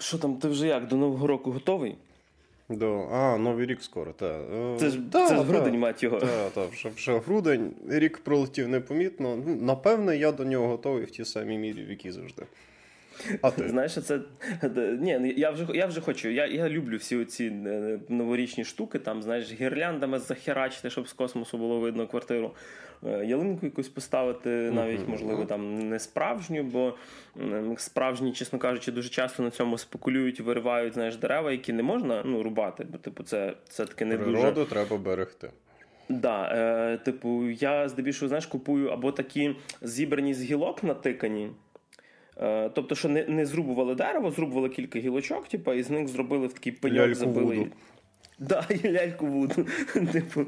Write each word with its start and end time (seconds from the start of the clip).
Що 0.00 0.18
там, 0.18 0.36
ти 0.36 0.48
вже 0.48 0.66
як? 0.66 0.86
До 0.86 0.96
Нового 0.96 1.26
року 1.26 1.50
готовий? 1.50 1.96
До... 2.68 3.08
А, 3.12 3.38
Новий 3.38 3.66
рік 3.66 3.82
скоро, 3.82 4.12
так. 4.12 4.40
Це 4.78 4.90
ж 4.90 4.98
та, 5.12 5.28
це 5.28 5.34
ж 5.34 5.42
грудень, 5.42 5.78
мать 5.78 6.02
його. 6.02 6.20
Так, 6.20 6.50
та, 6.54 6.66
вже, 6.66 6.88
вже 6.88 7.18
грудень, 7.18 7.72
рік 7.88 8.18
пролетів 8.18 8.68
непомітно. 8.68 9.36
Ну, 9.46 9.56
Напевне, 9.56 10.16
я 10.16 10.32
до 10.32 10.44
нього 10.44 10.68
готовий 10.68 11.04
в 11.04 11.10
тій 11.10 11.24
самій 11.24 11.58
мірі, 11.58 11.84
в 11.84 11.90
якій 11.90 12.10
завжди. 12.10 12.42
А 13.42 13.50
ти? 13.50 13.68
Знаєш, 13.68 14.04
це 14.04 14.20
ні, 15.00 15.18
ну, 15.20 15.26
я 15.26 15.50
вже 15.50 15.66
я 15.74 15.86
вже 15.86 16.00
хочу. 16.00 16.28
Я 16.28 16.46
я 16.46 16.68
люблю 16.68 16.96
всі 16.96 17.24
ці 17.24 17.44
е, 17.44 17.98
новорічні 18.08 18.64
штуки, 18.64 18.98
там, 18.98 19.22
знаєш, 19.22 19.52
гірляндами 19.52 20.18
захерачити, 20.18 20.90
щоб 20.90 21.08
з 21.08 21.12
космосу 21.12 21.58
було 21.58 21.80
видно 21.80 22.06
квартиру. 22.06 22.50
Е, 23.06 23.24
ялинку 23.24 23.66
якусь 23.66 23.88
поставити, 23.88 24.50
навіть, 24.50 25.08
можливо, 25.08 25.44
там 25.44 25.88
не 25.88 25.98
справжню, 25.98 26.62
бо 26.62 26.94
справжні, 27.76 28.32
чесно 28.32 28.58
кажучи, 28.58 28.92
дуже 28.92 29.08
часто 29.08 29.42
на 29.42 29.50
цьому 29.50 29.78
спекулюють, 29.78 30.40
виривають 30.40 30.94
знаєш, 30.94 31.16
дерева, 31.16 31.52
які 31.52 31.72
не 31.72 31.82
можна 31.82 32.22
ну, 32.24 32.42
рубати, 32.42 32.86
бо 32.90 32.98
типу, 32.98 33.22
це 33.22 33.54
це 33.68 33.86
таки 33.86 34.04
не 34.04 34.16
Природу 34.16 34.36
дуже... 34.36 34.52
Природу 34.52 34.70
треба 34.70 34.96
берегти. 34.96 35.50
Да, 36.08 36.52
е, 36.52 36.96
типу, 36.96 37.50
я 37.50 37.88
здебільшого 37.88 38.28
знаєш, 38.28 38.46
купую 38.46 38.88
або 38.88 39.12
такі 39.12 39.56
зібрані 39.82 40.34
з 40.34 40.42
гілок 40.42 40.84
натикані. 40.84 41.50
Е, 42.40 42.70
тобто, 42.74 42.94
що 42.94 43.08
не 43.08 43.24
не 43.24 43.46
зрубували 43.46 43.94
дерево, 43.94 44.30
зрубували 44.30 44.68
кілька 44.68 44.98
гілочок, 44.98 45.48
типу, 45.48 45.72
і 45.72 45.82
з 45.82 45.90
них 45.90 46.08
зробили 46.08 46.46
в 46.46 46.52
такий 46.52 46.72
пеньок, 46.72 47.14
забили. 47.14 47.66
Да, 48.40 48.66
і 48.70 48.92
ляльку 48.92 49.26
вуду. 49.26 49.66
Типу, 50.12 50.46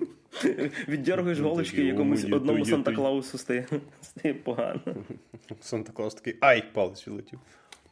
віддергаєш 0.88 1.38
ну, 1.38 1.48
голочки 1.48 1.84
якомусь 1.84 2.24
одному 2.24 2.64
Санта 2.64 2.92
Клаусу 2.92 3.38
стає 3.38 3.66
стає 4.02 4.34
погано. 4.34 4.80
Санта 5.60 5.92
Клаус 5.92 6.14
такий 6.14 6.36
ай, 6.40 6.64
палець 6.72 7.08
відлетів. 7.08 7.38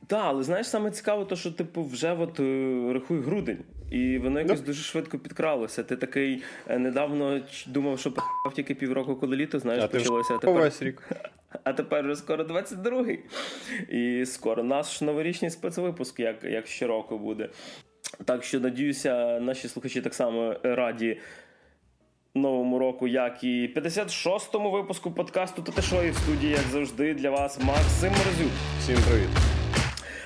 Так, 0.07 0.23
але 0.25 0.43
знаєш, 0.43 0.69
саме 0.69 0.91
цікаво, 0.91 1.25
то 1.25 1.37
що 1.37 1.51
типу 1.51 1.85
вже 1.85 2.13
от 2.13 2.41
е, 2.41 2.91
рахуй 2.93 3.21
грудень, 3.21 3.59
і 3.91 4.19
воно 4.19 4.41
якось 4.41 4.61
дуже 4.61 4.83
швидко 4.83 5.19
підкралося. 5.19 5.83
Ти 5.83 5.97
такий 5.97 6.43
е, 6.69 6.79
недавно 6.79 7.41
думав, 7.67 7.99
що 7.99 8.13
п***ав 8.13 8.55
тільки 8.55 8.75
півроку, 8.75 9.17
коли 9.17 9.37
літо, 9.37 9.59
знаєш, 9.59 9.85
а 9.85 9.89
почалося. 9.89 10.35
А 10.35 10.39
тепер... 10.39 10.73
рік. 10.81 11.09
А 11.65 11.73
тепер 11.73 12.05
вже 12.05 12.17
скоро 12.17 12.45
22-й. 12.45 13.19
І 13.97 14.27
скоро 14.27 14.63
наш 14.63 15.01
новорічний 15.01 15.51
спецвипуск, 15.51 16.21
як 16.21 16.45
як 16.45 16.67
щороку 16.67 17.19
буде. 17.19 17.49
Так 18.25 18.45
що 18.45 18.61
надіюся, 18.61 19.41
наші 19.41 19.69
слухачі 19.69 20.01
так 20.01 20.15
само 20.15 20.57
раді 20.63 21.19
новому 22.35 22.79
року, 22.79 23.09
як 23.09 23.45
і 23.45 23.75
56-му 23.77 24.71
випуску 24.71 25.11
подкасту 25.11 25.63
«Та 25.63 25.83
що 25.83 26.03
і 26.03 26.11
в 26.11 26.17
студії, 26.17 26.53
як 26.53 26.63
завжди, 26.73 27.15
для 27.15 27.31
вас 27.31 27.61
Максим 27.63 28.11
Морозюк. 28.11 28.53
Всім 28.81 28.97
привіт. 29.09 29.29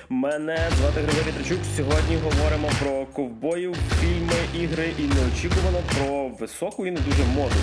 Мене 0.09 0.69
звати 0.77 1.01
Григорій 1.01 1.31
Тричук. 1.31 1.65
Сьогодні 1.75 2.15
говоримо 2.15 2.69
про 2.81 3.05
ковбоїв, 3.05 3.75
фільми, 3.75 4.63
ігри 4.63 4.89
і 4.99 5.01
неочікувано 5.01 5.79
про 5.95 6.27
високу 6.27 6.87
і 6.87 6.91
не 6.91 6.99
дуже 6.99 7.23
моду. 7.23 7.55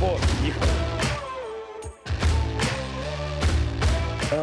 Поїхали! 0.00 0.72
Е, 4.32 4.36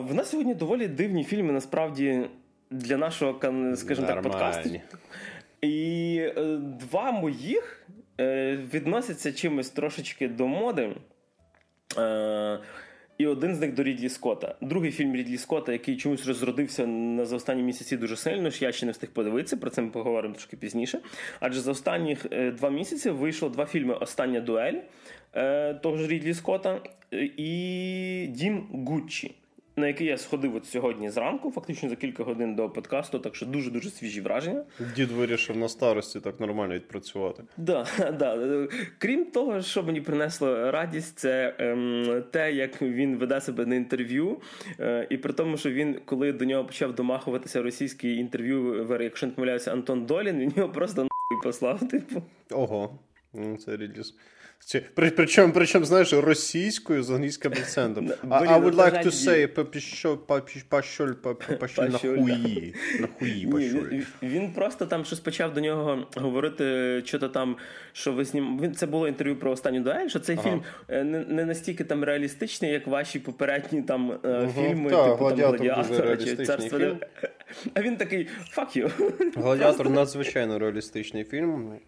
в 0.00 0.14
нас 0.14 0.30
сьогодні 0.30 0.54
доволі 0.54 0.88
дивні 0.88 1.24
фільми, 1.24 1.52
насправді, 1.52 2.20
для 2.72 2.96
нашого, 2.96 3.40
скажімо 3.76 4.06
так, 4.06 4.22
подкасту. 4.22 4.70
І 5.62 6.16
е, 6.36 6.56
два 6.80 7.12
моїх 7.12 7.86
е, 8.20 8.56
відносяться 8.74 9.32
чимось 9.32 9.70
трошечки 9.70 10.28
до 10.28 10.46
моди. 10.46 10.90
Е, 11.98 12.58
і 13.18 13.26
один 13.26 13.54
з 13.54 13.60
них 13.60 13.74
до 13.74 13.82
Рідлі 13.82 14.08
Скотта. 14.08 14.54
Другий 14.60 14.90
фільм 14.90 15.16
Рідлі 15.16 15.38
Скотта, 15.38 15.72
який 15.72 15.96
чомусь 15.96 16.26
розродився 16.26 16.86
на 16.86 17.24
за 17.24 17.36
останні 17.36 17.62
місяці 17.62 17.96
дуже 17.96 18.16
сильно, 18.16 18.50
ж 18.50 18.64
я 18.64 18.72
ще 18.72 18.86
не 18.86 18.92
встиг 18.92 19.10
подивитися, 19.10 19.56
про 19.56 19.70
це 19.70 19.82
ми 19.82 19.90
поговоримо 19.90 20.34
трошки 20.34 20.56
пізніше. 20.56 20.98
Адже 21.40 21.60
за 21.60 21.70
останні 21.70 22.16
два 22.58 22.70
місяці 22.70 23.10
вийшло 23.10 23.48
два 23.48 23.66
фільми 23.66 23.94
Остання 23.94 24.40
дуель 24.40 24.78
того 25.82 25.96
ж 25.96 26.06
Рідлі 26.06 26.34
Скотта 26.34 26.80
і 27.36 28.26
Дім 28.30 28.66
Гуччі 28.86 29.34
на 29.76 29.86
який 29.86 30.06
я 30.06 30.18
сходив 30.18 30.56
от 30.56 30.66
сьогодні 30.66 31.10
зранку, 31.10 31.50
фактично 31.50 31.88
за 31.88 31.96
кілька 31.96 32.24
годин 32.24 32.54
до 32.54 32.70
подкасту, 32.70 33.18
так 33.18 33.34
що 33.36 33.46
дуже 33.46 33.70
дуже 33.70 33.90
свіжі 33.90 34.20
враження. 34.20 34.64
Дід 34.96 35.10
вирішив 35.10 35.56
на 35.56 35.68
старості 35.68 36.20
так 36.20 36.40
нормально 36.40 36.74
відпрацювати. 36.74 37.42
Да, 37.56 37.86
да. 38.18 38.66
Крім 38.98 39.24
того, 39.24 39.62
що 39.62 39.82
мені 39.82 40.00
принесло 40.00 40.70
радість, 40.70 41.18
це 41.18 41.54
ем, 41.58 42.24
те, 42.30 42.52
як 42.52 42.82
він 42.82 43.16
веде 43.16 43.40
себе 43.40 43.66
на 43.66 43.74
інтерв'ю, 43.74 44.40
е, 44.80 45.06
і 45.10 45.16
при 45.16 45.32
тому, 45.32 45.56
що 45.56 45.70
він, 45.70 46.00
коли 46.04 46.32
до 46.32 46.44
нього 46.44 46.64
почав 46.64 46.94
домахуватися 46.94 47.62
російський 47.62 48.16
інтерв'ю, 48.16 48.86
якщо 49.00 49.26
не 49.26 49.32
помиляюся, 49.32 49.72
Антон 49.72 50.06
Долін, 50.06 50.38
він 50.38 50.52
його 50.56 50.68
просто 50.68 51.02
нахуй 51.02 51.44
послав. 51.44 51.88
Типу. 51.88 52.22
Ого, 52.50 52.98
ну 53.34 53.56
це 53.56 53.76
рідіс. 53.76 54.14
Причому, 54.94 55.52
причому, 55.52 55.84
знаєш, 55.84 56.12
російською 56.12 57.02
з 57.02 57.10
англійським 57.10 57.52
акцентом. 57.52 58.08
I 58.28 58.64
would 58.64 58.74
like 58.74 59.04
to 59.04 59.10
say 59.10 59.46
пашоль 61.58 61.88
на 61.88 61.98
хуї. 61.98 62.74
На 63.00 63.06
хуї 63.18 63.46
пашоль. 63.46 64.00
Він 64.22 64.52
просто 64.52 64.86
там 64.86 65.04
щось 65.04 65.20
почав 65.20 65.54
до 65.54 65.60
нього 65.60 66.06
говорити, 66.16 67.02
що 67.04 67.18
то 67.18 67.28
там, 67.28 67.56
що 67.92 68.12
ви 68.12 68.24
знім... 68.24 68.74
Це 68.76 68.86
було 68.86 69.08
інтерв'ю 69.08 69.36
про 69.36 69.50
останню 69.50 69.80
дуель, 69.80 70.08
що 70.08 70.18
цей 70.18 70.36
фільм 70.36 70.62
е, 70.88 71.04
не, 71.04 71.44
настільки 71.44 71.84
там 71.84 72.04
реалістичний, 72.04 72.70
як 72.70 72.86
ваші 72.86 73.18
попередні 73.18 73.82
там 73.82 74.08
угу, 74.10 74.52
фільми, 74.54 74.90
типу 74.90 75.02
там 75.02 75.16
Гладіатора 75.16 76.16
чи 76.16 76.36
Царство. 76.36 76.78
А 77.74 77.82
він 77.82 77.96
такий 77.96 78.28
fuck 78.56 78.78
you. 78.78 78.90
Гладіатор 79.36 79.90
надзвичайно 79.90 80.58
реалістичний 80.58 81.24
фільм. 81.24 81.78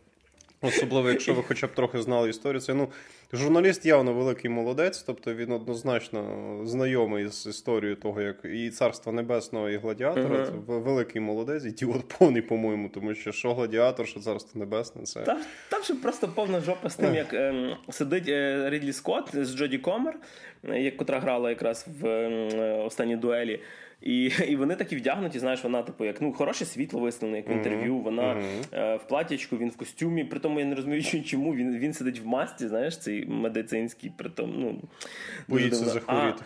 Особливо, 0.64 1.10
якщо 1.10 1.34
ви 1.34 1.42
хоча 1.42 1.66
б 1.66 1.75
трохи 1.75 2.02
знали 2.02 2.30
історію, 2.30 2.60
це 2.60 2.75
ну 2.75 2.88
журналіст 3.32 3.86
явно 3.86 4.12
великий 4.12 4.50
молодець, 4.50 5.02
тобто 5.02 5.34
він 5.34 5.52
однозначно 5.52 6.60
знайомий 6.64 7.28
з 7.28 7.47
історією 7.47 7.97
того, 7.97 8.20
як 8.20 8.36
і 8.44 8.70
царства 8.70 9.12
небесного, 9.12 9.70
і 9.70 9.76
гладіатора. 9.76 10.36
Uh-huh. 10.36 10.47
Це 10.47 10.53
великий 10.66 11.20
молодець, 11.20 11.64
ідіот 11.64 12.08
повний, 12.19 12.42
по-моєму, 12.42 12.88
тому 12.88 13.14
що 13.14 13.32
що 13.32 13.54
гладіатор, 13.54 14.08
що 14.08 14.20
царство 14.20 14.58
небесне, 14.60 15.03
це 15.03 15.20
там, 15.20 15.38
там 15.70 15.82
ще 15.82 15.94
просто 15.94 16.28
повна 16.28 16.60
жопа 16.60 16.91
з 16.91 16.97
тим, 16.97 17.14
як 17.14 17.34
е, 17.34 17.76
сидить 17.91 18.28
е, 18.28 18.70
Рідлі 18.70 18.92
Скотт 18.92 19.44
з 19.44 19.56
Джоді 19.56 19.78
Комер, 19.78 20.14
е, 20.64 20.91
котра 20.91 21.20
грала 21.20 21.50
якраз 21.50 21.86
в 22.00 22.06
е, 22.06 22.82
останній 22.84 23.16
дуелі. 23.16 23.60
І 24.04 24.32
і 24.48 24.56
вони 24.56 24.76
такі 24.76 24.97
вдягнуті, 24.97 25.38
знаєш, 25.38 25.65
вона, 25.65 25.82
типу, 25.82 26.04
як 26.04 26.20
ну, 26.20 26.32
хороше 26.32 26.65
світло 26.65 27.00
виставлене, 27.00 27.37
як 27.37 27.48
в 27.48 27.50
інтерв'ю. 27.50 27.97
Вона 27.97 28.22
mm-hmm. 28.22 28.78
е, 28.78 28.97
в 28.97 29.09
платячку, 29.09 29.56
він 29.56 29.70
в 29.70 29.76
костюмі. 29.76 30.25
При 30.25 30.41
тому 30.41 30.60
я 30.60 30.66
не 30.66 30.75
розумію, 30.75 31.03
чому 31.25 31.54
він 31.54 31.78
він 31.78 31.92
сидить 31.92 32.20
в 32.20 32.26
масці, 32.26 32.69
знаєш, 32.69 32.98
цей 32.98 33.26
медицинський, 33.26 34.12
при 34.16 34.31
тому, 34.31 34.53
ну, 34.56 34.81
боїться 35.48 35.84
захворіти. 35.84 36.42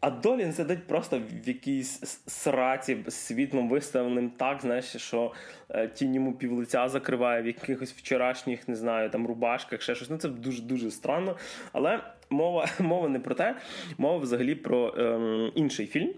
А 0.00 0.10
Долін 0.10 0.52
сидить 0.52 0.86
просто 0.86 1.20
в 1.44 1.48
якійсь 1.48 2.20
сраці 2.26 2.96
з 3.06 3.14
світлом 3.14 3.68
виставленим 3.68 4.30
так, 4.30 4.60
знаєш, 4.60 4.84
що 4.84 5.32
е, 5.70 5.88
тінь 5.88 6.14
йому 6.14 6.32
півлиця 6.32 6.88
закриває 6.88 7.42
в 7.42 7.46
якихось 7.46 7.92
вчорашніх, 7.92 8.68
не 8.68 8.76
знаю, 8.76 9.10
там 9.10 9.26
рубашках, 9.26 9.82
ще 9.82 9.94
щось. 9.94 10.10
Ну 10.10 10.16
це 10.18 10.28
дуже 10.28 10.62
дуже 10.62 10.90
странно. 10.90 11.36
Але 11.72 12.00
мова 12.30 12.68
мова 12.78 13.08
не 13.08 13.20
про 13.20 13.34
те, 13.34 13.56
мова 13.98 14.18
взагалі 14.18 14.54
про 14.54 14.94
е, 14.98 15.52
інший 15.54 15.86
фільм. 15.86 16.14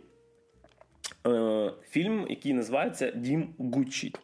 Е, 1.27 1.71
фільм, 1.91 2.27
який 2.31 2.53
називається 2.53 3.11
Дім 3.11 3.49
Гуччі. 3.59 4.15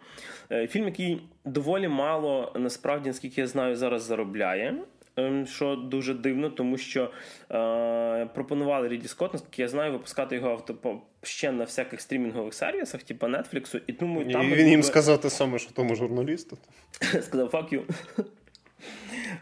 Е, 0.53 0.67
фільм, 0.67 0.85
який 0.85 1.21
доволі 1.45 1.89
мало 1.89 2.53
насправді, 2.57 3.09
наскільки 3.09 3.41
я 3.41 3.47
знаю, 3.47 3.77
зараз 3.77 4.03
заробляє. 4.03 4.75
Ем, 5.17 5.47
що 5.47 5.77
дуже 5.77 6.15
дивно, 6.15 6.51
тому 6.51 6.79
що 6.79 7.11
е, 7.51 8.27
пропонували 8.35 8.89
Ріді 8.89 9.09
Скотт, 9.09 9.33
наскільки 9.33 9.63
я 9.63 9.69
знаю, 9.69 9.93
випускати 9.93 10.37
його 10.37 10.51
авто 10.51 11.01
ще 11.23 11.53
на 11.53 11.65
всяких 11.65 12.01
стрімінгових 12.01 12.55
сервісах, 12.55 13.03
типу 13.03 13.27
Netflix, 13.27 13.81
і 13.87 13.93
тому 13.93 14.23
і 14.23 14.33
там 14.33 14.51
він 14.51 14.69
їм 14.69 14.83
сказав 14.83 15.21
те 15.21 15.31
саме, 15.31 15.59
що 15.59 15.73
тому 15.73 15.95
журналісту. 15.95 16.59
Сказав 17.01 17.49
fuck 17.49 17.75
you. 17.75 17.83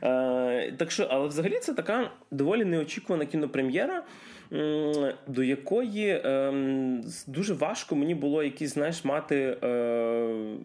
Е, 0.02 0.72
так 0.78 0.90
що, 0.90 1.06
але 1.10 1.28
взагалі 1.28 1.58
це 1.58 1.75
така 1.75 2.10
доволі 2.31 2.64
неочікувана 2.64 3.26
кінопрем'єра 3.26 4.05
до 5.26 5.43
якої 5.43 6.20
ем, 6.25 7.04
дуже 7.26 7.54
важко 7.54 7.96
мені 7.96 8.14
було 8.14 8.43
якісь, 8.43 8.75
знаєш, 8.75 9.04
мати 9.04 9.56
е, 9.62 9.69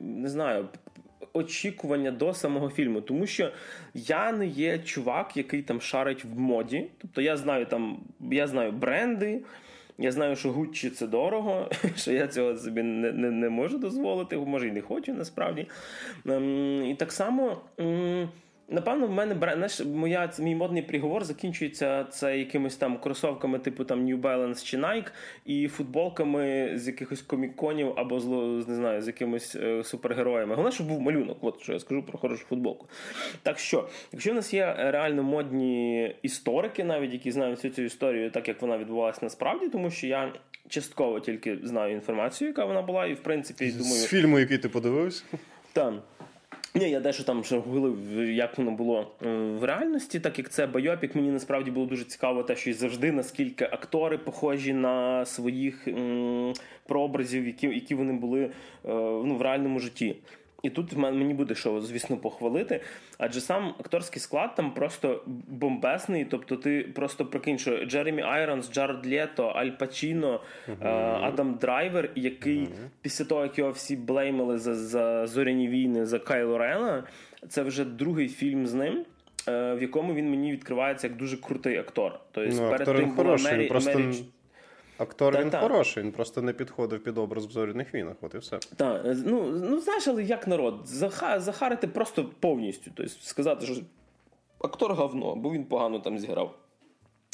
не 0.04 0.30
знаю. 0.30 0.68
Очікування 1.34 2.12
до 2.12 2.34
самого 2.34 2.70
фільму, 2.70 3.02
тому 3.02 3.28
що 3.28 3.52
я 3.94 4.32
не 4.32 4.48
є 4.48 4.80
чувак, 4.80 5.38
який 5.38 5.62
там 5.62 5.82
шарить 5.82 6.24
в 6.24 6.40
моді. 6.40 6.88
Тобто 6.98 7.22
я 7.22 7.38
знаю 7.38 7.66
там, 7.66 8.00
я 8.32 8.48
знаю 8.48 8.72
бренди, 8.72 9.42
я 9.98 10.12
знаю, 10.12 10.36
що 10.36 10.52
Гуччі 10.52 10.90
це 10.90 11.08
дорого, 11.08 11.70
що 11.96 12.12
я 12.12 12.28
цього 12.28 12.58
собі 12.58 12.84
не 12.84 13.12
не, 13.12 13.32
не 13.32 13.50
можу 13.50 13.78
дозволити, 13.78 14.38
може 14.38 14.68
і 14.68 14.72
не 14.72 14.82
хочу 14.82 15.14
насправді. 15.14 15.68
Ем, 16.26 16.86
і 16.86 16.96
так 16.96 17.12
само 17.12 17.62
напевно, 18.70 19.08
в 19.08 19.12
мене 19.12 19.36
знаєш, 19.40 19.80
моя 19.86 20.32
мій 20.40 20.56
модний 20.56 20.82
приговор 20.82 21.24
закінчується 21.24 22.04
це 22.04 22.38
якимись 22.40 22.76
там 22.76 22.98
кросовками, 22.98 23.60
типу 23.60 23.84
там 23.84 24.06
New 24.06 24.22
Balance 24.22 24.64
чи 24.64 24.78
Nike, 24.78 25.08
і 25.46 25.68
футболками 25.68 26.72
з 26.76 26.88
якихось 26.88 27.22
коміконів 27.22 27.94
або 27.96 28.20
з 28.20 28.28
не 28.68 28.76
знаю, 28.76 29.02
з 29.02 29.08
якимись 29.08 29.56
е, 29.56 29.84
супергероями. 29.84 30.56
Головне, 30.56 30.72
щоб 30.72 30.88
був 30.88 31.02
малюнок. 31.02 31.38
От 31.42 31.62
що 31.62 31.74
я 31.74 31.80
скажу 31.80 32.04
про 32.04 32.18
хорошу 32.18 32.46
футболку. 32.50 32.88
Так 33.44 33.60
що, 33.60 33.90
якщо 34.12 34.32
в 34.32 34.36
нас 34.36 34.54
є 34.54 34.76
реально 34.78 35.24
модні 35.24 36.16
історики, 36.22 36.84
навіть 36.84 37.14
які 37.14 37.32
знають 37.32 37.56
всю 37.56 37.74
цю 37.74 37.82
історію, 37.82 38.32
так 38.32 38.48
як 38.48 38.62
вона 38.62 38.78
відбувалася 38.78 39.20
насправді, 39.22 39.70
тому 39.70 39.92
що 39.92 40.08
я 40.08 40.34
частково 40.70 41.20
тільки 41.20 41.58
знаю 41.64 41.94
інформацію, 41.94 42.48
яка 42.48 42.66
вона 42.66 42.82
була, 42.82 43.06
і 43.06 43.14
в 43.14 43.20
принципі 43.20 43.72
думаю. 43.72 43.96
З 43.96 44.08
фільму, 44.08 44.40
який 44.40 44.58
ти 44.58 44.70
подивився? 44.70 45.24
Там. 45.74 46.02
Ні, 46.76 46.90
я 46.90 47.00
дещо 47.00 47.24
там 47.24 47.44
ще 47.44 47.58
гуглив, 47.58 48.22
як 48.30 48.58
воно 48.58 48.72
було 48.72 49.12
е, 49.26 49.30
в 49.60 49.64
реальності, 49.64 50.20
так 50.20 50.38
як 50.38 50.50
це 50.50 50.68
байопік, 50.68 51.16
мені 51.16 51.32
насправді 51.32 51.72
було 51.72 51.86
дуже 51.86 52.04
цікаво, 52.04 52.44
те, 52.44 52.56
що 52.56 52.70
і 52.70 52.74
завжди 52.74 53.12
наскільки 53.12 53.66
актори 53.66 54.18
похожі 54.18 54.74
на 54.74 55.26
своїх 55.26 55.88
м- 55.88 56.54
прообразів, 56.88 57.48
які 57.48 57.68
які 57.68 57.96
вони 57.96 58.14
були 58.14 58.42
е, 58.44 58.50
ну, 59.26 59.36
в 59.36 59.42
реальному 59.42 59.80
житті. 59.80 60.16
І 60.64 60.70
тут 60.70 60.98
мені 60.98 61.34
буде 61.34 61.56
що, 61.56 61.82
звісно, 61.82 62.18
похвалити. 62.18 62.82
Адже 63.18 63.42
сам 63.42 63.76
акторський 63.80 64.20
склад 64.20 64.56
там 64.56 64.74
просто 64.74 65.24
бомбезний. 65.48 66.26
Тобто, 66.26 66.56
ти 66.56 66.90
просто 66.96 67.26
прикинь, 67.26 67.58
що 67.58 67.86
Джеремі 67.86 68.22
Айронс, 68.22 68.72
Джаред 68.72 69.08
Лето, 69.08 69.48
Аль 69.48 69.70
Пачіно, 69.70 70.42
uh-huh. 70.68 71.26
Адам 71.26 71.54
Драйвер, 71.54 72.12
який 72.16 72.60
uh-huh. 72.60 72.90
після 73.02 73.26
того, 73.26 73.44
як 73.44 73.58
його 73.58 73.72
всі 73.72 73.96
блеймили 73.96 74.58
за 74.58 74.76
за 74.76 75.28
зоряні 75.28 75.68
війни 75.68 76.06
за 76.06 76.20
Кайло 76.20 76.58
Рена, 76.58 77.04
це 77.50 77.64
вже 77.64 77.86
другий 77.86 78.30
фільм 78.30 78.68
з 78.68 78.74
ним. 78.74 79.06
Е, 79.48 79.74
в 79.74 79.82
якому 79.82 80.14
він 80.14 80.30
мені 80.30 80.52
відкривається 80.52 81.08
як 81.08 81.18
дуже 81.18 81.38
крутий 81.38 81.78
актор. 81.78 82.20
Тобто 82.32 82.56
ну, 82.56 82.70
перед 82.70 82.82
актор 82.82 82.98
тим 82.98 83.16
була 83.16 83.38
Мері, 83.44 83.68
просто... 83.68 84.00
Мері... 84.00 84.24
Актор 84.98 85.34
та, 85.34 85.42
він 85.42 85.50
та. 85.50 85.60
хороший, 85.60 86.04
він 86.04 86.12
просто 86.12 86.42
не 86.42 86.54
підходив 86.54 87.04
під 87.04 87.18
образ 87.18 87.46
в 87.46 87.52
зоряних 87.52 87.94
війнах. 87.94 88.16
От 88.22 88.34
і 88.34 88.38
все. 88.38 88.60
Так, 88.76 89.02
ну 89.06 89.44
ну 89.70 89.80
знаєш, 89.80 90.08
але 90.08 90.24
як 90.24 90.48
народ, 90.48 90.80
Заха, 90.86 91.40
захарити 91.40 91.88
просто 91.88 92.26
повністю. 92.40 92.92
Тобто 92.96 93.12
сказати, 93.22 93.66
що 93.66 93.76
актор 94.60 94.94
говно, 94.94 95.36
бо 95.36 95.52
він 95.52 95.64
погано 95.64 96.00
там 96.00 96.20
зіграв. 96.20 96.56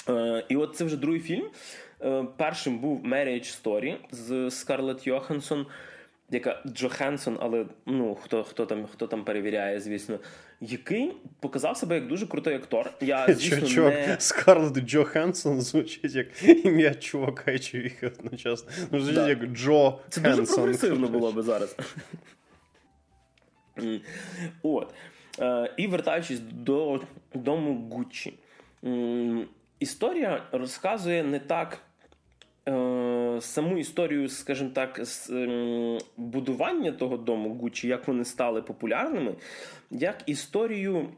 Е, 0.09 0.45
І 0.49 0.55
от 0.55 0.75
це 0.75 0.83
вже 0.85 0.97
другий 0.97 1.19
фільм. 1.19 1.49
Е, 2.01 2.25
Першим 2.37 2.79
був 2.79 3.05
Marriage 3.05 3.63
Story 3.63 3.95
з 4.11 4.51
Скарлетт 4.51 5.07
Йоханссон 5.07 5.65
яка 6.29 6.63
Джохенсон, 6.67 7.37
але 7.41 7.65
ну 7.85 8.15
хто 8.15 8.43
хто 8.43 8.65
там 8.65 8.87
хто 8.93 9.07
там 9.07 9.23
перевіряє, 9.23 9.79
звісно, 9.79 10.19
який 10.61 11.11
показав 11.39 11.77
себе 11.77 11.95
як 11.95 12.07
дуже 12.07 12.27
крутий 12.27 12.55
актор. 12.55 12.91
Я 13.01 13.33
звісно, 13.33 13.67
Чувак, 13.67 13.93
не... 13.93 14.15
Скарлетт 14.19 14.77
Джохенсон 14.77 15.61
звучить 15.61 16.15
як 16.15 16.43
ім'я 16.65 16.93
чувака 16.93 17.51
і 17.51 17.59
чоловіка 17.59 18.11
одночасно. 18.19 18.71
Ну, 18.91 18.99
звучить 18.99 19.15
да. 19.15 19.29
як 19.29 19.45
Джо 19.45 19.99
Це 20.09 20.21
Хенсон. 20.21 20.45
дуже 20.45 20.55
прогресивно 20.55 21.07
було 21.07 21.31
би 21.31 21.41
зараз. 21.41 21.75
От. 24.63 24.93
Е, 25.39 25.73
і 25.77 25.87
вертаючись 25.87 26.39
до 26.39 27.01
дому 27.33 27.89
Гуччі. 27.91 28.33
Історія 29.79 30.43
розказує 30.51 31.23
не 31.23 31.39
так 31.39 31.77
е, 32.67 32.71
саму 33.41 33.77
історію, 33.77 34.29
скажімо 34.29 34.69
так, 34.73 35.05
з 35.05 35.29
е, 35.29 35.97
будування 36.17 36.91
того 36.91 37.17
дому 37.17 37.53
Гуччі, 37.53 37.87
як 37.87 38.07
вони 38.07 38.25
стали 38.25 38.61
популярними, 38.61 39.35
як 39.91 40.23
історію 40.25 41.09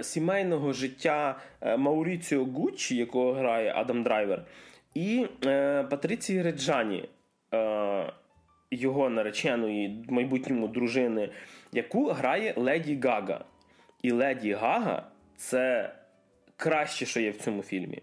сімейного 0.00 0.72
життя 0.72 1.38
е, 1.60 1.76
Мауріціо 1.76 2.44
Гуччі, 2.44 2.96
якого 2.96 3.32
грає 3.32 3.72
Адам 3.76 4.02
Драйвер, 4.02 4.44
і 4.94 5.26
е, 5.46 5.82
Патріції 5.82 6.42
Реджані. 6.42 7.08
Е, 7.54 8.12
його 8.72 9.10
нареченої 9.10 10.04
майбутньої 10.08 10.68
дружини, 10.68 11.30
яку 11.72 12.08
грає 12.08 12.54
Леді 12.56 13.00
Гага. 13.04 13.44
І 14.02 14.12
Леді 14.12 14.52
Гага 14.52 15.06
це 15.36 15.92
краще, 16.56 17.06
що 17.06 17.20
є 17.20 17.30
в 17.30 17.36
цьому 17.36 17.62
фільмі. 17.62 18.02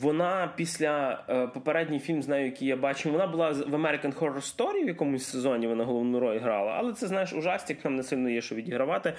Вона 0.00 0.52
після 0.56 1.24
е, 1.28 1.46
попередній 1.46 1.98
фільм, 1.98 2.22
знаю, 2.22 2.44
який 2.44 2.68
я 2.68 2.76
бачив, 2.76 3.12
вона 3.12 3.26
була 3.26 3.50
в 3.50 3.74
American 3.74 4.18
Horror 4.18 4.56
Story 4.56 4.84
в 4.84 4.88
якомусь 4.88 5.24
сезоні 5.24 5.66
вона 5.66 5.84
головну 5.84 6.20
роль 6.20 6.38
грала. 6.38 6.72
Але 6.78 6.92
це, 6.92 7.06
знаєш, 7.06 7.32
ужастик, 7.32 7.82
там 7.82 7.96
не 7.96 8.02
сильно 8.02 8.30
є, 8.30 8.40
що 8.40 8.54
відігравати. 8.54 9.12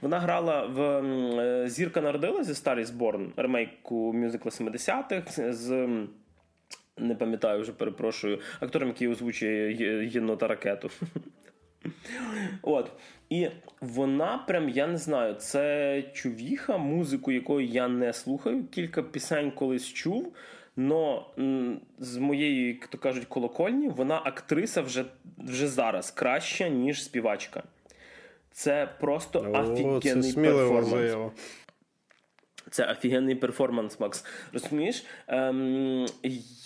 Вона 0.00 0.20
грала 0.20 0.66
в 0.66 0.80
е, 0.80 1.68
Зірка 1.68 2.00
народилася 2.00 2.54
зі 2.54 2.62
is 2.62 2.98
Born, 2.98 3.28
ремейку 3.36 4.12
мюзикла 4.12 4.50
70-х 4.50 5.52
з. 5.52 5.88
Не 6.96 7.14
пам'ятаю 7.14 7.60
вже, 7.60 7.72
перепрошую, 7.72 8.38
актором, 8.60 8.88
який 8.88 9.08
озвучує 9.08 10.06
єнота 10.06 10.48
ракету. 10.48 10.90
От. 12.62 12.92
І 13.30 13.48
вона 13.80 14.38
прям, 14.38 14.68
я 14.68 14.86
не 14.86 14.98
знаю, 14.98 15.34
це 15.34 16.02
чувіха, 16.12 16.78
музику, 16.78 17.32
якої 17.32 17.68
я 17.68 17.88
не 17.88 18.12
слухаю. 18.12 18.64
Кілька 18.70 19.02
пісень 19.02 19.50
колись 19.50 19.86
чув. 19.86 20.32
Но 20.76 21.26
з 21.98 22.16
моєї, 22.16 22.66
як 22.66 22.86
то 22.86 22.98
кажуть, 22.98 23.24
колокольні, 23.24 23.88
вона 23.88 24.22
актриса 24.24 24.80
вже 24.82 25.04
вже 25.38 25.68
зараз 25.68 26.10
краща, 26.10 26.68
ніж 26.68 27.04
співачка. 27.04 27.62
Це 28.50 28.88
просто 29.00 29.38
О, 29.40 29.96
офігенний 29.96 30.32
це 30.32 30.40
перформанс. 30.40 30.88
Заяву. 30.88 31.32
Це 32.70 32.92
офігенний 32.92 33.34
перформанс, 33.34 34.00
Макс. 34.00 34.24
Розумієш? 34.52 35.04
Ем, 35.26 36.06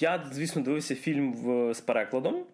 Я, 0.01 0.25
звісно, 0.33 0.63
дивився 0.63 0.95
фільм 0.95 1.35
в, 1.35 1.75
з 1.75 1.81
перекладом. 1.81 2.45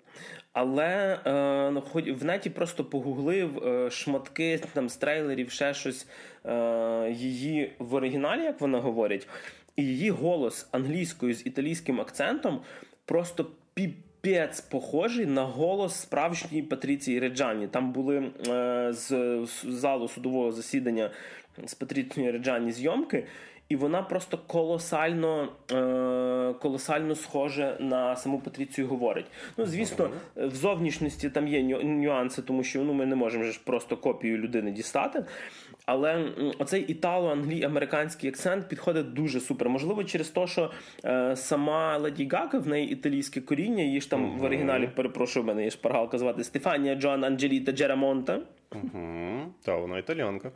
Але 0.61 1.19
е, 1.27 2.13
в 2.13 2.25
неті 2.25 2.51
просто 2.51 2.85
погуглив 2.85 3.67
е, 3.67 3.91
шматки 3.91 4.61
там 4.73 4.89
з 4.89 4.97
трейлерів, 4.97 5.51
ще 5.51 5.75
щось 5.75 6.07
е, 6.45 7.11
її 7.11 7.73
в 7.79 7.95
оригіналі, 7.95 8.43
як 8.43 8.61
вона 8.61 8.79
говорить, 8.79 9.29
і 9.77 9.85
її 9.85 10.11
голос 10.11 10.69
англійською 10.73 11.35
з 11.35 11.47
італійським 11.47 12.01
акцентом 12.01 12.61
просто 13.05 13.47
піпець 13.75 14.61
похожий 14.61 15.27
на 15.27 15.45
голос 15.45 15.95
справжньої 16.01 16.63
Патріції 16.63 17.19
Реджані. 17.19 17.67
Там 17.67 17.93
були 17.93 18.31
е, 18.49 18.93
з, 18.93 19.09
з 19.47 19.65
залу 19.65 20.09
судового 20.09 20.53
засідання 20.53 21.11
з 21.67 21.75
Патріцією 21.75 22.33
Реджані 22.33 22.73
зйомки. 22.73 23.27
І 23.69 23.77
вона 23.77 24.03
просто 24.03 24.39
колосально 24.47 25.49
е, 25.73 26.55
колосально 26.61 27.15
схоже 27.15 27.77
на 27.81 28.17
саму 28.17 28.41
Патріцію 28.41 28.89
говорить. 28.89 29.27
Ну, 29.57 29.67
звісно, 29.67 30.11
в 30.37 30.55
зовнішності 30.55 31.31
там 31.31 31.49
є 31.49 31.63
нюанси, 31.85 32.43
тому 32.43 32.65
що 32.65 32.83
ну, 32.83 32.93
ми 32.93 33.07
не 33.07 33.17
можемо 33.17 33.45
ж 33.45 33.61
просто 33.65 33.97
копію 33.97 34.39
людини 34.39 34.71
дістати. 34.71 35.25
Але 35.87 36.33
оцей 36.59 36.83
італо-англій-американський 36.83 38.31
акцент 38.31 38.69
підходить 38.69 39.15
дуже 39.15 39.41
супер. 39.41 39.69
Можливо, 39.69 40.05
через 40.05 40.29
те, 40.29 40.47
що 40.47 40.71
е, 41.05 41.37
сама 41.37 41.97
Леді 41.97 42.29
Гага, 42.33 42.59
в 42.59 42.67
неї 42.67 42.91
італійське 42.91 43.41
коріння, 43.41 43.83
її 43.83 44.01
ж 44.01 44.11
там 44.11 44.25
uh-huh. 44.25 44.39
в 44.39 44.45
оригіналі 44.45 44.91
перепрошую, 44.97 45.47
мене 45.47 45.65
є 45.65 45.71
шпаргалка 45.71 46.19
звати 46.19 46.45
Стефанія 46.45 46.95
Джоан 46.95 47.25
Анджеліта 47.25 47.73
Джерамонта. 47.73 48.41
Угу. 48.75 49.41
Та 49.63 49.77
вона 49.77 49.99
італіянка. 49.99 50.51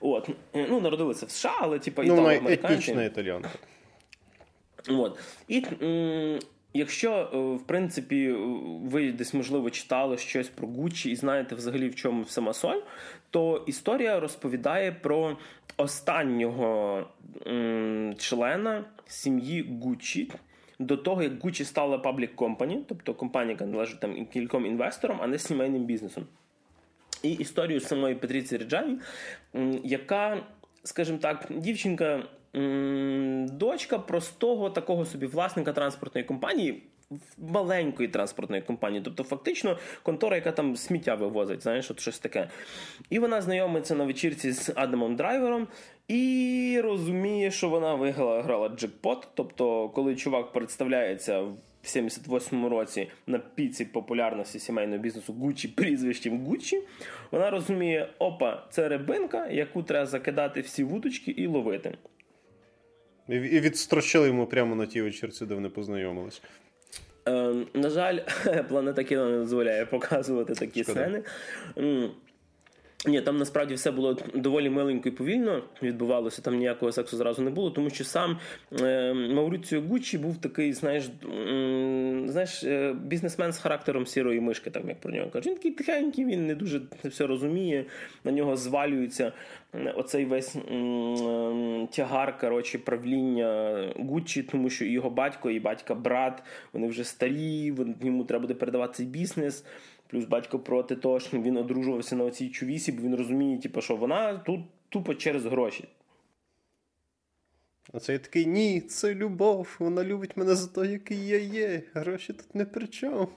От. 0.00 0.28
Ну, 0.54 0.80
народилася 0.80 1.26
в 1.26 1.30
США, 1.30 1.54
але 1.60 1.78
типу, 1.78 2.02
ну, 2.02 2.14
вона 2.16 2.32
етнічна 2.52 3.04
італіянка. 3.04 3.48
От. 4.88 5.18
І 5.48 5.64
м- 5.82 6.38
якщо, 6.74 7.10
е, 7.34 7.36
в 7.56 7.66
принципі, 7.66 8.32
ви 8.84 9.12
десь, 9.12 9.34
можливо, 9.34 9.70
читали 9.70 10.18
щось 10.18 10.48
про 10.48 10.68
Гуччі 10.68 11.10
і 11.10 11.16
знаєте 11.16 11.54
взагалі 11.54 11.88
в 11.88 11.94
чому 11.94 12.24
сама 12.24 12.52
соль, 12.52 12.80
то 13.30 13.64
історія 13.66 14.20
розповідає 14.20 14.92
про 14.92 15.36
останнього 15.76 17.02
м- 17.46 18.14
члена 18.18 18.84
сім'ї 19.06 19.78
Гуччі. 19.82 20.30
До 20.78 20.96
того, 20.96 21.22
як 21.22 21.42
Гуччі 21.42 21.64
стала 21.64 21.98
паблік 21.98 22.36
компані, 22.36 22.84
тобто 22.88 23.14
компанія, 23.14 23.52
яка 23.52 23.66
належить 23.66 24.00
там 24.00 24.26
кільком 24.26 24.66
інвесторам, 24.66 25.18
а 25.22 25.26
не 25.26 25.38
сімейним 25.38 25.84
бізнесом 25.84 26.26
і 27.22 27.32
історію 27.32 27.80
самої 27.80 28.14
Петріці 28.14 28.56
Реджаві, 28.56 28.98
яка, 29.84 30.42
скажімо 30.84 31.18
так, 31.18 31.46
дівчинка, 31.50 32.22
дочка 33.52 33.98
простого 33.98 34.70
такого 34.70 35.06
собі 35.06 35.26
власника 35.26 35.72
транспортної 35.72 36.24
компанії. 36.24 36.82
Маленької 37.38 38.08
транспортної 38.08 38.62
компанії, 38.62 39.02
тобто 39.04 39.22
фактично 39.22 39.78
контора, 40.02 40.36
яка 40.36 40.52
там 40.52 40.76
сміття 40.76 41.14
вивозить, 41.14 41.62
знаєш, 41.62 41.90
от 41.90 42.00
щось 42.00 42.18
таке. 42.18 42.48
І 43.10 43.18
вона 43.18 43.42
знайомиться 43.42 43.94
на 43.94 44.04
вечірці 44.04 44.52
з 44.52 44.72
Адамом 44.76 45.16
Драйвером 45.16 45.68
і 46.08 46.80
розуміє, 46.84 47.50
що 47.50 47.68
вона 47.68 47.94
виграла 47.94 48.42
грала 48.42 48.68
джекпот. 48.68 49.28
Тобто, 49.34 49.88
коли 49.88 50.16
чувак 50.16 50.52
представляється 50.52 51.44
в 51.82 51.86
78-му 51.86 52.68
році 52.68 53.08
на 53.26 53.38
піці 53.38 53.84
популярності 53.84 54.58
сімейного 54.58 55.02
бізнесу 55.02 55.32
Гуччі 55.32 55.68
прізвищем 55.68 56.44
Гуччі, 56.46 56.82
вона 57.30 57.50
розуміє, 57.50 58.08
опа, 58.18 58.66
це 58.70 58.88
рибинка, 58.88 59.46
яку 59.48 59.82
треба 59.82 60.06
закидати 60.06 60.60
всі 60.60 60.84
вудочки 60.84 61.30
і 61.30 61.46
ловити. 61.46 61.94
І 63.28 63.38
відстрочили 63.38 64.26
йому 64.26 64.46
прямо 64.46 64.74
на 64.74 64.86
тій 64.86 65.02
вечірці, 65.02 65.46
де 65.46 65.54
вони 65.54 65.68
познайомились. 65.68 66.42
Е, 67.28 67.54
На 67.74 67.90
жаль, 67.90 68.18
планета 68.68 69.04
кіно 69.04 69.30
не 69.30 69.38
дозволяє 69.38 69.86
показувати 69.86 70.54
такі 70.54 70.82
Шкода. 70.84 71.00
сцени. 71.00 71.22
Ні, 73.06 73.20
там 73.20 73.36
насправді 73.36 73.74
все 73.74 73.90
було 73.90 74.16
доволі 74.34 74.70
миленько 74.70 75.08
і 75.08 75.12
повільно 75.12 75.62
відбувалося. 75.82 76.42
Там 76.42 76.56
ніякого 76.56 76.92
сексу 76.92 77.16
зразу 77.16 77.42
не 77.42 77.50
було, 77.50 77.70
тому 77.70 77.90
що 77.90 78.04
сам 78.04 78.38
е, 78.80 79.14
Мауріціо 79.14 79.80
Гуччі 79.80 80.18
був 80.18 80.36
такий, 80.36 80.72
знаєш, 80.72 81.04
е, 81.04 82.22
знаєш, 82.26 82.64
е, 82.64 82.96
бізнесмен 83.04 83.52
з 83.52 83.58
характером 83.58 84.06
сірої 84.06 84.40
мишки, 84.40 84.70
так 84.70 84.84
як 84.88 85.00
про 85.00 85.12
нього 85.12 85.30
кажуть. 85.30 85.46
Він 85.46 85.54
такий 85.54 85.70
тихенький, 85.70 86.24
він 86.24 86.46
не 86.46 86.54
дуже 86.54 86.80
все 87.04 87.26
розуміє. 87.26 87.84
На 88.24 88.32
нього 88.32 88.56
звалюється 88.56 89.32
оцей 89.94 90.24
весь 90.24 90.56
тягар 91.92 92.38
коротше, 92.38 92.78
правління 92.78 93.78
Гуччі, 93.96 94.42
тому 94.42 94.70
що 94.70 94.84
його 94.84 95.10
батько 95.10 95.50
і 95.50 95.60
батька 95.60 95.94
брат, 95.94 96.42
вони 96.72 96.88
вже 96.88 97.04
старі, 97.04 97.70
вони, 97.70 97.94
йому 98.02 98.24
треба 98.24 98.42
буде 98.42 98.54
передавати 98.54 98.92
цей 98.92 99.06
бізнес. 99.06 99.64
Плюс 100.12 100.24
батько 100.24 100.58
проти 100.58 100.96
того, 100.96 101.20
що 101.20 101.38
він 101.38 101.56
одружувався 101.56 102.16
на 102.16 102.24
оцій 102.24 102.48
чувісі, 102.48 102.92
бо 102.92 103.02
він 103.02 103.14
розуміє, 103.14 103.58
типу, 103.58 103.80
що 103.80 103.96
вона 103.96 104.34
тут 104.34 104.60
тупо 104.88 105.14
через 105.14 105.44
гроші. 105.44 105.88
А 107.92 108.00
цей 108.00 108.18
такий 108.18 108.46
ні, 108.46 108.80
це 108.80 109.14
любов. 109.14 109.76
Вона 109.78 110.04
любить 110.04 110.36
мене 110.36 110.54
за 110.54 110.68
те, 110.68 110.92
який 110.92 111.26
я 111.26 111.38
є. 111.38 111.82
Гроші 111.94 112.32
тут 112.32 112.54
не 112.54 112.64
при 112.64 112.86
чому. 112.86 113.28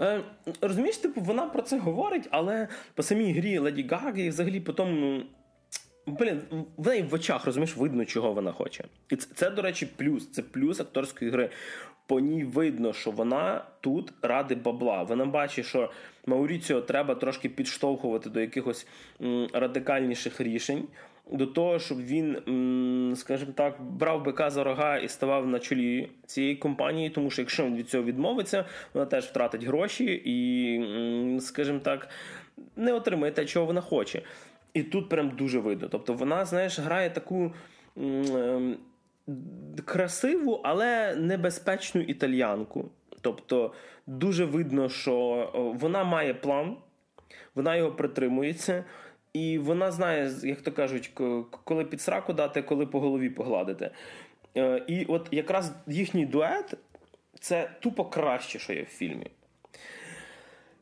Е, 0.00 0.20
Розумієш, 0.60 0.96
типу, 0.96 1.20
вона 1.20 1.46
про 1.46 1.62
це 1.62 1.78
говорить, 1.78 2.28
але 2.30 2.68
по 2.94 3.02
самій 3.02 3.32
грі 3.32 3.58
Леді 3.58 3.88
Гаги 3.90 4.22
і 4.22 4.28
взагалі 4.28 4.60
по 4.60 4.72
тому. 4.72 5.22
Блін, 6.06 6.42
в 6.76 6.86
неї 6.86 7.02
в 7.02 7.14
очах 7.14 7.46
розумієш, 7.46 7.76
видно, 7.76 8.04
чого 8.04 8.32
вона 8.32 8.52
хоче. 8.52 8.84
І 9.10 9.16
це, 9.16 9.34
це, 9.34 9.50
до 9.50 9.62
речі, 9.62 9.88
плюс. 9.96 10.30
Це 10.30 10.42
плюс 10.42 10.80
акторської 10.80 11.30
гри 11.30 11.50
по 12.06 12.20
ній 12.20 12.44
видно, 12.44 12.92
що 12.92 13.10
вона 13.10 13.64
тут 13.80 14.12
ради 14.22 14.54
бабла. 14.54 15.02
Вона 15.02 15.24
бачить, 15.24 15.66
що 15.66 15.90
Мауріціо 16.26 16.80
треба 16.80 17.14
трошки 17.14 17.48
підштовхувати 17.48 18.30
до 18.30 18.40
якихось 18.40 18.86
радикальніших 19.52 20.40
рішень. 20.40 20.84
До 21.32 21.46
того, 21.46 21.78
щоб 21.78 21.98
він, 21.98 22.36
скажімо 23.16 23.52
так, 23.54 23.82
брав 23.82 24.24
бика 24.24 24.50
за 24.50 24.64
рога 24.64 24.98
і 24.98 25.08
ставав 25.08 25.46
на 25.46 25.58
чолі 25.58 26.08
цієї 26.26 26.56
компанії, 26.56 27.10
тому 27.10 27.30
що 27.30 27.42
якщо 27.42 27.64
він 27.64 27.76
від 27.76 27.88
цього 27.88 28.04
відмовиться, 28.04 28.64
вона 28.94 29.06
теж 29.06 29.24
втратить 29.24 29.64
гроші 29.64 30.22
і, 30.24 31.40
скажімо 31.40 31.78
так, 31.78 32.08
не 32.76 32.92
отримає 32.92 33.32
те, 33.32 33.44
чого 33.44 33.66
вона 33.66 33.80
хоче. 33.80 34.22
І 34.74 34.82
тут 34.82 35.08
прям 35.08 35.30
дуже 35.30 35.58
видно. 35.58 35.88
Тобто 35.88 36.14
вона, 36.14 36.44
знаєш, 36.44 36.78
грає 36.78 37.10
таку 37.10 37.52
ем, 37.96 38.76
красиву, 39.84 40.60
але 40.64 41.14
небезпечну 41.14 42.00
італьянку. 42.00 42.90
Тобто, 43.20 43.72
дуже 44.06 44.44
видно, 44.44 44.88
що 44.88 45.50
вона 45.80 46.04
має 46.04 46.34
план, 46.34 46.76
вона 47.54 47.76
його 47.76 47.92
притримується, 47.92 48.84
і 49.32 49.58
вона 49.58 49.92
знає, 49.92 50.32
як 50.42 50.62
то 50.62 50.72
кажуть, 50.72 51.10
коли 51.64 51.84
під 51.84 52.00
сраку 52.00 52.32
дати, 52.32 52.62
коли 52.62 52.86
по 52.86 53.00
голові 53.00 53.30
погладити. 53.30 53.90
Е, 54.56 54.84
і 54.86 55.04
от 55.04 55.28
якраз 55.30 55.72
їхній 55.86 56.26
дует 56.26 56.74
це 57.40 57.70
тупо 57.80 58.04
краще, 58.04 58.58
що 58.58 58.72
є 58.72 58.82
в 58.82 58.86
фільмі. 58.86 59.26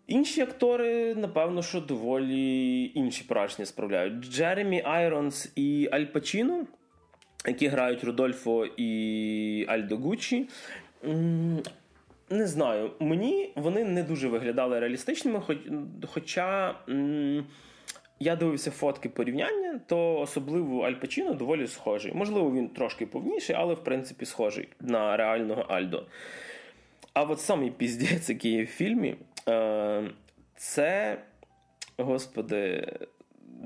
Інші 0.06 0.40
актори, 0.40 1.14
напевно, 1.14 1.62
що 1.62 1.80
доволі 1.80 2.92
інші 2.94 3.24
враження 3.28 3.66
справляють. 3.66 4.24
Джеремі 4.24 4.82
Айронс 4.84 5.52
і 5.56 5.88
Аль 5.92 6.04
Пачіно– 6.04 6.66
які 7.46 7.68
грають 7.68 8.04
Рудольфо 8.04 8.66
і 8.66 9.66
Альдо 9.68 9.96
Гуччі. 9.96 10.48
Не 12.30 12.46
знаю, 12.46 12.90
мені 13.00 13.52
вони 13.56 13.84
не 13.84 14.02
дуже 14.02 14.28
виглядали 14.28 14.80
реалістичними, 14.80 15.40
хоч, 15.40 15.58
хоча 16.06 16.74
я 18.20 18.36
дивився 18.36 18.70
фотки 18.70 19.08
порівняння, 19.08 19.80
то 19.86 20.20
особливо 20.20 20.82
Аль 20.82 20.94
Пачіно 20.94 21.34
доволі 21.34 21.66
схожий. 21.66 22.12
Можливо, 22.14 22.52
він 22.52 22.68
трошки 22.68 23.06
повніший, 23.06 23.56
але 23.56 23.74
в 23.74 23.84
принципі 23.84 24.24
схожий 24.24 24.68
на 24.80 25.16
реального 25.16 25.62
Альдо. 25.62 26.06
А 27.12 27.22
от 27.22 27.40
самий 27.40 27.70
піздець, 27.70 28.28
який 28.28 28.52
є 28.52 28.64
в 28.64 28.66
фільмі, 28.66 29.16
е- 29.48 30.10
це, 30.56 31.18
господи, 31.96 32.92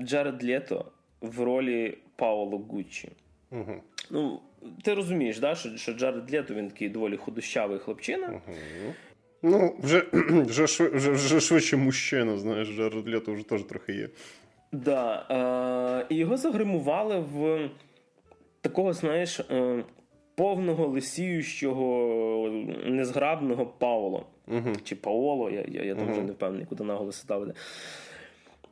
Джаред 0.01 0.43
Лєто 0.43 0.91
в 1.21 1.39
ролі 1.39 1.97
Паоло 2.15 2.57
Гуччі. 2.57 3.09
Угу. 3.51 3.81
Ну, 4.09 4.39
ти 4.83 4.93
розумієш, 4.93 5.39
да, 5.39 5.55
що 5.55 5.77
що 5.77 5.93
Джаред 5.93 6.33
Лето 6.33 6.53
він 6.53 6.67
такий 6.69 6.89
доволі 6.89 7.17
худощавий 7.17 7.79
хлопчина. 7.79 8.27
Угу. 8.27 8.55
Ну, 9.41 9.75
вже 9.83 10.03
вже, 10.13 10.63
вже, 10.65 11.11
вже 11.11 11.39
швидше 11.39 11.77
мужчина, 11.77 12.37
знаєш, 12.37 12.67
Джаред 12.67 13.09
Лето 13.09 13.33
вже 13.33 13.43
теж 13.43 13.63
трохи 13.63 13.93
є. 13.93 14.09
Да, 14.71 15.25
е, 16.09 16.13
І 16.13 16.17
його 16.17 16.37
загримували 16.37 17.19
в 17.19 17.69
такого, 18.61 18.93
знаєш, 18.93 19.39
е, 19.39 19.83
повного 20.35 20.87
лисіючого, 20.87 22.49
незграбного 22.85 23.65
Паоло. 23.65 24.25
Угу. 24.47 24.75
Чи 24.83 24.95
Паоло, 24.95 25.49
я 25.49 25.65
я, 25.67 25.83
я 25.83 25.95
там 25.95 26.11
вже 26.11 26.21
не 26.21 26.31
впевнений, 26.31 26.65
куди 26.65 26.83
наголоси 26.83 27.21
ставити. 27.21 27.53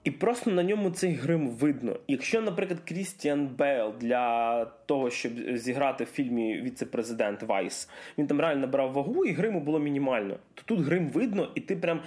І 0.07 0.11
просто 0.11 0.51
на 0.51 0.63
ньому 0.63 0.91
цей 0.91 1.13
грим 1.13 1.49
видно. 1.49 1.99
Якщо, 2.07 2.41
наприклад, 2.41 2.79
Крістіан 2.87 3.47
Бейл 3.47 3.93
для 3.99 4.65
того, 4.65 5.09
щоб 5.09 5.31
зіграти 5.53 6.03
в 6.03 6.07
фільмі 6.07 6.61
Віце-президент 6.61 7.43
Vice, 7.43 7.89
він 8.17 8.27
там 8.27 8.41
реально 8.41 8.61
набрав 8.61 8.91
вагу, 8.91 9.25
і 9.25 9.31
гриму 9.31 9.59
було 9.59 9.79
мінімально, 9.79 10.37
то 10.53 10.61
тут 10.65 10.79
грим 10.79 11.09
видно, 11.09 11.51
і 11.55 11.61
ти 11.61 11.75
прям 11.75 12.01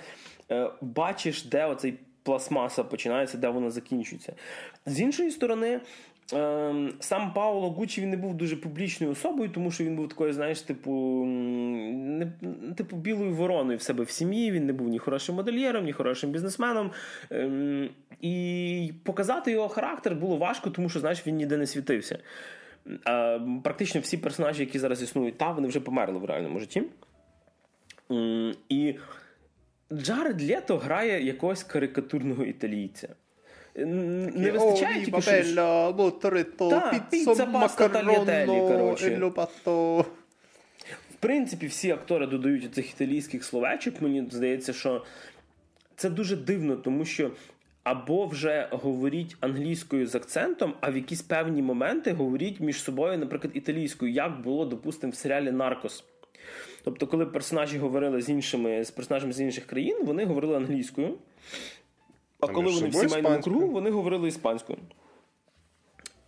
е, 0.50 0.70
бачиш, 0.80 1.44
де 1.44 1.66
оцей 1.66 1.94
пластмаса 2.22 2.84
починається, 2.84 3.38
де 3.38 3.48
вона 3.48 3.70
закінчується. 3.70 4.32
З 4.86 5.00
іншої 5.00 5.30
сторони, 5.30 5.80
сам 7.00 7.32
Пауло 7.34 7.70
Гучі 7.70 8.00
він 8.00 8.10
не 8.10 8.16
був 8.16 8.34
дуже 8.34 8.56
публічною 8.56 9.12
особою, 9.12 9.50
тому 9.50 9.70
що 9.70 9.84
він 9.84 9.96
був 9.96 10.08
такою, 10.08 10.32
знаєш, 10.32 10.60
типу 10.60 11.24
не, 11.24 12.32
типу 12.76 12.96
білою 12.96 13.34
вороною 13.34 13.78
в 13.78 13.82
себе 13.82 14.04
в 14.04 14.10
сім'ї. 14.10 14.50
Він 14.50 14.66
не 14.66 14.72
був 14.72 14.88
ні 14.88 14.98
хорошим 14.98 15.34
модельєром, 15.34 15.84
ні 15.84 15.92
хорошим 15.92 16.30
бізнесменом. 16.30 16.90
Ем, 17.30 17.90
і 18.20 18.92
показати 19.04 19.50
його 19.50 19.68
характер 19.68 20.14
було 20.14 20.36
важко, 20.36 20.70
тому 20.70 20.88
що 20.88 21.00
знаєш, 21.00 21.26
він 21.26 21.36
ніде 21.36 21.56
не 21.56 21.66
світився. 21.66 22.18
Практично 23.62 24.00
всі 24.00 24.16
персонажі, 24.16 24.62
які 24.62 24.78
зараз 24.78 25.02
існують, 25.02 25.38
та 25.38 25.50
вони 25.50 25.68
вже 25.68 25.80
померли 25.80 26.18
в 26.18 26.24
реальному 26.24 26.58
житті. 26.58 26.82
Ем, 28.10 28.54
і 28.68 28.94
Джаред 29.92 30.50
Лето 30.50 30.78
грає 30.78 31.24
якогось 31.24 31.62
карикатурного 31.62 32.44
італійця 32.44 33.08
не 33.76 34.50
вистачає 34.50 35.04
тільки 35.04 35.42
що... 35.42 35.94
моторито, 35.98 36.82
піца, 37.10 37.46
макаронно, 37.46 38.96
В 41.10 41.14
принципі, 41.20 41.66
всі 41.66 41.90
актори 41.90 42.26
додають 42.26 42.74
цих 42.74 42.90
італійських 42.90 43.44
словечок. 43.44 44.02
Мені 44.02 44.26
здається, 44.30 44.72
що 44.72 45.04
це 45.96 46.10
дуже 46.10 46.36
дивно, 46.36 46.76
тому 46.76 47.04
що 47.04 47.30
або 47.82 48.26
вже 48.26 48.68
говоріть 48.70 49.36
англійською 49.40 50.06
з 50.06 50.14
акцентом, 50.14 50.74
а 50.80 50.90
в 50.90 50.96
якісь 50.96 51.22
певні 51.22 51.62
моменти 51.62 52.12
говоріть 52.12 52.60
між 52.60 52.82
собою, 52.82 53.18
наприклад, 53.18 53.56
італійською, 53.56 54.12
як 54.12 54.42
було, 54.42 54.64
допустимо, 54.64 55.10
в 55.10 55.16
серіалі 55.16 55.52
Наркос. 55.52 56.04
Тобто, 56.84 57.06
коли 57.06 57.26
персонажі 57.26 57.78
говорили 57.78 58.22
з 58.22 58.28
іншими 58.28 58.84
з 58.84 58.90
персонажами 58.90 59.32
з 59.32 59.40
інших 59.40 59.66
країн, 59.66 59.96
вони 60.04 60.24
говорили 60.24 60.56
англійською. 60.56 61.18
А 62.40 62.46
коли 62.46 62.70
вони 62.70 62.88
в 62.88 62.94
сімейному 62.94 63.40
кругу, 63.40 63.66
вони 63.66 63.90
говорили 63.90 64.28
іспанською. 64.28 64.78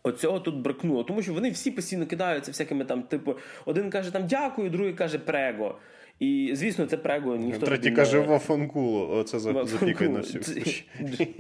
Оцього 0.02 0.40
тут 0.40 0.57
бракнуло, 0.57 1.04
тому 1.04 1.23
що 1.23 1.35
вони 1.35 1.50
всі 1.50 1.71
постійно 1.71 2.07
кидаються 2.07 2.50
всякими 2.50 2.85
там, 2.85 3.02
типу, 3.02 3.35
один 3.64 3.90
каже 3.90 4.11
там 4.11 4.26
дякую, 4.26 4.71
другий 4.71 4.95
каже 4.95 5.19
прего. 5.19 5.78
І, 6.21 6.50
звісно, 6.54 6.87
це 6.87 6.97
прего 6.97 7.37
ніхто 7.37 7.66
Третій 7.66 7.90
не... 7.90 7.97
каже 7.97 8.21
вафанкуло, 8.21 9.16
оце 9.16 9.38
запікай 9.38 10.09
на 10.09 10.21
всю. 10.21 10.64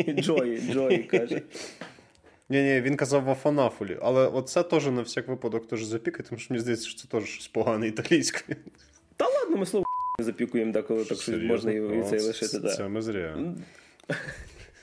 Джої, 0.22 0.60
Джої 0.60 0.98
каже. 0.98 1.42
Ні, 2.48 2.62
ні, 2.62 2.80
він 2.80 2.96
казав 2.96 3.24
вафанафулі, 3.24 3.98
але 4.02 4.26
оце 4.26 4.62
теж 4.62 4.86
на 4.86 5.02
всяк 5.02 5.28
випадок 5.28 5.68
теж 5.68 5.84
запікай, 5.84 6.26
тому 6.28 6.38
що 6.38 6.54
мені 6.54 6.60
здається, 6.62 6.88
що 6.88 7.00
це 7.00 7.08
теж 7.08 7.24
щось 7.24 7.48
погане 7.48 7.88
італійське. 7.88 8.56
Та 9.16 9.24
ладно, 9.28 9.56
ми 9.56 9.66
слово 9.66 9.86
запікуємо, 10.18 10.72
деколи 10.72 11.04
так 11.04 11.18
щось 11.18 11.42
можна 11.42 11.72
і 11.72 12.02
це 12.02 12.20
лишити. 12.20 12.68
Це 12.68 12.88
ми 12.88 13.02
зря. 13.02 13.54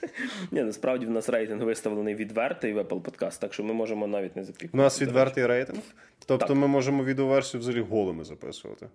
Ні, 0.51 0.63
насправді 0.63 1.05
в 1.05 1.09
нас 1.09 1.29
рейтинг 1.29 1.63
виставлений 1.63 2.15
відвертий 2.15 2.73
в 2.73 2.77
Apple 2.77 3.01
Podcast, 3.01 3.41
так 3.41 3.53
що 3.53 3.63
ми 3.63 3.73
можемо 3.73 4.07
навіть 4.07 4.35
не 4.35 4.43
запікувати. 4.43 4.77
У 4.77 4.81
нас 4.81 5.01
відвертий 5.01 5.45
рейтинг. 5.45 5.79
Тобто 6.25 6.45
так. 6.45 6.57
ми 6.57 6.67
можемо 6.67 7.03
відеоверсію 7.03 7.61
взагалі 7.61 7.81
голими 7.81 8.23
записувати. 8.23 8.87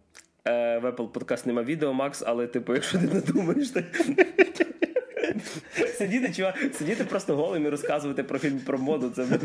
Е, 0.44 0.78
В 0.78 0.84
Apple 0.84 1.08
Podcast 1.10 1.46
нема 1.46 1.62
відео, 1.62 1.92
Макс, 1.92 2.22
але 2.26 2.46
типу, 2.46 2.74
якщо 2.74 2.98
ти 2.98 3.04
не 3.06 3.20
думаєш, 3.20 3.70
то. 3.70 3.80
Сидіти 5.94 6.32
чувак, 6.32 6.58
сидіти 6.72 7.04
просто 7.04 7.36
голим 7.36 7.66
і 7.66 7.68
розказувати 7.68 8.22
про 8.22 8.38
фільм 8.38 8.58
про 8.58 8.78
моду. 8.78 9.10
Це 9.10 9.24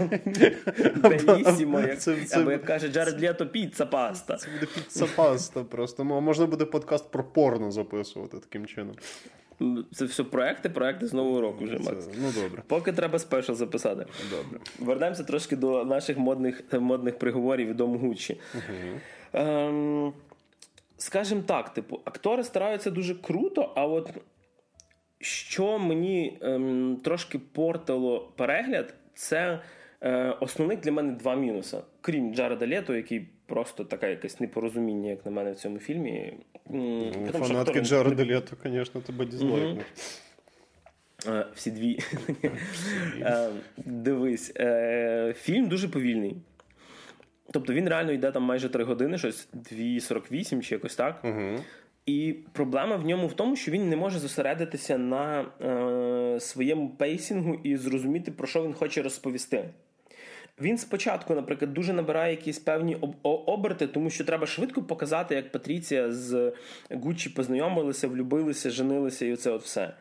белісімо, 0.96 1.82
це, 1.98 2.16
це... 2.26 2.40
або 2.40 2.52
як 2.52 2.66
каже 2.66 2.88
Джаред 2.88 3.22
Лето, 3.22 3.48
піца 3.48 3.86
паста. 3.86 4.38
Це 4.38 4.48
буде 4.52 4.72
піца 4.76 5.08
паста 5.16 5.64
просто. 5.64 6.04
Можна 6.04 6.46
буде 6.46 6.66
подкаст 6.66 7.12
про 7.12 7.24
порно 7.24 7.72
записувати 7.72 8.38
таким 8.40 8.66
чином. 8.66 8.96
Це 9.94 10.06
все 10.06 10.24
проекти, 10.24 10.70
проекти 10.70 11.08
з 11.08 11.14
нового 11.14 11.42
року 11.42 11.64
вже, 11.64 11.78
Макс. 11.78 12.06
Це, 12.06 12.12
ну 12.22 12.32
добре. 12.44 12.64
Поки 12.68 12.92
треба 12.92 13.20
спешл 13.20 13.54
записати. 13.54 14.06
Добре. 14.30 14.60
Вернемося 14.80 15.24
трошки 15.24 15.56
до 15.56 15.86
наших 15.86 16.18
модних 16.18 16.74
модних 16.74 17.20
приговорів 17.20 17.68
від 17.68 17.78
Дому 17.78 17.98
Гуччі. 17.98 18.40
Угу. 18.56 19.00
Ем, 19.34 20.14
Скажімо 20.98 21.42
так, 21.46 21.74
типу, 21.74 22.00
актори 22.06 22.44
стараються 22.44 22.92
дуже 22.92 23.16
круто, 23.16 23.74
а 23.76 23.86
от 23.86 24.10
що 25.20 25.80
мені 25.80 26.38
ем, 26.42 26.98
трошки 27.04 27.40
портило 27.40 28.32
перегляд, 28.36 28.94
це 29.14 29.60
е, 30.02 30.36
основних 30.40 30.80
для 30.80 30.92
мене 30.92 31.12
два 31.12 31.36
мінуси. 31.36 31.78
Крім 32.02 32.36
Джареда 32.36 32.68
Лето, 32.68 32.96
який 32.96 33.28
просто 33.46 33.84
таке 33.84 34.10
якесь 34.10 34.40
непорозуміння, 34.40 35.10
як 35.10 35.26
на 35.26 35.32
мене 35.32 35.52
в 35.52 35.56
цьому 35.56 35.80
фільмі. 35.80 36.34
Ну, 36.70 37.12
фанатки 37.32 37.82
Джареда 37.82 38.26
не... 38.26 38.34
Лето, 38.34 38.56
звісно, 38.64 39.02
тебе 39.02 39.26
дізлайкнуть. 39.26 39.86
Е, 41.28 41.46
всі 41.56 41.72
дві. 41.72 42.00
Е, 43.22 43.50
дивись, 43.78 44.54
фільм 45.36 45.68
дуже 45.68 45.88
повільний. 45.88 46.36
Тобто 47.52 47.74
він 47.74 47.90
реально 47.90 48.12
йде 48.12 48.32
там 48.32 48.44
майже 48.44 48.70
3 48.70 48.84
години, 48.84 49.18
щось 49.18 49.48
2.48 49.54 50.62
чи 50.62 50.76
якось 50.76 50.96
так. 50.96 51.22
Угу. 51.24 51.64
І 52.06 52.36
проблема 52.54 52.96
в 52.96 53.06
ньому 53.06 53.28
в 53.28 53.34
тому, 53.34 53.56
що 53.56 53.72
він 53.72 53.90
не 53.90 53.96
може 53.96 54.20
зосередитися 54.20 54.98
на 54.98 55.46
е, 55.62 56.40
своєму 56.40 56.90
пейсінгу 56.90 57.60
і 57.64 57.78
зрозуміти, 57.78 58.32
про 58.32 58.48
що 58.48 58.64
він 58.64 58.74
хоче 58.74 59.02
розповісти. 59.02 59.70
Він 60.62 60.78
спочатку, 60.78 61.36
наприклад, 61.36 61.74
дуже 61.74 61.94
набирає 61.94 62.32
якісь 62.32 62.60
певні 62.60 62.98
оберти, 63.24 63.88
тому 63.88 64.10
що 64.10 64.24
треба 64.24 64.48
швидко 64.48 64.84
показати, 64.84 65.36
як 65.36 65.52
Патріція 65.52 66.12
з 66.12 66.54
Гуччі 66.92 67.30
познайомилися, 67.30 68.08
влюбилися, 68.08 68.70
женилися 68.70 69.26
і 69.26 69.34
оце 69.34 69.52
от 69.52 69.64
все. 69.64 69.94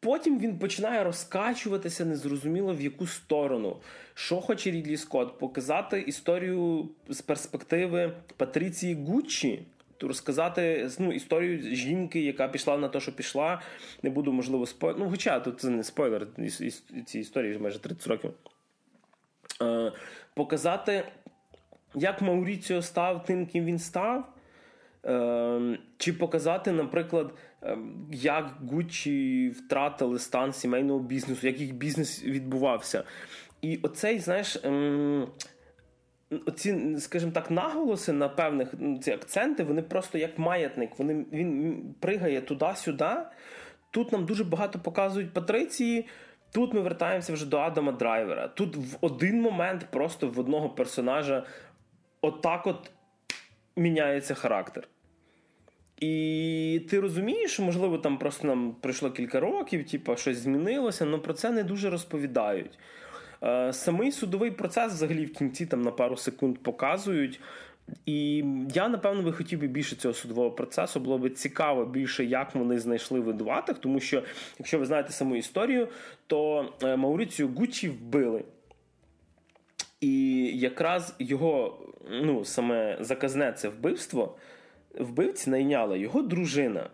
Потім 0.00 0.38
він 0.38 0.58
починає 0.58 1.04
розкачуватися 1.04 2.04
незрозуміло 2.04 2.74
в 2.74 2.80
яку 2.80 3.06
сторону. 3.06 3.76
Що 4.14 4.36
хоче 4.36 4.70
Рідлі 4.70 4.96
Скотт? 4.96 5.38
Показати 5.38 6.00
історію 6.00 6.88
з 7.08 7.20
перспективи 7.20 8.12
Патріції 8.36 8.94
Гуччі 8.94 9.62
розказати 10.02 10.90
ну, 10.98 11.12
історію 11.12 11.74
жінки, 11.74 12.20
яка 12.20 12.48
пішла 12.48 12.78
на 12.78 12.88
те, 12.88 13.00
що 13.00 13.12
пішла. 13.12 13.62
Не 14.02 14.10
буду, 14.10 14.32
можливо, 14.32 14.66
спойлер. 14.66 14.98
Ну, 14.98 15.10
хоча 15.10 15.40
тут 15.40 15.60
це 15.60 15.70
не 15.70 15.84
спойлер, 15.84 16.26
ці 17.06 17.18
історії 17.18 17.58
майже 17.58 17.78
30 17.78 18.06
років. 18.06 18.30
Е, 19.62 19.92
Показати, 20.34 21.04
як 21.94 22.22
Мауріціо 22.22 22.82
став 22.82 23.24
тим, 23.24 23.46
ким 23.46 23.64
він 23.64 23.78
став. 23.78 24.24
Е, 25.06 25.78
Чи 25.98 26.12
показати, 26.12 26.72
наприклад, 26.72 27.34
е, 27.62 27.78
як 28.12 28.54
Гуччі 28.70 29.48
втратили 29.50 30.18
стан 30.18 30.52
сімейного 30.52 30.98
бізнесу, 30.98 31.46
як 31.46 31.60
їх 31.60 31.74
бізнес 31.74 32.24
відбувався. 32.24 33.04
І 33.62 33.78
оцей, 33.82 34.18
знаєш. 34.18 34.56
Е, 34.56 35.26
оці, 36.46 36.96
скажімо 36.98 37.32
так, 37.32 37.50
наголоси 37.50 38.12
на 38.12 38.28
певних 38.28 38.74
ці 39.02 39.12
акценти, 39.12 39.64
вони 39.64 39.82
просто 39.82 40.18
як 40.18 40.38
маятник. 40.38 40.98
Вони, 40.98 41.24
Він 41.32 41.82
пригає 42.00 42.40
туди-сюди. 42.40 43.10
Тут 43.90 44.12
нам 44.12 44.24
дуже 44.24 44.44
багато 44.44 44.78
показують 44.78 45.32
Патриції. 45.32 46.08
Тут 46.52 46.74
ми 46.74 46.80
вертаємося 46.80 47.32
вже 47.32 47.46
до 47.46 47.58
Адама 47.58 47.92
Драйвера. 47.92 48.48
Тут 48.48 48.76
в 48.76 48.96
один 49.00 49.40
момент 49.40 49.86
просто 49.90 50.28
в 50.28 50.38
одного 50.38 50.70
персонажа 50.70 51.46
отак 52.20 52.66
от 52.66 52.90
міняється 53.76 54.34
характер. 54.34 54.88
І 55.96 56.86
ти 56.90 57.00
розумієш, 57.00 57.52
що, 57.52 57.62
можливо, 57.62 57.98
там 57.98 58.18
просто 58.18 58.46
нам 58.46 58.76
пройшло 58.80 59.10
кілька 59.10 59.40
років, 59.40 59.90
типу, 59.90 60.16
щось 60.16 60.38
змінилося, 60.38 61.04
але 61.04 61.18
про 61.18 61.34
це 61.34 61.50
не 61.50 61.64
дуже 61.64 61.90
розповідають. 61.90 62.78
Е, 63.42 63.72
самий 63.72 64.12
судовий 64.12 64.50
процес 64.50 64.92
взагалі 64.92 65.26
в 65.26 65.32
кінці 65.32 65.66
там 65.66 65.82
на 65.82 65.90
пару 65.90 66.16
секунд 66.16 66.58
показують. 66.58 67.40
І 68.06 68.44
я, 68.74 68.88
напевно, 68.88 69.22
би 69.22 69.32
хотів 69.32 69.60
би 69.60 69.66
більше 69.66 69.96
цього 69.96 70.14
судового 70.14 70.50
процесу. 70.50 71.00
Було 71.00 71.18
б 71.18 71.30
цікаво 71.30 71.84
більше, 71.84 72.24
як 72.24 72.54
вони 72.54 72.78
знайшли 72.78 73.20
видуватих, 73.20 73.78
тому 73.78 74.00
що, 74.00 74.22
якщо 74.58 74.78
ви 74.78 74.86
знаєте 74.86 75.12
саму 75.12 75.36
історію, 75.36 75.88
то 76.26 76.68
е, 76.82 76.96
Мауріцію 76.96 77.48
Гуччі 77.48 77.88
вбили. 77.88 78.44
І 80.00 80.42
якраз 80.58 81.14
його 81.18 81.78
ну, 82.10 82.44
саме 82.44 82.96
заказне 83.00 83.52
це 83.52 83.68
вбивство, 83.68 84.36
вбивці 84.98 85.50
найняла 85.50 85.96
його 85.96 86.22
дружина. 86.22 86.90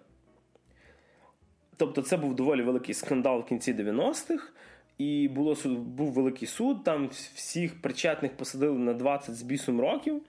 Тобто, 1.76 2.02
це 2.02 2.16
був 2.16 2.34
доволі 2.34 2.62
великий 2.62 2.94
скандал 2.94 3.40
в 3.40 3.46
кінці 3.46 3.74
90-х. 3.74 4.52
І 4.98 5.28
було 5.28 5.56
був 5.66 6.12
великий 6.12 6.48
суд, 6.48 6.84
там 6.84 7.08
всіх 7.34 7.82
причетних 7.82 8.36
посадили 8.36 8.78
на 8.78 8.94
20 8.94 9.34
з 9.34 9.42
бісом 9.42 9.80
років. 9.80 10.22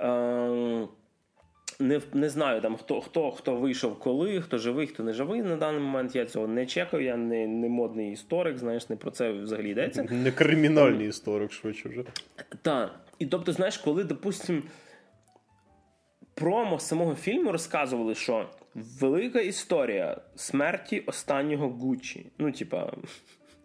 Е, 0.00 0.88
не 1.80 2.00
не 2.12 2.28
знаю, 2.28 2.60
там 2.60 2.76
хто 2.76 3.00
хто 3.00 3.30
хто 3.30 3.56
вийшов 3.56 3.98
коли, 3.98 4.40
хто 4.40 4.58
живий, 4.58 4.86
хто 4.86 5.02
не 5.02 5.12
живий 5.12 5.42
на 5.42 5.56
даний 5.56 5.80
момент. 5.80 6.16
Я 6.16 6.26
цього 6.26 6.46
не 6.46 6.66
чекаю, 6.66 7.04
я 7.04 7.16
не 7.16 7.46
не 7.46 7.68
модний 7.68 8.12
історик, 8.12 8.58
знаєш, 8.58 8.88
не 8.88 8.96
про 8.96 9.10
це 9.10 9.32
взагалі 9.32 9.70
йдеться. 9.70 10.02
Не 10.10 10.32
кримінальний 10.32 11.08
історик, 11.08 11.52
швидше 11.52 11.88
вже. 11.88 12.04
Так. 12.62 13.00
І 13.18 13.26
тобто, 13.26 13.52
знаєш, 13.52 13.78
коли, 13.78 14.04
допустимо, 14.04 14.62
промо 16.34 16.78
самого 16.78 17.14
фільму 17.14 17.52
розказували, 17.52 18.14
що 18.14 18.48
велика 18.74 19.40
історія 19.40 20.20
смерті 20.36 21.00
останнього 21.06 21.68
Гуччі. 21.68 22.26
Ну, 22.38 22.52
типа 22.52 22.92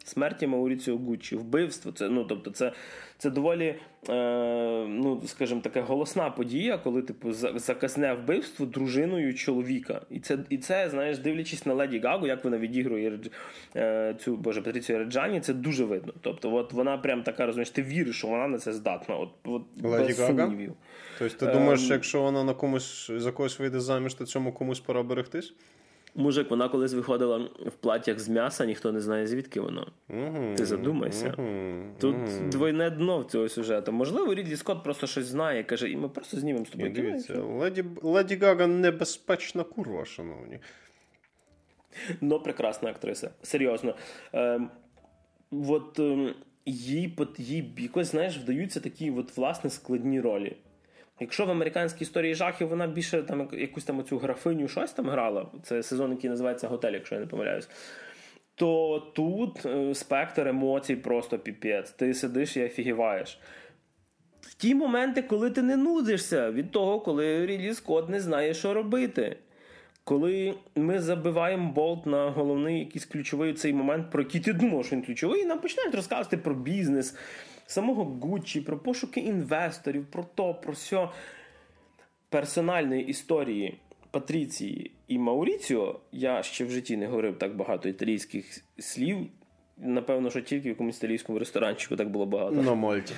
смерті 0.05 0.47
Мауріціо 0.47 0.97
Гуччі, 0.97 1.35
вбивство. 1.35 1.91
Це 1.91 2.09
ну, 2.09 2.23
тобто, 2.23 2.51
це 2.51 2.71
це 3.17 3.29
доволі, 3.29 3.75
е, 4.09 4.85
ну 4.87 5.21
скажімо, 5.25 5.61
така 5.61 5.81
голосна 5.81 6.29
подія, 6.29 6.77
коли 6.77 7.01
типу 7.01 7.33
заказне 7.33 8.13
вбивство 8.13 8.65
дружиною 8.65 9.33
чоловіка. 9.33 10.01
І 10.09 10.19
це, 10.19 10.37
і 10.49 10.57
це, 10.57 10.89
знаєш, 10.89 11.17
дивлячись 11.17 11.65
на 11.65 11.73
Леді 11.73 11.99
Гагу, 11.99 12.27
як 12.27 12.43
вона 12.43 12.57
відігрує 12.57 13.19
е, 13.75 14.15
цю 14.19 14.35
боже 14.35 14.61
Патріцію 14.61 14.97
Реджані, 14.97 15.39
це 15.41 15.53
дуже 15.53 15.85
видно. 15.85 16.13
Тобто, 16.21 16.53
от 16.53 16.73
вона 16.73 16.97
прям 16.97 17.23
така 17.23 17.45
розумієш, 17.45 17.69
ти 17.69 17.83
віриш, 17.83 18.17
що 18.17 18.27
вона 18.27 18.47
на 18.47 18.57
це 18.57 18.73
здатна. 18.73 19.15
От, 19.15 19.29
от 19.43 19.63
Леді 19.83 20.07
без 20.07 20.19
Гага? 20.19 20.45
сумнівів. 20.45 20.73
Тобто, 21.19 21.45
ти 21.45 21.51
думаєш, 21.51 21.83
ем... 21.83 21.91
якщо 21.91 22.21
вона 22.21 22.43
на 22.43 22.53
комусь 22.53 23.11
за 23.17 23.31
когось 23.31 23.59
вийде 23.59 23.79
заміж, 23.79 24.13
то 24.13 24.25
цьому 24.25 24.53
комусь 24.53 24.79
пора 24.79 25.03
берегтись? 25.03 25.53
Мужик, 26.15 26.49
вона 26.49 26.69
колись 26.69 26.93
виходила 26.93 27.37
в 27.65 27.71
платтях 27.71 28.19
з 28.19 28.29
м'яса, 28.29 28.65
ніхто 28.65 28.91
не 28.91 29.01
знає, 29.01 29.27
звідки 29.27 29.59
воно. 29.61 29.87
Ти 30.57 30.65
задумайся. 30.65 31.33
Тут 31.99 32.15
двойне 32.49 32.89
дно 32.89 33.19
в 33.19 33.25
цього 33.25 33.49
сюжету. 33.49 33.91
Можливо, 33.91 34.33
Рідлі 34.33 34.55
Скотт 34.55 34.83
просто 34.83 35.07
щось 35.07 35.25
знає, 35.25 35.63
каже, 35.63 35.89
і 35.89 35.97
ми 35.97 36.09
просто 36.09 36.37
знімемо 36.37 36.65
з 36.65 36.69
тобою. 36.69 36.91
Дивіться, 36.91 37.41
Леді 37.41 37.85
Леді 38.01 38.35
Гага 38.35 38.67
небезпечна 38.67 39.63
курва, 39.63 40.05
шановні. 40.05 40.59
Ну, 42.21 42.39
прекрасна 42.39 42.89
актриса. 42.89 43.31
Серйозно. 43.41 43.95
Е, 44.33 44.61
От 45.51 45.99
е, 45.99 46.33
їй, 46.65 47.15
їй 47.37 47.73
якось, 47.77 48.07
знаєш, 48.07 48.37
вдаються 48.37 48.79
такі 48.79 49.11
от, 49.11 49.37
власне 49.37 49.69
складні 49.69 50.21
ролі. 50.21 50.55
Якщо 51.19 51.45
в 51.45 51.51
американській 51.51 52.03
історії 52.03 52.35
жахів 52.35 52.67
вона 52.67 52.87
більше 52.87 53.23
там 53.23 53.49
якусь 53.53 53.83
там 53.83 53.99
оцю 53.99 54.17
графиню 54.17 54.67
щось 54.67 54.93
там 54.93 55.09
грала, 55.09 55.47
це 55.63 55.83
сезон, 55.83 56.11
який 56.11 56.29
називається 56.29 56.67
Готель, 56.67 56.93
якщо 56.93 57.15
я 57.15 57.21
не 57.21 57.27
помиляюсь. 57.27 57.69
То 58.55 58.99
тут 59.15 59.65
е, 59.65 59.95
спектр 59.95 60.47
емоцій 60.47 60.95
просто 60.95 61.39
піпець. 61.39 61.91
Ти 61.91 62.13
сидиш 62.13 62.57
і 62.57 62.65
офігіваєш. 62.65 63.39
В 64.41 64.53
ті 64.53 64.75
моменти, 64.75 65.21
коли 65.21 65.51
ти 65.51 65.61
не 65.61 65.77
нудишся 65.77 66.51
від 66.51 66.71
того, 66.71 66.99
коли 66.99 67.45
Рілі 67.45 67.73
Скотт 67.73 68.09
не 68.09 68.21
знає, 68.21 68.53
що 68.53 68.73
робити. 68.73 69.37
Коли 70.03 70.55
ми 70.75 70.99
забиваємо 70.99 71.71
болт 71.71 72.05
на 72.05 72.29
головний 72.29 72.79
якийсь 72.79 73.05
ключовий 73.05 73.53
цей 73.53 73.73
момент, 73.73 74.11
про 74.11 74.21
який 74.23 74.41
ти 74.41 74.53
думав, 74.53 74.85
що 74.85 74.95
він 74.95 75.03
ключовий, 75.03 75.41
і 75.41 75.45
нам 75.45 75.59
починають 75.59 75.95
розказувати 75.95 76.37
про 76.37 76.55
бізнес, 76.55 77.15
самого 77.67 78.05
Гуччі, 78.05 78.61
про 78.61 78.79
пошуки 78.79 79.19
інвесторів, 79.19 80.05
про 80.05 80.25
то, 80.35 80.53
про 80.53 80.73
все 80.73 81.09
персональної 82.29 83.07
історії 83.07 83.77
Патріції 84.11 84.91
і 85.07 85.17
Мауріціо, 85.17 85.99
я 86.11 86.43
ще 86.43 86.65
в 86.65 86.71
житті 86.71 86.97
не 86.97 87.07
говорив 87.07 87.37
так 87.37 87.55
багато 87.55 87.89
італійських 87.89 88.63
слів. 88.79 89.17
Напевно, 89.77 90.29
що 90.29 90.41
тільки 90.41 90.65
в 90.65 90.67
якомусь 90.67 90.97
італійському 90.97 91.39
ресторанчику 91.39 91.95
так 91.95 92.09
було 92.09 92.25
багато. 92.25 92.55
На 92.55 92.73
Мальті. 92.73 93.13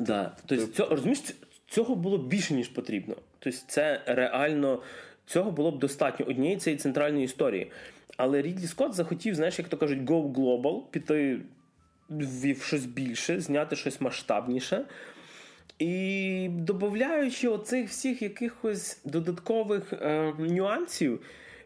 Да. 0.00 0.36
Тобто, 0.46 0.66
цього, 0.66 0.90
розумієш, 0.90 1.20
цього 1.66 1.94
було 1.94 2.18
більше, 2.18 2.54
ніж 2.54 2.68
потрібно. 2.68 3.16
Тобто, 3.38 3.58
це 3.66 4.02
реально 4.06 4.82
цього 5.26 5.50
було 5.50 5.70
б 5.70 5.78
достатньо 5.78 6.26
однієї 6.26 6.56
цієї 6.56 6.78
центральної 6.78 7.24
історії. 7.24 7.70
Але 8.16 8.42
Рідлі 8.42 8.66
Скотт 8.66 8.94
захотів, 8.94 9.34
знаєш, 9.34 9.58
як 9.58 9.68
то 9.68 9.76
кажуть, 9.76 9.98
go 9.98 10.32
global, 10.32 10.82
піти 10.90 11.40
в 12.10 12.62
щось 12.62 12.84
більше, 12.84 13.40
зняти 13.40 13.76
щось 13.76 14.00
масштабніше. 14.00 14.84
І 15.78 16.48
додаючи 16.50 17.48
оцих 17.48 17.88
всіх 17.88 18.22
якихось 18.22 19.00
додаткових 19.04 19.92
е, 19.92 20.32
нюансів, 20.38 21.20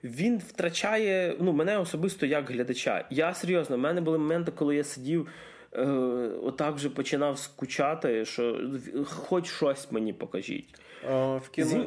він 0.05 0.39
втрачає 0.39 1.37
ну, 1.41 1.53
мене 1.53 1.79
особисто 1.79 2.27
як 2.27 2.51
глядача. 2.51 3.05
Я 3.11 3.35
серйозно, 3.35 3.77
в 3.77 3.79
мене 3.79 4.01
були 4.01 4.19
моменти, 4.19 4.53
коли 4.55 4.77
я 4.77 4.85
сидів. 4.85 5.29
Е, 5.73 5.87
отак 6.43 6.75
вже 6.75 6.91
починав 6.91 7.39
скучати, 7.39 8.25
що 8.25 8.61
хоч 9.05 9.51
щось 9.51 9.93
мені 9.93 10.13
покажіть. 10.13 10.81
А, 11.09 11.37
в 11.37 11.49
кіно 11.49 11.87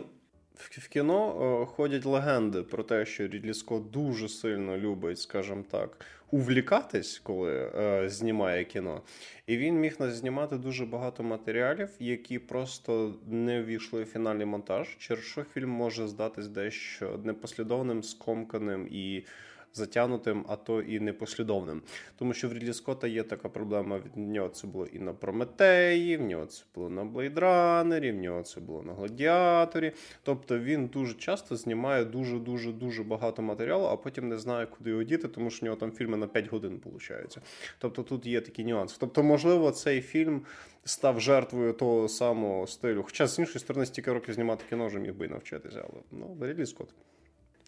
в 0.55 0.87
кіно 0.87 1.65
ходять 1.75 2.05
легенди 2.05 2.61
про 2.61 2.83
те, 2.83 3.05
що 3.05 3.27
Рідлі 3.27 3.53
Скотт 3.53 3.91
дуже 3.91 4.29
сильно 4.29 4.77
любить, 4.77 5.19
скажімо 5.19 5.63
так, 5.71 6.05
увлікатись, 6.31 7.19
коли 7.19 7.71
е, 7.75 8.09
знімає 8.09 8.63
кіно. 8.63 9.01
І 9.47 9.57
він 9.57 9.79
міг 9.79 9.95
назнімати 9.99 10.57
дуже 10.57 10.85
багато 10.85 11.23
матеріалів, 11.23 11.89
які 11.99 12.39
просто 12.39 13.15
не 13.27 13.63
ввійшли 13.63 14.03
в 14.03 14.05
фінальний 14.05 14.45
монтаж, 14.45 14.97
через 14.99 15.23
що 15.23 15.43
фільм 15.43 15.69
може 15.69 16.07
здатись 16.07 16.47
дещо 16.47 17.19
непослідовним, 17.23 18.03
скомканим 18.03 18.87
і 18.91 19.25
затягнутим, 19.73 20.45
а 20.47 20.55
то 20.55 20.81
і 20.81 20.99
непослідовним. 20.99 21.81
Тому 22.15 22.33
що 22.33 22.49
в 22.49 22.53
Рідлі 22.53 22.73
Скотта 22.73 23.07
є 23.07 23.23
така 23.23 23.49
проблема. 23.49 24.01
В 24.15 24.19
нього 24.19 24.49
це 24.49 24.67
було 24.67 24.85
і 24.85 24.99
на 24.99 25.13
Прометеї, 25.13 26.17
в 26.17 26.21
нього 26.21 26.45
це 26.45 26.63
було 26.75 26.89
на 26.89 27.05
Блейдранері, 27.05 28.11
в 28.11 28.15
нього 28.15 28.43
це 28.43 28.61
було 28.61 28.83
на 28.83 28.93
Гладіаторі. 28.93 29.91
Тобто 30.23 30.59
він 30.59 30.87
дуже 30.87 31.13
часто 31.13 31.55
знімає 31.55 32.05
дуже-дуже 32.05 32.71
дуже 32.71 33.03
багато 33.03 33.41
матеріалу, 33.41 33.85
а 33.85 33.95
потім 33.95 34.29
не 34.29 34.37
знає, 34.37 34.65
куди 34.65 34.89
його 34.89 35.03
діти, 35.03 35.27
тому 35.27 35.49
що 35.49 35.61
в 35.61 35.65
нього 35.65 35.77
там 35.77 35.91
фільми 35.91 36.17
на 36.17 36.27
5 36.27 36.47
годин 36.47 36.81
виходить. 36.85 37.37
Тобто 37.77 38.03
тут 38.03 38.25
є 38.25 38.41
такі 38.41 38.63
нюанси. 38.63 38.95
Тобто, 38.99 39.23
можливо, 39.23 39.71
цей 39.71 40.01
фільм. 40.01 40.45
Став 40.85 41.19
жертвою 41.19 41.73
того 41.73 42.09
самого 42.09 42.67
стилю. 42.67 43.03
Хоча 43.03 43.27
з 43.27 43.39
іншої 43.39 43.59
сторони, 43.59 43.85
стільки 43.85 44.13
років 44.13 44.33
знімати 44.33 44.65
кіно 44.69 44.87
вже 44.87 44.99
міг 44.99 45.15
би 45.15 45.27
навчитися, 45.27 45.85
але 45.89 46.01
ну 46.11 46.37
Рідлі 46.41 46.65
Скотт. 46.65 46.89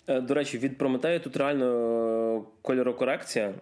Е, 0.07 0.21
до 0.21 0.33
речі, 0.33 0.57
від 0.57 0.77
Прометею 0.77 1.19
тут 1.19 1.37
реально 1.37 2.45
кольорокорекція. 2.61 3.53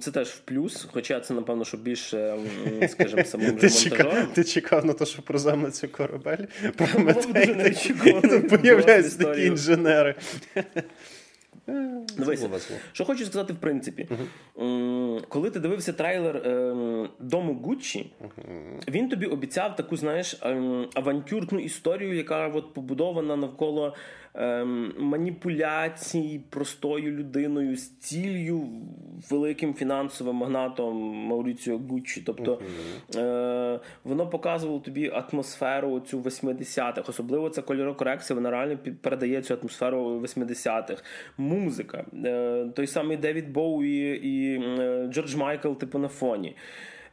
Це 0.00 0.10
теж 0.10 0.28
в 0.28 0.38
плюс, 0.38 0.88
хоча 0.92 1.20
це, 1.20 1.34
напевно, 1.34 1.64
що 1.64 1.76
більше, 1.76 2.36
скажімо, 2.88 3.24
самим 3.24 3.56
ти. 3.56 3.70
Чекав, 3.70 4.32
ти 4.34 4.44
чекав 4.44 4.84
на 4.84 4.92
те, 4.92 5.06
що 5.06 5.22
приземлиться 5.22 5.88
корабель? 5.88 6.44
Прометей, 6.76 7.74
тут 8.22 8.48
появляються 8.48 9.18
такі 9.18 9.46
інженери. 9.46 10.14
Дивися, 12.18 12.48
що 12.92 13.04
хочу 13.04 13.24
сказати, 13.24 13.52
в 13.52 13.56
принципі, 13.56 14.08
uh-huh. 14.56 15.20
коли 15.28 15.50
ти 15.50 15.60
дивився 15.60 15.92
трейлер 15.92 16.36
е, 16.36 16.74
дому 17.18 17.54
Гуччі, 17.54 18.12
uh-huh. 18.22 18.90
він 18.90 19.08
тобі 19.08 19.26
обіцяв 19.26 19.76
таку, 19.76 19.96
знаєш, 19.96 20.34
е, 20.42 20.62
авантюрну 20.94 21.60
історію, 21.60 22.16
яка 22.16 22.48
от 22.48 22.74
побудована 22.74 23.36
навколо 23.36 23.94
ем, 24.34 24.92
маніпуляцій 24.98 26.40
простою 26.50 27.12
людиною 27.12 27.76
з 27.76 27.88
ціллю 27.88 28.68
великим 29.30 29.74
фінансовим 29.74 30.36
магнатом 30.36 30.96
Мауріціо 30.96 31.78
Гуччі. 31.78 32.22
Тобто 32.26 32.60
е, 33.16 33.80
воно 34.04 34.26
показувало 34.26 34.80
тобі 34.80 35.10
атмосферу 35.10 36.00
цю 36.00 36.20
80-х, 36.20 37.08
особливо 37.08 37.50
ця 37.50 37.62
кольорокорекція, 37.62 38.34
вона 38.34 38.50
реально 38.50 38.78
передає 39.00 39.42
цю 39.42 39.54
атмосферу 39.54 40.20
80-х. 40.20 41.02
Музика, 41.38 42.04
е, 42.24 42.66
той 42.76 42.86
самий 42.86 43.16
Девід 43.16 43.52
Боуї 43.52 44.26
і 44.26 44.60
е, 44.62 45.08
Джордж 45.12 45.34
Майкл, 45.34 45.72
типу 45.72 45.98
на 45.98 46.08
фоні. 46.08 46.56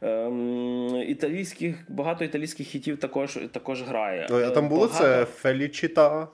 Ем, 0.02 0.96
італійських 0.96 1.76
багато 1.88 2.24
італійських 2.24 2.66
хітів 2.66 2.98
також 2.98 3.38
також 3.52 3.82
грає. 3.82 4.26
Ну, 4.30 4.36
а 4.36 4.50
там 4.50 4.68
було 4.68 4.86
багато... 4.86 5.04
це 5.04 5.24
Фелічіта. 5.24 6.28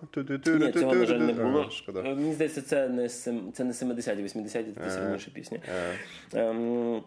Ні, 0.46 0.72
цього, 0.72 0.94
на 0.94 1.06
жаль, 1.06 1.18
не 1.18 1.32
було. 1.32 1.70
А, 1.88 2.00
Мені 2.00 2.32
здається, 2.32 2.62
це 2.62 2.88
не 2.88 3.08
це 3.08 3.64
не 3.64 3.72
70-ті, 3.72 4.22
80-ті, 4.22 4.72
це 4.84 4.90
сильніша 4.90 5.30
пісня. 5.30 5.58
Ем, 6.34 7.02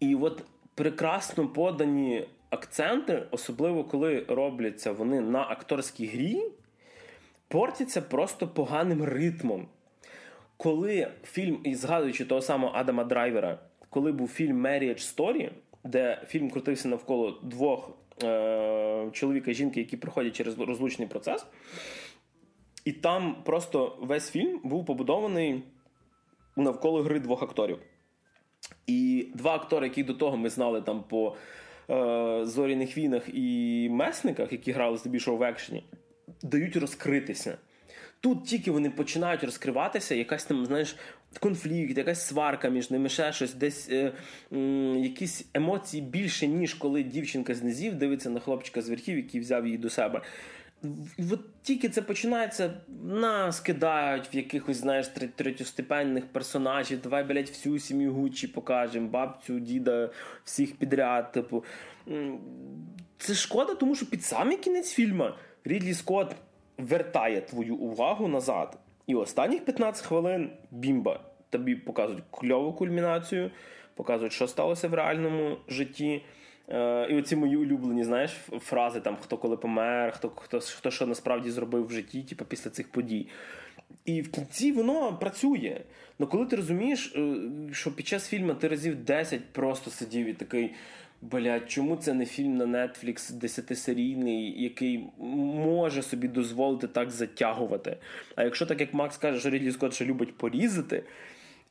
і 0.00 0.14
от 0.14 0.42
прекрасно 0.74 1.48
подані 1.48 2.28
акценти, 2.50 3.22
особливо 3.30 3.84
коли 3.84 4.24
робляться 4.28 4.92
вони 4.92 5.20
на 5.20 5.40
акторській 5.40 6.06
грі, 6.06 6.42
портяться 7.48 8.02
просто 8.02 8.48
поганим 8.48 9.04
ритмом. 9.04 9.68
Коли 10.56 11.08
фільм, 11.24 11.60
і 11.64 11.74
згадуючи 11.74 12.24
того 12.24 12.42
самого 12.42 12.74
Адама 12.76 13.04
Драйвера 13.04 13.58
коли 13.96 14.12
був 14.12 14.28
фільм 14.28 14.66
Marriage 14.66 15.16
Story, 15.16 15.50
де 15.84 16.22
фільм 16.28 16.50
крутився 16.50 16.88
навколо 16.88 17.40
двох 17.42 17.90
е- 18.22 19.08
чоловіка 19.12 19.50
і 19.50 19.54
жінки, 19.54 19.80
які 19.80 19.96
проходять 19.96 20.36
через 20.36 20.58
розлучний 20.58 21.08
процес. 21.08 21.46
І 22.84 22.92
там 22.92 23.36
просто 23.44 23.98
весь 24.00 24.30
фільм 24.30 24.60
був 24.64 24.86
побудований 24.86 25.62
навколо 26.56 27.02
гри 27.02 27.20
двох 27.20 27.42
акторів. 27.42 27.78
І 28.86 29.28
два 29.34 29.54
актори, 29.54 29.86
які 29.86 30.02
до 30.02 30.14
того 30.14 30.36
ми 30.36 30.50
знали 30.50 30.82
там 30.82 31.04
по 31.08 31.36
е, 31.90 32.40
зоряних 32.46 32.98
війнах 32.98 33.22
і 33.34 33.88
месниках, 33.90 34.52
які 34.52 34.72
грали 34.72 34.96
здебільшого 34.96 35.36
в 35.36 35.42
екшені, 35.42 35.84
дають 36.42 36.76
розкритися. 36.76 37.58
Тут 38.20 38.44
тільки 38.44 38.70
вони 38.70 38.90
починають 38.90 39.44
розкриватися, 39.44 40.14
якась 40.14 40.44
там, 40.44 40.66
знаєш, 40.66 40.96
конфлікт, 41.40 41.98
якась 41.98 42.26
сварка 42.26 42.68
між 42.68 42.90
ними, 42.90 43.08
ще 43.08 43.32
щось, 43.32 43.54
десь 43.54 43.88
е, 43.90 44.12
е, 44.52 44.58
якісь 44.96 45.44
емоції 45.54 46.02
більше, 46.02 46.46
ніж 46.46 46.74
коли 46.74 47.02
дівчинка 47.02 47.54
з 47.54 47.62
низів 47.62 47.94
дивиться 47.94 48.30
на 48.30 48.40
хлопчика 48.40 48.82
з 48.82 48.88
верхів, 48.88 49.16
який 49.16 49.40
взяв 49.40 49.66
її 49.66 49.78
до 49.78 49.90
себе. 49.90 50.22
І 51.16 51.22
от 51.32 51.40
тільки 51.62 51.88
це 51.88 52.02
починається, 52.02 52.70
нас 53.04 53.60
кидають 53.60 54.34
в 54.34 54.36
якихось, 54.36 54.76
знаєш, 54.76 55.08
третьостепенних 55.36 56.26
персонажів. 56.26 57.00
Давай, 57.00 57.24
блядь, 57.24 57.48
всю 57.48 57.78
сім'ю 57.78 58.12
Гуччі 58.12 58.48
покажемо, 58.48 59.08
бабцю, 59.08 59.60
діда, 59.60 60.10
всіх 60.44 60.76
підряд. 60.76 61.32
Типу. 61.32 61.64
Це 63.18 63.34
шкода, 63.34 63.74
тому 63.74 63.94
що 63.94 64.06
під 64.06 64.24
самий 64.24 64.56
кінець 64.56 64.92
фільму 64.92 65.28
Рідлі 65.64 65.94
Скотт 65.94 66.36
вертає 66.78 67.40
твою 67.40 67.76
увагу 67.76 68.28
назад. 68.28 68.78
І 69.06 69.14
останніх 69.14 69.64
15 69.64 70.06
хвилин 70.06 70.50
бімба. 70.70 71.20
Тобі 71.50 71.74
показують 71.74 72.22
кльову 72.30 72.72
кульмінацію, 72.72 73.50
показують, 73.94 74.32
що 74.32 74.48
сталося 74.48 74.88
в 74.88 74.94
реальному 74.94 75.56
житті. 75.68 76.22
Е, 76.68 77.06
І 77.10 77.18
оці 77.18 77.36
мої 77.36 77.56
улюблені, 77.56 78.04
знаєш, 78.04 78.30
фрази 78.60 79.00
там 79.00 79.16
хто 79.20 79.38
коли 79.38 79.56
помер, 79.56 80.12
хто 80.12 80.28
хто, 80.28 80.60
хто 80.60 80.90
що 80.90 81.06
насправді 81.06 81.50
зробив 81.50 81.86
в 81.86 81.92
житті, 81.92 82.22
типу, 82.22 82.44
після 82.44 82.70
цих 82.70 82.92
подій. 82.92 83.28
І 84.04 84.22
в 84.22 84.30
кінці 84.30 84.72
воно 84.72 85.16
працює. 85.16 85.80
Ну 86.18 86.26
коли 86.26 86.46
ти 86.46 86.56
розумієш, 86.56 87.14
е, 87.16 87.36
що 87.72 87.92
під 87.96 88.06
час 88.06 88.28
фільму 88.28 88.54
ти 88.54 88.68
разів 88.68 89.04
10 89.04 89.52
просто 89.52 89.90
сидів 89.90 90.26
і 90.26 90.32
такий. 90.32 90.74
Блять, 91.22 91.68
чому 91.68 91.96
це 91.96 92.14
не 92.14 92.26
фільм 92.26 92.56
на 92.56 92.64
Netflix 92.64 93.32
десятисерійний, 93.32 94.62
який 94.62 95.06
може 95.18 96.02
собі 96.02 96.28
дозволити 96.28 96.88
так 96.88 97.10
затягувати? 97.10 97.96
А 98.36 98.44
якщо 98.44 98.66
так 98.66 98.80
як 98.80 98.94
Макс 98.94 99.16
каже, 99.16 99.40
що 99.40 99.50
Рідлі 99.50 99.72
Скотт 99.72 99.94
ще 99.94 100.04
любить 100.04 100.36
порізати, 100.36 101.02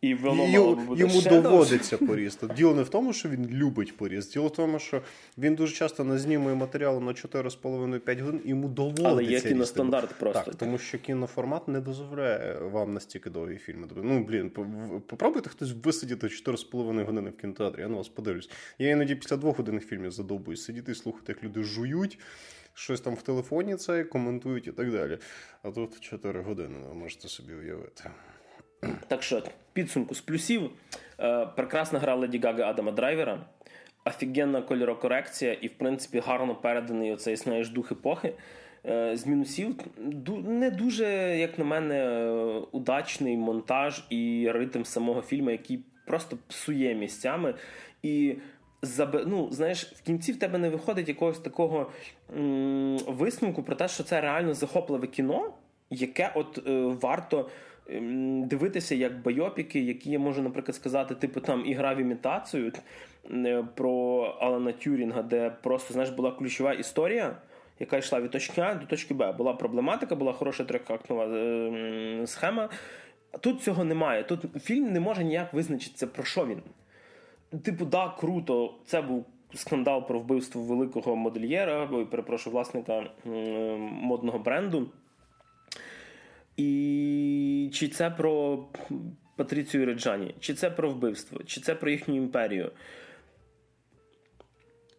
і 0.06 0.16
воно 0.16 0.44
Ю, 0.44 0.76
мало 0.76 0.98
йому 0.98 1.22
доводиться 1.22 1.98
порізати. 1.98 2.54
Діло 2.58 2.76
не 2.76 2.84
в 2.84 2.90
тому, 2.90 3.14
що 3.14 3.30
він 3.30 3.48
любить 3.50 3.98
поріз. 3.98 4.30
Діло 4.30 4.48
в 4.48 4.54
тому, 4.54 4.80
що 4.80 5.02
він 5.38 5.56
дуже 5.56 5.76
часто 5.76 6.04
назнімує 6.04 6.56
матеріал 6.56 7.02
на 7.02 7.12
4,5-5 7.12 8.22
годин, 8.22 8.42
і 8.46 8.50
йому 8.50 8.68
доводиться. 8.68 9.10
Але 9.10 9.24
є 9.24 9.42
кіностандарт 9.42 10.20
просто. 10.20 10.44
Так, 10.44 10.56
тому 10.56 10.78
що 10.78 10.98
кіноформат 10.98 11.68
не 11.68 11.80
дозволяє 11.80 12.58
вам 12.60 12.94
настільки 12.94 13.30
довгі 13.30 13.58
фільми. 13.58 13.88
Ну, 13.96 14.24
блін, 14.24 14.50
попробуйте 15.08 15.50
хтось 15.50 15.74
висидіти 15.84 16.28
4,5 16.28 17.06
години 17.06 17.30
в 17.30 17.38
кінотеатрі, 17.38 17.82
я 17.82 17.88
на 17.88 17.98
вас 17.98 18.08
подивлюсь. 18.08 18.50
Я 18.80 18.90
іноді 18.90 19.16
після 19.16 19.38
двох 19.38 19.58
годинних 19.58 19.86
фільмів 19.88 20.12
задовбуюсь 20.12 20.64
сидіти 20.64 20.92
і 20.92 20.96
слухати, 20.96 21.26
як 21.28 21.44
люди 21.44 21.64
жують. 21.64 22.20
Щось 22.74 23.02
там 23.02 23.16
в 23.16 23.22
телефоні 23.22 23.76
це 23.76 24.04
коментують 24.04 24.68
і 24.68 24.72
так 24.72 24.92
далі. 24.92 25.18
А 25.64 25.72
тут 25.72 26.00
4 26.00 26.42
години, 26.42 26.76
ви 26.90 26.96
можете 26.96 27.28
собі 27.28 27.54
уявити. 27.54 28.04
Так 29.08 29.24
що, 29.24 29.44
підсумку 29.74 30.16
з 30.16 30.22
плюсів. 30.22 30.70
Е, 31.20 31.46
прекрасна 31.56 32.00
гра 32.00 32.16
Леді 32.16 32.40
Гаги 32.40 32.64
Адама 32.64 32.92
Драйвера, 32.92 33.40
офігенна 34.06 34.62
кольорокорекція 34.62 35.54
і, 35.54 35.68
в 35.68 35.74
принципі, 35.78 36.20
гарно 36.26 36.56
переданий 36.56 37.12
оцей 37.14 37.36
знаєш, 37.36 37.70
дух 37.70 37.92
епохи. 37.92 38.34
Е, 38.86 39.18
з 39.18 39.28
мінусів 39.28 39.76
не 40.46 40.72
дуже, 40.72 41.06
як 41.38 41.60
на 41.60 41.66
мене, 41.66 42.20
удачний 42.72 43.38
монтаж 43.38 44.04
і 44.10 44.52
ритм 44.52 44.84
самого 44.84 45.22
фільму, 45.22 45.50
який 45.50 45.80
просто 46.06 46.38
псує 46.48 46.96
місцями. 46.96 47.54
І 48.04 48.36
ну, 49.26 49.48
знаєш, 49.52 49.84
в 49.84 50.02
кінці 50.02 50.32
в 50.32 50.40
тебе 50.40 50.58
не 50.58 50.70
виходить 50.70 51.08
якогось 51.08 51.40
такого 51.40 51.92
м- 52.38 52.98
висновку 52.98 53.64
про 53.64 53.76
те, 53.76 53.88
що 53.88 54.04
це 54.04 54.22
реально 54.22 54.54
захопливе 54.54 55.08
кіно, 55.08 55.54
яке 55.90 56.32
от 56.36 56.68
е, 56.68 56.82
варто. 57.02 57.50
Дивитися 58.44 58.96
як 58.96 59.22
байопіки, 59.22 59.80
які 59.80 60.12
я 60.12 60.20
можу, 60.20 60.42
наприклад, 60.42 60.76
сказати, 60.76 61.16
типу 61.16 61.40
там 61.40 61.66
ігра 61.66 61.94
в 61.94 61.98
імітацію 61.98 62.72
е, 63.32 63.64
про 63.76 64.22
Алана 64.40 64.72
Тюрінга, 64.72 65.22
де 65.22 65.50
просто 65.64 65.94
знаєш, 65.94 66.12
була 66.12 66.32
ключова 66.32 66.74
історія, 66.74 67.38
яка 67.80 67.98
йшла 67.98 68.22
від 68.22 68.32
точки 68.32 68.62
А 68.62 68.76
до 68.76 68.86
точки 68.86 69.14
Б. 69.14 69.32
Була 69.32 69.54
проблематика, 69.54 70.16
була 70.16 70.34
хороша 70.34 70.64
трьохактова 70.64 71.26
е, 71.26 72.24
схема. 72.26 72.70
Тут 73.40 73.62
цього 73.62 73.84
немає. 73.84 74.24
Тут 74.24 74.64
фільм 74.64 74.92
не 74.94 75.00
може 75.00 75.24
ніяк 75.24 75.54
визначитися, 75.54 76.08
про 76.08 76.24
що 76.24 76.46
він. 76.46 76.62
Типу, 77.62 77.86
да, 77.86 78.14
круто, 78.20 78.74
це 78.86 79.02
був 79.02 79.26
скандал 79.54 80.08
про 80.08 80.20
вбивство 80.20 80.62
великого 80.62 81.16
модельєра, 81.16 81.88
перепрошую, 82.12 82.54
власника 82.54 83.04
модного 83.80 84.40
бренду. 84.40 84.90
І 86.58 87.70
чи 87.74 87.88
це 87.88 88.10
про 88.10 88.66
Патріцію 89.36 89.86
Реджані, 89.86 90.36
чи 90.40 90.54
це 90.54 90.70
про 90.70 90.90
вбивство, 90.90 91.44
чи 91.44 91.62
це 91.62 91.76
про 91.76 91.90
їхню 91.90 92.16
імперію. 92.16 92.72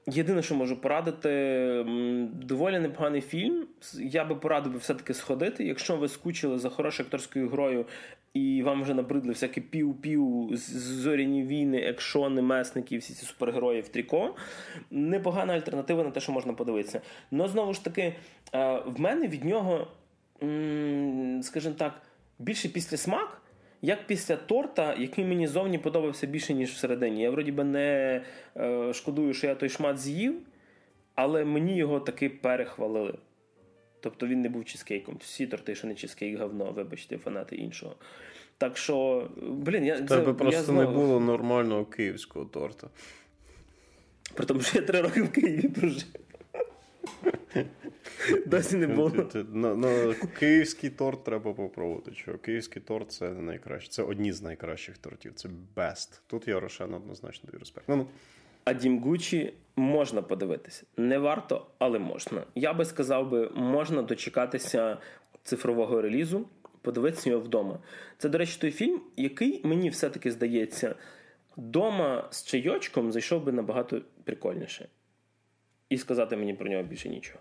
Єдине, 0.08 0.42
що 0.42 0.54
можу 0.54 0.80
порадити, 0.80 1.84
доволі 2.32 2.78
непоганий 2.78 3.20
фільм. 3.20 3.66
Я 3.94 4.24
би 4.24 4.34
порадив 4.34 4.76
все-таки 4.76 5.14
сходити. 5.14 5.64
Якщо 5.64 5.96
ви 5.96 6.08
скучили 6.08 6.58
за 6.58 6.68
хорошою 6.68 7.06
акторською 7.06 7.48
грою 7.48 7.86
і 8.34 8.62
вам 8.62 8.82
вже 8.82 8.94
набридли 8.94 9.32
всякі 9.32 9.60
пів-пів, 9.60 10.50
зоряні 10.52 11.42
війни, 11.42 11.78
екшони, 11.78 12.42
месники, 12.42 12.98
всі 12.98 13.14
ці 13.14 13.26
супергерої 13.26 13.80
в 13.80 13.88
тріко, 13.88 14.34
непогана 14.90 15.54
альтернатива 15.54 16.04
на 16.04 16.10
те, 16.10 16.20
що 16.20 16.32
можна 16.32 16.52
подивитися. 16.52 17.00
Но 17.30 17.48
знову 17.48 17.74
ж 17.74 17.84
таки, 17.84 18.02
е, 18.02 18.82
в 18.86 19.00
мене 19.00 19.28
від 19.28 19.44
нього, 19.44 19.88
скажімо 21.42 21.74
так, 21.78 22.02
більше 22.38 22.68
після 22.68 22.96
смак 22.96 23.42
як 23.82 24.06
після 24.06 24.36
торта, 24.36 24.94
який 24.94 25.24
мені 25.24 25.46
зовні 25.46 25.78
подобався 25.78 26.26
більше, 26.26 26.54
ніж 26.54 26.70
всередині. 26.70 27.22
Я 27.22 27.30
вроді 27.30 27.52
би 27.52 27.64
не 27.64 28.20
е, 28.56 28.92
шкодую, 28.92 29.34
що 29.34 29.46
я 29.46 29.54
той 29.54 29.68
шмат 29.68 29.98
з'їв, 29.98 30.34
але 31.14 31.44
мені 31.44 31.76
його 31.76 32.00
таки 32.00 32.28
перехвалили. 32.28 33.14
Тобто 34.00 34.26
він 34.26 34.40
не 34.40 34.48
був 34.48 34.64
чизкейком. 34.64 35.16
Всі 35.20 35.46
торти, 35.46 35.74
що 35.74 35.86
не 35.86 35.94
чизкейк, 35.94 36.38
говно, 36.38 36.72
вибачте, 36.72 37.18
фанати 37.18 37.56
іншого. 37.56 37.96
Так 38.58 38.76
що, 38.76 39.28
блін, 39.42 39.84
я 39.84 39.96
це, 39.96 40.04
тебе 40.04 40.32
просто 40.32 40.58
я 40.58 40.62
знову... 40.62 40.80
не 40.80 40.86
було 40.86 41.20
нормального 41.20 41.84
київського 41.84 42.44
торта. 42.44 42.88
При 44.34 44.46
тому, 44.46 44.60
що 44.60 44.78
я 44.78 44.84
три 44.84 45.00
роки 45.00 45.22
в 45.22 45.32
Києві 45.32 45.68
прожив. 45.68 46.04
Досі 48.46 48.76
не 48.76 48.86
було. 48.86 49.12
На, 49.52 49.74
на 49.74 50.14
Київський 50.14 50.90
торт 50.90 51.24
треба 51.24 51.52
попробувати. 51.52 52.14
Що 52.14 52.38
Київський 52.38 52.82
торт 52.82 53.12
це 53.12 53.30
найкраще. 53.30 53.90
Це 53.90 54.02
одні 54.02 54.32
з 54.32 54.42
найкращих 54.42 54.98
тортів. 54.98 55.32
Це 55.34 55.48
best. 55.76 56.20
Тут 56.26 56.48
я 56.48 56.60
Рошен 56.60 56.94
однозначно 56.94 57.48
даю 57.50 57.58
респект. 57.58 57.88
Ну, 57.88 57.96
ну. 57.96 58.06
А 58.64 58.72
Дім 58.72 58.98
Гучі 58.98 59.54
можна 59.76 60.22
подивитися. 60.22 60.82
Не 60.96 61.18
варто, 61.18 61.66
але 61.78 61.98
можна. 61.98 62.44
Я 62.54 62.74
би 62.74 62.84
сказав 62.84 63.30
би, 63.30 63.50
можна 63.54 64.02
дочекатися 64.02 64.98
цифрового 65.42 66.02
релізу, 66.02 66.48
подивитися 66.82 67.30
його 67.30 67.42
вдома. 67.42 67.78
Це, 68.18 68.28
до 68.28 68.38
речі, 68.38 68.58
той 68.60 68.70
фільм, 68.70 69.00
який 69.16 69.60
мені 69.64 69.90
все-таки 69.90 70.30
здається, 70.30 70.94
вдома 71.56 72.28
з 72.30 72.44
чайочком 72.44 73.12
зайшов 73.12 73.44
би 73.44 73.52
набагато 73.52 74.00
прикольніше. 74.24 74.88
І 75.88 75.98
сказати 75.98 76.36
мені 76.36 76.54
про 76.54 76.70
нього 76.70 76.82
більше 76.82 77.08
нічого. 77.08 77.40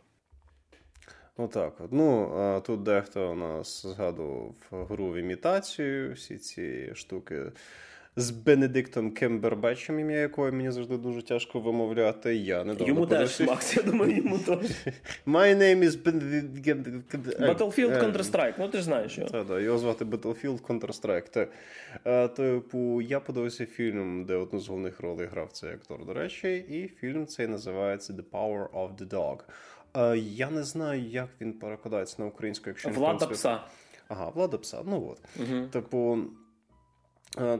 Отак 1.37 1.75
так. 1.77 1.87
Ну, 1.91 2.61
тут 2.65 2.83
дехто 2.83 3.31
у 3.31 3.35
нас 3.35 3.87
згадував 3.87 4.55
гру 4.71 5.11
в 5.11 5.15
імітацію, 5.15 6.13
всі 6.13 6.37
ці 6.37 6.95
штуки 6.95 7.51
з 8.17 8.31
Бенедиктом 8.31 9.11
Кембербечем, 9.11 9.99
ім'я 9.99 10.17
якого 10.17 10.51
мені 10.51 10.71
завжди 10.71 10.97
дуже 10.97 11.21
тяжко 11.21 11.59
вимовляти. 11.59 12.35
Я 12.35 12.63
недавно 12.63 12.87
Йому 12.87 13.05
теж, 13.05 13.41
Макс, 13.41 13.77
я 13.77 13.83
думаю, 13.83 14.15
йому 14.17 14.37
теж. 14.45 14.71
My 15.25 15.55
name 15.57 15.83
is 15.83 15.97
Battlefield 17.39 18.03
Counter-Strike, 18.03 18.53
ну 18.59 18.67
ти 18.67 18.77
ж 18.77 18.83
знаєш. 18.83 19.11
що. 19.11 19.25
Так, 19.25 19.47
так, 19.47 19.61
його 19.61 19.77
звати 19.77 20.05
Battlefield 20.05 20.61
Counter-Strike. 20.61 21.47
Типу, 22.35 23.01
я 23.01 23.19
подивився 23.19 23.65
фільм, 23.65 24.25
де 24.25 24.35
одну 24.35 24.59
з 24.59 24.67
головних 24.67 24.99
ролей 24.99 25.27
грав 25.27 25.51
цей 25.51 25.69
актор, 25.69 26.05
до 26.05 26.13
речі, 26.13 26.55
і 26.55 26.87
фільм 26.99 27.25
цей 27.27 27.47
називається 27.47 28.13
The 28.13 28.23
Power 28.31 28.67
of 28.69 28.89
the 28.97 29.07
Dog. 29.09 29.39
Я 30.17 30.49
не 30.49 30.63
знаю, 30.63 31.01
як 31.01 31.29
він 31.41 31.53
перекладається 31.53 32.15
на 32.19 32.25
українську, 32.25 32.69
якщо 32.69 32.89
Влада 32.89 33.27
пса. 33.27 33.59
Ага, 34.07 34.29
влада 34.29 34.57
пса. 34.57 34.81
Ну 34.85 35.07
от. 35.11 35.21
Типу, 35.71 36.17
Е, 36.17 36.17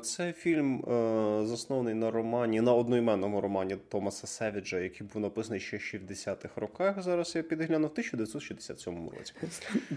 це 0.02 0.34
фільм 0.34 0.80
е, 0.80 1.46
заснований 1.46 1.94
на 1.94 2.12
романі, 2.12 2.62
на 2.62 2.74
одноіменному 2.74 3.42
романі 3.42 3.78
Томаса 3.90 4.28
Севіджа, 4.28 4.80
який 4.80 5.08
був 5.14 5.22
написаний 5.22 5.60
ще 5.60 5.78
в 5.78 5.80
60-х 5.80 6.50
роках. 6.56 7.02
Зараз 7.02 7.36
я 7.36 7.44
підглянув 7.44 7.90
в 7.90 7.92
1967 7.92 9.10
році. 9.18 9.34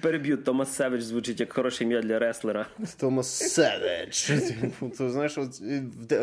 Переб'ю 0.00 0.36
Томас 0.36 0.74
Севідж 0.74 1.02
звучить 1.02 1.40
як 1.40 1.52
хороше 1.52 1.84
ім'я 1.84 2.02
для 2.02 2.18
реслера. 2.18 2.66
Томас 2.98 3.28
Севідж. 3.28 4.30
Ти 4.98 5.10
знаєш, 5.10 5.38
в, 5.38 5.50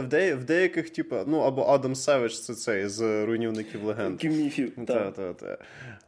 де, 0.08 0.36
в 0.36 0.44
деяких, 0.44 0.90
типу, 0.90 1.16
ну 1.28 1.40
або 1.40 1.64
Адам 1.64 1.96
Севідж, 1.96 2.34
це 2.34 2.56
цей 2.56 2.88
з 2.88 3.26
руйнівників 3.26 3.84
легенд. 3.84 4.24
Міфів. 4.24 4.86
Так, 4.88 5.14
так, 5.14 5.38
так. 5.38 5.60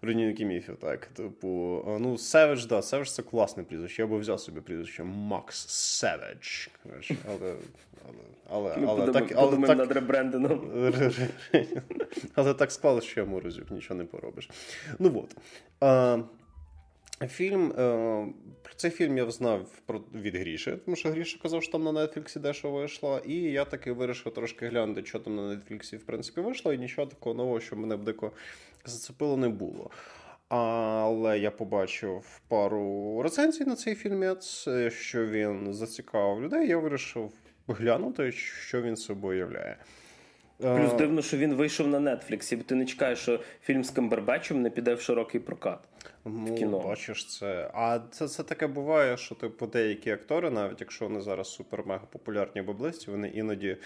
Руйнівники 0.01 0.45
міфів, 0.45 0.77
так. 0.81 1.05
Типу, 1.05 1.83
ну, 1.99 2.17
Севедж, 2.17 2.65
да, 2.65 2.81
Севедж 2.81 3.09
це 3.09 3.21
класне 3.21 3.63
прізвище. 3.63 4.01
Я 4.01 4.07
би 4.07 4.17
взяв 4.17 4.39
собі 4.39 4.61
прізвище 4.61 5.03
Макс 5.03 5.67
Севедж 5.67 6.67
але 7.41 7.55
але, 8.49 8.73
але, 8.77 8.87
але, 8.87 9.11
так, 9.11 9.33
але 9.35 9.67
так, 9.67 9.77
над 9.77 9.91
ребрендингом. 9.91 10.71
Але 12.35 12.53
так 12.53 12.71
склалося, 12.71 13.07
що 13.07 13.19
я 13.19 13.25
Морозюк, 13.25 13.71
нічого 13.71 13.97
не 13.97 14.05
поробиш. 14.05 14.49
Ну 14.99 15.19
от. 15.23 15.35
А, 15.79 16.19
Фільм, 17.27 17.71
про 18.61 18.73
цей 18.75 18.91
фільм 18.91 19.17
я 19.17 19.31
знав 19.31 19.67
від 20.13 20.35
Гріші, 20.35 20.77
тому 20.85 20.95
що 20.95 21.09
Гріша 21.09 21.39
казав, 21.41 21.63
що 21.63 21.71
там 21.71 21.83
на 21.83 21.91
Нетфліксі 21.91 22.39
дещо 22.39 22.77
вийшло, 22.77 23.21
і 23.25 23.33
я 23.33 23.65
таки 23.65 23.91
вирішив 23.91 24.33
трошки 24.33 24.67
глянути, 24.67 25.05
що 25.05 25.19
там 25.19 25.35
на 25.35 25.55
Нетфліксі 25.55 25.97
в 25.97 26.03
принципі 26.03 26.41
вийшло, 26.41 26.73
і 26.73 26.77
нічого 26.77 27.07
такого 27.07 27.35
нового, 27.35 27.59
що 27.59 27.75
мене 27.75 27.97
б 27.97 28.03
дико 28.03 28.31
зацепило, 28.85 29.37
не 29.37 29.49
було. 29.49 29.89
Але 30.49 31.39
я 31.39 31.51
побачив 31.51 32.41
пару 32.47 33.21
рецензій 33.23 33.65
на 33.65 33.75
цей 33.75 33.95
фільмець, 33.95 34.67
що 34.89 35.25
він 35.25 35.73
зацікавив 35.73 36.43
людей. 36.43 36.67
Я 36.67 36.77
вирішив 36.77 37.31
глянути, 37.67 38.31
що 38.31 38.81
він 38.81 38.95
собою 38.95 39.39
являє. 39.39 39.77
Плюс 40.59 40.93
дивно, 40.93 41.21
що 41.21 41.37
він 41.37 41.53
вийшов 41.53 41.87
на 41.87 42.15
Нетфліксі, 42.15 42.55
бо 42.55 42.63
ти 42.63 42.75
не 42.75 42.85
чекаєш, 42.85 43.19
що 43.19 43.39
фільм 43.61 43.83
з 43.83 43.89
Камбербечем 43.89 44.61
не 44.61 44.69
піде 44.69 44.93
в 44.93 45.01
широкий 45.01 45.41
прокат. 45.41 45.79
Ну, 46.25 46.45
в 46.45 46.55
кіно. 46.55 46.79
бачиш 46.79 47.37
це. 47.37 47.71
А 47.73 47.99
це 48.11 48.27
це 48.27 48.43
таке 48.43 48.67
буває, 48.67 49.17
що 49.17 49.35
типу 49.35 49.67
деякі 49.67 50.11
актори, 50.11 50.49
навіть 50.49 50.81
якщо 50.81 51.05
вони 51.05 51.21
зараз 51.21 51.59
супер-мега 51.59 52.05
популярні 52.11 52.61
в 52.61 52.69
області, 52.69 53.11
вони 53.11 53.29
іноді 53.29 53.77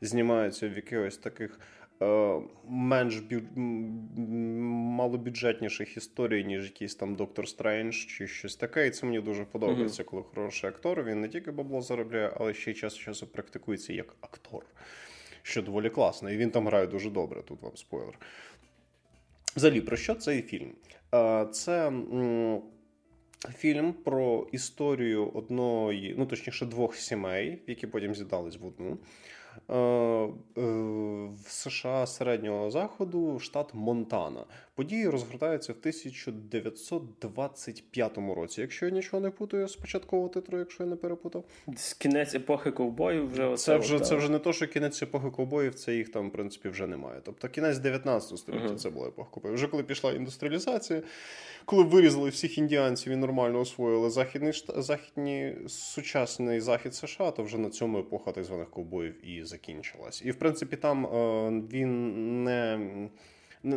знімаються 0.00 0.68
в 0.68 0.76
якихось 0.76 1.16
таких 1.16 1.60
Е, 1.77 1.77
менш 2.68 3.16
бю... 3.20 3.40
малобюджетніших 4.96 5.96
історій, 5.96 6.44
ніж 6.44 6.64
якийсь 6.64 6.94
там 6.94 7.14
Доктор 7.14 7.48
Стрендж 7.48 7.94
чи 7.94 8.26
щось 8.26 8.56
таке. 8.56 8.86
І 8.86 8.90
це 8.90 9.06
мені 9.06 9.20
дуже 9.20 9.44
подобається, 9.44 10.04
коли 10.04 10.22
хороший 10.22 10.70
актор. 10.70 11.04
Він 11.04 11.20
не 11.20 11.28
тільки 11.28 11.50
бабло 11.50 11.82
заробляє, 11.82 12.32
але 12.36 12.54
ще 12.54 12.70
й 12.70 12.74
час 12.74 12.96
часу 12.96 13.26
практикується 13.26 13.92
як 13.92 14.16
актор, 14.20 14.66
що 15.42 15.62
доволі 15.62 15.90
класно. 15.90 16.30
І 16.30 16.36
він 16.36 16.50
там 16.50 16.66
грає 16.66 16.86
дуже 16.86 17.10
добре. 17.10 17.42
Тут 17.42 17.62
вам 17.62 17.76
спойлер. 17.76 18.18
Взагалі, 19.56 19.80
про 19.80 19.96
що 19.96 20.14
цей 20.14 20.42
фільм? 20.42 20.72
Е, 21.14 21.46
це. 21.52 21.92
Фільм 23.56 23.92
про 23.92 24.48
історію 24.52 25.30
одної, 25.34 26.14
ну 26.18 26.26
точніше, 26.26 26.66
двох 26.66 26.96
сімей, 26.96 27.62
які 27.66 27.86
потім 27.86 28.14
з'їдались 28.14 28.56
в 28.56 28.66
одну. 28.66 28.98
Е, 29.68 29.76
е, 29.76 30.28
в 31.44 31.48
США 31.48 32.06
середнього 32.06 32.70
заходу 32.70 33.38
штат 33.38 33.74
Монтана. 33.74 34.44
Події 34.74 35.08
розгортаються 35.08 35.72
в 35.72 35.76
1925 35.76 38.34
році. 38.34 38.60
Якщо 38.60 38.86
я 38.86 38.92
нічого 38.92 39.20
не 39.20 39.30
путаю 39.30 39.68
з 39.68 39.76
початкового 39.76 40.28
титру, 40.28 40.58
якщо 40.58 40.84
я 40.84 40.90
не 40.90 40.96
перепутав. 40.96 41.44
З 41.76 41.94
кінець 41.94 42.34
епохи 42.34 42.70
ковбоїв 42.70 43.32
вже 43.32 43.56
це 43.56 43.76
вже 43.76 44.00
це 44.00 44.16
вже 44.16 44.28
не 44.28 44.38
то, 44.38 44.52
що 44.52 44.66
кінець 44.66 45.02
епохи 45.02 45.30
ковбоїв, 45.30 45.74
це 45.74 45.94
їх 45.94 46.08
там 46.08 46.28
в 46.28 46.32
принципі 46.32 46.68
вже 46.68 46.86
немає. 46.86 47.20
Тобто 47.24 47.48
кінець 47.48 47.78
19 47.78 48.38
століття 48.38 48.64
uh-huh. 48.64 48.76
це 48.76 48.90
була 48.90 49.08
епоха 49.08 49.30
ковбоїв. 49.30 49.54
Вже 49.54 49.66
коли 49.66 49.82
пішла 49.82 50.12
індустріалізація, 50.12 51.02
коли 51.68 51.84
вирізали 51.84 52.30
всіх 52.30 52.58
індіанців 52.58 53.12
і 53.12 53.16
нормально 53.16 53.60
освоїли 53.60 54.10
західний 54.10 54.52
західні 54.76 55.56
сучасний 55.66 56.60
захід 56.60 56.94
США, 56.94 57.30
то 57.30 57.42
вже 57.42 57.58
на 57.58 57.70
цьому 57.70 57.98
епоха 57.98 58.32
так 58.32 58.44
званих 58.44 58.70
ковбоїв 58.70 59.28
і 59.28 59.44
закінчилась. 59.44 60.22
І 60.24 60.30
в 60.30 60.38
принципі 60.38 60.76
там 60.76 61.06
е, 61.06 61.50
він 61.72 62.44
не. 62.44 62.78
Не 63.62 63.76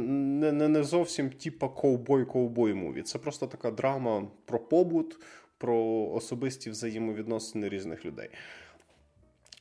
не, 0.52 0.68
не 0.68 0.84
зовсім 0.84 1.30
типа 1.30 1.68
ковбой-ковбой 1.68 2.74
movie. 2.74 3.02
Це 3.02 3.20
просто 3.20 3.48
така 3.48 3.72
драма 3.72 4.28
про 4.46 4.60
побут, 4.60 5.20
про 5.58 6.10
особисті 6.14 6.70
взаємовідносини 6.70 7.70
різних 7.70 8.06
людей. 8.06 8.30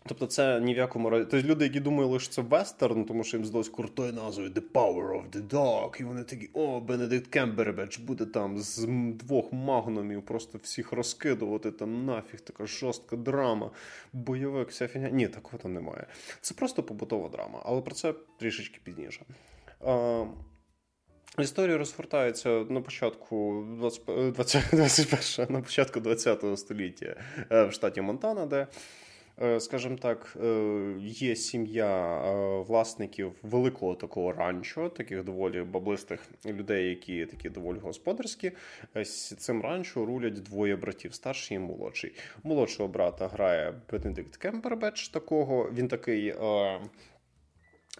Тобто 0.07 0.27
це 0.27 0.61
ні 0.61 0.75
в 0.75 0.77
якому 0.77 1.11
разі. 1.11 1.27
Тобто 1.31 1.49
люди, 1.49 1.65
які 1.65 1.81
думали, 1.81 2.21
що 2.21 2.33
це 2.33 2.43
вестерн, 2.43 3.05
тому 3.05 3.25
що 3.25 3.37
їм 3.37 3.47
здалось 3.47 3.69
крутою 3.69 4.13
назва 4.13 4.51
The 4.51 4.63
Power 4.73 5.23
of 5.23 5.31
the 5.31 5.49
Dog, 5.49 6.01
і 6.01 6.05
вони 6.05 6.25
такі, 6.25 6.51
о, 6.53 6.81
Бенедикт 6.81 7.27
Кембербеч 7.27 7.99
буде 7.99 8.27
там 8.27 8.59
з 8.59 8.87
двох 9.15 9.53
магнумів 9.53 10.23
просто 10.23 10.59
всіх 10.63 10.93
розкидувати 10.93 11.71
там 11.71 12.05
нафіг, 12.05 12.41
така 12.41 12.67
жорстка 12.67 13.17
драма, 13.17 13.71
бойовик, 14.13 14.69
вся 14.69 14.89
фігня. 14.89 15.11
Ні, 15.11 15.29
такого 15.29 15.59
там 15.59 15.75
немає. 15.75 16.07
Це 16.41 16.55
просто 16.55 16.83
побутова 16.83 17.29
драма, 17.29 17.63
але 17.65 17.81
про 17.81 17.95
це 17.95 18.15
трішечки 18.39 18.81
пізніше. 18.85 19.25
А, 19.81 20.25
Історія 21.39 21.79
розгортається 21.79 22.49
на 22.49 22.81
початку 22.81 23.65
20, 23.79 24.03
20, 24.33 24.65
21, 24.73 25.55
на 25.55 25.63
початку 25.63 26.01
20 26.01 26.59
століття 26.59 27.17
е, 27.53 27.65
в 27.65 27.73
штаті 27.73 28.01
Монтана, 28.01 28.47
де 28.47 28.67
скажімо 29.61 29.97
так, 29.97 30.37
е, 30.43 30.95
є 31.01 31.37
сім'я 31.37 32.23
е, 32.23 32.61
власників 32.63 33.33
великого 33.43 33.95
такого 33.95 34.33
ранчо, 34.33 34.89
таких 34.89 35.25
доволі 35.25 35.63
баблистих 35.63 36.21
людей, 36.47 36.89
які 36.89 37.27
такі 37.27 37.49
доволі 37.49 37.79
господарські. 37.79 38.53
Цим 39.39 39.63
ранчо 39.63 40.07
рулять 40.07 40.43
двоє 40.43 40.77
братів, 40.77 41.15
старший 41.15 41.57
і 41.57 41.61
молодший. 41.61 42.13
Молодшого 42.43 42.89
брата 42.89 43.29
грає 43.29 43.75
Бенедикт 43.93 44.37
Кембербеч. 44.37 45.09
Такого 45.09 45.71
він 45.75 45.89
такий. 45.89 46.35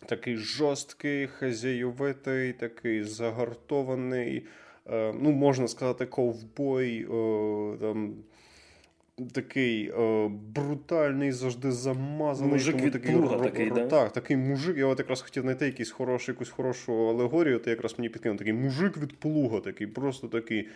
Такий 0.07 0.37
жорсткий, 0.37 1.27
хазяйовитий, 1.27 2.53
такий 2.53 3.05
загартований, 3.05 4.47
ну 4.91 5.31
можна 5.31 5.69
сказати, 5.69 6.07
ковбой. 6.07 7.05
там 7.81 8.15
такий 9.33 9.91
е, 9.99 10.29
брутальний, 10.55 11.33
завжди 11.33 11.73
замазаний. 11.73 12.53
Мужик 12.53 12.73
тому 12.75 12.87
від 12.87 12.93
такий, 12.93 13.13
плуга 13.17 13.37
р- 13.37 13.43
такий, 13.43 13.67
р- 13.67 13.75
да? 13.75 13.87
Так, 13.87 14.13
такий 14.13 14.37
мужик. 14.37 14.77
Я 14.79 14.87
от 14.87 14.99
якраз 14.99 15.23
хотів 15.23 15.43
знайти 15.43 15.67
якийсь 15.67 15.91
хороший, 15.91 16.33
якусь 16.33 16.49
хорошу 16.51 17.09
алегорію, 17.09 17.59
Ти 17.59 17.71
якраз 17.71 17.95
мені 17.99 18.09
підкинув 18.09 18.39
такий 18.39 18.53
мужик 18.53 18.97
від 18.99 19.17
плуга, 19.17 19.61
такий, 19.61 19.87
просто 19.87 20.29
такий 20.29 20.69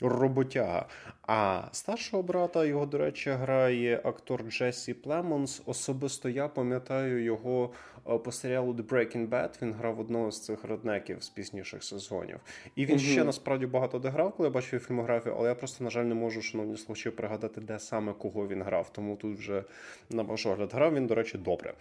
роботяга. 0.00 0.86
А 1.26 1.62
старшого 1.72 2.22
брата 2.22 2.64
його, 2.64 2.86
до 2.86 2.98
речі, 2.98 3.30
грає 3.30 4.00
актор 4.04 4.42
Джесі 4.48 4.94
Племонс. 4.94 5.62
Особисто 5.66 6.28
я 6.28 6.48
пам'ятаю 6.48 7.24
його 7.24 7.70
е, 8.08 8.18
по 8.18 8.32
серіалу 8.32 8.72
The 8.72 8.86
Breaking 8.86 9.28
Bad. 9.28 9.62
Він 9.62 9.72
грав 9.72 10.00
одного 10.00 10.30
з 10.30 10.44
цих 10.44 10.64
реднеків 10.64 11.22
з 11.22 11.28
пізніших 11.28 11.84
сезонів. 11.84 12.40
І 12.76 12.86
він 12.86 12.96
угу. 12.96 13.04
ще 13.04 13.24
насправді 13.24 13.66
багато 13.66 13.98
де 13.98 14.08
грав, 14.08 14.32
коли 14.32 14.46
я 14.46 14.52
бачив 14.52 14.80
фільмографію, 14.80 15.34
але 15.38 15.48
я 15.48 15.54
просто, 15.54 15.84
на 15.84 15.90
жаль, 15.90 16.04
не 16.04 16.14
можу, 16.14 16.42
шановні 16.42 16.76
слухачі, 16.76 17.10
пригадати, 17.10 17.60
де 17.60 17.78
саме 17.78 18.12
кого 18.12 18.48
він 18.48 18.62
грав. 18.62 18.92
Тому 18.92 19.16
тут 19.16 19.38
вже 19.38 19.64
на 20.10 20.22
ваш 20.22 20.46
огляд 20.46 20.72
грав 20.72 20.94
він, 20.94 21.06
до 21.06 21.14
речі, 21.14 21.38
добре. 21.38 21.74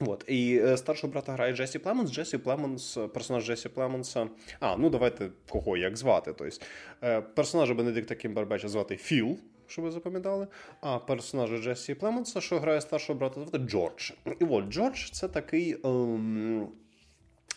От 0.00 0.24
і 0.28 0.60
е, 0.64 0.76
старшого 0.76 1.12
брата 1.12 1.32
грає 1.32 1.52
Джесі 1.52 1.78
Племонс. 1.78 2.10
Джесі 2.12 2.38
Племонс, 2.38 2.98
персонаж 3.14 3.46
Джесі 3.46 3.68
Племонса. 3.68 4.28
А, 4.60 4.76
ну 4.76 4.90
давайте 4.90 5.30
кого 5.48 5.76
як 5.76 5.96
звати. 5.96 6.32
Тобто, 6.38 6.56
е, 7.02 7.20
персонажа 7.20 7.74
Бенедикта 7.74 8.14
Кембербеча 8.14 8.68
звати 8.68 8.96
Філ, 8.96 9.38
щоб 9.66 9.84
ви 9.84 9.90
запам'ятали. 9.90 10.46
А 10.80 10.98
персонажа 10.98 11.58
Джесі 11.58 11.94
Племонса, 11.94 12.40
що 12.40 12.58
грає 12.58 12.80
старшого 12.80 13.18
брата, 13.18 13.40
звати 13.40 13.58
Джордж. 13.58 14.10
І 14.40 14.44
от 14.44 14.68
Джордж 14.68 15.10
це 15.10 15.28
такий. 15.28 15.76
Ем, 15.84 16.68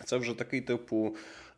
це 0.05 0.17
вже 0.17 0.33
такий 0.33 0.61
типу. 0.61 1.15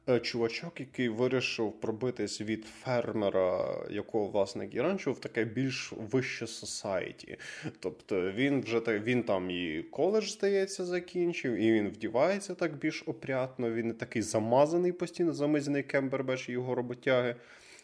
Е, 0.09 0.19
чувачок, 0.19 0.79
який 0.79 1.09
вирішив 1.09 1.71
пробитись 1.71 2.41
від 2.41 2.65
фермера, 2.65 3.77
якого 3.89 4.27
власник 4.27 4.75
і 4.75 4.79
в 5.13 5.19
таке 5.19 5.45
більш 5.45 5.93
вище 5.97 6.47
society. 6.47 7.37
Тобто 7.79 8.31
він 8.31 8.61
вже 8.61 8.79
він 8.99 9.23
там 9.23 9.51
і 9.51 9.83
коледж, 9.91 10.29
здається, 10.29 10.85
закінчив, 10.85 11.53
і 11.53 11.71
він 11.71 11.89
вдівається 11.89 12.55
так 12.55 12.77
більш 12.77 13.03
опрятно. 13.05 13.71
Він 13.71 13.87
не 13.87 13.93
такий 13.93 14.21
замазаний 14.21 14.91
постійно, 14.91 15.33
замазаний 15.33 15.83
Кембербеч 15.83 16.49
і 16.49 16.51
його 16.51 16.75
роботяги. 16.75 17.35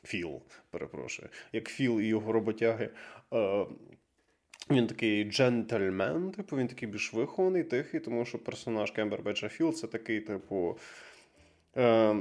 Філ, 0.04 0.42
перепрошую, 0.70 1.30
як 1.54 1.70
Філ 1.70 2.02
і 2.02 2.06
його 2.06 2.32
роботяги. 2.32 2.90
Е, 3.34 3.66
він 4.70 4.88
такий 4.88 5.24
джентльмен, 5.24 6.32
типу, 6.32 6.58
він 6.58 6.68
такий 6.68 6.90
більш 6.90 7.14
вихований, 7.14 7.64
тихий, 7.64 8.00
тому 8.00 8.26
що 8.26 8.38
персонаж 8.38 8.92
Кембербеча 8.92 9.50
Філ 9.50 9.74
це 9.74 9.88
такий, 9.88 10.22
типу. 10.22 10.78
Е, 11.78 12.14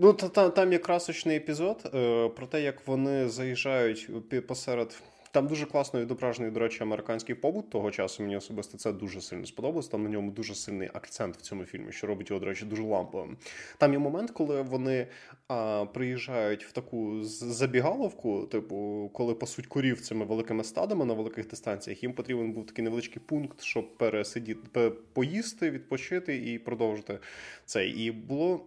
ну, 0.00 0.12
та, 0.12 0.50
там 0.50 0.72
є 0.72 0.78
красочний 0.78 1.36
епізод 1.36 1.90
е, 1.94 2.28
про 2.28 2.46
те, 2.46 2.62
як 2.62 2.86
вони 2.86 3.28
заїжджають 3.28 4.10
посеред 4.46 5.02
там 5.34 5.46
дуже 5.46 5.66
класно 5.66 6.00
відображений, 6.00 6.50
до 6.50 6.60
речі, 6.60 6.82
американський 6.82 7.34
побут 7.34 7.70
того 7.70 7.90
часу. 7.90 8.22
Мені 8.22 8.36
особисто 8.36 8.78
це 8.78 8.92
дуже 8.92 9.20
сильно 9.20 9.46
сподобалось. 9.46 9.88
Там 9.88 10.02
на 10.02 10.10
ньому 10.10 10.30
дуже 10.30 10.54
сильний 10.54 10.90
акцент 10.94 11.36
в 11.36 11.40
цьому 11.40 11.64
фільмі, 11.64 11.92
що 11.92 12.06
робить 12.06 12.30
його, 12.30 12.40
до 12.40 12.46
речі, 12.46 12.64
дуже 12.64 12.82
ламповим. 12.82 13.36
Там 13.78 13.92
є 13.92 13.98
момент, 13.98 14.30
коли 14.30 14.62
вони 14.62 15.06
а, 15.48 15.84
приїжджають 15.94 16.64
в 16.64 16.72
таку 16.72 17.24
забігаловку, 17.24 18.46
типу, 18.46 19.10
коли 19.12 19.34
пасуть 19.34 19.66
корів 19.66 20.00
цими 20.00 20.24
великими 20.24 20.64
стадами 20.64 21.04
на 21.04 21.14
великих 21.14 21.48
дистанціях. 21.48 22.02
Їм 22.02 22.12
потрібен 22.12 22.52
був 22.52 22.66
такий 22.66 22.84
невеличкий 22.84 23.22
пункт, 23.26 23.62
щоб 23.62 23.96
пересидіти, 23.96 24.90
поїсти, 25.12 25.70
відпочити 25.70 26.52
і 26.52 26.58
продовжити 26.58 27.18
цей. 27.64 27.90
І 27.90 28.10
було. 28.10 28.66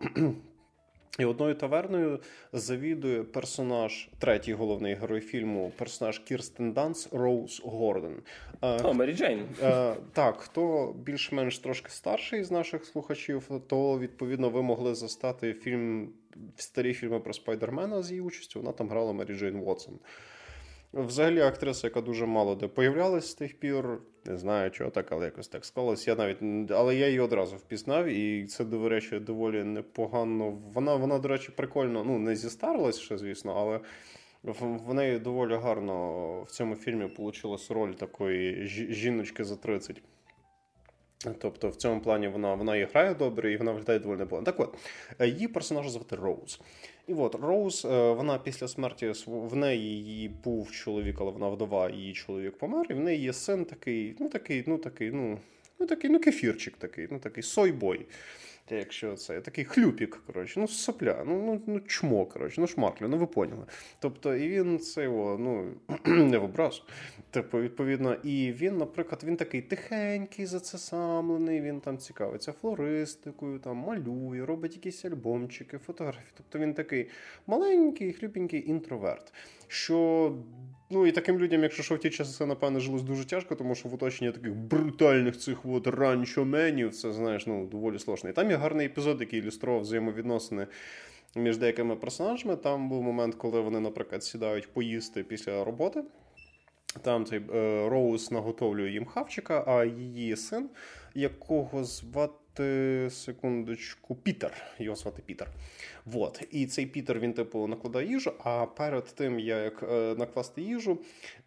І 1.20 1.26
одною 1.26 1.56
таверною 1.56 2.20
завідує 2.54 3.24
персонаж, 3.24 4.10
третій 4.20 4.54
головний 4.54 4.94
герой 4.94 5.22
фільму, 5.22 5.72
персонаж 5.78 6.20
Кірстен 6.20 6.72
Данс 6.72 7.14
Роуз 7.14 7.62
Гордон. 7.66 8.16
Е, 8.62 8.82
О, 8.84 8.94
Мері 8.94 9.14
Джейн. 9.14 9.46
Е, 9.62 9.96
так, 10.14 10.38
хто 10.38 10.94
більш-менш 11.04 11.60
трошки 11.60 11.90
старший 11.90 12.44
з 12.44 12.52
наших 12.52 12.86
слухачів, 12.86 13.50
то 13.68 14.00
відповідно 14.00 14.50
ви 14.50 14.62
могли 14.62 14.96
застати 14.96 15.54
фільм 15.54 16.10
старі 16.56 16.94
фільми 16.94 17.20
про 17.20 17.34
Спайдермена 17.34 18.04
з 18.04 18.10
її 18.10 18.22
участю. 18.22 18.60
Вона 18.60 18.72
там 18.72 18.90
грала 18.90 19.14
Мері 19.14 19.34
Джейн 19.34 19.60
Вотсон. 19.60 20.00
Взагалі, 20.98 21.42
актриса, 21.42 21.88
яка 21.88 22.02
дуже 22.02 22.26
мало 22.26 22.56
де 22.56 22.68
появлялась 22.68 23.30
з 23.30 23.34
тих 23.34 23.60
пір, 23.60 24.00
не 24.26 24.38
знаю, 24.38 24.72
чого 24.72 24.90
так, 24.90 25.12
але 25.12 25.26
якось 25.26 25.48
так 25.48 25.66
склалось. 25.66 26.08
Я 26.08 26.16
навіть 26.16 26.72
але 26.72 26.96
я 26.96 27.08
її 27.08 27.20
одразу 27.20 27.56
впізнав, 27.56 28.06
і 28.06 28.46
це, 28.46 28.66
до 28.66 28.90
речі, 28.90 29.20
доволі 29.20 29.64
непогано. 29.64 30.58
Вона, 30.74 30.96
вона, 30.96 31.20
до 31.20 31.28
речі, 31.28 31.52
прикольно, 31.56 32.04
ну, 32.04 32.20
не 32.20 32.36
зістарилась 32.36 33.00
ще, 33.00 33.18
звісно, 33.18 33.54
але 33.58 33.80
в 34.88 34.94
неї 34.94 35.20
доволі 35.20 35.56
гарно 35.56 36.42
в 36.42 36.52
цьому 36.52 36.76
фільмі 36.76 37.10
вийшла 37.18 37.58
роль 37.70 37.94
такої 37.94 38.68
жіночки 38.68 39.44
за 39.44 39.56
30. 39.56 40.02
Тобто 41.40 41.70
в 41.70 41.76
цьому 41.76 42.02
плані 42.02 42.28
вона 42.28 42.54
вона 42.54 42.76
і 42.76 42.84
грає 42.86 43.14
добре, 43.14 43.54
і 43.54 43.58
вона 43.58 43.72
виглядає 43.72 44.00
доволі 44.00 44.20
непогано. 44.20 44.46
Так 44.46 44.60
от, 44.60 44.78
її 45.20 45.48
персонажа 45.48 45.90
звати 45.90 46.16
Роуз. 46.16 46.60
І 47.08 47.14
от 47.14 47.36
Роуз, 47.36 47.86
е, 47.86 48.12
вона 48.12 48.38
після 48.38 48.68
смерті 48.68 49.14
в 49.28 49.56
неї 49.56 50.04
її 50.04 50.30
був 50.30 50.72
чоловік, 50.72 51.18
але 51.20 51.32
вона 51.32 51.50
вдова, 51.50 51.90
її 51.90 52.14
чоловік 52.14 52.58
помер. 52.58 52.86
І 52.90 52.94
в 52.94 53.00
неї 53.00 53.22
є 53.22 53.34
син 53.34 53.66
такий, 53.66 54.16
ну 54.20 54.30
такий, 54.30 54.64
ну 54.68 54.78
такий, 54.78 55.12
ну, 55.12 55.40
ну 55.80 55.88
такий, 55.88 56.10
ну 56.10 56.20
кефірчик 56.20 56.78
такий, 56.78 57.08
ну 57.12 57.20
такий 57.20 57.44
soyboy 57.44 58.06
якщо 58.76 59.16
це 59.16 59.42
такий 59.42 59.66
хлюпік, 59.66 60.22
коротше, 60.28 60.60
ну 60.60 60.68
сопля, 60.68 61.24
ну 61.28 61.42
ну, 61.46 61.62
ну 61.68 61.80
чмо, 61.80 62.26
коротше, 62.26 62.62
ну 62.62 62.68
шмаклю, 62.68 63.08
ну 63.08 63.18
ви 63.18 63.26
поняли. 63.26 63.66
Тобто, 64.00 64.36
і 64.36 64.50
він 64.50 64.80
це 64.80 65.04
його, 65.04 65.38
ну 65.38 65.74
не 66.24 66.38
в 66.38 66.44
образ. 66.44 66.84
Типу, 67.32 67.60
відповідно, 67.60 68.14
і 68.14 68.52
він, 68.52 68.78
наприклад, 68.78 69.24
він 69.24 69.38
такий 69.38 69.62
тихенький, 69.62 70.46
зацесамлений, 70.46 71.62
він 71.62 71.80
там 71.80 71.98
цікавиться 71.98 72.52
флористикою, 72.52 73.60
там 73.60 73.78
малює, 73.78 74.46
робить 74.46 74.76
якісь 74.76 75.06
альбомчики, 75.06 75.78
фотографії. 75.78 76.32
Тобто 76.38 76.60
він 76.60 76.74
такий 76.74 77.10
маленький, 77.48 78.14
хлюпенький 78.14 78.70
інтроверт. 78.70 79.34
Що 79.68 80.32
Ну 80.90 81.08
і 81.08 81.12
таким 81.12 81.40
людям, 81.40 81.64
якщо 81.64 81.84
що 81.84 81.96
в 81.96 82.00
ті 82.00 82.10
часи, 82.10 82.46
напевно, 82.46 82.80
жилось 82.80 83.02
дуже 83.02 83.26
тяжко, 83.26 83.56
тому 83.56 83.76
що 83.76 83.90
в 83.90 83.94
оточенні 83.94 84.32
таких 84.32 84.56
брутальних 84.56 85.38
цих 85.38 85.66
от 85.66 85.88
ранчоменів, 85.88 86.96
це 86.96 87.14
знаєш, 87.14 87.48
ну 87.48 87.66
доволі 87.66 88.00
сложно. 88.00 88.30
І 88.30 88.34
там 88.34 88.50
є 88.50 88.56
гарний 88.56 88.86
епізод, 88.86 89.20
який 89.20 89.40
ілюстрував 89.40 89.82
взаємовідносини 89.82 90.68
між 91.36 91.58
деякими 91.58 91.96
персонажами. 91.96 92.56
Там 92.56 92.90
був 92.90 93.04
момент, 93.04 93.36
коли 93.36 93.62
вони, 93.62 93.80
наприклад, 93.80 94.24
сідають 94.24 94.74
поїсти 94.74 95.24
після 95.24 95.64
роботи. 95.64 96.04
Там 97.02 97.26
цей 97.26 97.40
е, 97.40 97.90
Роуз 97.90 98.32
наготовлює 98.32 98.90
їм 98.90 99.06
хавчика, 99.06 99.64
а 99.68 99.86
її 99.86 100.36
син, 100.36 100.70
якого 101.16 101.84
звати 101.84 103.08
секундочку, 103.12 104.16
Пітер. 104.16 104.52
Його 104.80 104.96
звати 104.96 105.22
Пітер. 105.26 105.48
Вот. 106.12 106.48
І 106.52 106.66
цей 106.66 106.86
Пітер 106.86 107.20
він, 107.20 107.34
типу, 107.34 107.68
накладає 107.68 108.08
їжу. 108.08 108.34
А 108.44 108.66
перед 108.66 109.06
тим, 109.06 109.40
як 109.40 109.84
е, 109.92 110.16
накласти 110.18 110.62
їжу, 110.62 110.98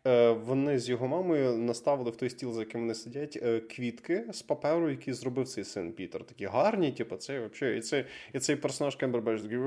е, 0.06 0.30
вони 0.30 0.78
з 0.78 0.88
його 0.88 1.08
мамою 1.08 1.56
наставили 1.56 2.10
в 2.10 2.16
той 2.16 2.30
стіл, 2.30 2.52
за 2.52 2.60
яким 2.60 2.80
вони 2.80 2.94
сидять, 2.94 3.38
е, 3.42 3.60
квітки 3.60 4.24
з 4.32 4.42
паперу, 4.42 4.90
які 4.90 5.12
зробив 5.12 5.48
цей 5.48 5.64
син 5.64 5.92
Пітер. 5.92 6.24
Такі 6.24 6.44
гарні, 6.46 6.92
типу, 6.92 7.16
це 7.16 7.48
взагалі. 7.52 7.78
І 7.78 7.80
цей, 7.80 8.04
і 8.34 8.38
цей 8.38 8.56
персонаж 8.56 8.96
Кембербеч 8.96 9.42
такий, 9.42 9.58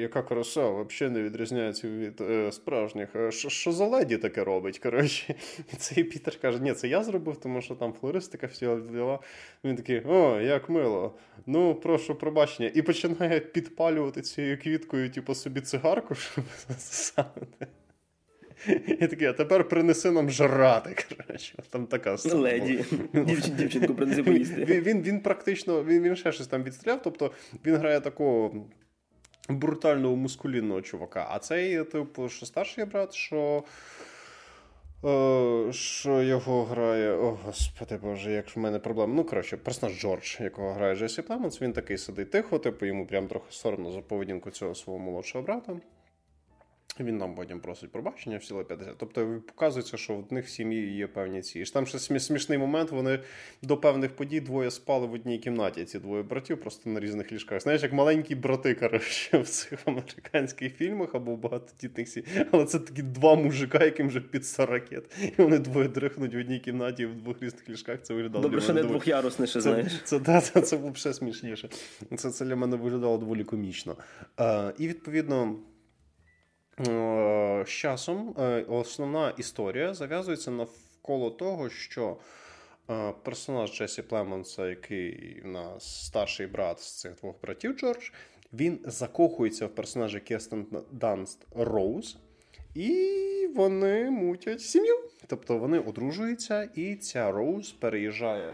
яка 0.00 0.22
краса, 0.22 0.70
взагалі 0.70 1.14
не 1.14 1.22
відрізняється 1.22 1.88
від 1.88 2.20
е, 2.20 2.52
справжніх. 2.52 3.08
Що 3.30 3.72
за 3.72 3.86
леді 3.86 4.16
таке 4.16 4.44
робить? 4.44 4.78
коротше. 4.78 5.34
І 5.72 5.76
цей 5.76 6.04
Пітер 6.04 6.38
каже, 6.40 6.58
ні, 6.62 6.72
це 6.72 6.88
я 6.88 7.02
зробив, 7.02 7.36
тому 7.36 7.62
що 7.62 7.74
там 7.74 7.92
флористика 7.92 8.46
всі 8.46 8.66
діла. 8.92 9.18
Він 9.64 9.76
такий, 9.76 10.02
о, 10.06 10.40
як 10.40 10.68
мило. 10.68 11.14
Ну, 11.46 11.74
прошу 11.74 12.14
пробачення. 12.14 12.70
І 12.74 12.82
починає 12.82 13.40
підпалювати 13.40 14.13
цією 14.22 14.58
квіткою, 14.58 15.10
типу, 15.10 15.34
собі 15.34 15.60
цигарку, 15.60 16.14
щоб 16.32 16.44
засадити. 16.68 17.66
І 18.86 19.06
такий, 19.06 19.28
а 19.28 19.32
тепер 19.32 19.68
принеси 19.68 20.10
нам 20.10 20.30
жрати. 20.30 20.96
коротше. 21.16 21.54
Там 21.70 21.86
така 21.86 22.18
сцена 22.18 22.34
Леді. 22.34 22.84
Дівчин, 23.12 23.56
дівчинку 23.56 23.94
принеси 23.94 24.22
поїсти. 24.22 24.64
Він, 24.64 24.80
він, 24.80 25.02
він 25.02 25.20
практично 25.20 25.84
він, 25.84 26.02
він 26.02 26.16
ще 26.16 26.32
щось 26.32 26.46
там 26.46 26.62
відстріляв, 26.62 27.02
тобто 27.02 27.30
він 27.66 27.76
грає 27.76 28.00
такого 28.00 28.66
брутального 29.48 30.16
мускулінного 30.16 30.82
чувака. 30.82 31.26
А 31.30 31.38
цей, 31.38 31.84
типу, 31.84 32.28
що 32.28 32.46
старший 32.46 32.84
брат, 32.84 33.14
що. 33.14 33.64
О, 35.06 35.72
що 35.72 36.22
його 36.22 36.64
грає. 36.64 37.12
О, 37.12 37.38
господи 37.44 37.96
боже, 38.02 38.32
як 38.32 38.56
в 38.56 38.58
мене 38.58 38.78
проблема. 38.78 39.14
Ну, 39.14 39.24
коротше, 39.24 39.56
персонаж 39.56 40.00
Джордж, 40.00 40.40
якого 40.40 40.72
грає 40.72 40.96
Джесі 40.96 41.22
Пламенс, 41.22 41.62
він 41.62 41.72
такий 41.72 41.98
сидить 41.98 42.30
тихо, 42.30 42.58
типу 42.58 42.86
йому 42.86 43.06
прям 43.06 43.28
трохи 43.28 43.46
соромно 43.50 43.92
за 43.92 44.00
поведінку 44.00 44.50
цього 44.50 44.74
свого 44.74 44.98
молодшого 44.98 45.44
брата. 45.44 45.76
Він 47.00 47.18
нам 47.18 47.34
потім 47.34 47.60
просить 47.60 47.92
пробачення 47.92 48.38
в 48.38 48.44
сіли 48.44 48.64
50. 48.64 48.94
Тобто 48.98 49.42
показується, 49.46 49.96
що 49.96 50.16
в 50.16 50.32
них 50.32 50.46
в 50.46 50.48
сім'ї 50.48 50.96
є 50.96 51.06
певні 51.06 51.42
ці. 51.42 51.60
І 51.60 51.64
ж 51.64 51.72
там 51.72 51.86
ще 51.86 51.98
смішний 51.98 52.58
момент. 52.58 52.90
Вони 52.90 53.18
до 53.62 53.76
певних 53.76 54.16
подій 54.16 54.40
двоє 54.40 54.70
спали 54.70 55.06
в 55.06 55.12
одній 55.12 55.38
кімнаті. 55.38 55.84
Ці 55.84 55.98
двоє 55.98 56.22
братів 56.22 56.60
просто 56.60 56.90
на 56.90 57.00
різних 57.00 57.32
ліжках. 57.32 57.62
Знаєш, 57.62 57.82
як 57.82 57.92
маленькі 57.92 58.34
брати, 58.34 58.74
коротше, 58.74 59.38
в 59.38 59.48
цих 59.48 59.78
американських 59.84 60.76
фільмах 60.76 61.14
або 61.14 61.34
в 61.34 61.38
багатодітних 61.38 62.08
сім'ях. 62.08 62.46
Але 62.50 62.64
це 62.64 62.78
такі 62.78 63.02
два 63.02 63.34
мужика, 63.34 63.84
яким 63.84 64.08
вже 64.08 64.20
під 64.20 64.46
40 64.46 64.92
І 64.92 65.42
вони 65.42 65.58
двоє 65.58 65.88
дрихнуть 65.88 66.34
в 66.34 66.38
одній 66.38 66.58
кімнаті 66.58 67.06
в 67.06 67.16
двох 67.16 67.42
різних 67.42 67.68
ліжках. 67.68 68.02
Це 68.02 68.14
виглядало. 68.14 68.42
Добре, 68.42 68.60
що 68.60 68.72
не 68.72 68.82
двохярусніше, 68.82 69.60
знаєш. 69.60 70.00
Це 70.04 70.20
це, 70.20 70.40
це, 70.40 70.60
це 70.60 70.76
було 70.76 70.90
б 70.90 70.96
ще 70.96 71.14
смішніше. 71.14 71.68
Це 72.16 72.30
це 72.30 72.44
для 72.44 72.56
мене 72.56 72.76
виглядало 72.76 73.18
доволі 73.18 73.44
комічно. 73.44 73.96
А, 74.36 74.72
І 74.78 74.88
відповідно. 74.88 75.56
Е, 76.80 77.64
з 77.66 77.70
часом 77.70 78.34
е, 78.38 78.64
основна 78.68 79.30
історія 79.38 79.94
зав'язується 79.94 80.50
навколо 80.50 81.30
того, 81.30 81.70
що 81.70 82.16
е, 82.90 83.12
персонаж 83.22 83.72
Джесі 83.72 84.02
Племонса, 84.02 84.66
який 84.66 85.42
у 85.44 85.48
нас 85.48 86.06
старший 86.06 86.46
брат 86.46 86.80
з 86.80 87.00
цих 87.00 87.14
двох 87.14 87.40
братів 87.42 87.76
Джордж, 87.78 88.10
він 88.52 88.80
закохується 88.84 89.66
в 89.66 89.74
персонажа 89.74 90.20
Кірстен 90.20 90.66
Данст 90.92 91.46
Роуз, 91.54 92.16
і 92.74 93.48
вони 93.54 94.10
мутять 94.10 94.60
сім'ю. 94.60 94.94
Тобто 95.26 95.58
вони 95.58 95.78
одружуються, 95.78 96.68
і 96.74 96.96
ця 96.96 97.30
Роуз 97.30 97.72
переїжджає 97.72 98.52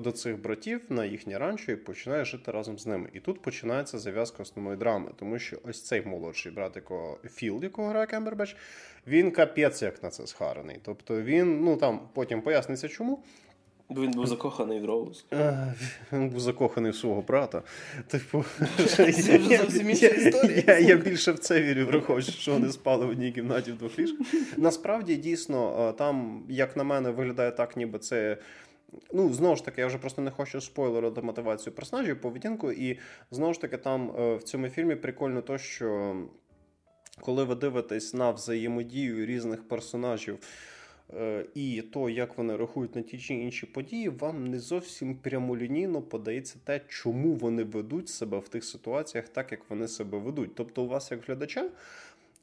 до 0.00 0.12
цих 0.12 0.42
братів 0.42 0.80
на 0.88 1.04
їхнє 1.04 1.38
ранчо 1.38 1.72
і 1.72 1.76
починає 1.76 2.24
жити 2.24 2.50
разом 2.50 2.78
з 2.78 2.86
ними. 2.86 3.08
І 3.12 3.20
тут 3.20 3.42
починається 3.42 3.98
зав'язка 3.98 4.42
основної 4.42 4.76
драми, 4.76 5.10
тому 5.16 5.38
що 5.38 5.56
ось 5.64 5.82
цей 5.82 6.02
молодший 6.02 6.52
брат, 6.52 6.76
якого 6.76 7.18
Філ, 7.30 7.62
якого 7.62 7.88
грає 7.88 8.06
Кембербеч, 8.06 8.56
він 9.06 9.30
капець 9.30 9.82
як 9.82 10.02
на 10.02 10.10
це 10.10 10.26
схарений. 10.26 10.78
Тобто 10.82 11.22
він, 11.22 11.60
ну 11.64 11.76
там 11.76 12.00
потім 12.12 12.42
поясниться, 12.42 12.88
чому. 12.88 13.22
Він 13.90 14.10
був 14.10 14.26
закоханий 14.26 14.80
в 14.80 14.84
Роуз. 14.84 15.26
Він 16.12 16.28
був 16.28 16.40
закоханий 16.40 16.90
в 16.90 16.96
свого 16.96 17.22
брата. 17.22 17.62
Типу, 18.06 18.44
Це 18.86 19.04
вже 19.04 19.56
зовсім 19.56 19.90
інша 19.90 20.06
історія. 20.06 20.62
Я, 20.66 20.78
я 20.78 20.96
більше 20.96 21.32
в 21.32 21.38
це 21.38 21.62
вірю, 21.62 21.86
враховуючи, 21.86 22.32
що 22.32 22.52
вони 22.52 22.72
спали 22.72 23.06
в 23.06 23.08
одній 23.08 23.32
кімнаті 23.32 23.72
в 23.72 23.78
двох 23.78 23.98
ліжках. 23.98 24.26
Насправді, 24.56 25.16
дійсно, 25.16 25.94
там, 25.98 26.42
як 26.48 26.76
на 26.76 26.84
мене, 26.84 27.10
виглядає 27.10 27.50
так, 27.50 27.76
ніби 27.76 27.98
це 27.98 28.36
Ну, 29.12 29.32
знову 29.32 29.56
ж 29.56 29.64
таки, 29.64 29.80
я 29.80 29.86
вже 29.86 29.98
просто 29.98 30.22
не 30.22 30.30
хочу 30.30 30.60
спойлерити 30.60 31.22
мотивацію 31.22 31.74
персонажів, 31.74 32.20
поведінку. 32.20 32.72
І 32.72 32.98
знову 33.30 33.52
ж 33.52 33.60
таки, 33.60 33.76
там 33.76 34.16
е, 34.18 34.36
в 34.36 34.42
цьому 34.42 34.68
фільмі 34.68 34.94
прикольно 34.94 35.42
то, 35.42 35.58
що 35.58 36.16
коли 37.20 37.44
ви 37.44 37.54
дивитесь 37.54 38.14
на 38.14 38.30
взаємодію 38.30 39.26
різних 39.26 39.68
персонажів. 39.68 40.38
Е, 41.12 41.46
і 41.54 41.82
то, 41.82 42.10
як 42.10 42.38
вони 42.38 42.56
рахують 42.56 42.96
на 42.96 43.02
ті 43.02 43.18
чи 43.18 43.34
інші 43.34 43.66
події, 43.66 44.08
вам 44.08 44.46
не 44.46 44.60
зовсім 44.60 45.16
прямолінійно 45.16 46.02
подається 46.02 46.56
те, 46.64 46.80
чому 46.88 47.34
вони 47.34 47.64
ведуть 47.64 48.08
себе 48.08 48.38
в 48.38 48.48
тих 48.48 48.64
ситуаціях, 48.64 49.28
так 49.28 49.52
як 49.52 49.60
вони 49.70 49.88
себе 49.88 50.18
ведуть. 50.18 50.54
Тобто, 50.54 50.82
у 50.82 50.88
вас, 50.88 51.10
як 51.10 51.24
глядача, 51.26 51.70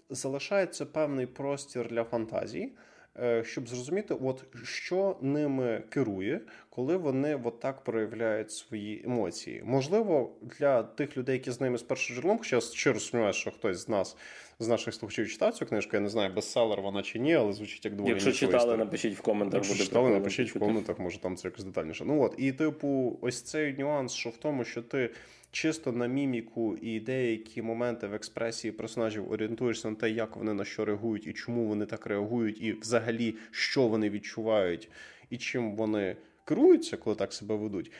залишається 0.10 0.86
певний 0.86 1.26
простір 1.26 1.88
для 1.88 2.04
фантазії. 2.04 2.74
Е, 3.20 3.44
щоб 3.44 3.68
зрозуміти, 3.68 4.16
от 4.22 4.44
що 4.64 5.18
ними 5.22 5.84
керує, 5.90 6.42
коли 6.70 6.98
вони 6.98 7.40
от 7.44 7.60
так 7.60 7.84
проявляють 7.84 8.52
свої 8.52 9.02
емоції. 9.06 9.62
Можливо, 9.66 10.36
для 10.42 10.84
тих 10.84 11.18
людей, 11.18 11.34
які 11.34 11.52
з 11.52 11.62
ними 11.62 11.78
з 11.78 11.84
першим 11.84 12.16
джерелом, 12.16 12.38
хоча 12.38 12.56
я 12.56 12.62
щиро 12.62 13.00
сумніваюся, 13.00 13.40
що 13.40 13.52
хтось 13.52 13.78
з 13.78 13.90
нас. 13.90 14.18
З 14.60 14.68
наших 14.68 14.94
слухачів 14.94 15.30
читав 15.30 15.54
цю 15.54 15.66
книжку, 15.66 15.90
я 15.94 16.00
не 16.00 16.10
знаю, 16.10 16.34
бестселер 16.34 16.82
вона 16.82 17.02
чи 17.04 17.20
ні, 17.20 17.34
але 17.34 17.54
звучить 17.54 17.86
як 17.86 17.96
доволі 17.96 18.12
Якщо 18.12 18.32
читали, 18.32 18.58
історія. 18.58 18.78
напишіть 18.78 19.18
в 19.18 19.22
коментах. 19.22 19.54
Якщо 19.54 19.74
буде 19.74 19.84
читали, 19.84 20.10
напишіть 20.10 20.56
в 20.56 20.60
коментах, 20.60 21.00
може 21.00 21.20
там 21.20 21.38
це 21.38 21.48
якось 21.48 21.64
детальніше. 21.64 22.06
Ну 22.06 22.22
от, 22.22 22.36
і 22.38 22.52
типу, 22.52 23.20
ось 23.22 23.42
цей 23.42 23.78
нюанс, 23.78 24.14
що 24.14 24.30
в 24.30 24.38
тому, 24.38 24.64
що 24.64 24.82
ти 24.82 25.10
чисто 25.52 25.92
на 25.92 26.08
міміку 26.08 26.78
і 26.78 27.00
деякі 27.00 27.62
моменти 27.62 28.08
в 28.08 28.14
експресії 28.14 28.72
персонажів 28.72 29.32
орієнтуєшся 29.32 29.90
на 29.90 29.96
те, 29.96 30.10
як 30.10 30.36
вони 30.36 30.54
на 30.54 30.66
що 30.66 30.86
реагують 30.86 31.28
і 31.28 31.34
чому 31.34 31.66
вони 31.66 31.86
так 31.86 32.06
реагують, 32.06 32.62
і 32.62 32.74
взагалі 32.74 33.36
що 33.52 33.88
вони 33.88 34.10
відчувають, 34.10 34.90
і 35.30 35.38
чим 35.38 35.76
вони 35.76 36.16
керуються, 36.46 36.98
коли 36.98 37.16
так 37.16 37.34
себе 37.34 37.56
ведуть. 37.56 37.92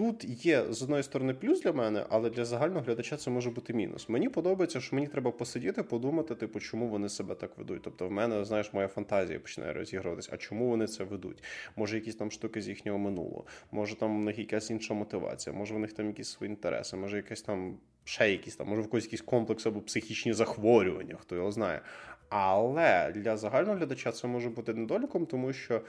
Тут 0.00 0.44
є 0.46 0.64
з 0.72 0.82
одної 0.82 1.02
сторони 1.02 1.34
плюс 1.34 1.60
для 1.60 1.72
мене, 1.72 2.04
але 2.08 2.30
для 2.30 2.44
загального 2.44 2.80
глядача 2.80 3.16
це 3.16 3.30
може 3.30 3.50
бути 3.50 3.72
мінус. 3.72 4.08
Мені 4.08 4.28
подобається, 4.28 4.80
що 4.80 4.96
мені 4.96 5.08
треба 5.08 5.30
посидіти, 5.30 5.82
подумати, 5.82 6.34
типу, 6.34 6.60
чому 6.60 6.88
вони 6.88 7.08
себе 7.08 7.34
так 7.34 7.58
ведуть. 7.58 7.82
Тобто, 7.82 8.08
в 8.08 8.10
мене, 8.10 8.44
знаєш, 8.44 8.72
моя 8.72 8.88
фантазія 8.88 9.40
починає 9.40 9.72
розігруватися. 9.72 10.30
А 10.32 10.36
чому 10.36 10.68
вони 10.68 10.86
це 10.86 11.04
ведуть? 11.04 11.42
Може, 11.76 11.96
якісь 11.96 12.14
там 12.16 12.30
штуки 12.30 12.62
з 12.62 12.68
їхнього 12.68 12.98
минулого, 12.98 13.44
може 13.72 13.96
там 13.96 14.20
в 14.20 14.24
них 14.24 14.38
якась 14.38 14.70
інша 14.70 14.94
мотивація, 14.94 15.56
може 15.56 15.74
в 15.74 15.78
них 15.78 15.92
там 15.92 16.06
якісь 16.06 16.28
свої 16.28 16.50
інтереси, 16.50 16.96
може 16.96 17.16
якась 17.16 17.42
там 17.42 17.76
ще 18.04 18.30
якісь 18.30 18.56
там, 18.56 18.68
може 18.68 18.82
в 18.82 18.88
когось 18.90 19.04
якийсь 19.04 19.22
комплекс 19.22 19.66
або 19.66 19.80
психічні 19.80 20.32
захворювання, 20.32 21.16
хто 21.20 21.36
його 21.36 21.52
знає. 21.52 21.80
Але 22.28 23.12
для 23.14 23.36
загального 23.36 23.76
глядача 23.76 24.12
це 24.12 24.28
може 24.28 24.48
бути 24.48 24.74
недоліком, 24.74 25.26
тому 25.26 25.52
що 25.52 25.80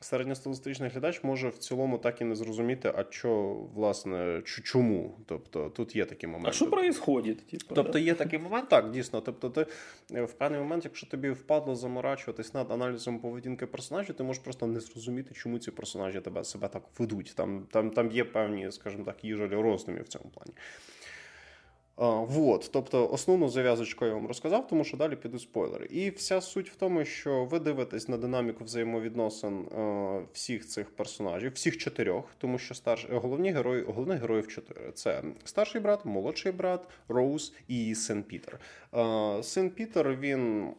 середньостатистичний 0.00 0.90
глядач 0.90 1.24
може 1.24 1.48
в 1.48 1.58
цілому 1.58 1.98
так 1.98 2.20
і 2.20 2.24
не 2.24 2.34
зрозуміти, 2.34 2.92
а 2.96 3.04
що, 3.10 3.56
власне, 3.74 4.42
чому. 4.44 5.18
Тобто 5.26 5.70
тут 5.70 5.96
є 5.96 6.04
такі 6.04 6.26
моменти. 6.26 6.48
А 6.50 6.52
що 6.52 6.70
проїсходить? 6.70 7.46
Типу, 7.46 7.74
тобто 7.74 7.98
є 7.98 8.14
такий 8.14 8.38
момент, 8.38 8.68
так, 8.68 8.90
дійсно. 8.90 9.20
Тобто, 9.20 9.50
ти 9.50 9.66
е, 10.14 10.22
в 10.22 10.32
певний 10.32 10.60
момент, 10.60 10.84
якщо 10.84 11.06
тобі 11.06 11.30
впадло 11.30 11.74
заморачуватись 11.74 12.54
над 12.54 12.70
аналізом 12.70 13.18
поведінки 13.18 13.66
персонажів, 13.66 14.14
ти 14.14 14.22
можеш 14.22 14.42
просто 14.42 14.66
не 14.66 14.80
зрозуміти, 14.80 15.34
чому 15.34 15.58
ці 15.58 15.70
персонажі 15.70 16.20
тебе 16.20 16.44
себе 16.44 16.68
так 16.68 16.82
ведуть. 16.98 17.32
Там 17.36 17.66
там, 17.70 17.90
там 17.90 18.10
є 18.10 18.24
певні, 18.24 18.72
скажімо 18.72 19.04
так, 19.04 19.24
їжелі 19.24 19.54
роздумів 19.54 20.02
в 20.02 20.08
цьому 20.08 20.24
плані. 20.34 20.52
Вот, 21.96 22.70
тобто 22.72 23.08
основну 23.08 23.48
зав'язочку 23.48 24.06
я 24.06 24.14
вам 24.14 24.26
розказав, 24.26 24.68
тому 24.68 24.84
що 24.84 24.96
далі 24.96 25.16
підуть 25.16 25.40
спойлери. 25.40 25.86
І 25.86 26.10
вся 26.10 26.40
суть 26.40 26.70
в 26.70 26.74
тому, 26.74 27.04
що 27.04 27.44
ви 27.44 27.58
дивитесь 27.58 28.08
на 28.08 28.16
динаміку 28.16 28.64
взаємовідносин 28.64 29.60
е, 29.60 30.22
всіх 30.32 30.66
цих 30.66 30.90
персонажів, 30.90 31.52
всіх 31.52 31.78
чотирьох, 31.78 32.24
тому 32.38 32.58
що 32.58 32.74
старш... 32.74 33.06
головні 33.10 33.52
герої, 33.52 33.82
головних 33.82 34.20
героїв 34.20 34.48
чотири. 34.48 34.92
Це 34.92 35.22
старший 35.44 35.80
брат, 35.80 36.04
молодший 36.04 36.52
брат, 36.52 36.88
Роуз 37.08 37.52
і 37.68 37.94
син 37.94 38.22
Пітер. 38.22 38.60
Е, 38.94 39.42
син 39.42 39.70
Пітер 39.70 40.16
він 40.16 40.72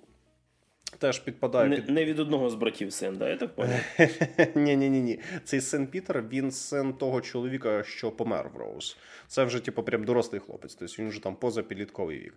теж 0.97 1.19
підпадає 1.19 1.69
не, 1.69 1.75
під... 1.75 1.89
не 1.89 2.05
від 2.05 2.19
одного 2.19 2.49
з 2.49 2.55
братів 2.55 2.93
син, 2.93 3.15
да, 3.17 3.29
я 3.29 3.37
так 3.37 3.55
поняв? 3.55 3.79
Ні, 4.55 4.75
ні, 4.75 4.89
ні, 4.89 5.01
ні. 5.01 5.19
Цей 5.43 5.61
син 5.61 5.87
Пітер, 5.87 6.23
він 6.31 6.51
син 6.51 6.93
того 6.93 7.21
чоловіка, 7.21 7.83
що 7.83 8.11
помер 8.11 8.49
в 8.53 8.57
Роуз. 8.57 8.97
Це 9.27 9.43
вже, 9.43 9.59
типу, 9.59 9.83
прям 9.83 10.03
дорослий 10.03 10.41
хлопець, 10.41 10.75
тобто 10.75 10.95
він 10.99 11.09
вже 11.09 11.23
там 11.23 11.35
поза 11.35 11.63
підлітковий 11.63 12.19
вік. 12.19 12.33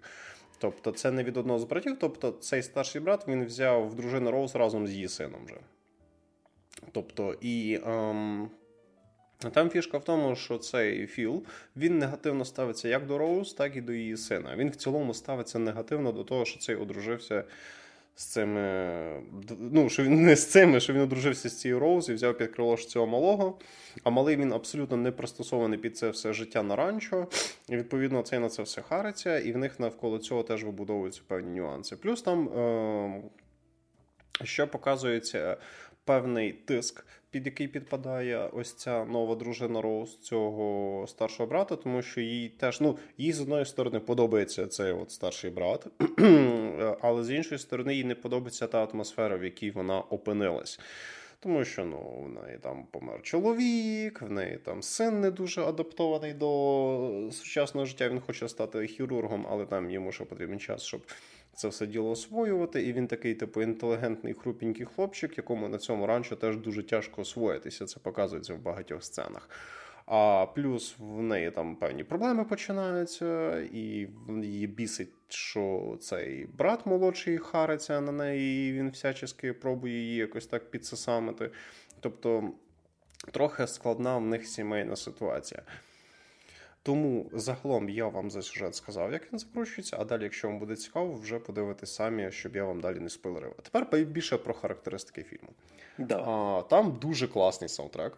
Тобто, 0.59 0.93
це 0.93 1.11
не 1.11 1.25
від 1.25 1.37
одного 1.37 1.59
з 1.59 1.65
братів. 1.65 1.97
Тобто, 2.01 2.31
цей 2.31 2.63
старший 2.63 3.01
брат 3.01 3.29
він 3.29 3.45
взяв 3.45 3.89
в 3.89 3.95
дружину 3.95 4.31
Роуз 4.31 4.55
разом 4.55 4.87
з 4.87 4.93
її 4.93 5.09
сином 5.09 5.41
вже. 5.47 5.57
Тобто, 6.93 7.35
і. 7.41 7.81
Ем... 7.87 8.51
Там 9.53 9.71
фішка 9.71 9.99
в 9.99 10.05
тому, 10.05 10.37
що 10.37 10.59
цей 10.59 11.07
Філ 11.07 11.45
він 11.77 11.99
негативно 11.99 12.45
ставиться 12.45 12.89
як 12.89 13.07
до 13.07 13.19
Роуз, 13.19 13.53
так 13.53 13.77
і 13.77 13.81
до 13.81 13.93
її 13.93 14.17
сина. 14.17 14.57
Він 14.57 14.71
в 14.71 14.77
цілому 14.77 15.15
ставиться 15.15 15.59
негативно 15.59 16.13
до 16.13 16.25
того, 16.25 16.45
що 16.45 16.59
цей 16.59 16.77
одружився 16.77 17.45
з 18.15 18.25
цими. 18.25 19.23
Ну, 19.59 19.89
що 19.89 20.03
він 20.03 20.23
не 20.23 20.37
з 20.37 20.47
цими, 20.51 20.81
що 20.81 20.93
він 20.93 21.01
одружився 21.01 21.49
з 21.49 21.61
цією 21.61 21.81
Роуз 21.81 22.09
і 22.09 22.15
взяв 22.15 22.39
під 22.39 22.51
крило 22.51 22.77
цього 22.77 23.07
малого. 23.07 23.59
А 24.05 24.11
малий 24.11 24.37
він 24.37 24.53
абсолютно 24.53 24.97
не 24.97 25.11
пристосований 25.11 25.79
під 25.79 25.97
це 25.97 26.11
все 26.11 26.33
життя 26.33 26.63
на 26.63 26.77
ранчо. 26.77 27.27
І 27.69 27.77
відповідно 27.77 28.23
цей 28.23 28.39
на 28.39 28.49
це 28.49 28.63
все 28.63 28.83
хариться, 28.83 29.39
і 29.39 29.53
в 29.53 29.57
них 29.57 29.81
навколо 29.81 30.19
цього 30.19 30.43
теж 30.43 30.65
вибудовуються 30.65 31.21
певні 31.27 31.61
нюанси. 31.61 31.97
Плюс 31.97 32.23
там. 32.23 32.49
Е- 32.49 33.23
що 34.43 34.69
показується 34.69 35.57
певний 36.05 36.53
тиск, 36.53 37.07
під 37.31 37.47
який 37.47 37.69
підпадає 37.69 38.49
ось 38.53 38.73
ця 38.73 39.05
нова 39.05 39.35
дружина 39.35 39.83
Роуз 39.83 40.19
цього 40.19 41.07
старшого 41.07 41.49
брата, 41.49 41.77
тому 41.77 42.03
що 42.03 42.21
їй 42.21 42.49
теж 42.49 42.81
ну 42.81 42.99
їй 43.19 43.33
з 43.33 43.41
одної 43.41 43.65
сторони 43.65 44.01
подобається 44.01 44.67
цей 44.67 44.93
от 44.93 45.11
старший 45.11 45.51
брат, 45.51 45.87
але 47.01 47.25
з 47.25 47.31
іншої 47.31 47.59
сторони 47.59 47.95
їй 47.95 48.05
не 48.05 48.15
подобається 48.15 48.67
та 48.67 48.85
атмосфера, 48.85 49.37
в 49.37 49.45
якій 49.45 49.71
вона 49.71 50.01
опинилась. 50.01 50.81
Тому 51.41 51.65
що 51.65 51.85
ну, 51.85 52.25
в 52.27 52.29
неї 52.29 52.59
там 52.59 52.87
помер 52.91 53.23
чоловік, 53.23 54.23
в 54.23 54.31
неї 54.31 54.59
там 54.59 54.83
син 54.83 55.21
не 55.21 55.31
дуже 55.31 55.63
адаптований 55.63 56.35
до 56.35 57.29
сучасного 57.33 57.87
життя. 57.87 58.09
Він 58.09 58.21
хоче 58.21 58.49
стати 58.49 58.87
хірургом, 58.87 59.47
але 59.51 59.67
там 59.67 59.91
йому 59.91 60.13
ще 60.13 60.25
потрібен 60.25 60.61
час, 60.61 60.83
щоб 60.83 61.07
це 61.55 61.69
все 61.69 61.87
діло 61.87 62.11
освоювати. 62.11 62.83
І 62.83 62.93
він 62.93 63.07
такий, 63.07 63.35
типу, 63.35 63.63
інтелігентний, 63.63 64.35
хрупенький 64.35 64.87
хлопчик, 64.87 65.37
якому 65.37 65.69
на 65.69 65.79
цьому 65.79 66.07
ранчо 66.07 66.37
теж 66.37 66.57
дуже 66.57 66.83
тяжко 66.83 67.23
освоїтися. 67.23 67.87
Це 67.87 68.01
показується 68.01 68.55
в 68.55 68.59
багатьох 68.59 69.05
сценах. 69.05 69.49
А 70.07 70.47
плюс 70.55 70.95
в 70.99 71.23
неї 71.23 71.51
там 71.51 71.77
певні 71.77 72.05
проблеми 72.05 72.45
починаються, 72.45 73.61
і 73.61 74.09
її 74.43 74.67
бісить, 74.67 75.13
що 75.29 75.97
цей 76.01 76.47
брат 76.47 76.87
молодший 76.87 77.39
хариться 77.39 78.01
на 78.01 78.13
неї, 78.13 78.71
і 78.71 78.73
він 78.73 78.91
всячески 78.91 79.53
пробує 79.53 79.95
її 79.95 80.17
якось 80.17 80.47
так 80.47 80.71
підсосамити. 80.71 81.51
Тобто 82.01 82.51
трохи 83.33 83.67
складна 83.67 84.17
в 84.17 84.27
них 84.27 84.47
сімейна 84.47 84.97
ситуація. 84.97 85.63
Тому 86.85 87.31
загалом 87.33 87.89
я 87.89 88.09
вам 88.09 88.31
за 88.31 88.43
сюжет 88.43 88.75
сказав, 88.75 89.13
як 89.13 89.33
він 89.33 89.39
закручується, 89.39 89.97
а 90.01 90.05
далі, 90.05 90.23
якщо 90.23 90.49
вам 90.49 90.59
буде 90.59 90.77
цікаво, 90.77 91.13
вже 91.13 91.39
подивитись 91.39 91.95
самі, 91.95 92.31
щоб 92.31 92.57
я 92.57 92.65
вам 92.65 92.81
далі 92.81 93.01
не 93.01 93.09
спойлерив. 93.09 93.55
А 93.59 93.63
тепер 93.63 94.05
більше 94.05 94.39
про 94.39 94.55
характеристики 94.55 95.23
фільму. 95.23 95.49
Да. 95.99 96.19
А, 96.19 96.63
Там 96.63 96.99
дуже 97.01 97.29
класний 97.29 97.69
саундтрек. 97.69 98.13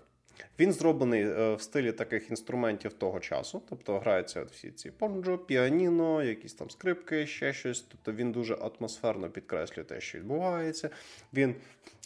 Він 0.58 0.72
зроблений 0.72 1.22
е, 1.22 1.54
в 1.54 1.62
стилі 1.62 1.92
таких 1.92 2.30
інструментів 2.30 2.92
того 2.92 3.20
часу, 3.20 3.62
тобто 3.68 3.98
граються 3.98 4.42
всі 4.42 4.70
ці 4.70 4.90
понджо, 4.90 5.38
піаніно, 5.38 6.22
якісь 6.22 6.54
там 6.54 6.70
скрипки, 6.70 7.26
ще 7.26 7.52
щось. 7.52 7.80
Тобто 7.80 8.12
він 8.12 8.32
дуже 8.32 8.54
атмосферно 8.54 9.30
підкреслює 9.30 9.84
те, 9.84 10.00
що 10.00 10.18
відбувається. 10.18 10.90
Він, 11.34 11.54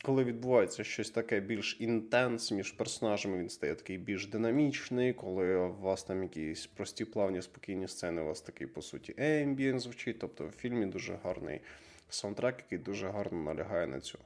коли 0.03 0.25
відбувається 0.25 0.85
щось 0.85 1.11
таке 1.11 1.41
більш 1.41 1.77
інтенс 1.81 2.53
між 2.53 2.73
персонажами, 2.73 3.39
він 3.39 3.49
стає 3.49 3.75
такий 3.75 3.99
більш 3.99 4.27
динамічний. 4.27 5.13
Коли 5.13 5.57
у 5.57 5.73
вас 5.73 6.03
там 6.03 6.23
якісь 6.23 6.67
прості, 6.67 7.05
плавні, 7.05 7.43
спокійні 7.43 7.89
сцени, 7.89 8.23
у 8.23 8.27
вас 8.27 8.41
такий, 8.41 8.67
по 8.67 8.83
суті, 8.83 9.15
ембієн 9.17 9.81
звучить. 9.81 10.19
Тобто 10.19 10.47
в 10.47 10.51
фільмі 10.51 10.87
дуже 10.87 11.19
гарний 11.25 11.61
саундтрек, 12.09 12.57
який 12.59 12.79
дуже 12.79 13.09
гарно 13.09 13.43
налягає 13.43 13.87
на 13.87 14.01
цю. 14.01 14.19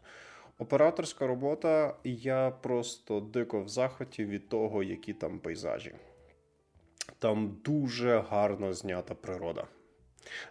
Операторська 0.59 1.27
робота, 1.27 1.97
я 2.05 2.51
просто 2.51 3.21
дико 3.21 3.63
в 3.63 3.69
захваті 3.69 4.25
від 4.25 4.49
того, 4.49 4.83
які 4.83 5.13
там 5.13 5.39
пейзажі. 5.39 5.95
Там 7.19 7.57
дуже 7.65 8.19
гарно 8.19 8.73
знята 8.73 9.15
природа. 9.15 9.67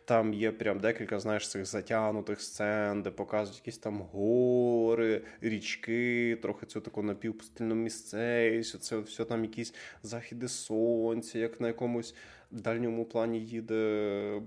Там 0.06 0.34
є 0.34 0.52
прям 0.52 0.80
декілька, 0.80 1.20
знаєш, 1.20 1.50
цих 1.50 1.66
затягнутих 1.66 2.42
сцен, 2.42 3.02
де 3.02 3.12
показують 3.12 3.60
якісь 3.60 3.78
там 3.78 4.02
гори, 4.02 5.22
річки, 5.42 6.38
трохи 6.42 6.66
цю 6.66 6.82
таку 6.82 7.04
напівпустельну 7.04 7.76
місцевість, 7.76 8.84
це 8.84 8.98
все 8.98 9.26
там 9.26 9.44
якісь 9.44 9.74
західи 10.04 10.48
сонця, 10.48 11.40
як 11.40 11.62
на 11.62 11.68
якомусь 11.68 12.16
дальньому 12.54 13.06
плані 13.06 13.40
їде 13.40 14.42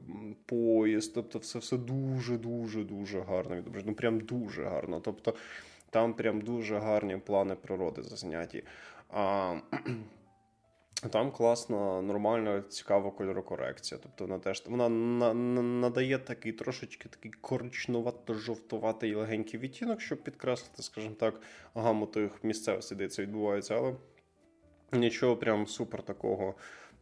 поїзд. 0.47 1.14
Тобто, 1.14 1.39
все 1.39 1.59
все 1.59 1.77
дуже-дуже 1.77 2.85
дуже 2.85 3.20
гарно 3.20 3.57
відображено. 3.57 3.91
Ну 3.91 3.97
прям 3.97 4.20
дуже 4.20 4.64
гарно. 4.64 5.01
Тобто 5.01 5.35
там 5.91 6.14
прям 6.14 6.41
дуже 6.41 6.79
гарні 6.79 7.16
плани 7.16 7.55
природи 7.55 8.03
зазняті. 8.03 8.64
А 9.11 9.55
там 11.11 11.31
класна, 11.31 12.03
нормальна, 12.03 12.63
цікава 12.69 13.11
кольорокорекція. 13.11 14.01
Тобто 14.03 14.25
вона 14.25 14.39
теж 14.39 14.63
вона 14.67 14.89
на, 14.89 15.35
на, 15.35 15.63
надає 15.63 16.19
такий 16.19 16.53
трошечки 16.53 17.09
такий 17.09 17.33
коричнувато-жовтуватий 17.43 19.17
легенький 19.17 19.61
відтінок, 19.61 20.01
щоб 20.01 20.23
підкреслити, 20.23 20.83
скажімо 20.83 21.15
так, 21.21 21.41
гаму 21.75 22.07
тих 22.07 22.45
місцевостей, 22.45 22.99
де 22.99 23.09
це 23.09 23.23
відбувається, 23.23 23.75
але 23.77 23.95
нічого 24.93 25.37
прям 25.37 25.67
супер 25.67 26.03
такого 26.03 26.55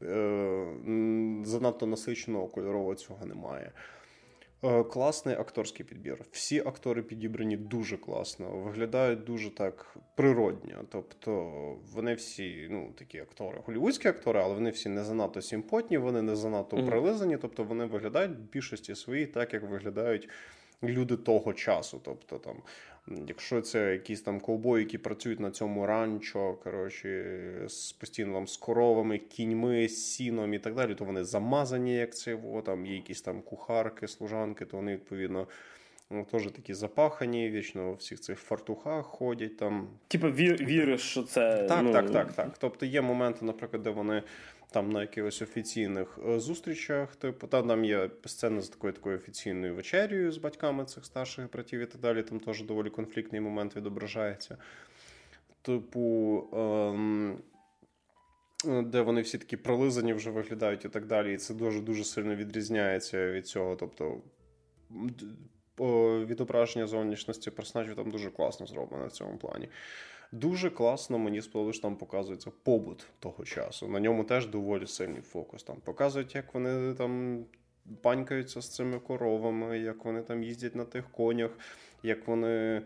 е, 0.02 0.66
занадто 1.44 1.86
насиченого 1.86 2.46
кольорового 2.46 2.94
цього 2.94 3.26
немає. 3.26 3.72
Е, 4.64 4.84
класний 4.84 5.36
акторський 5.36 5.86
підбір. 5.86 6.24
Всі 6.30 6.60
актори 6.60 7.02
підібрані 7.02 7.56
дуже 7.56 7.96
класно, 7.96 8.50
виглядають 8.50 9.24
дуже 9.24 9.54
так 9.54 9.96
природньо. 10.14 10.84
Тобто 10.90 11.52
вони 11.92 12.14
всі, 12.14 12.68
ну, 12.70 12.92
такі 12.98 13.18
актори, 13.18 13.60
голівудські 13.66 14.08
актори, 14.08 14.40
але 14.40 14.54
вони 14.54 14.70
всі 14.70 14.88
не 14.88 15.04
занадто 15.04 15.42
симпотні, 15.42 15.98
вони 15.98 16.22
не 16.22 16.36
занадто 16.36 16.86
прилизані. 16.86 17.36
Тобто 17.36 17.64
вони 17.64 17.84
виглядають 17.84 18.32
в 18.32 18.40
більшості 18.52 18.94
свої, 18.94 19.26
так 19.26 19.54
як 19.54 19.62
виглядають 19.62 20.28
люди 20.82 21.16
того 21.16 21.52
часу. 21.52 22.00
Тобто 22.04 22.38
там 22.38 22.56
Якщо 23.08 23.60
це 23.60 23.92
якісь 23.92 24.20
там 24.20 24.40
ковбої, 24.40 24.84
які 24.84 24.98
працюють 24.98 25.40
на 25.40 25.50
цьому 25.50 25.86
ранчо, 25.86 26.54
коротше, 26.64 27.24
з 27.68 27.92
постійно 27.92 28.34
там 28.34 28.48
з 28.48 28.56
коровами, 28.56 29.18
кіньми, 29.18 29.88
з 29.88 30.12
сіном 30.12 30.54
і 30.54 30.58
так 30.58 30.74
далі, 30.74 30.94
то 30.94 31.04
вони 31.04 31.24
замазані, 31.24 31.94
як 31.94 32.16
це 32.16 32.38
о, 32.52 32.62
там 32.62 32.86
є 32.86 32.94
якісь 32.94 33.22
там 33.22 33.42
кухарки, 33.42 34.08
служанки, 34.08 34.64
то 34.64 34.76
вони 34.76 34.92
відповідно. 34.92 35.46
Ну, 36.10 36.26
теж 36.30 36.44
такі 36.44 36.74
запахані, 36.74 37.50
вічно 37.50 37.90
у 37.90 37.94
всіх 37.94 38.20
цих 38.20 38.38
фартухах 38.38 39.06
ходять 39.06 39.56
там. 39.56 39.88
Типу, 40.08 40.30
вір, 40.30 40.64
віриш, 40.64 41.00
що 41.00 41.22
це. 41.22 41.62
Так, 41.68 41.82
ну... 41.82 41.92
так, 41.92 42.10
так, 42.10 42.32
так. 42.32 42.58
Тобто 42.58 42.86
є 42.86 43.02
моменти, 43.02 43.44
наприклад, 43.44 43.82
де 43.82 43.90
вони 43.90 44.22
там 44.74 44.92
на 44.92 45.00
якихось 45.00 45.42
офіційних 45.42 46.18
е, 46.28 46.40
зустрічах. 46.40 47.16
Типу, 47.16 47.46
там, 47.46 47.68
там 47.68 47.84
є 47.84 48.10
сцена 48.24 48.60
з 48.60 48.68
такою 48.68 48.92
такою 48.92 49.16
офіційною 49.16 49.74
вечерією 49.74 50.32
з 50.32 50.38
батьками 50.38 50.84
цих 50.84 51.04
старших 51.04 51.52
братів 51.52 51.80
і 51.80 51.86
так 51.86 52.00
далі. 52.00 52.22
Там 52.22 52.40
теж 52.40 52.62
доволі 52.62 52.90
конфліктний 52.90 53.40
момент 53.40 53.76
відображається. 53.76 54.56
Типу. 55.62 56.44
Ем... 56.52 57.38
Де 58.66 59.00
вони 59.00 59.20
всі 59.20 59.38
такі 59.38 59.56
пролизані 59.56 60.12
вже 60.12 60.30
виглядають 60.30 60.84
і 60.84 60.88
так 60.88 61.06
далі. 61.06 61.34
І 61.34 61.36
це 61.36 61.54
дуже 61.54 61.80
дуже 61.80 62.04
сильно 62.04 62.34
відрізняється 62.34 63.30
від 63.30 63.46
цього. 63.46 63.76
Тобто 63.76 64.20
відображення 66.26 66.86
зовнішності 66.86 67.50
персонажів 67.50 67.94
там 67.94 68.10
дуже 68.10 68.30
класно 68.30 68.66
зроблено 68.66 69.06
в 69.06 69.12
цьому 69.12 69.38
плані. 69.38 69.68
Дуже 70.34 70.70
класно 70.70 71.18
мені 71.18 71.42
сподобалось, 71.42 71.80
там 71.80 71.96
показується 71.96 72.50
побут 72.62 73.06
того 73.18 73.44
часу. 73.44 73.88
На 73.88 74.00
ньому 74.00 74.24
теж 74.24 74.46
доволі 74.46 74.86
сильний 74.86 75.22
фокус. 75.22 75.62
Там 75.62 75.76
показують, 75.84 76.34
як 76.34 76.54
вони 76.54 76.94
там 76.94 77.44
панькаються 78.02 78.60
з 78.60 78.74
цими 78.74 78.98
коровами, 78.98 79.78
як 79.78 80.04
вони 80.04 80.22
там 80.22 80.42
їздять 80.42 80.74
на 80.74 80.84
тих 80.84 81.10
конях, 81.10 81.50
як 82.02 82.28
вони. 82.28 82.82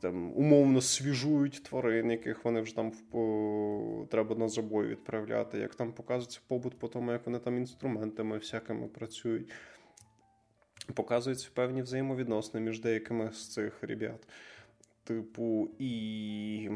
Там 0.00 0.32
умовно 0.36 0.80
свіжують 0.80 1.62
тварин, 1.62 2.10
яких 2.10 2.44
вони 2.44 2.60
вже 2.60 2.76
там 2.76 2.90
в, 2.90 4.06
треба 4.06 4.36
на 4.36 4.48
забой 4.48 4.86
відправляти, 4.86 5.58
як 5.58 5.74
там 5.74 5.92
показується 5.92 6.40
побут 6.48 6.78
по 6.78 6.88
тому, 6.88 7.12
як 7.12 7.26
вони 7.26 7.38
там 7.38 7.56
інструментами 7.56 8.38
всякими 8.38 8.86
працюють. 8.86 9.50
Показуються 10.94 11.50
певні 11.54 11.82
взаємовідносини 11.82 12.64
між 12.64 12.80
деякими 12.80 13.32
з 13.32 13.48
цих 13.48 13.82
ребят. 13.82 14.28
Типу, 15.04 15.70
і 15.78 16.70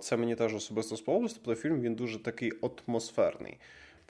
це 0.00 0.16
мені 0.16 0.34
теж 0.34 0.54
особисто 0.54 0.96
сподобалось. 0.96 1.34
Тобто 1.34 1.54
фільм 1.54 1.80
він 1.80 1.94
дуже 1.94 2.22
такий 2.22 2.52
атмосферний. 2.62 3.58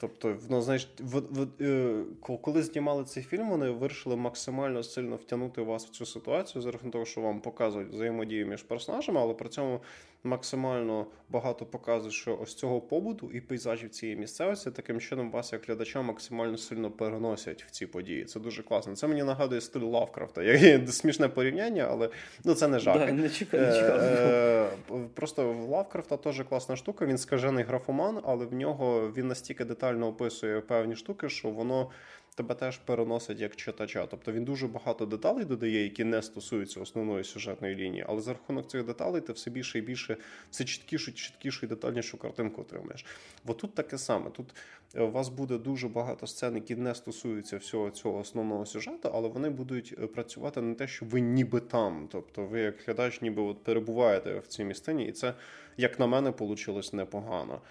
Тобто, 0.01 0.37
воно 0.47 0.61
знаєш, 0.61 0.87
в, 0.99 1.19
в, 1.19 1.47
е, 1.61 2.03
коли 2.41 2.63
знімали 2.63 3.03
цей 3.03 3.23
фільм, 3.23 3.49
вони 3.49 3.69
вирішили 3.69 4.15
максимально 4.15 4.83
сильно 4.83 5.15
втягнути 5.15 5.61
вас 5.61 5.85
в 5.85 5.89
цю 5.89 6.05
ситуацію 6.05 6.61
за 6.61 6.71
рахунок 6.71 6.93
того, 6.93 7.05
що 7.05 7.21
вам 7.21 7.41
показують 7.41 7.93
взаємодію 7.93 8.47
між 8.47 8.63
персонажами, 8.63 9.19
але 9.19 9.33
при 9.33 9.49
цьому 9.49 9.81
максимально 10.23 11.05
багато 11.29 11.65
показують, 11.65 12.13
що 12.13 12.39
ось 12.41 12.55
цього 12.55 12.81
побуту 12.81 13.31
і 13.33 13.41
пейзажів 13.41 13.89
цієї 13.89 14.17
місцевості 14.17 14.71
таким 14.71 14.99
чином 14.99 15.31
вас, 15.31 15.53
як 15.53 15.65
глядача, 15.67 16.01
максимально 16.01 16.57
сильно 16.57 16.91
переносять 16.91 17.63
в 17.63 17.71
ці 17.71 17.85
події. 17.85 18.25
Це 18.25 18.39
дуже 18.39 18.63
класно. 18.63 18.95
Це 18.95 19.07
мені 19.07 19.23
нагадує 19.23 19.61
стиль 19.61 19.79
Лавкрафта. 19.79 20.43
Є 20.43 20.87
смішне 20.87 21.27
порівняння, 21.27 21.87
але 21.91 22.09
ну 22.43 22.53
це 22.53 22.67
не 22.67 22.79
жах. 22.79 22.97
Да, 22.97 23.11
не 23.11 23.29
чекав, 23.29 23.75
чекав. 23.75 23.99
Е, 23.99 24.69
просто 25.13 25.53
в 25.53 25.69
Лавкрафта 25.69 26.17
теж 26.17 26.43
класна 26.49 26.75
штука. 26.75 27.05
Він 27.05 27.17
скажений 27.17 27.63
графоман, 27.63 28.21
але 28.23 28.45
в 28.45 28.53
нього 28.53 29.11
він 29.17 29.27
настільки 29.27 29.65
детально 29.65 30.07
описує 30.07 30.61
певні 30.61 30.95
штуки, 30.95 31.29
що 31.29 31.49
воно 31.49 31.89
тебе 32.35 32.55
теж 32.55 32.77
переносить 32.77 33.39
як 33.39 33.55
читача. 33.55 34.05
Тобто 34.05 34.31
він 34.31 34.45
дуже 34.45 34.67
багато 34.67 35.05
деталей 35.05 35.45
додає, 35.45 35.83
які 35.83 36.03
не 36.03 36.21
стосуються 36.21 36.81
основної 36.81 37.23
сюжетної 37.23 37.75
лінії. 37.75 38.05
Але 38.07 38.21
за 38.21 38.33
рахунок 38.33 38.67
цих 38.67 38.85
деталей 38.85 39.21
ти 39.21 39.33
все 39.33 39.49
більше 39.49 39.79
і 39.79 39.81
більше, 39.81 40.17
все 40.51 40.63
чіткішу, 40.63 41.13
чіткішу 41.13 41.65
і 41.65 41.69
детальнішу 41.69 42.17
картинку 42.17 42.61
отримаєш. 42.61 43.05
Бо 43.45 43.53
тут 43.53 43.75
таке 43.75 43.97
саме. 43.97 44.29
Тут 44.29 44.55
е, 44.95 45.01
у 45.01 45.11
вас 45.11 45.29
буде 45.29 45.57
дуже 45.57 45.87
багато 45.87 46.27
сцен, 46.27 46.55
які 46.55 46.75
не 46.75 46.95
стосуються 46.95 47.57
всього 47.57 47.89
цього 47.89 48.19
основного 48.19 48.65
сюжету, 48.65 49.11
але 49.13 49.27
вони 49.27 49.49
будуть 49.49 49.95
е, 50.03 50.07
працювати 50.07 50.61
на 50.61 50.75
те, 50.75 50.87
що 50.87 51.05
ви 51.05 51.21
ніби 51.21 51.59
там. 51.59 52.07
Тобто, 52.11 52.45
ви 52.45 52.61
як 52.61 52.75
глядач, 52.85 53.21
ніби 53.21 53.41
от 53.41 53.63
перебуваєте 53.63 54.39
в 54.39 54.47
цій 54.47 54.63
місцині, 54.63 55.05
і 55.05 55.11
це, 55.11 55.33
як 55.77 55.99
на 55.99 56.07
мене, 56.07 56.33
вийшло 56.39 56.81
непогано. 56.93 57.61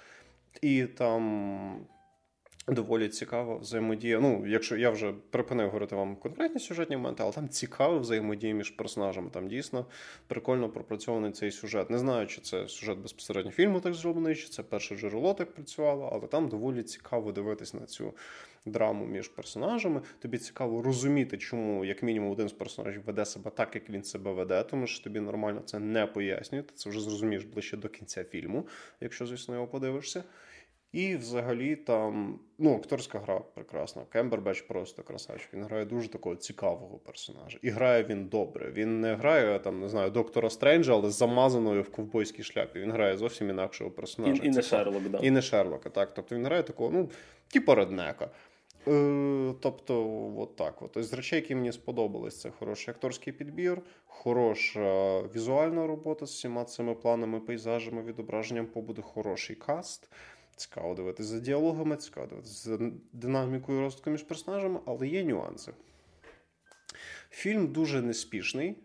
І 0.63 0.85
там 0.85 1.87
Доволі 2.69 3.09
цікава 3.09 3.57
взаємодія. 3.57 4.21
Ну, 4.21 4.47
якщо 4.47 4.77
я 4.77 4.91
вже 4.91 5.15
припинив 5.31 5.67
говорити 5.67 5.97
вам 5.97 6.17
конкретні 6.17 6.61
сюжетні 6.61 6.97
моменти, 6.97 7.23
але 7.23 7.33
там 7.33 7.49
цікава 7.49 7.99
взаємодія 7.99 8.55
між 8.55 8.71
персонажами. 8.71 9.31
Там 9.31 9.49
дійсно 9.49 9.87
прикольно 10.27 10.69
пропрацьований 10.69 11.33
цей 11.33 11.51
сюжет. 11.51 11.91
Не 11.91 11.99
знаю, 11.99 12.27
чи 12.27 12.41
це 12.41 12.69
сюжет 12.69 12.99
безпосередньо 12.99 13.51
фільму 13.51 13.81
так 13.81 13.95
зроблений, 13.95 14.37
чи 14.37 14.49
це 14.49 14.63
перше 14.63 14.97
джерело 14.97 15.35
так 15.35 15.55
працювало, 15.55 16.11
але 16.13 16.27
там 16.27 16.49
доволі 16.49 16.83
цікаво 16.83 17.33
дивитись 17.33 17.75
на 17.75 17.87
цю 17.87 18.15
драму 18.67 19.07
між 19.07 19.29
персонажами. 19.29 20.01
Тобі 20.19 20.39
цікаво 20.39 20.83
розуміти, 20.83 21.39
чому 21.39 21.85
як 21.85 22.03
мінімум 22.03 22.31
один 22.31 22.49
з 22.49 22.53
персонажів 22.53 23.03
веде 23.07 23.25
себе 23.25 23.51
так, 23.51 23.75
як 23.75 23.91
він 23.91 24.05
себе 24.05 24.33
веде, 24.33 24.63
тому 24.63 24.87
що 24.87 25.05
тобі 25.05 25.21
нормально 25.21 25.63
це 25.65 25.79
не 25.79 26.07
пояснює. 26.07 26.63
Ти 26.63 26.73
це 26.75 26.91
вже 26.91 27.01
зрозумієш 27.01 27.45
ближче 27.45 27.77
до 27.77 27.89
кінця 27.89 28.25
фільму, 28.25 28.67
якщо 29.01 29.27
звісно 29.27 29.55
його 29.55 29.67
подивишся. 29.67 30.25
І 30.93 31.17
взагалі 31.17 31.77
там 31.77 32.41
ну, 32.59 32.77
акторська 32.77 33.19
гра 33.19 33.41
прекрасна. 33.55 34.03
Кембербеч 34.13 34.63
просто 34.63 35.03
красавчик. 35.03 35.55
Він 35.55 35.65
грає 35.65 35.85
дуже 35.85 36.09
такого 36.09 36.37
цікавого 36.37 36.99
персонажа. 36.99 37.59
І 37.63 37.71
грає 37.71 38.05
він 38.05 38.27
добре. 38.27 38.71
Він 38.71 39.01
не 39.01 39.15
грає 39.15 39.59
там, 39.59 39.81
не 39.81 39.89
знаю, 39.89 40.11
доктора 40.11 40.51
Стренджа, 40.51 40.93
але 40.93 41.11
з 41.11 41.15
замазаною 41.15 41.83
в 41.83 41.91
ковбойській 41.91 42.43
шляпі. 42.43 42.81
Він 42.81 42.93
грає 42.93 43.17
зовсім 43.17 43.51
інакшого 43.51 43.91
персонажа. 43.91 44.43
І, 44.43 44.47
і 44.47 44.51
не 44.51 44.63
Шерлок, 44.63 45.03
да. 45.03 45.19
І 45.19 45.31
не 45.31 45.43
Шерлока, 45.43 45.91
так. 45.91 46.15
Тобто 46.15 46.35
він 46.35 46.45
грає 46.45 46.63
такого, 46.63 46.91
ну, 46.91 47.11
типу 47.49 47.75
реднека. 47.75 48.31
Е, 48.89 49.55
тобто, 49.61 50.07
от 50.37 50.57
так. 50.57 50.83
От. 50.83 51.05
З 51.05 51.13
речей, 51.13 51.41
які 51.41 51.55
мені 51.55 51.73
сподобались, 51.73 52.41
це 52.41 52.51
хороший 52.51 52.95
акторський 52.95 53.33
підбір, 53.33 53.83
хороша 54.07 55.21
візуальна 55.21 55.87
робота 55.87 56.27
з 56.27 56.31
всіма 56.31 56.65
цими 56.65 56.95
планами, 56.95 57.41
пейзажами, 57.41 58.03
відображенням 58.03 58.67
побуду, 58.67 59.03
хороший 59.03 59.57
каст. 59.57 60.11
Цікаво 60.59 60.95
дивитися 60.95 61.29
за 61.29 61.41
діалогами, 61.41 61.97
цікаво 61.97 62.27
дивитися 62.27 62.55
за 62.55 62.91
динамікою 63.13 63.81
розвитку 63.81 64.11
між 64.11 64.23
персонажами, 64.23 64.81
але 64.87 65.09
є 65.09 65.25
нюанси. 65.25 65.73
Фільм 67.31 67.67
дуже 67.67 68.03
неспішний, 68.03 68.77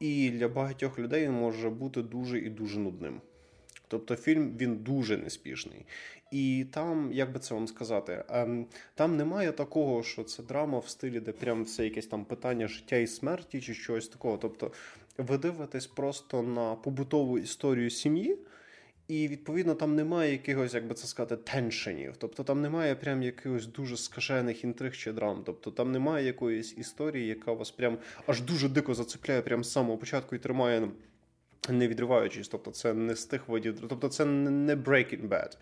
і 0.00 0.30
для 0.30 0.48
багатьох 0.48 0.98
людей 0.98 1.24
він 1.24 1.32
може 1.32 1.70
бути 1.70 2.02
дуже 2.02 2.38
і 2.38 2.50
дуже 2.50 2.78
нудним. 2.78 3.20
Тобто 3.88 4.16
фільм 4.16 4.56
він 4.56 4.76
дуже 4.76 5.16
неспішний. 5.16 5.86
І 6.32 6.66
там, 6.70 7.12
як 7.12 7.32
би 7.32 7.38
це 7.38 7.54
вам 7.54 7.68
сказати, 7.68 8.24
ем, 8.28 8.66
там 8.94 9.16
немає 9.16 9.52
такого, 9.52 10.02
що 10.02 10.24
це 10.24 10.42
драма 10.42 10.78
в 10.78 10.88
стилі, 10.88 11.20
де 11.20 11.32
прям 11.32 11.64
все 11.64 11.84
якесь 11.84 12.06
там 12.06 12.24
питання 12.24 12.68
життя 12.68 12.96
і 12.96 13.06
смерті 13.06 13.60
чи 13.60 13.74
щось 13.74 14.08
такого. 14.08 14.36
Тобто, 14.36 14.72
ви 15.18 15.38
дивитесь 15.38 15.86
просто 15.86 16.42
на 16.42 16.74
побутову 16.74 17.38
історію 17.38 17.90
сім'ї. 17.90 18.38
І 19.08 19.28
відповідно 19.28 19.74
там 19.74 19.94
немає 19.94 20.32
якихось, 20.32 20.74
як 20.74 20.86
би 20.86 20.94
це 20.94 21.06
сказати, 21.06 21.36
теншенів. 21.36 22.14
Тобто 22.18 22.44
там 22.44 22.62
немає 22.62 22.94
прям 22.94 23.22
якихось 23.22 23.66
дуже 23.66 23.96
скажених 23.96 24.64
інтриг 24.64 24.96
чи 24.96 25.12
драм. 25.12 25.42
Тобто 25.46 25.70
там 25.70 25.92
немає 25.92 26.26
якоїсь 26.26 26.78
історії, 26.78 27.26
яка 27.26 27.52
вас 27.52 27.70
прям 27.70 27.98
аж 28.26 28.40
дуже 28.40 28.68
дико 28.68 28.94
зацепляє 28.94 29.42
прям 29.42 29.64
з 29.64 29.72
самого 29.72 29.98
початку 29.98 30.36
і 30.36 30.38
тримає, 30.38 30.88
не 31.68 31.88
відриваючись. 31.88 32.48
Тобто 32.48 32.70
це 32.70 32.94
не 32.94 33.16
з 33.16 33.24
тих 33.24 33.48
видів, 33.48 33.80
тобто 33.88 34.08
це 34.08 34.24
не 34.24 34.76
Breaking 34.76 35.28
Bad. 35.28 35.56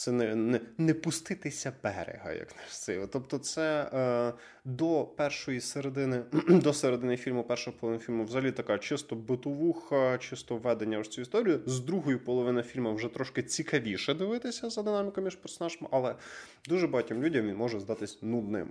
Це 0.00 0.12
не 0.12 0.34
не, 0.34 0.60
не 0.78 0.94
пуститися 0.94 1.72
берега, 1.82 2.32
як 2.32 2.56
не 2.56 2.62
це. 2.70 3.06
Тобто, 3.06 3.38
це 3.38 3.90
е, 3.92 4.32
до 4.64 5.04
першої 5.04 5.60
середини, 5.60 6.22
до 6.48 6.72
середини 6.72 7.16
фільму, 7.16 7.44
першого 7.44 7.76
половини 7.76 8.04
фільму, 8.04 8.24
взагалі 8.24 8.52
така 8.52 8.78
чисто 8.78 9.16
битовуха, 9.16 10.18
чисто 10.18 10.56
введення 10.56 11.00
в 11.00 11.06
цю 11.06 11.22
історію. 11.22 11.60
З 11.66 11.80
другої 11.80 12.16
половини 12.16 12.62
фільму 12.62 12.94
вже 12.94 13.08
трошки 13.08 13.42
цікавіше 13.42 14.14
дивитися 14.14 14.70
за 14.70 14.82
динамікою 14.82 15.24
між 15.24 15.36
персонажами, 15.36 15.88
але 15.90 16.14
дуже 16.68 16.86
багатьом 16.86 17.22
людям 17.22 17.46
він 17.46 17.56
може 17.56 17.80
здатись 17.80 18.22
нудним. 18.22 18.68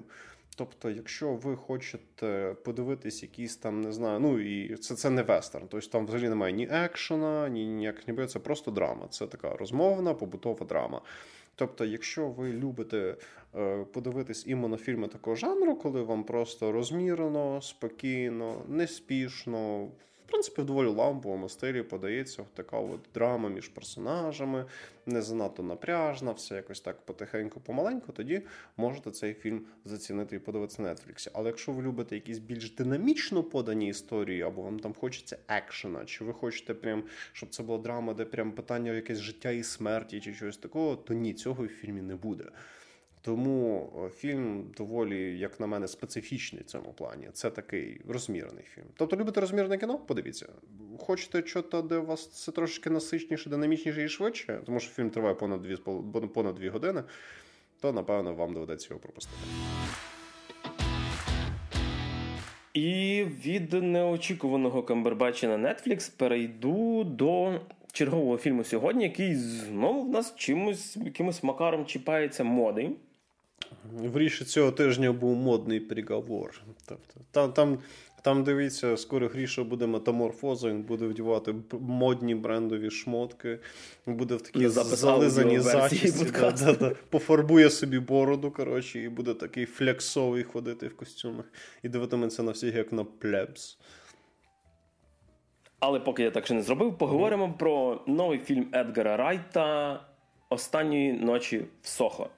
Тобто, 0.56 0.90
якщо 0.90 1.34
ви 1.34 1.56
хочете 1.56 2.56
подивитись 2.66 3.24
якісь 3.24 3.58
там, 3.58 3.82
не 3.82 3.92
знаю, 3.92 4.20
ну 4.20 4.40
і 4.40 4.76
це 4.76 4.96
це 4.96 5.10
не 5.10 5.24
вестерн, 5.24 5.66
тобто 5.70 5.88
там 5.88 6.06
взагалі 6.06 6.30
немає 6.30 6.54
ні 6.54 6.68
екшена, 6.72 7.50
ні 7.50 7.66
ніяк 7.66 8.08
ніби 8.08 8.28
це 8.28 8.40
просто 8.40 8.72
драма. 8.72 9.08
Це 9.08 9.28
така 9.28 9.56
розмовна, 9.56 10.14
побутова 10.14 10.66
драма. 10.66 11.02
Тобто, 11.56 11.86
якщо 11.86 12.28
ви 12.28 12.54
любите 12.54 13.16
е, 13.56 13.86
подивитись 13.94 14.48
іменно 14.48 14.78
фільми 14.78 15.08
такого 15.08 15.36
жанру, 15.36 15.76
коли 15.76 16.02
вам 16.02 16.24
просто 16.24 16.72
розмірено, 16.72 17.62
спокійно, 17.62 18.62
неспішно, 18.68 19.88
принципі, 20.30 20.62
в 20.62 20.66
доволі 20.66 20.88
ламповому 20.88 21.50
стилі 21.50 21.84
подається 21.84 22.46
така 22.54 22.78
от 22.78 23.00
драма 23.14 23.50
між 23.50 23.68
персонажами, 23.68 24.66
не 25.06 25.22
занадто 25.22 25.64
напряжна, 25.64 26.32
все 26.32 26.56
якось 26.56 26.82
так 26.82 27.02
потихеньку, 27.06 27.60
помаленьку, 27.60 28.12
тоді 28.12 28.42
можете 28.78 29.12
цей 29.12 29.34
фільм 29.34 29.62
зацінити 29.86 30.36
і 30.36 30.40
подивитися 30.40 30.82
на 30.82 30.96
Нетфліксі. 30.96 31.30
Але 31.34 31.50
якщо 31.50 31.72
ви 31.72 31.84
любите 31.84 32.16
якісь 32.16 32.40
більш 32.40 32.72
динамічно 32.72 33.44
подані 33.44 33.88
історії, 33.88 34.42
або 34.42 34.62
вам 34.62 34.80
там 34.80 34.94
хочеться 34.94 35.38
екшена, 35.48 36.06
чи 36.06 36.24
ви 36.24 36.34
хочете, 36.34 36.74
прям, 36.74 37.04
щоб 37.34 37.50
це 37.50 37.64
була 37.64 37.78
драма, 37.78 38.14
де 38.14 38.26
прям 38.26 38.52
питання 38.52 38.92
якесь 38.92 39.20
життя 39.20 39.52
і 39.52 39.64
смерті, 39.64 40.22
чи 40.22 40.34
щось 40.34 40.58
такого, 40.58 40.96
то 40.96 41.14
ні, 41.14 41.34
цього 41.34 41.64
в 41.64 41.68
фільмі 41.68 42.02
не 42.02 42.16
буде. 42.16 42.46
Тому 43.22 43.90
е, 44.06 44.10
фільм 44.10 44.72
доволі, 44.78 45.40
як 45.40 45.60
на 45.60 45.68
мене, 45.68 45.88
специфічний 45.88 46.64
в 46.64 46.66
цьому 46.66 46.94
плані. 46.94 47.30
Це 47.34 47.50
такий 47.50 48.02
розмірений 48.08 48.64
фільм. 48.64 48.86
Тобто, 48.96 49.18
любите 49.18 49.42
розмірене 49.42 49.78
кіно? 49.78 49.98
Подивіться. 49.98 50.48
Хочете 51.00 51.48
щось, 51.48 51.84
де 51.84 51.98
у 51.98 52.06
вас 52.06 52.28
це 52.28 52.52
трошки 52.52 52.90
насичніше, 52.90 53.50
динамічніше 53.50 54.04
і 54.04 54.10
швидше, 54.10 54.62
тому 54.66 54.80
що 54.80 54.92
фільм 54.92 55.10
триває 55.10 55.36
понад 55.36 55.62
дві 55.62 55.76
понад 56.34 56.56
дві 56.56 56.70
години, 56.70 57.04
то 57.82 57.94
напевно 57.94 58.34
вам 58.34 58.54
доведеться 58.54 58.88
його 58.90 59.00
пропустити. 59.02 59.38
І 62.74 63.26
від 63.46 63.74
неочікуваного 63.74 64.84
Камбербачі 64.84 65.48
на 65.48 65.58
Netflix 65.58 66.12
перейду 66.18 67.04
до 67.04 67.60
чергового 67.92 68.38
фільму 68.38 68.64
сьогодні, 68.64 69.04
який 69.04 69.36
знову 69.36 70.02
в 70.02 70.10
нас 70.10 70.36
чимось 70.36 70.98
якимось 70.98 71.44
макаром 71.44 71.86
чіпається 71.86 72.44
моди. 72.44 72.92
В 73.94 74.18
ріші 74.18 74.46
цього 74.46 74.72
тижня 74.72 75.12
був 75.12 75.36
модний 75.36 75.80
приговор. 75.80 76.62
Тобто, 76.86 77.20
там, 77.32 77.54
там, 77.54 77.80
там 78.24 78.44
дивіться, 78.44 78.98
скоро 78.98 79.28
Гріша 79.28 79.64
буде 79.64 79.88
метаморфоза, 79.88 80.70
він 80.70 80.82
буде 80.82 81.06
вдівати 81.06 81.56
модні 81.72 82.36
брендові 82.36 82.90
шмотки, 82.90 83.60
буде 84.06 84.36
в 84.36 84.42
такі 84.42 84.68
зализані 84.68 85.60
захисті, 85.60 86.26
да, 86.32 86.52
да, 86.52 86.74
да, 86.74 86.96
пофарбує 87.10 87.70
собі 87.70 88.00
бороду, 88.00 88.52
коротше, 88.52 89.00
і 89.00 89.10
буде 89.10 89.34
такий 89.34 89.66
флексовий 89.66 90.44
ходити 90.44 90.88
в 90.88 90.98
костюмах. 90.98 91.46
І 91.84 91.90
дивитиметься 91.90 92.44
на 92.44 92.52
всіх, 92.52 92.76
як 92.76 92.94
на 92.94 93.04
плебс. 93.04 93.78
Але 95.80 96.00
поки 96.00 96.24
я 96.24 96.32
так 96.32 96.46
ще 96.46 96.54
не 96.54 96.62
зробив, 96.62 96.98
поговоримо 96.98 97.46
mm-hmm. 97.46 97.58
про 97.58 98.02
новий 98.08 98.40
фільм 98.40 98.68
Едгара 98.74 99.18
Райта 99.18 100.00
Останньої 100.50 101.14
ночі 101.14 101.66
в 101.82 101.88
Сохо. 101.88 102.30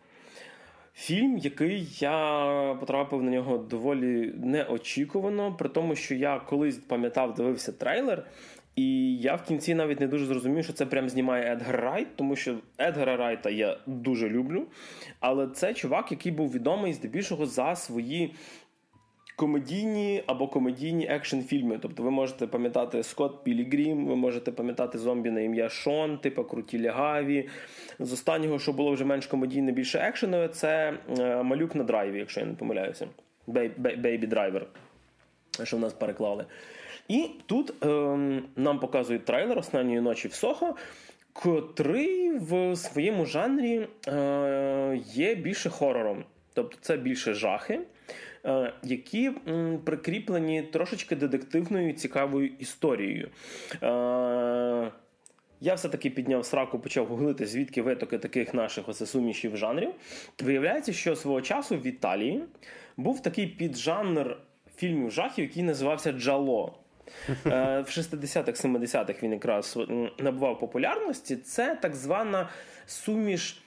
Фільм, 0.93 1.37
який 1.37 1.87
я 1.99 2.77
потрапив 2.79 3.23
на 3.23 3.31
нього 3.31 3.57
доволі 3.57 4.33
неочікувано, 4.37 5.55
при 5.55 5.69
тому, 5.69 5.95
що 5.95 6.15
я 6.15 6.39
колись 6.39 6.77
пам'ятав, 6.77 7.33
дивився 7.33 7.71
трейлер, 7.71 8.25
І 8.75 9.17
я 9.17 9.35
в 9.35 9.43
кінці 9.43 9.73
навіть 9.75 9.99
не 9.99 10.07
дуже 10.07 10.25
зрозумів, 10.25 10.63
що 10.63 10.73
це 10.73 10.85
прям 10.85 11.09
знімає 11.09 11.53
Едгар 11.53 11.81
Райт, 11.81 12.15
тому 12.15 12.35
що 12.35 12.55
Едгара 12.77 13.17
Райта 13.17 13.49
я 13.49 13.77
дуже 13.85 14.29
люблю. 14.29 14.65
Але 15.19 15.47
це 15.47 15.73
чувак, 15.73 16.11
який 16.11 16.31
був 16.31 16.51
відомий 16.51 16.93
здебільшого 16.93 17.45
за 17.45 17.75
свої 17.75 18.33
комедійні 19.41 20.23
або 20.27 20.47
комедійні 20.47 21.07
екшн-фільми. 21.07 21.79
Тобто 21.81 22.03
ви 22.03 22.11
можете 22.11 22.47
пам'ятати 22.47 23.03
Скотт 23.03 23.43
Пілігрім, 23.43 24.05
ви 24.05 24.15
можете 24.15 24.51
пам'ятати 24.51 24.97
зомбі 24.97 25.31
на 25.31 25.41
ім'я 25.41 25.69
Шон, 25.69 26.17
типа 26.17 26.43
Круті 26.43 26.81
Лягаві. 26.81 27.49
З 27.99 28.13
останнього, 28.13 28.59
що 28.59 28.73
було 28.73 28.91
вже 28.91 29.05
менш 29.05 29.27
комедійне, 29.27 29.71
більше 29.71 29.99
екшенове, 29.99 30.47
це 30.47 30.93
е, 31.19 31.43
малюк 31.43 31.75
на 31.75 31.83
драйві, 31.83 32.19
якщо 32.19 32.39
я 32.39 32.45
не 32.45 32.53
помиляюся. 32.53 33.07
Бейбі 33.47 34.27
драйвер, 34.27 34.65
що 35.63 35.77
в 35.77 35.79
нас 35.79 35.93
переклали. 35.93 36.45
І 37.07 37.29
тут 37.45 37.83
ем, 37.83 38.43
нам 38.55 38.79
показують 38.79 39.25
трейлер 39.25 39.57
останньої 39.57 40.01
ночі 40.01 40.27
в 40.27 40.33
Сохо, 40.33 40.75
котрий 41.33 42.31
в 42.31 42.75
своєму 42.75 43.25
жанрі 43.25 43.87
е, 44.07 44.99
є 45.05 45.35
більше 45.35 45.69
хорором. 45.69 46.23
Тобто 46.53 46.77
це 46.81 46.97
більше 46.97 47.33
жахи. 47.33 47.79
Е, 48.45 48.73
які 48.83 49.31
прикріплені 49.83 50.61
трошечки 50.61 51.15
детективною 51.15 51.93
цікавою 51.93 52.49
історією. 52.59 53.29
Е, 53.83 54.91
я 55.63 55.73
все-таки 55.73 56.09
підняв 56.09 56.45
сраку, 56.45 56.79
почав 56.79 57.05
гуглити, 57.05 57.45
звідки 57.45 57.81
витоки 57.81 58.17
таких 58.17 58.53
наших 58.53 58.85
сумішів 58.93 59.57
жанрів. 59.57 59.91
Виявляється, 60.43 60.93
що 60.93 61.15
свого 61.15 61.41
часу 61.41 61.77
в 61.77 61.87
Італії 61.87 62.43
був 62.97 63.21
такий 63.21 63.47
піджанр 63.47 64.37
фільмів 64.75 65.11
жахів, 65.11 65.45
який 65.45 65.63
називався 65.63 66.11
Джало. 66.11 66.77
Е, 67.29 67.81
в 67.81 67.89
60-х, 67.89 68.65
70-х 68.65 69.23
він 69.23 69.31
якраз 69.31 69.79
набував 70.19 70.59
популярності. 70.59 71.35
Це 71.35 71.75
так 71.75 71.95
звана 71.95 72.49
суміш 72.85 73.61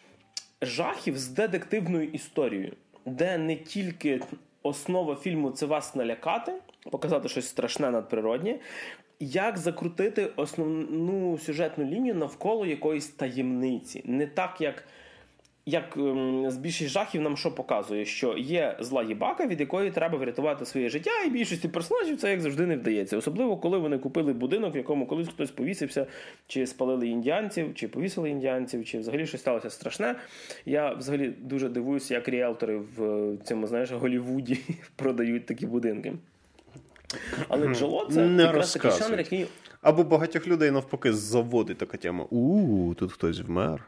жахів 0.62 1.18
з 1.18 1.29
детективною 1.29 2.09
історією, 2.09 2.72
де 3.07 3.39
не 3.39 3.57
тільки 3.57 4.20
основа 4.65 5.17
фільму 5.17 5.51
це 5.51 5.67
вас 5.67 5.95
налякати, 5.95 6.53
показати 6.91 7.29
щось 7.29 7.49
страшне 7.49 7.91
надприроднє. 7.91 8.59
Як 9.21 9.59
закрутити 9.59 10.31
основну 10.37 11.39
сюжетну 11.39 11.85
лінію 11.85 12.15
навколо 12.15 12.67
якоїсь 12.67 13.09
таємниці, 13.09 14.03
не 14.05 14.27
так 14.27 14.61
як 14.61 14.85
як 15.67 15.97
ем, 15.97 16.51
з 16.51 16.57
більшість 16.57 16.91
жахів 16.91 17.23
нам 17.23 17.37
що 17.37 17.55
показує, 17.55 18.05
що 18.05 18.39
є 18.39 18.77
зла 18.81 19.03
їбака, 19.03 19.47
від 19.47 19.61
якої 19.61 19.91
треба 19.91 20.19
врятувати 20.19 20.65
своє 20.67 20.89
життя, 20.89 21.11
і 21.27 21.31
більшості 21.31 21.69
персонажів 21.69 22.17
це 22.17 22.31
як 22.31 22.41
завжди 22.41 22.67
не 22.67 22.77
вдається. 22.77 23.17
Особливо, 23.17 23.57
коли 23.57 23.79
вони 23.79 23.99
купили 23.99 24.33
будинок, 24.33 24.75
в 24.75 24.77
якому 24.77 25.07
колись 25.07 25.29
хтось 25.29 25.51
повісився, 25.51 26.07
чи 26.47 26.67
спалили 26.67 27.09
індіанців, 27.09 27.75
чи 27.75 27.89
повісили 27.89 28.31
індіанців, 28.31 28.85
чи 28.85 28.99
взагалі 28.99 29.27
щось 29.27 29.41
сталося 29.41 29.71
страшне. 29.71 30.17
Я 30.67 30.93
взагалі 30.93 31.29
дуже 31.29 31.69
дивуюся, 31.69 32.15
як 32.15 32.29
ріелтори 32.29 32.77
в 32.97 33.31
цьому 33.45 33.67
знаєш 33.67 33.93
Голівуді 33.93 34.59
продають 34.97 35.47
такі 35.47 35.67
будинки. 35.67 36.12
Але 37.49 37.75
Джоло 37.75 38.09
це 38.11 38.27
не 38.27 38.43
якраз 38.43 38.73
такий 38.73 38.91
жанр, 38.91 39.19
який. 39.19 39.47
Або 39.83 40.05
багатьох 40.05 40.47
людей 40.47 40.71
навпаки 40.71 41.12
заводить 41.12 41.79
така 41.79 41.97
тема. 41.97 42.25
У, 42.31 42.95
тут 42.95 43.12
хтось 43.12 43.41
вмер. 43.41 43.85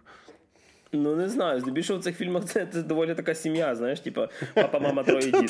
Ну, 0.93 1.17
не 1.17 1.29
знаю. 1.29 1.61
Здебільшого 1.61 1.99
в 1.99 2.03
цих 2.03 2.17
фільмах 2.17 2.45
це, 2.45 2.67
це 2.67 2.83
доволі 2.83 3.15
така 3.15 3.35
сім'я, 3.35 3.75
знаєш, 3.75 4.01
типа 4.01 4.29
папа, 4.55 4.79
мама, 4.79 5.03
троє 5.03 5.31
дітей. 5.31 5.49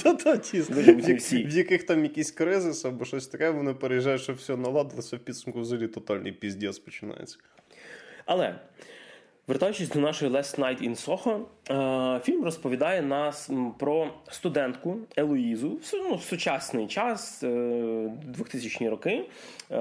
В 1.45 1.57
яких 1.57 1.87
там 1.87 2.03
якийсь 2.05 2.31
кризис 2.31 2.85
або 2.85 3.05
щось 3.05 3.27
таке, 3.27 3.51
вони 3.51 3.75
переїжджають, 3.75 4.23
що 4.23 4.33
все 4.33 4.57
наладилося, 4.57 5.17
в 5.17 5.19
підсумку 5.19 5.61
взагалі 5.61 5.89
тотальний 5.89 6.33
піздець 6.33 6.79
починається. 6.79 7.39
Але 8.27 8.55
Вертаючись 9.49 9.89
до 9.89 10.01
нашої 10.01 10.31
Last 10.31 10.61
Night 10.61 10.89
in 10.89 11.07
Soho, 11.07 11.41
е, 12.17 12.21
фільм 12.21 12.45
розповідає 12.45 13.03
нас 13.03 13.51
про 13.79 14.11
студентку 14.29 14.97
Елоїзу 15.17 15.79
ну, 15.93 16.15
в 16.15 16.23
сучасний 16.23 16.87
час, 16.87 17.45
2000-ні 17.45 18.87
е, 18.87 18.91
роки. 18.91 19.25
Е, 19.71 19.77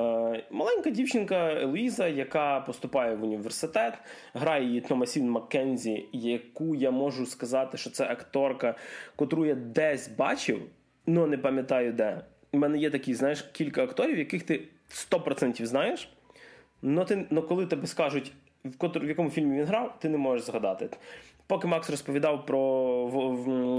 маленька 0.52 0.90
дівчинка 0.90 1.54
Елоїза, 1.54 2.08
яка 2.08 2.60
поступає 2.60 3.16
в 3.16 3.24
університет, 3.24 3.94
грає 4.34 4.66
її 4.66 4.82
Томасін 4.82 5.30
Маккензі, 5.30 6.06
яку 6.14 6.76
я 6.76 6.92
можу 6.92 7.26
сказати, 7.26 7.78
що 7.78 7.90
це 7.90 8.06
акторка, 8.06 8.76
котру 9.16 9.46
я 9.46 9.56
десь 9.56 10.08
бачив, 10.08 10.62
але 11.08 11.28
не 11.28 11.38
пам'ятаю 11.38 11.94
де. 11.94 12.22
У 12.52 12.58
мене 12.58 12.78
є 12.78 12.90
такі, 12.90 13.14
знаєш, 13.14 13.42
кілька 13.42 13.84
акторів, 13.84 14.18
яких 14.18 14.44
ти 14.44 14.62
100% 15.12 15.66
знаєш. 15.66 16.10
Но 16.82 17.06
ти, 17.06 17.26
но 17.30 17.42
коли 17.42 17.66
тебе 17.66 17.88
скажуть 17.88 18.32
в 18.66 18.78
котр, 18.78 19.00
в 19.00 19.08
якому 19.08 19.30
фільмі 19.30 19.58
він 19.58 19.66
грав, 19.66 20.00
ти 20.00 20.10
не 20.10 20.18
можеш 20.18 20.46
згадати. 20.46 20.90
Поки 21.48 21.68
Макс 21.68 21.90
розповідав 21.90 22.46
про 22.46 23.06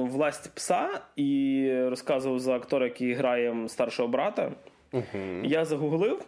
власть 0.07 0.55
пса 0.55 1.01
і 1.17 1.71
розказував 1.89 2.39
за 2.39 2.55
актора, 2.55 2.85
який 2.85 3.13
грає 3.13 3.69
старшого 3.69 4.09
брата, 4.09 4.53
uh-huh. 4.93 5.45
я 5.45 5.65
загуглив, 5.65 6.25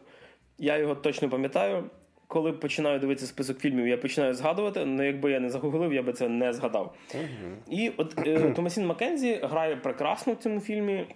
я 0.58 0.78
його 0.78 0.94
точно 0.94 1.28
пам'ятаю. 1.28 1.84
Коли 2.26 2.52
починаю 2.52 2.98
дивитися 2.98 3.26
список 3.26 3.58
фільмів, 3.58 3.86
я 3.86 3.96
починаю 3.96 4.34
згадувати, 4.34 4.80
але 4.80 5.06
якби 5.06 5.30
я 5.30 5.40
не 5.40 5.50
загуглив, 5.50 5.92
я 5.92 6.02
би 6.02 6.12
це 6.12 6.28
не 6.28 6.52
згадав. 6.52 6.96
Uh-huh. 7.14 7.54
І 7.70 7.92
от 7.96 8.26
е, 8.26 8.50
Томасін 8.56 8.86
Маккензі 8.86 9.40
грає 9.42 9.76
прекрасно 9.76 10.32
в 10.32 10.36
цьому 10.36 10.60
фільмі. 10.60 11.06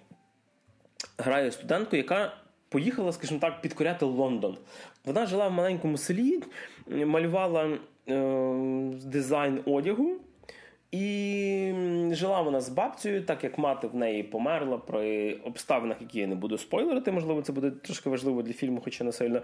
Грає 1.18 1.50
студентку, 1.50 1.96
яка 1.96 2.32
поїхала, 2.68 3.12
скажімо 3.12 3.40
так, 3.40 3.62
підкоряти 3.62 4.04
Лондон. 4.04 4.58
Вона 5.04 5.26
жила 5.26 5.48
в 5.48 5.52
маленькому 5.52 5.96
селі, 5.96 6.42
малювала 6.86 7.64
е, 7.64 7.78
дизайн 9.04 9.60
одягу. 9.66 10.16
І 10.92 11.72
жила 12.10 12.42
вона 12.42 12.60
з 12.60 12.68
бабцею, 12.68 13.24
так 13.24 13.44
як 13.44 13.58
мати 13.58 13.86
в 13.86 13.94
неї 13.94 14.22
померла 14.22 14.78
при 14.78 15.34
обставинах, 15.34 16.00
які 16.00 16.20
я 16.20 16.26
не 16.26 16.34
буду 16.34 16.58
спойлерити, 16.58 17.12
можливо, 17.12 17.42
це 17.42 17.52
буде 17.52 17.70
трошки 17.70 18.10
важливо 18.10 18.42
для 18.42 18.52
фільму, 18.52 18.80
хоча 18.84 19.04
не 19.04 19.12
сильно. 19.12 19.42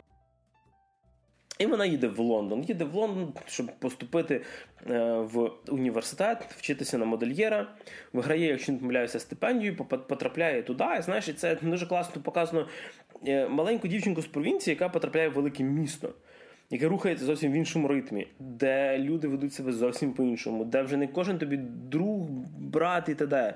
І 1.58 1.66
вона 1.66 1.86
їде 1.86 2.08
в 2.08 2.18
Лондон. 2.18 2.62
Їде 2.62 2.84
в 2.84 2.94
Лондон, 2.94 3.32
щоб 3.46 3.66
поступити 3.78 4.40
е, 4.90 5.12
в 5.12 5.50
університет, 5.68 6.44
вчитися 6.56 6.98
на 6.98 7.04
модельєра. 7.04 7.66
Виграє, 8.12 8.46
якщо 8.46 8.72
не 8.72 8.78
помиляюся, 8.78 9.20
стипендію, 9.20 9.76
потрапляє 9.76 10.62
туди. 10.62 10.84
Знаєш, 11.00 11.28
і 11.28 11.32
це 11.32 11.58
дуже 11.62 11.86
класно 11.86 12.22
показано 12.22 12.68
е, 13.26 13.48
маленьку 13.48 13.88
дівчинку 13.88 14.22
з 14.22 14.26
провінції, 14.26 14.74
яка 14.74 14.88
потрапляє 14.88 15.28
в 15.28 15.32
велике 15.32 15.62
місто. 15.62 16.14
Яке 16.70 16.88
рухається 16.88 17.24
зовсім 17.24 17.52
в 17.52 17.54
іншому 17.54 17.88
ритмі, 17.88 18.26
де 18.38 18.98
люди 18.98 19.28
ведуть 19.28 19.54
себе 19.54 19.72
зовсім 19.72 20.12
по-іншому, 20.12 20.64
де 20.64 20.82
вже 20.82 20.96
не 20.96 21.06
кожен 21.06 21.38
тобі 21.38 21.56
друг, 21.90 22.28
брат 22.58 23.08
і 23.08 23.14
т.д., 23.14 23.54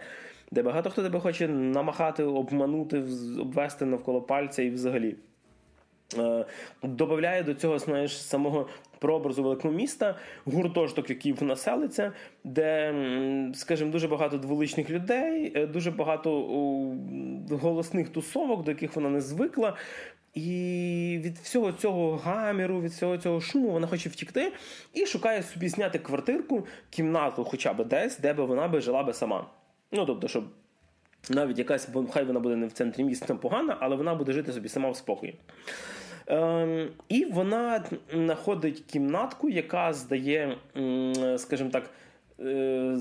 де 0.51 0.63
багато 0.63 0.91
хто 0.91 1.03
тебе 1.03 1.21
хоче 1.21 1.49
намахати, 1.49 2.23
обманути, 2.23 3.03
обвести 3.41 3.85
навколо 3.85 4.23
пальця 4.23 4.63
і 4.63 4.71
взагалі. 4.71 5.17
Е, 6.19 6.45
добавляє 6.83 7.43
до 7.43 7.55
цього 7.55 7.79
знаєш, 7.79 8.23
самого 8.23 8.69
прообразу 8.99 9.43
великого 9.43 9.75
міста, 9.75 10.17
гуртожиток, 10.45 11.11
який 11.11 11.33
вона 11.33 11.57
селиться, 11.57 12.13
де, 12.45 12.95
скажімо, 13.55 13.91
дуже 13.91 14.09
багато 14.09 14.39
дволичних 14.39 14.91
людей, 14.91 15.53
е, 15.57 15.67
дуже 15.67 15.91
багато 15.91 16.31
голосних 17.51 18.09
тусовок, 18.09 18.65
до 18.65 18.71
яких 18.71 18.97
вона 18.97 19.09
не 19.09 19.21
звикла. 19.21 19.77
І 20.35 21.21
від 21.25 21.39
всього 21.39 21.73
цього 21.73 22.17
гаміру, 22.17 22.81
від 22.81 22.91
всього 22.91 23.19
цього 23.19 23.41
шуму 23.41 23.71
вона 23.71 23.87
хоче 23.87 24.09
втікти 24.09 24.53
і 24.95 25.07
шукає 25.07 25.43
собі 25.43 25.69
зняти 25.69 25.99
квартирку, 25.99 26.67
кімнату, 26.91 27.45
хоча 27.45 27.73
б 27.73 27.85
десь, 27.85 28.19
де 28.19 28.33
би 28.33 28.45
вона 28.45 28.69
би 28.69 28.81
жила 28.81 29.03
би 29.03 29.13
сама. 29.13 29.47
Ну 29.93 30.07
тобто, 30.07 30.29
щоб 30.29 30.45
навіть 31.31 31.59
якась, 31.59 31.89
хай 32.12 32.25
вона 32.25 32.41
буде 32.41 32.57
не 32.57 32.66
в 32.66 32.73
центрі 32.73 33.05
міста 33.05 33.35
погана, 33.35 33.77
але 33.81 33.97
вона 33.97 34.14
буде 34.14 34.33
жити 34.33 34.53
собі 34.53 34.68
сама 34.68 34.91
в 34.91 34.97
спокої. 34.97 35.39
Ем, 36.27 36.89
і 37.09 37.25
вона 37.25 37.85
знаходить 38.12 38.81
кімнатку, 38.81 39.49
яка 39.49 39.93
здає, 39.93 40.57
скажімо 41.37 41.70
так, 41.70 41.91
е, 42.41 42.97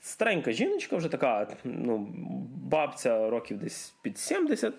старенька 0.00 0.52
жіночка, 0.52 0.96
вже 0.96 1.08
така 1.08 1.48
ну, 1.64 2.08
бабця 2.54 3.30
років 3.30 3.58
десь 3.58 3.94
під 4.02 4.18
70. 4.18 4.74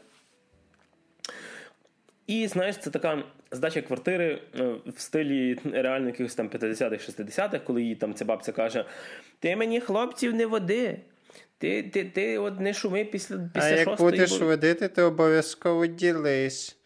І 2.27 2.47
знаєш, 2.47 2.77
це 2.77 2.89
така 2.89 3.23
здача 3.51 3.81
квартири 3.81 4.41
е, 4.59 4.75
в 4.85 4.99
стилі 4.99 5.57
реально 5.73 6.07
якихось 6.07 6.35
там 6.35 6.49
50-х, 6.49 7.09
60-х, 7.09 7.59
коли 7.59 7.83
їй 7.83 7.95
там 7.95 8.13
ця 8.13 8.25
бабця 8.25 8.51
каже: 8.51 8.85
Ти 9.39 9.55
мені 9.55 9.79
хлопців 9.79 10.33
не 10.33 10.45
води. 10.45 10.99
Ти 11.61 11.83
ти, 11.83 12.05
ти 12.05 12.37
от 12.37 12.59
не 12.59 12.73
шуми 12.73 13.05
після 13.05 13.49
після 13.53 13.67
А 13.67 13.69
як 13.69 13.97
будеш 13.97 14.39
водити, 14.39 14.87
то 14.87 15.03
обов'язково 15.03 15.85
ділись. 15.85 16.77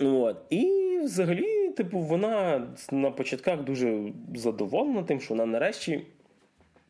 От. 0.00 0.36
І 0.50 0.98
взагалі, 1.04 1.70
типу, 1.70 1.98
вона 1.98 2.66
на 2.92 3.10
початках 3.10 3.62
дуже 3.62 4.12
задоволена 4.34 5.02
тим, 5.02 5.20
що 5.20 5.34
вона 5.34 5.46
нарешті 5.46 6.06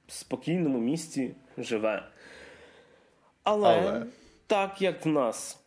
в 0.06 0.12
спокійному 0.12 0.78
місці 0.78 1.34
живе. 1.58 2.02
Але, 3.42 3.68
Але 3.68 4.06
так 4.46 4.82
як 4.82 5.06
в 5.06 5.08
нас, 5.08 5.64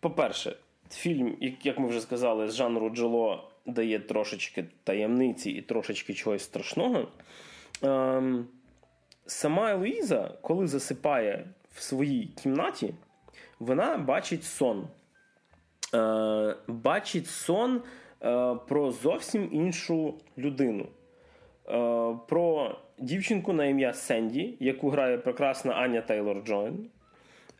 по-перше, 0.00 0.56
фільм, 0.90 1.36
як 1.62 1.78
ми 1.78 1.88
вже 1.88 2.00
сказали, 2.00 2.48
з 2.48 2.54
жанру 2.54 2.90
Джело 2.90 3.50
дає 3.66 3.98
трошечки 3.98 4.64
таємниці 4.84 5.50
і 5.50 5.62
трошечки 5.62 6.14
чогось 6.14 6.42
страшного. 6.42 7.08
Ем, 7.82 8.46
Сама 9.28 9.70
Елоїза, 9.70 10.30
коли 10.42 10.66
засипає 10.66 11.46
в 11.74 11.82
своїй 11.82 12.26
кімнаті, 12.26 12.94
вона 13.58 13.98
бачить 13.98 14.44
сон. 14.44 14.88
Е, 15.94 16.56
Бачить 16.68 17.26
сон 17.26 17.82
е, 18.22 18.54
про 18.68 18.90
зовсім 18.90 19.48
іншу 19.52 20.14
людину. 20.38 20.86
Е, 21.68 22.16
Про 22.28 22.76
дівчинку 22.98 23.52
на 23.52 23.64
ім'я 23.64 23.92
Сенді, 23.92 24.56
яку 24.60 24.90
грає 24.90 25.18
прекрасна 25.18 25.72
Аня 25.72 26.00
Тейлор 26.00 26.42
Джойн. 26.44 26.90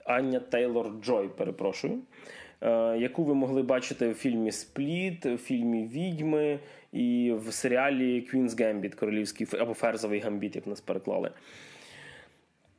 Аня 0.05 0.41
Тейлор 0.41 0.91
Джой, 1.03 1.29
перепрошую. 1.29 1.99
Е, 2.61 2.99
яку 2.99 3.25
ви 3.25 3.35
могли 3.35 3.63
бачити 3.63 4.09
в 4.09 4.15
фільмі 4.15 4.53
Спліт, 4.53 5.27
в 5.27 5.37
фільмі 5.37 5.87
Відьми 5.87 6.59
і 6.93 7.33
в 7.37 7.53
серіалі 7.53 8.29
Queen's 8.33 8.51
Gambit, 8.51 8.95
королівський 8.95 9.47
або 9.53 9.75
Ферзовий 9.75 10.21
гамбіт, 10.21 10.57
як 10.57 10.64
у 10.64 10.67
нас 10.67 10.81
переклали. 10.81 11.31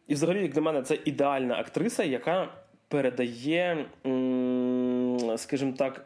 І 0.07 0.13
взагалі, 0.13 0.41
як 0.41 0.51
для 0.51 0.61
мене, 0.61 0.81
це 0.81 0.99
ідеальна 1.05 1.59
актриса, 1.59 2.03
яка 2.03 2.49
передає, 2.87 3.85
скажімо 5.37 5.73
так, 5.77 6.05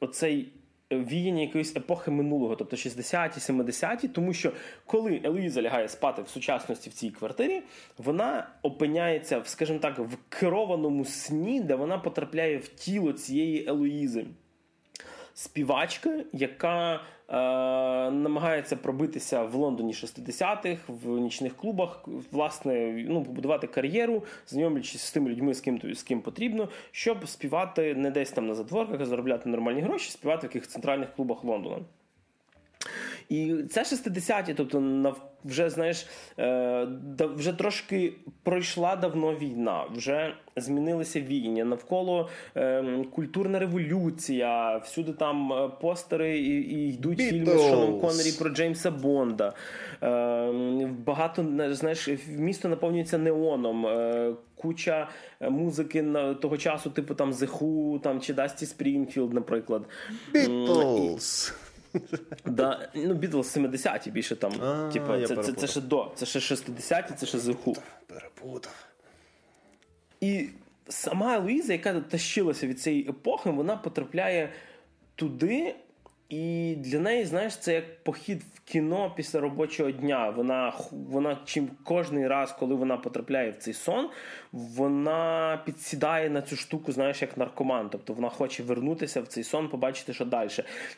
оцей 0.00 0.52
віяння 0.92 1.42
якоїсь 1.42 1.76
епохи 1.76 2.10
минулого, 2.10 2.56
тобто 2.56 2.76
60-ті, 2.76 3.52
70-ті, 3.52 4.08
тому 4.08 4.32
що 4.32 4.52
коли 4.86 5.20
Елоїза 5.24 5.62
лягає 5.62 5.88
спати 5.88 6.22
в 6.22 6.28
сучасності 6.28 6.90
в 6.90 6.92
цій 6.92 7.10
квартирі, 7.10 7.62
вона 7.98 8.48
опиняється, 8.62 9.42
скажімо 9.44 9.78
так, 9.78 9.98
в 9.98 10.16
керованому 10.28 11.04
сні, 11.04 11.60
де 11.60 11.74
вона 11.74 11.98
потрапляє 11.98 12.58
в 12.58 12.68
тіло 12.68 13.12
цієї 13.12 13.68
Елоїзи. 13.68 14.24
Співачка, 15.34 16.24
яка 16.32 17.00
Е, 17.32 17.34
намагається 18.10 18.76
пробитися 18.76 19.42
в 19.42 19.54
Лондоні 19.54 19.92
60-х, 19.92 20.82
в 20.88 21.08
нічних 21.08 21.56
клубах, 21.56 22.04
власне, 22.32 22.92
ну, 23.08 23.24
побудувати 23.24 23.66
кар'єру, 23.66 24.22
знайомлячись 24.46 25.02
з 25.02 25.12
тими 25.12 25.30
людьми, 25.30 25.54
з 25.54 25.60
ким 25.60 25.94
з 25.94 26.02
ким 26.02 26.20
потрібно, 26.20 26.68
щоб 26.90 27.28
співати 27.28 27.94
не 27.94 28.10
десь 28.10 28.30
там 28.30 28.46
на 28.46 28.54
задворках, 28.54 29.00
а 29.00 29.04
заробляти 29.04 29.48
нормальні 29.48 29.80
гроші, 29.80 30.10
співати 30.10 30.46
в 30.46 30.50
яких 30.50 30.68
центральних 30.68 31.14
клубах 31.14 31.44
Лондона. 31.44 31.78
І 33.28 33.54
це 33.70 33.82
60-ті, 33.82 34.54
тобто 34.54 34.80
вже 35.44 35.70
знаєш, 35.70 36.06
е, 36.38 36.88
вже 37.36 37.52
трошки 37.52 38.12
пройшла 38.42 38.96
давно 38.96 39.34
війна, 39.34 39.84
вже 39.94 40.34
змінилися 40.56 41.20
війні. 41.20 41.64
Навколо 41.64 42.28
ем, 42.54 43.04
культурна 43.04 43.58
революція, 43.58 44.76
всюди 44.76 45.12
там 45.12 45.52
е, 45.52 45.70
постери 45.80 46.38
і, 46.38 46.50
і 46.50 46.94
йдуть 46.94 47.20
Beatles. 47.20 47.30
фільми 47.30 47.58
з 47.58 47.68
Шоном 47.68 48.00
Коннері 48.00 48.32
про 48.38 48.50
Джеймса 48.50 48.90
Бонда. 48.90 49.52
Ем, 50.00 50.96
багато 51.06 51.46
знаєш, 51.70 52.08
місто 52.28 52.68
наповнюється 52.68 53.18
неоном. 53.18 53.86
Е, 53.86 54.32
куча 54.56 55.08
музики 55.40 56.02
на 56.02 56.34
того 56.34 56.56
часу, 56.56 56.90
типу 56.90 57.14
The 57.14 57.32
Who, 57.32 58.00
там 58.00 58.20
чи 58.20 58.34
Дасті 58.34 58.66
Спрінгфілд, 58.66 59.32
наприклад. 59.32 59.82
Beatles. 60.34 61.54
Да, 62.44 62.88
ну, 62.94 63.14
Бітлз 63.14 63.56
70-ті 63.56 64.10
більше 64.10 64.36
там. 64.36 64.52
А, 64.62 64.90
типу, 64.92 65.26
це, 65.26 65.36
це, 65.36 65.52
це 65.52 65.66
ще 65.66 65.80
до, 65.80 66.12
це 66.14 66.26
ще 66.26 66.38
60-ті, 66.38 67.14
це 67.14 67.26
ще 67.26 67.38
зиху. 67.38 67.76
Перепутав. 68.06 68.86
І 70.20 70.48
сама 70.88 71.38
Луїза, 71.38 71.72
яка 71.72 72.00
тащилася 72.00 72.66
від 72.66 72.80
цієї 72.80 73.08
епохи, 73.08 73.50
вона 73.50 73.76
потрапляє 73.76 74.52
туди, 75.14 75.74
і 76.32 76.74
для 76.76 76.98
неї, 76.98 77.24
знаєш, 77.24 77.56
це 77.56 77.74
як 77.74 78.04
похід 78.04 78.42
в 78.54 78.60
кіно 78.64 79.12
після 79.16 79.40
робочого 79.40 79.90
дня. 79.90 80.30
Вона 80.30 80.72
вона 80.92 81.38
чим 81.44 81.70
кожний 81.84 82.28
раз, 82.28 82.52
коли 82.52 82.74
вона 82.74 82.96
потрапляє 82.96 83.50
в 83.50 83.56
цей 83.56 83.74
сон, 83.74 84.08
вона 84.52 85.62
підсідає 85.66 86.30
на 86.30 86.42
цю 86.42 86.56
штуку, 86.56 86.92
знаєш, 86.92 87.22
як 87.22 87.36
наркоман. 87.36 87.88
Тобто 87.90 88.12
вона 88.12 88.28
хоче 88.28 88.62
вернутися 88.62 89.20
в 89.20 89.26
цей 89.26 89.44
сон, 89.44 89.68
побачити, 89.68 90.12
що 90.12 90.24
далі. 90.24 90.48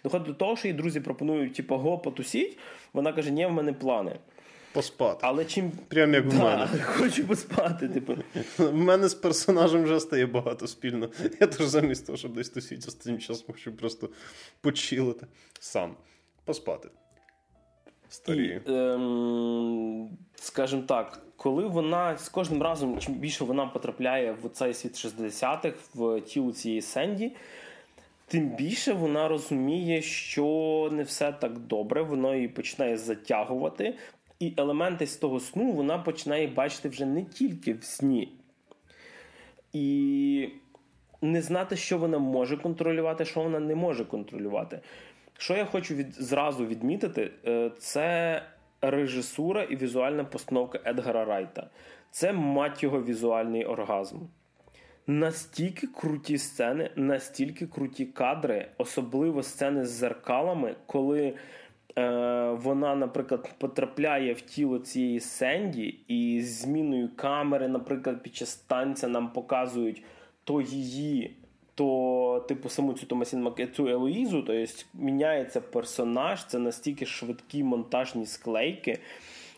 Доходить 0.05 0.27
до 0.27 0.35
того, 0.35 0.57
що 0.57 0.69
її 0.69 0.79
друзі 0.79 1.01
пропонують, 1.01 1.55
типу, 1.55 1.77
го 1.77 1.99
потусіть. 1.99 2.59
Вона 2.93 3.13
каже: 3.13 3.31
Ні, 3.31 3.47
в 3.47 3.53
мене 3.53 3.73
плани. 3.73 4.17
Поспати. 4.75 5.21
Але 5.23 5.45
чим 5.45 5.71
Прям 5.89 6.15
як 6.15 6.25
в 6.27 6.39
мене. 6.39 6.69
Хочу 6.85 7.27
поспати. 7.27 7.89
Типу. 7.89 8.15
В 8.59 8.75
мене 8.75 9.09
з 9.09 9.15
персонажем 9.15 9.83
вже 9.83 10.01
стає 10.01 10.27
багато 10.27 10.67
спільно. 10.67 11.09
Я 11.41 11.47
теж 11.47 11.67
замість 11.67 12.07
того, 12.07 12.19
щоб 12.19 12.33
десь 12.33 12.49
тусіть 12.49 12.89
останнім 12.89 13.21
часом 13.21 13.47
хочу 13.47 13.73
просто 13.73 14.09
почилити 14.61 15.27
сам. 15.61 15.97
Поспати. 16.45 16.89
Старі. 18.09 18.61
І, 18.67 18.73
ем, 18.73 20.09
Скажімо 20.35 20.83
так, 20.83 21.23
коли 21.37 21.67
вона 21.67 22.19
з 22.19 22.29
кожним 22.29 22.63
разом, 22.63 22.99
чим 22.99 23.15
більше 23.15 23.45
вона 23.45 23.67
потрапляє 23.67 24.37
в 24.43 24.49
цей 24.49 24.75
світ 24.75 24.93
60-х, 24.93 25.75
в 25.95 26.21
тіло 26.21 26.53
цієї 26.53 26.83
Сенді. 26.83 27.33
Тим 28.27 28.49
більше 28.49 28.93
вона 28.93 29.29
розуміє, 29.29 30.03
що 30.03 30.89
не 30.93 31.03
все 31.03 31.33
так 31.33 31.59
добре, 31.59 32.03
воно 32.03 32.35
її 32.35 32.49
починає 32.49 32.97
затягувати, 32.97 33.95
і 34.41 34.55
елементи 34.57 35.07
з 35.07 35.17
того 35.17 35.41
сну 35.41 35.73
вона 35.73 35.99
починає 35.99 36.47
бачити 36.47 36.89
вже 36.89 37.07
не 37.07 37.25
тільки 37.25 37.73
в 37.73 37.85
сні. 37.85 38.33
І 39.73 40.49
не 41.23 41.43
знати, 41.43 41.77
що 41.77 41.99
вона 41.99 42.19
може 42.19 42.57
контролювати, 42.57 43.25
що 43.25 43.41
вона 43.41 43.61
не 43.61 43.75
може 43.75 44.05
контролювати. 44.05 44.81
Що 45.39 45.57
я 45.57 45.65
хочу 45.65 45.95
від, 45.95 46.15
зразу 46.15 46.67
відмітити, 46.67 47.31
е, 47.47 47.71
це 47.79 48.43
режисура 48.81 49.63
і 49.63 49.77
візуальна 49.77 50.25
постановка 50.25 50.81
Едгара 50.85 51.25
Райта. 51.25 51.71
Це 52.11 52.33
мать 52.33 52.83
його 52.83 53.03
візуальний 53.03 53.65
оргазм. 53.65 54.19
Настільки 55.07 55.87
круті 55.87 56.39
сцени, 56.39 56.91
настільки 56.97 57.67
круті 57.67 58.05
кадри, 58.05 58.69
особливо 58.79 59.43
сцени 59.43 59.85
з 59.85 59.91
зеркалами, 59.91 60.75
коли 60.87 61.35
вона, 62.53 62.95
наприклад, 62.95 63.55
потрапляє 63.59 64.33
в 64.33 64.41
тіло 64.41 64.79
цієї 64.79 65.21
Сенді, 65.21 65.99
і 66.09 66.43
з 66.43 66.61
зміною 66.61 67.11
камери, 67.17 67.69
наприклад, 67.69 68.23
під 68.23 68.37
час 68.37 68.57
танця 68.57 69.09
нам 69.09 69.33
показують 69.33 70.03
то 70.45 70.61
її, 70.61 71.37
то, 71.75 72.45
типу, 72.49 72.69
саму 72.69 72.93
цю 72.93 73.07
Томасін 73.07 73.43
Маккензі, 73.43 73.89
Елоїзу, 73.89 74.43
тобто 74.43 74.73
міняється 74.95 75.61
персонаж, 75.61 76.47
це 76.47 76.59
настільки 76.59 77.07
швидкі 77.07 77.65
монтажні 77.65 78.27
склейки. 78.27 78.99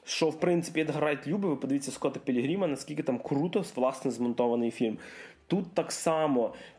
Що, 0.05 0.29
в 0.29 0.41
принципі, 0.41 0.81
Едгар 0.81 1.03
Райт 1.03 1.27
любить, 1.27 1.51
ви 1.51 1.57
подивіться 1.57 1.91
Скотта 1.91 2.21
Пілігріма, 2.21 2.67
наскільки 2.67 3.03
там 3.03 3.19
круто 3.19 3.65
власне 3.77 4.11
змонтований 4.11 4.71
фільм. 4.71 4.99
Тут 5.47 5.75
так 5.75 5.93
само 5.93 6.55
Е, 6.55 6.76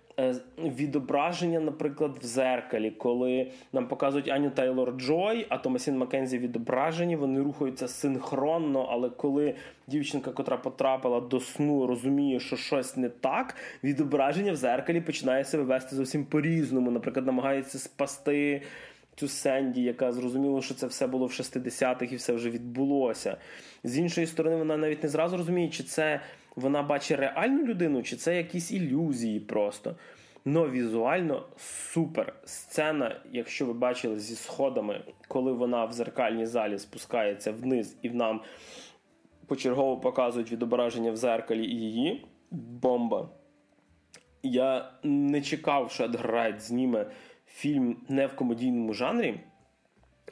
відображення, 0.58 1.60
наприклад, 1.60 2.18
в 2.22 2.26
зеркалі, 2.26 2.92
коли 2.92 3.52
нам 3.74 3.88
показують 3.88 4.30
Аню 4.30 4.50
Тейлор 4.50 4.92
Джой, 4.98 5.46
а 5.50 5.58
Томасін 5.58 5.98
Маккензі 5.98 6.38
відображені, 6.38 7.16
вони 7.16 7.42
рухаються 7.42 7.88
синхронно. 7.88 8.88
Але 8.92 9.10
коли 9.10 9.56
дівчинка, 9.88 10.32
котра 10.32 10.58
потрапила 10.58 11.22
до 11.22 11.40
сну, 11.40 11.88
розуміє, 11.88 12.40
що 12.40 12.56
щось 12.56 12.98
не 12.98 13.10
так, 13.10 13.56
відображення 13.84 14.52
в 14.52 14.56
зеркалі 14.56 15.02
починає 15.02 15.44
себе 15.44 15.64
вести 15.64 15.96
зовсім 15.96 16.26
по-різному. 16.26 16.92
Наприклад, 16.92 17.26
намагається 17.26 17.80
спасти. 17.80 18.62
Цю 19.16 19.28
Сенді, 19.28 19.82
яка 19.82 20.12
зрозуміла, 20.12 20.62
що 20.62 20.74
це 20.74 20.88
все 20.88 21.08
було 21.08 21.26
в 21.26 21.30
60-х 21.30 22.14
і 22.14 22.16
все 22.16 22.34
вже 22.34 22.50
відбулося. 22.50 23.38
З 23.84 23.98
іншої 23.98 24.28
сторони, 24.28 24.56
вона 24.56 24.78
навіть 24.78 25.04
не 25.04 25.10
зразу 25.10 25.38
розуміє, 25.38 25.70
чи 25.70 25.84
це 25.84 26.20
вона 26.58 26.84
бачить 26.84 27.20
реальну 27.20 27.66
людину, 27.66 28.04
чи 28.04 28.16
це 28.16 28.38
якісь 28.38 28.72
ілюзії 28.72 29.40
просто. 29.40 29.96
Но 30.46 30.70
візуально 30.70 31.46
супер. 31.58 32.36
Сцена, 32.46 33.22
якщо 33.32 33.66
ви 33.66 33.74
бачили 33.74 34.20
зі 34.20 34.36
сходами, 34.36 35.04
коли 35.28 35.52
вона 35.52 35.86
в 35.86 35.92
зеркальній 35.92 36.46
залі 36.46 36.80
спускається 36.80 37.52
вниз 37.52 37.98
і 38.02 38.10
нам 38.10 38.42
почергово 39.48 39.98
показують 39.98 40.52
відображення 40.52 41.12
в 41.12 41.16
зеркалі 41.16 41.66
і 41.66 41.76
її. 41.76 42.26
Бомба. 42.52 43.30
Я 44.44 44.92
не 45.04 45.42
чекав, 45.42 45.92
що 45.92 46.04
Едгар 46.04 46.32
Райт 46.32 46.62
зніме 46.62 47.12
фільм 47.48 47.98
не 48.10 48.28
в 48.28 48.36
комедійному 48.36 48.94
жанрі, 48.94 49.40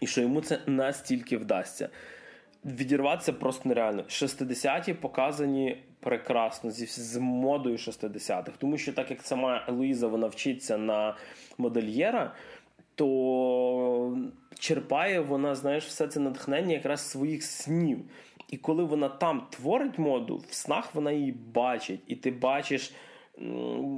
і 0.02 0.08
що 0.08 0.22
йому 0.22 0.42
це 0.42 0.60
настільки 0.66 1.38
вдасться. 1.38 1.90
Відірватися 2.66 3.34
просто 3.34 3.70
нереально. 3.70 4.02
60-ті 4.02 4.94
показані 4.94 5.84
прекрасно 6.06 6.72
зі 6.72 6.86
з 6.86 7.18
модою 7.18 7.78
60-х. 7.78 8.52
Тому 8.58 8.78
що, 8.78 8.94
так 8.94 9.10
як 9.12 9.22
сама 9.22 9.66
Луїза 9.70 10.08
вона 10.08 10.28
вчиться 10.28 10.78
на 10.78 11.16
модельєра, 11.58 12.34
то 12.96 14.18
черпає 14.60 15.20
вона, 15.20 15.56
знаєш, 15.56 15.86
все 15.86 16.08
це 16.08 16.20
натхнення 16.20 16.74
якраз 16.74 17.10
своїх 17.10 17.44
снів. 17.44 18.00
І 18.50 18.58
коли 18.58 18.84
вона 18.84 19.10
там 19.10 19.48
творить 19.50 19.98
моду, 19.98 20.44
в 20.50 20.54
снах 20.54 20.96
вона 20.96 21.12
її 21.12 21.32
бачить, 21.32 22.02
і 22.08 22.16
ти 22.16 22.32
бачиш. 22.32 22.94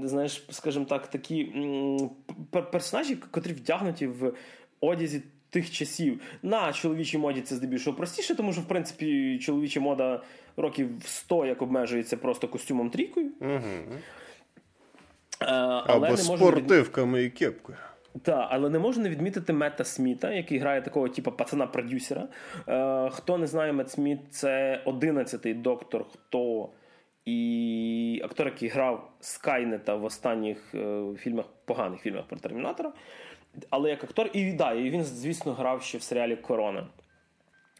знаєш, 0.03 0.45
скажімо 0.49 0.85
так, 0.85 1.07
такі 1.07 1.53
персонажі, 2.71 3.15
котрі 3.15 3.53
вдягнуті 3.53 4.07
в 4.07 4.33
одязі. 4.79 5.23
Тих 5.49 5.71
часів 5.71 6.21
на 6.43 6.73
чоловічій 6.73 7.17
моді 7.17 7.41
це 7.41 7.55
здебільшого 7.55 7.97
простіше, 7.97 8.35
тому 8.35 8.53
що 8.53 8.61
в 8.61 8.67
принципі 8.67 9.39
чоловіча 9.39 9.79
мода 9.79 10.21
років 10.57 10.89
100 11.05 11.45
як 11.45 11.61
обмежується 11.61 12.17
просто 12.17 12.47
костюмом 12.47 12.89
трійкою. 12.89 13.31
Угу. 13.41 13.99
Але 15.39 15.81
Або 15.87 16.07
не 16.07 16.17
спортивками 16.17 17.19
від... 17.19 17.25
і 17.25 17.29
кепкою. 17.29 17.77
Так, 18.23 18.47
але 18.51 18.69
не 18.69 18.79
можу 18.79 19.01
не 19.01 19.09
відмітити 19.09 19.53
Мета 19.53 19.83
Сміта, 19.83 20.33
який 20.33 20.57
грає 20.59 20.81
такого 20.81 21.09
типу 21.09 21.31
пацана-продюсера. 21.31 22.27
Е, 22.67 23.09
Хто 23.09 23.37
не 23.37 23.47
знає, 23.47 23.73
Мет 23.73 23.91
Сміт 23.91 24.19
це 24.29 24.81
одинадцятий 24.85 25.53
доктор, 25.53 26.05
хто 26.13 26.69
і 27.25 28.21
актор, 28.25 28.47
який 28.47 28.69
грав 28.69 29.11
Скайнета 29.19 29.95
в 29.95 30.03
останніх 30.03 30.75
е, 30.75 31.03
фільмах, 31.17 31.45
поганих 31.65 32.01
фільмах 32.01 32.25
про 32.25 32.39
Термінатора. 32.39 32.91
Але 33.69 33.89
як 33.89 34.03
актор, 34.03 34.29
і 34.33 34.51
да, 34.51 34.73
і 34.73 34.89
він, 34.89 35.03
звісно, 35.03 35.53
грав 35.53 35.83
ще 35.83 35.97
в 35.97 36.01
серіалі 36.01 36.35
Корона. 36.35 36.87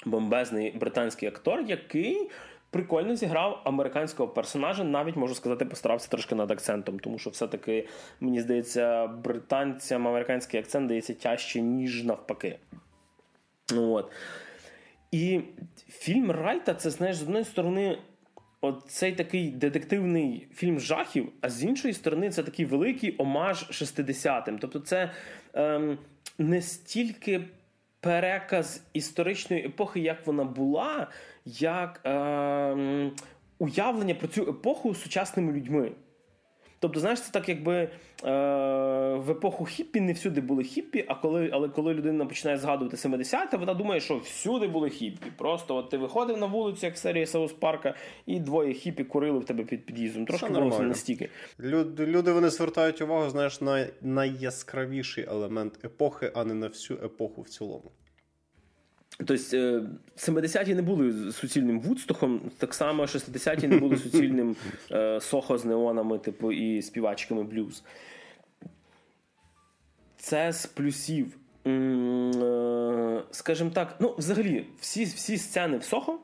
Бомбезний 0.06 0.72
британський 0.72 1.30
актор, 1.30 1.62
який 1.62 2.30
прикольно 2.70 3.16
зіграв 3.16 3.62
американського 3.64 4.30
персонажа, 4.30 4.84
навіть 4.84 5.16
можу 5.16 5.36
сказати, 5.36 5.66
постарався 5.66 6.10
трошки 6.10 6.36
над 6.36 6.52
акцентом, 6.52 7.00
тому 7.00 7.20
що 7.20 7.30
все-таки, 7.30 7.88
мені 8.20 8.42
здається, 8.42 9.08
британцям 9.08 10.08
американський 10.08 10.60
акцент 10.60 10.88
дається 10.88 11.14
тяжче, 11.14 11.62
ніж 11.62 12.04
навпаки. 12.04 12.60
От. 13.76 14.12
І 15.12 15.42
фільм 15.90 16.32
Райта, 16.32 16.74
це, 16.74 16.90
знаєш, 16.90 17.16
з 17.16 17.22
однієї 17.22 17.46
сторони. 17.46 17.98
Оцей 18.62 19.12
такий 19.12 19.52
детективний 19.52 20.48
фільм 20.54 20.80
жахів, 20.80 21.32
а 21.42 21.50
з 21.50 21.64
іншої 21.64 21.94
сторони, 21.94 22.30
це 22.30 22.44
такий 22.44 22.66
великий 22.66 23.16
омаж 23.18 23.64
60-м. 23.72 24.60
Тобто, 24.60 24.80
це 24.80 25.12
ем, 25.58 25.98
не 26.38 26.62
стільки 26.62 27.42
переказ 28.00 28.84
історичної 28.94 29.66
епохи, 29.66 30.00
як 30.00 30.28
вона 30.28 30.44
була, 30.44 31.08
як 31.46 32.02
ем, 32.04 33.12
уявлення 33.60 34.16
про 34.16 34.28
цю 34.28 34.42
епоху 34.42 34.96
сучасними 34.96 35.54
людьми. 35.54 35.92
Тобто, 36.80 37.00
знаєш, 37.00 37.22
це 37.22 37.32
так, 37.32 37.50
якби 37.50 37.74
е, 37.74 37.90
в 39.16 39.32
епоху 39.32 39.66
хіппі 39.66 40.02
не 40.02 40.14
всюди 40.14 40.42
були 40.42 40.64
хіппі, 40.64 41.06
а 41.08 41.16
коли, 41.16 41.50
але 41.54 41.70
коли 41.70 41.94
людина 41.94 42.26
починає 42.26 42.58
згадувати 42.58 42.98
70-те, 42.98 43.58
вона 43.58 43.74
думає, 43.74 44.02
що 44.02 44.18
всюди 44.18 44.68
були 44.68 44.90
хіппі. 44.90 45.32
Просто 45.38 45.76
от 45.76 45.90
ти 45.90 45.98
виходив 45.98 46.38
на 46.38 46.46
вулицю, 46.46 46.86
як 46.86 46.98
серія 46.98 47.26
Саус 47.26 47.54
Парка, 47.54 47.94
і 48.26 48.40
двоє 48.40 48.74
хіппі 48.74 49.04
курили 49.04 49.40
в 49.40 49.46
тебе 49.46 49.64
під 49.64 49.86
під'їздом. 49.86 50.26
Трошки 50.26 50.50
було 50.50 50.80
настільки. 50.80 51.30
Люди, 51.60 52.06
люди 52.06 52.32
вони 52.32 52.50
звертають 52.50 53.02
увагу, 53.02 53.30
знаєш, 53.30 53.62
на 53.62 53.88
найяскравіший 54.02 55.26
елемент 55.30 55.86
епохи, 55.86 56.32
а 56.36 56.44
не 56.44 56.54
на 56.54 56.68
всю 56.68 57.00
епоху 57.04 57.42
в 57.42 57.50
цілому. 57.50 57.92
Тобто 59.18 59.34
70-ті 59.34 60.72
е, 60.72 60.76
не 60.76 60.82
були 60.82 61.32
суцільним 61.32 61.80
Вудстохом, 61.80 62.42
так 62.58 62.74
само 62.74 63.04
60-ті 63.04 63.68
не 63.68 63.78
були 63.78 63.98
суцільним 63.98 64.56
сохо 65.20 65.58
з 65.58 65.66
неонами, 65.66 66.20
типу, 66.20 66.52
і 66.52 66.82
співачками 66.82 67.44
блюз. 67.44 67.84
Це 70.18 70.54
з 70.54 70.66
плюсів. 70.66 71.38
Е, 71.68 73.24
скажімо 73.32 73.70
так, 73.74 73.96
ну, 74.00 74.16
взагалі, 74.18 74.66
всі 74.80 75.04
всі 75.04 75.38
сцени 75.38 75.78
в 75.78 75.84
Сохо 75.84 76.20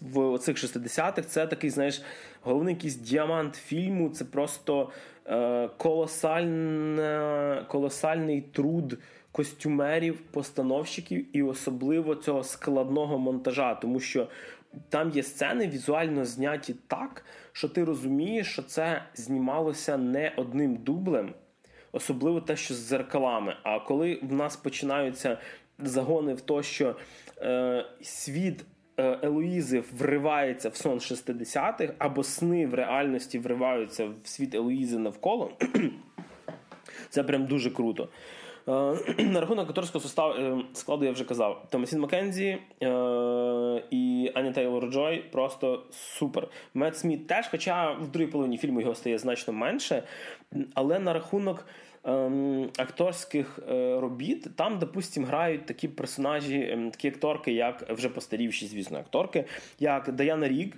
в 0.00 0.18
оцих 0.18 0.56
60-х 0.56 1.22
це 1.22 1.46
такий, 1.46 1.70
знаєш, 1.70 2.02
головний 2.42 2.74
якийсь 2.74 2.96
діамант 2.96 3.54
фільму. 3.54 4.10
Це 4.10 4.24
просто 4.24 4.90
е, 5.26 5.68
колосальний 7.68 8.40
труд 8.40 8.98
костюмерів, 9.36 10.20
постановщиків 10.20 11.36
і 11.36 11.42
особливо 11.42 12.14
цього 12.14 12.44
складного 12.44 13.18
монтажа, 13.18 13.74
тому 13.74 14.00
що 14.00 14.28
там 14.88 15.10
є 15.10 15.22
сцени 15.22 15.68
візуально 15.68 16.24
зняті 16.24 16.74
так, 16.86 17.24
що 17.52 17.68
ти 17.68 17.84
розумієш, 17.84 18.52
що 18.52 18.62
це 18.62 19.02
знімалося 19.14 19.96
не 19.96 20.32
одним 20.36 20.76
дублем, 20.76 21.34
особливо 21.92 22.40
те, 22.40 22.56
що 22.56 22.74
з 22.74 22.76
зеркалами. 22.76 23.56
А 23.62 23.80
коли 23.80 24.18
в 24.22 24.32
нас 24.32 24.56
починаються 24.56 25.38
загони 25.78 26.34
в 26.34 26.40
то, 26.40 26.62
що 26.62 26.96
е, 27.38 27.84
світ. 28.02 28.64
Е, 28.98 29.18
Елоїзи 29.22 29.82
вривається 29.98 30.68
в 30.68 30.76
сон 30.76 30.98
60-х, 30.98 31.94
або 31.98 32.22
сни 32.22 32.66
в 32.66 32.74
реальності 32.74 33.38
вриваються 33.38 34.06
в 34.06 34.28
світ 34.28 34.54
Елоїзи 34.54 34.98
навколо. 34.98 35.52
Це 37.10 37.22
прям 37.22 37.46
дуже 37.46 37.70
круто. 37.70 38.08
Е, 38.68 38.72
на 39.24 39.40
рахунок 39.40 39.68
акторського 39.68 40.02
составу 40.02 40.34
е, 40.34 40.64
складу 40.72 41.04
я 41.04 41.10
вже 41.10 41.24
казав. 41.24 41.66
Томасін 41.70 42.00
Маккензі 42.00 42.44
е, 42.44 42.58
і 43.90 44.32
Аня 44.34 44.52
Тейлор 44.52 44.90
Джой 44.90 45.24
просто 45.32 45.82
супер. 45.90 46.48
Метт 46.74 46.96
Сміт 46.96 47.26
теж, 47.26 47.48
хоча 47.50 47.92
в 47.92 48.08
другій 48.08 48.26
половині 48.26 48.58
фільму 48.58 48.80
його 48.80 48.94
стає 48.94 49.18
значно 49.18 49.52
менше. 49.52 50.02
Але 50.74 50.98
на 50.98 51.12
рахунок 51.12 51.66
ем, 52.04 52.70
акторських 52.76 53.58
робіт 53.98 54.56
там, 54.56 54.78
допустим, 54.78 55.24
грають 55.24 55.66
такі 55.66 55.88
персонажі, 55.88 56.68
ем, 56.70 56.90
такі 56.90 57.08
акторки, 57.08 57.52
як 57.52 57.90
вже 57.90 58.08
постарівші, 58.08 58.66
звісно, 58.66 58.98
акторки, 58.98 59.44
як 59.78 60.12
Даяна 60.12 60.48
Рігг. 60.48 60.76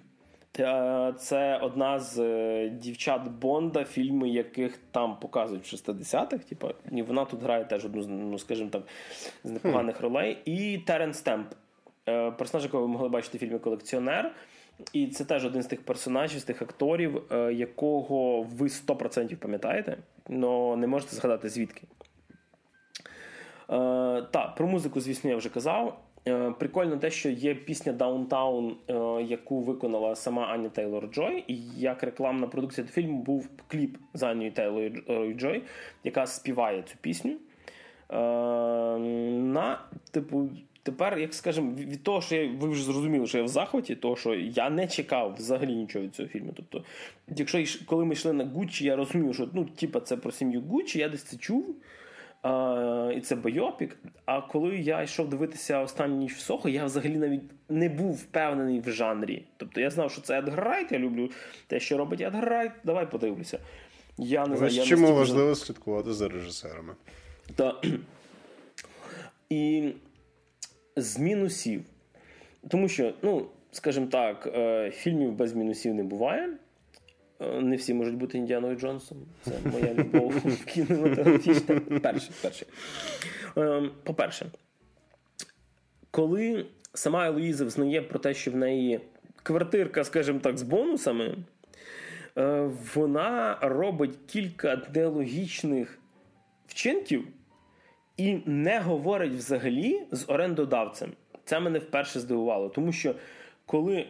Е, 0.59 1.14
це 1.18 1.57
одна 1.57 1.99
з 1.99 2.18
е, 2.18 2.68
дівчат 2.68 3.28
Бонда, 3.28 3.84
фільми 3.84 4.28
яких 4.28 4.78
там 4.90 5.18
показують 5.18 5.72
в 5.72 5.76
60-х. 5.76 6.44
Типу, 6.44 6.70
і 6.92 7.03
вона 7.03 7.24
тут 7.24 7.42
грає 7.42 7.64
теж 7.64 7.84
одну 7.84 8.07
ну, 8.09 8.38
скажімо 8.38 8.70
так, 8.70 8.82
з 9.44 9.51
непоганих 9.51 10.01
ролей. 10.01 10.38
І 10.44 10.78
Терен 10.78 11.14
Стемп, 11.14 11.46
е, 12.09 12.30
персонаж, 12.30 12.64
якого 12.64 12.82
ви 12.82 12.88
могли 12.88 13.09
бачити 13.09 13.38
в 13.38 13.40
фільмі 13.40 13.59
Колекціонер. 13.59 14.34
І 14.92 15.07
це 15.07 15.24
теж 15.24 15.44
один 15.44 15.62
з 15.62 15.66
тих 15.66 15.82
персонажів, 15.82 16.40
з 16.40 16.44
тих 16.44 16.62
акторів, 16.62 17.22
якого 17.53 18.42
ви 18.42 18.66
100% 18.66 19.36
пам'ятаєте, 19.36 19.96
але 20.30 20.76
не 20.76 20.86
можете 20.86 21.16
згадати 21.16 21.49
звідки. 21.49 21.82
Так, 24.30 24.55
про 24.57 24.66
музику, 24.66 25.01
звісно, 25.01 25.30
я 25.30 25.36
вже 25.36 25.49
казав. 25.49 26.01
Е, 26.29 26.55
прикольно 26.59 26.97
те, 26.97 27.11
що 27.11 27.31
є 27.31 27.55
пісня 27.55 27.93
Даунтаун, 27.93 28.77
яку 29.27 29.61
виконала 29.61 30.16
сама 30.16 30.47
Аня 30.47 30.69
Тейлор 30.69 31.11
Джой. 31.11 31.45
І 31.47 31.57
як 31.77 32.03
рекламна 32.03 32.47
продукція 32.47 32.87
до 32.87 32.93
фільму 32.93 33.23
був 33.23 33.49
кліп 33.69 33.97
з 34.14 34.23
Анією 34.23 34.53
Тейлор 34.53 34.93
Джой, 35.37 35.62
яка 36.05 36.27
співає 36.27 36.83
цю 36.83 36.95
пісню. 37.01 37.37
Е, 38.11 38.16
на, 39.39 39.81
типу, 40.11 40.51
Тепер, 40.89 41.19
як 41.19 41.35
скажемо, 41.35 41.75
від 41.75 42.03
того, 42.03 42.21
що 42.21 42.37
я, 42.37 42.51
ви 42.61 42.69
вже 42.69 42.85
зрозуміли, 42.85 43.27
що 43.27 43.39
я 43.39 43.45
в 43.45 43.49
захваті, 43.49 43.97
того, 43.97 44.16
що 44.16 44.35
я 44.35 44.71
не 44.71 44.87
чекав 44.87 45.35
взагалі 45.35 45.77
нічого 45.77 46.05
від 46.05 46.14
цього 46.14 46.29
фільму. 46.29 46.53
Тобто, 46.57 46.85
якщо 47.37 47.64
коли 47.87 48.05
ми 48.05 48.12
йшли 48.12 48.33
на 48.33 48.45
Гуччі, 48.45 48.85
я 48.85 48.97
розумів, 48.97 49.35
що 49.35 49.49
ну, 49.53 49.64
типа, 49.64 50.01
це 50.01 50.16
про 50.16 50.33
сім'ю 50.33 50.61
Гуччі, 50.61 50.99
я 50.99 51.09
десь 51.09 51.23
це 51.23 51.37
чув. 51.37 51.77
І 53.16 53.20
це 53.20 53.34
байопік. 53.35 53.97
А 54.24 54.41
коли 54.41 54.76
я 54.76 55.03
йшов 55.03 55.28
дивитися 55.28 55.80
останню 55.80 56.16
ніч 56.16 56.32
в 56.32 56.39
Сохо, 56.39 56.68
я 56.68 56.84
взагалі 56.84 57.16
навіть 57.16 57.43
не 57.68 57.89
був 57.89 58.14
впевнений 58.14 58.80
в 58.80 58.91
жанрі. 58.91 59.45
Тобто 59.57 59.80
я 59.80 59.91
знав, 59.91 60.11
що 60.11 60.20
це 60.20 60.39
Едгар 60.39 60.64
Райт, 60.64 60.93
я 60.93 60.99
люблю 60.99 61.30
те, 61.66 61.80
що 61.80 61.99
робить 61.99 62.20
Едгар 62.20 62.45
Райт, 62.45 62.72
давай 62.84 63.11
подивлюся. 63.11 63.59
Я 64.18 64.47
не 64.47 64.57
знаю, 64.57 64.72
Чому 64.72 64.82
настільки... 64.82 65.12
важливо 65.12 65.55
слідкувати 65.55 66.12
за 66.12 66.28
режисерами? 66.28 66.95
Та... 67.57 67.74
І 69.51 69.93
з 70.97 71.18
мінусів. 71.18 71.84
Тому 72.68 72.89
що, 72.89 73.12
ну, 73.22 73.47
скажімо 73.72 74.07
так, 74.07 74.47
е, 74.55 74.91
фільмів 74.91 75.32
без 75.32 75.55
мінусів 75.55 75.95
не 75.95 76.03
буває. 76.03 76.49
Е, 77.41 77.61
не 77.61 77.76
всі 77.76 77.95
можуть 77.95 78.16
бути 78.16 78.39
Індіаною 78.39 78.76
Джонсом. 78.76 79.18
Це 79.43 79.53
моя 79.72 79.95
любов 79.95 80.30
в 80.45 80.64
кінематографі. 80.64 81.81
Перше, 81.80 82.30
перше. 82.43 82.66
Ем, 83.57 83.91
по-перше, 84.03 84.47
коли 86.11 86.66
сама 86.95 87.26
Елоїза 87.26 87.64
взнає 87.64 88.03
про 88.03 88.18
те, 88.18 88.34
що 88.34 88.51
в 88.51 88.57
неї 88.57 89.01
квартирка, 89.43 90.05
скажімо 90.05 90.39
так, 90.39 90.59
з 90.59 90.62
бонусами, 90.62 91.36
е, 92.39 92.70
вона 92.95 93.59
робить 93.61 94.18
кілька 94.26 94.82
нелогічних 94.95 95.99
вчинків 96.66 97.28
і 98.16 98.39
не 98.47 98.80
говорить 98.80 99.32
взагалі 99.32 100.03
з 100.11 100.24
орендодавцем. 100.28 101.12
Це 101.45 101.61
мене 101.61 101.78
вперше 101.78 102.20
здивувало, 102.20 102.68
тому 102.68 102.93
що 102.93 103.14
коли 103.66 104.07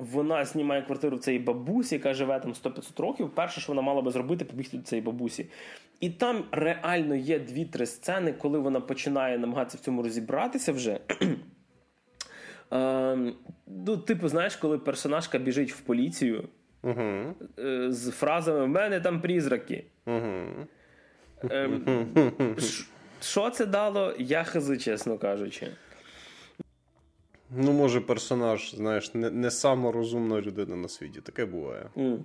вона 0.00 0.44
знімає 0.44 0.82
квартиру 0.82 1.16
в 1.16 1.20
цій 1.20 1.38
бабусі, 1.38 1.94
яка 1.94 2.14
живе 2.14 2.40
там 2.40 2.52
100-500 2.52 3.02
років. 3.02 3.30
Перше, 3.30 3.60
що 3.60 3.72
вона 3.72 3.82
мала 3.82 4.02
би 4.02 4.10
зробити, 4.10 4.44
побігти 4.44 4.76
до 4.76 4.82
цієї 4.82 5.06
бабусі. 5.06 5.46
І 6.00 6.10
там 6.10 6.44
реально 6.52 7.14
є 7.14 7.38
дві-три 7.38 7.86
сцени, 7.86 8.32
коли 8.32 8.58
вона 8.58 8.80
починає 8.80 9.38
намагатися 9.38 9.78
в 9.78 9.80
цьому 9.80 10.02
розібратися 10.02 10.72
вже. 10.72 11.00
Е, 12.72 13.32
ну, 13.66 13.96
Типу, 13.96 14.28
знаєш, 14.28 14.56
коли 14.56 14.78
персонажка 14.78 15.38
біжить 15.38 15.72
в 15.72 15.80
поліцію. 15.80 16.48
Угу. 16.82 17.34
з 17.88 18.10
фразами 18.10 18.64
В 18.64 18.68
мене 18.68 19.00
там 19.00 19.20
призраки. 19.20 19.84
Угу. 20.06 20.66
Ем, 21.50 22.56
Що 23.22 23.50
це 23.50 23.66
дало, 23.66 24.14
я 24.18 24.44
хази, 24.44 24.76
чесно 24.76 25.18
кажучи. 25.18 25.68
Ну, 27.56 27.72
може, 27.72 28.00
персонаж, 28.00 28.74
знаєш, 28.74 29.14
не 29.14 29.30
не 29.30 29.50
сама 29.50 29.92
розумна 29.92 30.40
людина 30.40 30.76
на 30.76 30.88
світі. 30.88 31.20
Таке 31.20 31.44
буває. 31.44 31.90
Mm. 31.96 32.18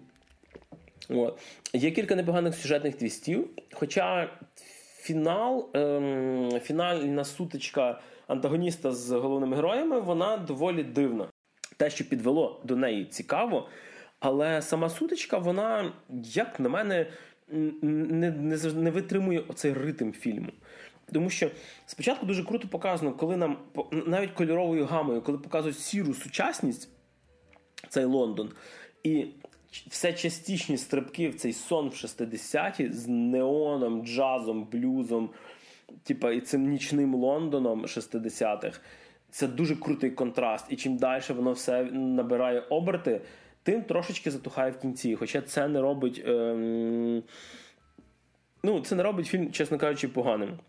От. 1.10 1.40
Є 1.74 1.92
кілька 1.92 2.16
непоганих 2.16 2.56
сюжетних 2.56 2.96
твістів. 2.96 3.50
Хоча 3.74 4.30
фінал, 4.98 5.70
ем, 5.74 6.60
фінальна 6.64 7.24
сутичка 7.24 8.02
антагоніста 8.28 8.92
з 8.92 9.12
головними 9.12 9.56
героями, 9.56 10.00
вона 10.00 10.38
доволі 10.38 10.84
дивна. 10.84 11.28
Те, 11.78 11.90
що 11.90 12.10
підвело 12.10 12.62
до 12.64 12.76
неї 12.76 13.06
цікаво, 13.06 13.70
але 14.20 14.62
сама 14.62 14.90
сутичка, 14.90 15.38
вона, 15.38 15.94
як 16.24 16.60
на 16.60 16.70
мене, 16.70 17.12
не 17.82 18.32
не, 18.32 18.58
не 18.74 18.92
витримує 18.92 19.40
оцей 19.48 19.74
ритм 19.74 20.12
фільму. 20.12 20.52
Тому 21.14 21.30
що 21.30 21.52
спочатку 21.86 22.26
дуже 22.26 22.44
круто 22.44 22.68
показано, 22.68 23.14
коли 23.14 23.38
нам 23.38 23.58
навіть 23.92 24.32
кольоровою 24.32 24.86
гамою, 24.86 25.22
коли 25.22 25.38
показують 25.38 25.80
сіру 25.80 26.14
сучасність, 26.14 26.90
цей 27.90 28.06
Лондон, 28.06 28.52
і 29.04 29.26
все 29.88 30.14
частішні 30.14 30.78
стрибки 30.78 31.30
в 31.30 31.36
цей 31.36 31.54
сон 31.54 31.90
в 31.90 31.94
60-ті 31.94 32.92
з 32.92 33.08
неоном, 33.08 34.06
джазом, 34.06 34.68
блюзом, 34.72 35.30
типа 36.04 36.32
і 36.32 36.42
цим 36.42 36.70
нічним 36.70 37.16
Лондоном 37.16 37.86
60-х. 37.86 38.80
Це 39.30 39.48
дуже 39.48 39.76
крутий 39.76 40.12
контраст. 40.12 40.66
І 40.70 40.76
чим 40.76 40.98
далі 40.98 41.24
воно 41.30 41.52
все 41.52 41.84
набирає 41.84 42.60
оберти, 42.60 43.22
тим 43.64 43.84
трошечки 43.84 44.32
затухає 44.32 44.72
в 44.72 44.80
кінці. 44.80 45.16
Хоча 45.16 45.42
це 45.42 45.68
не 45.68 45.82
робить. 45.82 46.24
Ем... 46.26 47.24
Ну, 48.64 48.82
це 48.82 48.96
не 48.96 49.04
робить 49.04 49.28
фільм, 49.28 49.52
чесно 49.52 49.78
кажучи, 49.78 50.08
поганим. 50.08 50.60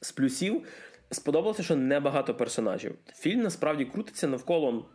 З 0.00 0.12
плюсів 0.12 0.66
сподобалося, 1.10 1.62
що 1.62 1.76
небагато 1.76 2.34
персонажів. 2.34 2.94
Фільм 3.14 3.40
насправді 3.40 3.84
крутиться 3.84 4.28
навколо 4.28 4.86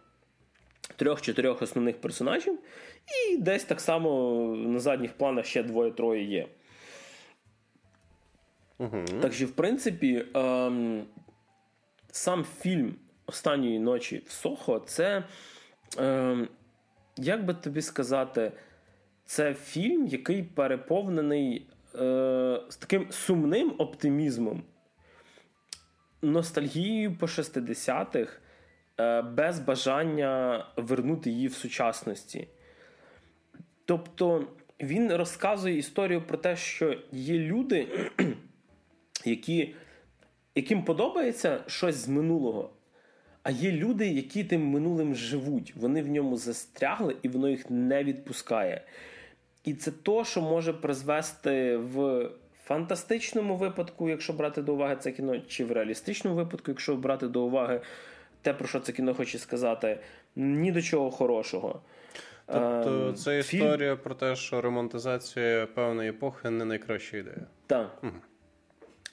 трьох-чотирьох 0.95 1.62
основних 1.62 2.02
персонажів, 2.02 2.60
і 3.08 3.38
десь 3.38 3.64
так 3.64 3.82
само 3.82 4.39
на 4.58 4.80
задніх 4.80 5.14
планах 5.14 5.45
ще 5.45 5.64
двоє-троє 5.64 6.24
є. 6.24 6.47
Угу. 8.78 9.06
Так 9.22 9.34
що, 9.34 9.45
в 9.45 9.52
принципі, 9.52 10.26
ем, 10.34 11.06
сам 12.12 12.43
фільм 12.43 12.95
останньої 13.26 13.80
ночі 13.80 14.24
в 14.28 14.32
Сохо 14.32 14.80
це, 14.80 15.24
ем, 15.97 16.47
як 17.18 17.45
би 17.45 17.54
тобі 17.54 17.82
сказати, 17.82 18.52
це 19.26 19.54
фільм, 19.54 20.08
який 20.08 20.43
переповнений 20.43 21.68
е, 22.00 22.62
з 22.70 22.78
таким 22.78 23.12
сумним 23.12 23.74
оптимізмом, 23.78 24.64
ностальгією 26.22 27.16
по 27.16 27.26
60-х, 27.26 28.39
е, 29.00 29.22
без 29.22 29.60
бажання 29.60 30.66
вернути 30.78 31.30
її 31.30 31.47
в 31.47 31.54
сучасності. 31.54 32.47
Тобто 33.86 34.47
він 34.82 35.14
розказує 35.14 35.78
історію 35.78 36.22
про 36.22 36.38
те, 36.38 36.56
що 36.56 36.97
є 37.12 37.38
люди, 37.38 37.88
які, 39.26 39.76
яким 40.56 40.84
подобається 40.84 41.64
щось 41.68 41.95
з 41.95 42.08
минулого. 42.08 42.74
А 43.43 43.52
є 43.52 43.72
люди, 43.72 44.08
які 44.08 44.43
тим 44.43 44.66
минулим 44.66 45.16
живуть. 45.16 45.74
Вони 45.76 46.02
в 46.02 46.08
ньому 46.08 46.38
застрягли 46.38 47.16
і 47.22 47.28
воно 47.28 47.50
їх 47.50 47.70
не 47.70 48.04
відпускає. 48.04 48.82
І 49.64 49.74
це 49.74 49.91
то, 49.91 50.26
що 50.26 50.41
може 50.41 50.74
призвести 50.74 51.78
в 51.78 52.30
фантастичному 52.64 53.55
випадку, 53.55 54.10
якщо 54.10 54.34
брати 54.34 54.62
до 54.62 54.74
уваги 54.74 54.97
це 54.99 55.12
кіно, 55.12 55.39
чи 55.39 55.66
в 55.66 55.72
реалістичному 55.72 56.38
випадку, 56.38 56.72
якщо 56.72 56.95
брати 56.95 57.28
до 57.28 57.41
уваги 57.41 57.82
те, 58.41 58.53
про 58.53 58.68
що 58.68 58.80
це 58.80 58.91
кіно 58.91 59.14
хоче 59.14 59.38
сказати, 59.38 59.99
ні 60.36 60.72
до 60.72 60.82
чого 60.82 61.12
хорошого. 61.12 61.82
Тобто 62.45 63.07
ем, 63.07 63.16
це 63.16 63.39
історія 63.39 63.95
Фільм... 63.95 64.03
про 64.03 64.16
те, 64.16 64.36
що 64.36 64.62
романтизація 64.62 65.66
певної 65.66 66.10
епохи 66.10 66.49
не 66.49 66.66
найкраща 66.66 67.18
ідея. 67.18 67.47
Так. 67.68 67.97
Угу. 68.03 68.12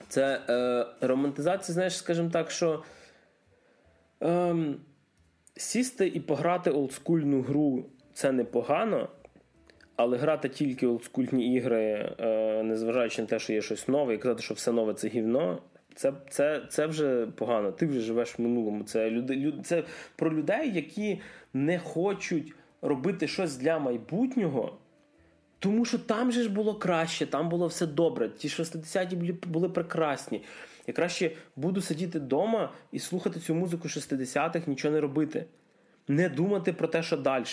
Це 0.09 0.41
е, 0.49 0.87
романтизація, 1.07 1.75
знаєш, 1.75 1.97
скажімо 1.97 2.31
так, 2.31 2.51
що 2.51 2.83
е, 4.23 4.57
сісти 5.57 6.07
і 6.07 6.21
пограти 6.21 6.71
олдскульну 6.71 7.43
гру 7.43 7.85
це 8.15 8.33
непогано, 8.33 9.09
але 9.97 10.17
грати 10.17 10.49
тільки 10.49 10.87
олдскульні 10.87 11.55
ігри, 11.55 12.13
е, 12.19 12.63
незважаючи 12.63 13.23
на 13.23 13.29
те, 13.29 13.39
що 13.39 13.53
є 13.53 13.63
щось 13.63 13.89
нове, 13.89 14.15
і 14.15 14.19
казати, 14.19 14.43
що 14.43 14.55
все 14.55 14.73
нове 14.73 14.95
це 14.95 15.09
гівно. 15.09 15.63
Це 15.95 16.13
це, 16.31 16.63
це 16.69 16.87
вже 16.87 17.27
погано. 17.27 17.73
Ти 17.73 17.87
вже 17.87 18.01
живеш 18.01 18.39
в 18.39 18.43
минулому. 18.43 18.85
Це 18.85 19.11
люди, 19.11 19.37
люд, 19.37 19.67
це 19.67 19.85
про 20.17 20.35
людей, 20.35 20.73
які 20.75 21.21
не 21.55 21.79
хочуть 21.79 22.55
робити 22.83 23.29
щось 23.29 23.57
для 23.57 23.79
майбутнього, 23.79 24.79
тому 25.59 25.85
що 25.85 25.99
там 25.99 26.33
же 26.33 26.43
ж 26.43 26.51
було 26.51 26.75
краще, 26.75 27.27
там 27.27 27.49
було 27.49 27.67
все 27.67 27.87
добре. 27.87 28.29
Ті 28.29 28.49
60-ті 28.49 29.17
були, 29.17 29.33
були 29.47 29.69
прекрасні. 29.69 30.43
Я 30.87 30.95
краще 30.95 31.31
буду 31.57 31.81
сидіти 31.81 32.19
вдома 32.19 32.73
і 32.93 32.99
слухати 32.99 33.41
цю 33.41 33.55
музику 33.55 33.89
60-х, 33.89 34.67
нічого 34.67 34.95
не 34.95 35.01
робити, 35.01 35.45
не 36.09 36.29
думати 36.29 36.73
про 36.73 36.89
те, 36.89 37.03
що 37.03 37.17
далі. 37.17 37.45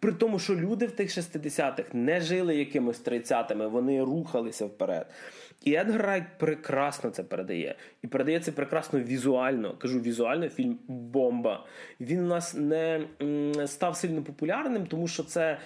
При 0.00 0.12
тому, 0.12 0.38
що 0.38 0.54
люди 0.54 0.86
в 0.86 0.92
тих 0.92 1.08
60-х 1.10 1.84
не 1.92 2.20
жили 2.20 2.56
якимось 2.56 3.04
30-ми, 3.04 3.68
вони 3.68 4.02
рухалися 4.02 4.66
вперед. 4.66 5.06
І 5.64 5.74
Едгар 5.74 6.02
Райт 6.02 6.24
прекрасно 6.38 7.10
це 7.10 7.22
передає. 7.22 7.74
І 8.02 8.06
передає 8.06 8.40
це 8.40 8.52
прекрасно 8.52 9.00
візуально. 9.00 9.76
Кажу, 9.78 10.00
візуально 10.00 10.48
фільм 10.48 10.78
бомба. 10.88 11.66
Він 12.00 12.20
у 12.20 12.26
нас 12.26 12.54
не 12.54 13.00
став 13.66 13.96
сильно 13.96 14.22
популярним, 14.22 14.86
тому 14.86 15.08
що 15.08 15.22
це 15.22 15.58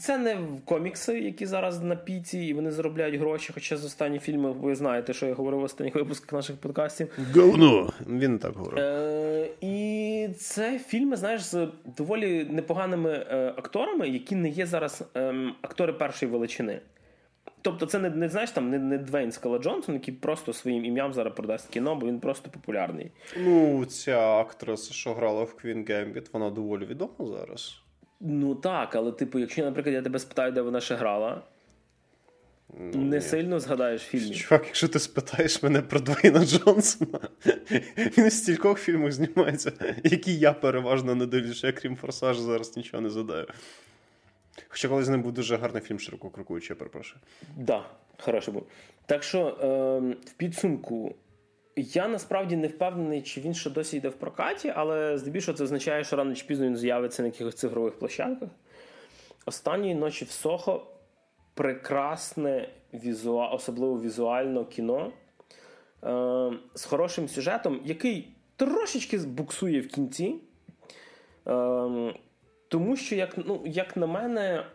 це 0.00 0.18
не 0.18 0.38
комікси, 0.64 1.20
які 1.20 1.46
зараз 1.46 1.82
на 1.82 1.96
піці, 1.96 2.38
і 2.38 2.54
вони 2.54 2.70
заробляють 2.70 3.14
гроші. 3.14 3.52
Хоча 3.54 3.76
з 3.76 3.84
останні 3.84 4.18
фільми 4.18 4.52
ви 4.52 4.74
знаєте, 4.74 5.12
що 5.12 5.26
я 5.26 5.34
говорив 5.34 5.60
в 5.60 5.62
останніх 5.62 5.94
випусках 5.94 6.32
наших 6.32 6.56
подкастів. 6.56 7.18
Говно! 7.34 7.92
Він 8.08 8.38
так 8.38 8.54
говорив. 8.54 8.78
Е, 8.84 9.48
І 9.60 10.28
це 10.38 10.78
фільми, 10.78 11.16
знаєш, 11.16 11.42
з 11.42 11.68
доволі 11.96 12.44
непоганими 12.44 13.10
е, 13.10 13.54
акторами, 13.56 14.08
які 14.08 14.34
не 14.34 14.48
є 14.48 14.66
зараз 14.66 15.04
е, 15.16 15.34
актори 15.62 15.92
першої 15.92 16.32
величини. 16.32 16.80
Тобто, 17.62 17.86
це 17.86 17.98
не 17.98 18.10
не 18.10 18.28
знаєш 18.28 18.50
там 18.50 18.70
не 18.70 18.78
не 18.78 18.98
Двейн 18.98 19.32
Скала 19.32 19.58
Джонсон, 19.58 19.94
який 19.94 20.14
просто 20.14 20.52
своїм 20.52 20.84
ім'ям 20.84 21.12
зараз 21.12 21.34
продасть 21.34 21.68
кіно, 21.68 21.96
бо 21.96 22.06
він 22.06 22.20
просто 22.20 22.50
популярний. 22.50 23.10
Ну, 23.36 23.84
ця 23.84 24.20
актриса, 24.20 24.92
що 24.92 25.14
грала 25.14 25.44
в 25.44 25.54
Квін 25.54 25.84
Гембіт, 25.88 26.34
вона 26.34 26.50
доволі 26.50 26.84
відома 26.84 27.26
зараз. 27.38 27.82
Ну 28.20 28.54
так, 28.54 28.94
але, 28.94 29.12
типу, 29.12 29.38
якщо, 29.38 29.64
наприклад, 29.64 29.94
я 29.94 30.02
тебе 30.02 30.18
спитаю, 30.18 30.52
де 30.52 30.60
вона 30.60 30.80
ще 30.80 30.94
грала, 30.94 31.42
ну, 32.78 33.00
не 33.00 33.16
ні. 33.16 33.22
сильно 33.22 33.60
згадаєш 33.60 34.02
фільмів. 34.02 34.36
Чувак, 34.36 34.62
якщо 34.66 34.88
ти 34.88 34.98
спитаєш 34.98 35.62
мене 35.62 35.82
про 35.82 36.00
Двейна 36.00 36.44
Джонсона, 36.44 37.20
він 38.18 38.28
в 38.28 38.32
стількох 38.32 38.78
фільмах 38.78 39.12
знімається, 39.12 39.72
які 40.04 40.38
я 40.38 40.52
переважно 40.52 41.14
не 41.14 41.26
дивлюся, 41.26 41.66
я 41.66 41.72
крім 41.72 41.96
форсажу, 41.96 42.42
зараз 42.42 42.76
нічого 42.76 43.00
не 43.00 43.10
задаю. 43.10 43.46
Хоча 44.68 44.88
колись 44.88 45.06
з 45.06 45.08
ним 45.08 45.22
був 45.22 45.32
дуже 45.32 45.56
гарний 45.56 45.82
фільм 45.82 46.00
широко 46.00 46.30
крокуючи, 46.30 46.72
я 46.72 46.76
перепрошую. 46.76 47.20
Так, 47.40 47.64
да, 47.64 47.84
хороший 48.18 48.54
був. 48.54 48.66
Так 49.06 49.22
що 49.22 49.46
е, 49.48 50.16
в 50.30 50.32
підсумку 50.36 51.14
я 51.76 52.08
насправді 52.08 52.56
не 52.56 52.68
впевнений, 52.68 53.22
чи 53.22 53.40
він 53.40 53.54
ще 53.54 53.70
досі 53.70 53.96
йде 53.96 54.08
в 54.08 54.14
прокаті, 54.14 54.72
але 54.76 55.18
здебільшого 55.18 55.58
це 55.58 55.64
означає, 55.64 56.04
що 56.04 56.16
рано 56.16 56.34
чи 56.34 56.46
пізно 56.46 56.66
він 56.66 56.76
з'явиться 56.76 57.22
на 57.22 57.28
якихось 57.28 57.54
цифрових 57.54 57.98
площадках. 57.98 58.48
Останньої 59.46 59.94
ночі 59.94 60.24
в 60.24 60.30
Сохо 60.30 60.86
прекрасне, 61.54 62.68
візуа... 62.94 63.48
особливо 63.48 64.00
візуально 64.00 64.64
кіно 64.64 65.12
е... 66.04 66.52
з 66.74 66.84
хорошим 66.84 67.28
сюжетом, 67.28 67.80
який 67.84 68.36
трошечки 68.56 69.18
буксує 69.18 69.80
в 69.80 69.88
кінці. 69.88 70.34
Е... 71.46 72.14
Тому 72.68 72.96
що, 72.96 73.14
як, 73.14 73.34
ну, 73.36 73.62
як 73.66 73.96
на 73.96 74.06
мене, 74.06 74.66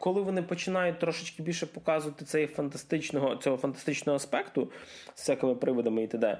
коли 0.00 0.22
вони 0.22 0.42
починають 0.42 0.98
трошечки 0.98 1.42
більше 1.42 1.66
показувати 1.66 2.24
цей 2.24 2.46
фантастичного, 2.46 3.36
цього 3.36 3.56
фантастичного 3.56 4.16
аспекту 4.16 4.70
з 5.14 5.20
всякими 5.20 5.54
приводами 5.54 6.02
і 6.02 6.06
т.д., 6.06 6.38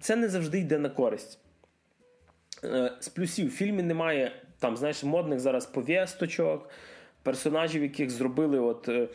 це 0.00 0.16
не 0.16 0.28
завжди 0.28 0.58
йде 0.58 0.78
на 0.78 0.88
користь. 0.88 1.38
Е, 2.64 2.92
з 3.00 3.08
плюсів 3.08 3.48
в 3.48 3.50
фільмі 3.50 3.82
немає 3.82 4.32
там, 4.58 4.76
знаєш, 4.76 5.04
модних 5.04 5.40
зараз 5.40 5.66
пов'язочок, 5.66 6.68
персонажів, 7.22 7.82
яких 7.82 8.10
зробили, 8.10 8.60
от, 8.60 8.88
е, 8.88 9.08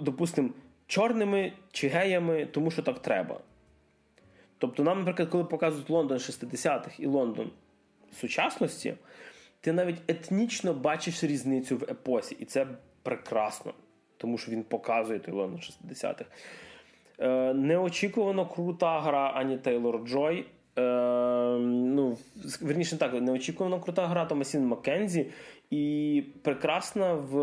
допустимо, 0.00 0.50
чорними 0.86 1.52
чи 1.72 1.88
геями, 1.88 2.46
тому 2.46 2.70
що 2.70 2.82
так 2.82 3.02
треба. 3.02 3.40
Тобто, 4.58 4.82
нам, 4.82 4.98
наприклад, 4.98 5.28
коли 5.28 5.44
показують 5.44 5.90
Лондон 5.90 6.18
60-х 6.18 6.98
і 6.98 7.06
Лондон 7.06 7.50
сучасності, 8.20 8.94
ти 9.64 9.72
навіть 9.72 10.02
етнічно 10.08 10.74
бачиш 10.74 11.24
різницю 11.24 11.76
в 11.76 11.82
епосі, 11.82 12.36
і 12.40 12.44
це 12.44 12.66
прекрасно, 13.02 13.74
тому 14.16 14.38
що 14.38 14.52
він 14.52 14.62
показує 14.62 15.18
той 15.18 15.34
Лондон 15.34 15.60
60-х. 15.60 16.24
Е, 17.18 17.54
Неочікувано 17.54 18.46
крута 18.46 19.00
гра 19.00 19.32
Ані 19.34 19.58
Тейлор 19.58 20.04
Джой. 20.04 20.46
Е, 20.78 20.82
ну, 21.60 22.16
Верніше 22.60 22.98
так, 22.98 23.22
неочікувано 23.22 23.80
крута 23.80 24.06
гра 24.06 24.24
Томасін 24.24 24.66
Маккензі. 24.66 25.26
І 25.70 26.22
прекрасна 26.42 27.14
в 27.14 27.34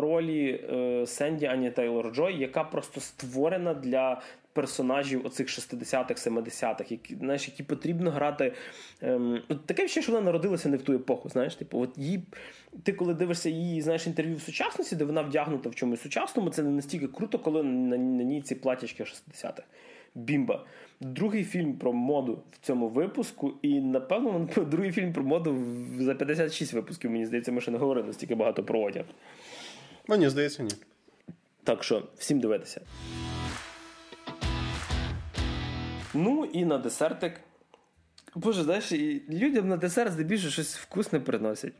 ролі 0.00 0.66
е, 0.72 1.06
Сенді 1.06 1.46
Ані 1.46 1.70
Тейлор 1.70 2.12
Джой, 2.14 2.38
яка 2.38 2.64
просто 2.64 3.00
створена 3.00 3.74
для 3.74 4.20
персонажів 4.52 5.26
оцих 5.26 5.48
60-х, 5.48 6.26
70-х, 6.26 6.90
які 6.90 7.16
знаєш, 7.16 7.48
які 7.48 7.62
потрібно 7.62 8.10
грати. 8.10 8.52
Ем, 9.00 9.42
Таке 9.66 9.88
ще, 9.88 10.02
що 10.02 10.12
вона 10.12 10.24
народилася 10.24 10.68
не 10.68 10.76
в 10.76 10.82
ту 10.82 10.92
епоху. 10.92 11.28
Знаєш, 11.28 11.54
типу, 11.54 11.80
от 11.80 11.98
її, 11.98 12.22
ти 12.82 12.92
коли 12.92 13.14
дивишся 13.14 13.48
її 13.48 13.82
знаєш, 13.82 14.06
інтерв'ю 14.06 14.36
в 14.36 14.42
сучасності, 14.42 14.96
де 14.96 15.04
вона 15.04 15.22
вдягнута 15.22 15.68
в 15.68 15.74
чомусь 15.74 16.00
сучасному, 16.00 16.50
це 16.50 16.62
не 16.62 16.70
настільки 16.70 17.06
круто, 17.08 17.38
коли 17.38 17.62
на, 17.62 17.96
на 17.96 18.22
ній 18.22 18.42
ці 18.42 18.54
платячки 18.54 19.02
60-х. 19.02 19.62
Бімба. 20.14 20.64
Другий 21.00 21.44
фільм 21.44 21.72
про 21.74 21.92
моду 21.92 22.42
в 22.52 22.66
цьому 22.66 22.88
випуску, 22.88 23.52
і 23.62 23.80
напевно 23.80 24.48
другий 24.56 24.92
фільм 24.92 25.12
про 25.12 25.22
моду 25.22 25.64
за 25.98 26.14
56 26.14 26.72
випусків. 26.72 27.10
Мені 27.10 27.26
здається, 27.26 27.52
ми 27.52 27.60
ще 27.60 27.70
не 27.70 27.78
говорили 27.78 28.06
настільки 28.06 28.34
багато 28.34 28.64
про 28.64 28.80
одяг. 28.80 29.04
Мені 30.08 30.28
здається, 30.28 30.62
ні. 30.62 30.70
Так 31.64 31.84
що, 31.84 32.02
всім 32.16 32.40
дивитися. 32.40 32.80
Ну 36.14 36.44
і 36.44 36.64
на 36.64 36.78
десертик. 36.78 37.40
Боже, 38.34 38.62
знаєш, 38.62 38.92
людям 39.28 39.68
на 39.68 39.76
десерт 39.76 40.12
здебільшого 40.12 40.50
щось 40.50 40.76
вкусне 40.76 41.20
приносять. 41.20 41.72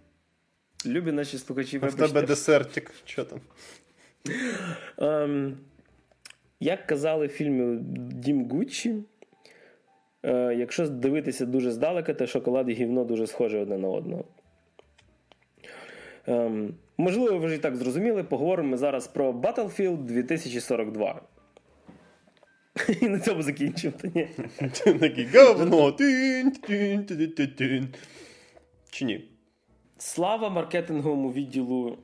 Любі 0.87 1.13
наші 1.13 1.39
слухачі. 1.39 1.81
А 1.83 1.87
в 1.87 1.95
тебе 1.95 2.23
десертик. 2.23 2.91
Що 3.05 3.25
там? 3.25 3.41
Ем, 4.99 5.59
як 6.61 6.87
казали 6.87 7.27
в 7.27 7.31
фільмі 7.31 7.79
Дім 8.13 8.51
Гуччі, 8.51 8.95
е, 10.23 10.55
якщо 10.55 10.89
дивитися 10.89 11.47
дуже 11.47 11.71
здалека, 11.71 12.15
то 12.15 12.27
шоколад 12.27 12.69
і 12.69 12.73
гівно 12.73 13.05
дуже 13.05 13.27
схожі 13.27 13.59
одне 13.59 13.79
на 13.79 13.89
одного. 13.89 14.25
Ем, 16.27 16.75
можливо, 16.97 17.39
ви 17.39 17.47
вже 17.47 17.55
і 17.55 17.59
так 17.59 17.77
зрозуміли. 17.77 18.25
Поговоримо 18.25 18.69
ми 18.69 18.77
зараз 18.77 19.07
про 19.07 19.33
Battlefield 19.33 19.97
2042. 19.97 21.21
І 23.01 23.09
на 23.09 23.19
цьому 23.19 23.43
закінчимо. 23.43 23.95
ні? 24.15 24.29
Такий 25.01 25.27
говно. 25.35 25.93
Чи 28.91 29.05
ні? 29.05 29.25
Слава 29.99 30.49
маркетинговому 30.51 31.33
відділу 31.33 31.99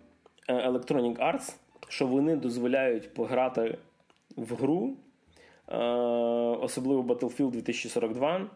е, 0.48 0.68
Electronic 0.68 1.16
Arts, 1.16 1.54
що 1.88 2.06
вони 2.06 2.36
дозволяють 2.36 3.14
пограти 3.14 3.78
в 4.36 4.54
гру, 4.54 4.96
е, 5.68 5.76
особливо 6.60 7.02
Battlefield 7.02 7.50
2042, 7.50 8.50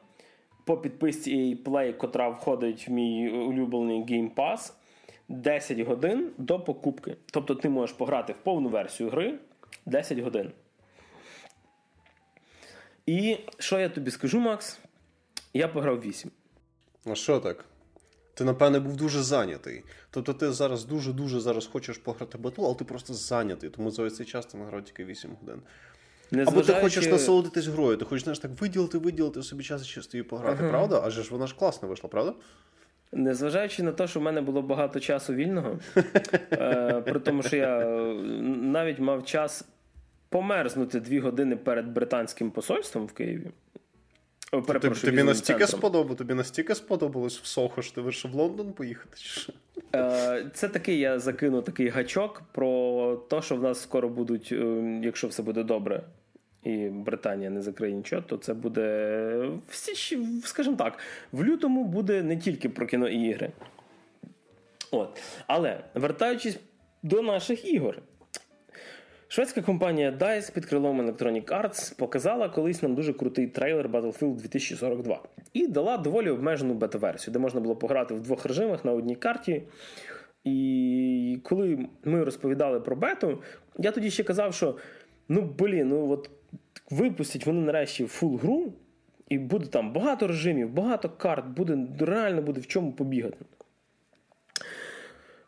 по 0.65 0.77
підписці 0.77 1.37
EA 1.37 1.63
Play, 1.63 1.97
котра 1.97 2.29
входить 2.29 2.89
в 2.89 2.93
мій 2.93 3.31
улюблений 3.31 4.01
Game 4.03 4.35
Pass, 4.35 4.73
10 5.29 5.81
годин 5.81 6.31
до 6.39 6.61
покупки. 6.61 7.17
Тобто 7.33 7.55
ти 7.55 7.69
можеш 7.69 7.97
пограти 7.97 8.33
в 8.33 8.37
повну 8.37 8.69
версію 8.69 9.11
гри 9.11 9.39
10 9.87 10.19
годин. 10.19 10.53
І 13.07 13.39
що 13.59 13.79
я 13.79 13.89
тобі 13.89 14.11
скажу, 14.11 14.41
Макс? 14.41 14.79
Я 15.55 15.69
пограв 15.69 16.01
8. 16.01 16.31
А 17.07 17.15
що 17.15 17.41
так? 17.41 17.65
Ти, 18.35 18.45
напевне, 18.45 18.81
був 18.81 18.97
дуже 18.97 19.23
зайнятий. 19.23 19.83
Тобто 20.11 20.35
ти 20.35 20.53
зараз 20.53 20.85
дуже-дуже 20.85 21.41
зараз 21.41 21.67
хочеш 21.67 21.99
пограти 21.99 22.39
батл, 22.39 22.65
але 22.65 22.75
ти 22.75 22.85
просто 22.85 23.15
зайнятий, 23.15 23.71
тому 23.71 23.91
за 23.91 24.11
цей 24.11 24.27
час 24.27 24.47
ти 24.47 24.59
награв 24.59 24.85
тільки 24.85 25.05
8 25.05 25.31
годин. 25.41 25.63
Незважаючи... 26.31 26.73
Або 26.73 26.81
ти 26.81 26.85
хочеш 26.85 27.13
насолодитись 27.13 27.67
грою, 27.67 27.97
ти 27.97 28.05
хочеш 28.05 28.25
знаєш, 28.25 28.39
так 28.39 28.51
виділити, 28.61 28.99
виділити 28.99 29.43
собі 29.43 29.65
час 29.65 29.83
і 29.83 29.87
чисто 29.87 30.17
її 30.17 30.29
пограти, 30.29 30.65
uh-huh. 30.65 30.71
правда? 30.71 31.03
Адже 31.05 31.23
ж 31.23 31.31
вона 31.31 31.47
ж 31.47 31.57
класно 31.57 31.89
вийшла, 31.89 32.09
правда? 32.09 32.35
Незважаючи 33.13 33.83
на 33.83 33.93
те, 33.93 34.09
що 34.09 34.21
в 34.21 34.23
мене 34.23 34.41
було 34.41 34.63
багато 34.63 35.01
часу 35.01 35.35
вільного, 35.35 35.79
е, 36.53 37.03
при 37.07 37.21
тому, 37.21 37.43
що 37.43 37.57
я 37.57 37.79
навіть 38.45 38.99
мав 38.99 39.25
час 39.25 39.65
померзнути 40.33 41.01
дві 41.01 41.19
години 41.19 41.57
перед 41.57 41.87
британським 41.87 42.51
посольством 42.51 43.07
в 43.07 43.13
Києві. 43.13 43.51
Тобі, 44.51 44.89
тобі 44.89 45.23
настільки 45.23 45.67
сподобалось, 45.67 46.19
тобі 46.19 46.35
настільки 46.35 46.75
сподобалось 46.75 47.41
в 47.41 47.47
Сохо, 47.47 47.83
що 47.83 47.95
ти 47.95 48.01
вирішив 48.01 48.31
в 48.31 48.35
Лондон 48.35 48.73
поїхати? 48.73 49.17
Е, 49.95 50.51
це 50.55 50.69
такий 50.69 50.99
я 50.99 51.19
закину 51.19 51.63
такий 51.63 51.89
гачок 51.89 52.43
про 52.53 53.17
те, 53.17 53.43
що 53.43 53.57
в 53.57 53.63
нас 53.63 53.83
скоро 53.83 54.09
будуть, 54.09 54.49
е, 54.53 55.01
якщо 55.05 55.29
все 55.29 55.43
буде 55.43 55.63
добре, 55.63 56.03
і 56.63 56.89
Британія 56.89 57.51
не 57.51 57.63
закриє 57.63 57.95
нічого, 57.95 58.23
то 58.23 58.37
це 58.37 58.55
буде 58.55 59.51
всі, 59.69 60.19
скажімо 60.45 60.77
так, 60.77 60.99
в 61.33 61.45
лютому 61.45 61.85
буде 61.85 62.23
не 62.23 62.37
тільки 62.37 62.69
про 62.69 62.87
кіно 62.87 63.09
і 63.09 63.21
ігри. 63.21 63.53
От. 64.91 65.23
Але 65.47 65.85
вертаючись 65.95 66.59
до 67.03 67.23
наших 67.23 67.65
ігор. 67.73 68.03
Шведська 69.33 69.63
компанія 69.63 70.11
DICE 70.11 70.55
під 70.55 70.67
крилом 70.67 71.01
Electronic 71.01 71.45
Arts 71.45 71.99
показала 71.99 72.49
колись 72.49 72.83
нам 72.83 72.95
дуже 72.95 73.13
крутий 73.13 73.47
трейлер 73.47 73.89
Battlefield 73.89 74.37
2042 74.37 75.23
і 75.53 75.67
дала 75.67 75.99
доволі 75.99 76.31
обмежену 76.31 76.75
бета-версію, 76.75 77.33
де 77.33 77.39
можна 77.39 77.61
було 77.61 77.77
пограти 77.77 78.15
в 78.15 78.21
двох 78.21 78.47
режимах 78.47 78.85
на 78.85 78.93
одній 78.93 79.17
карті. 79.17 79.63
І 80.45 81.41
коли 81.43 81.89
ми 82.05 82.25
розповідали 82.25 82.81
про 82.81 82.97
бету, 82.97 83.43
я 83.79 83.93
тоді 83.93 84.11
ще 84.11 84.23
казав, 84.23 84.55
що 84.55 84.77
ну 85.29 85.55
блін, 85.59 85.89
ну 85.89 86.11
от 86.11 86.31
випустять 86.91 87.47
вони 87.47 87.61
нарешті 87.61 88.07
full 88.07 88.37
гру, 88.37 88.73
і 89.29 89.39
буде 89.39 89.67
там 89.67 89.93
багато 89.93 90.27
режимів, 90.27 90.71
багато 90.71 91.11
карт, 91.11 91.47
буде 91.47 91.79
реально 92.01 92.43
буде 92.43 92.61
в 92.61 92.67
чому 92.67 92.93
побігати. 92.93 93.39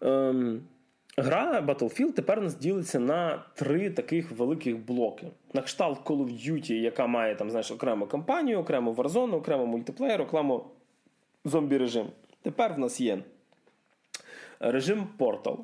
Ем, 0.01 0.63
Гра 1.17 1.61
Battlefield 1.61 2.13
тепер 2.13 2.41
в 2.41 2.44
нас 2.44 2.55
ділиться 2.55 2.99
на 2.99 3.45
три 3.55 3.91
таких 3.91 4.31
великих 4.31 4.79
блоки. 4.79 5.27
На 5.53 5.63
кшталт 5.63 6.01
Call 6.05 6.25
of 6.25 6.29
Duty, 6.29 6.73
яка 6.73 7.07
має 7.07 7.35
там, 7.35 7.51
знаєш, 7.51 7.71
окрему 7.71 8.07
кампанію, 8.07 8.59
окрему 8.59 8.93
Warzone, 8.93 9.35
окремо 9.35 9.67
мультиплеєр, 9.67 10.21
окремо 10.21 10.71
зомбі 11.45 11.79
режим. 11.79 12.07
Тепер 12.43 12.75
в 12.75 12.79
нас 12.79 13.01
є 13.01 13.19
режим 14.61 15.07
Portal. 15.19 15.59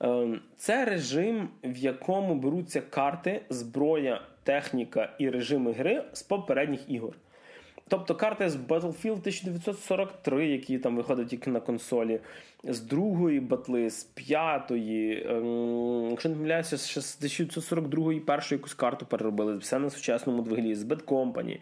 Ем, 0.00 0.40
це 0.56 0.84
режим, 0.84 1.48
в 1.64 1.76
якому 1.76 2.34
беруться 2.34 2.80
карти, 2.80 3.42
зброя, 3.50 4.20
техніка 4.42 5.14
і 5.18 5.30
режими 5.30 5.72
гри 5.72 6.04
з 6.12 6.22
попередніх 6.22 6.90
ігор. 6.90 7.16
Тобто 7.88 8.14
карти 8.14 8.50
з 8.50 8.56
Battlefield 8.56 9.18
1943, 9.18 10.48
які 10.48 10.78
там 10.78 10.96
виходять 10.96 11.28
тільки 11.28 11.50
на 11.50 11.60
консолі, 11.60 12.20
з 12.64 12.80
другої 12.80 13.40
батли, 13.40 13.90
з 13.90 14.04
п'ятої, 14.04 15.26
ем, 15.28 16.10
якщо 16.10 16.28
не 16.28 16.34
помиляюся, 16.34 16.78
з 16.78 17.22
1942-ї 17.22 18.20
першу 18.20 18.54
якусь 18.54 18.74
карту 18.74 19.06
переробили, 19.06 19.56
все 19.56 19.78
на 19.78 19.90
сучасному 19.90 20.42
двиглі, 20.42 20.74
з 20.74 20.84
Bad 20.84 21.04
Company, 21.04 21.58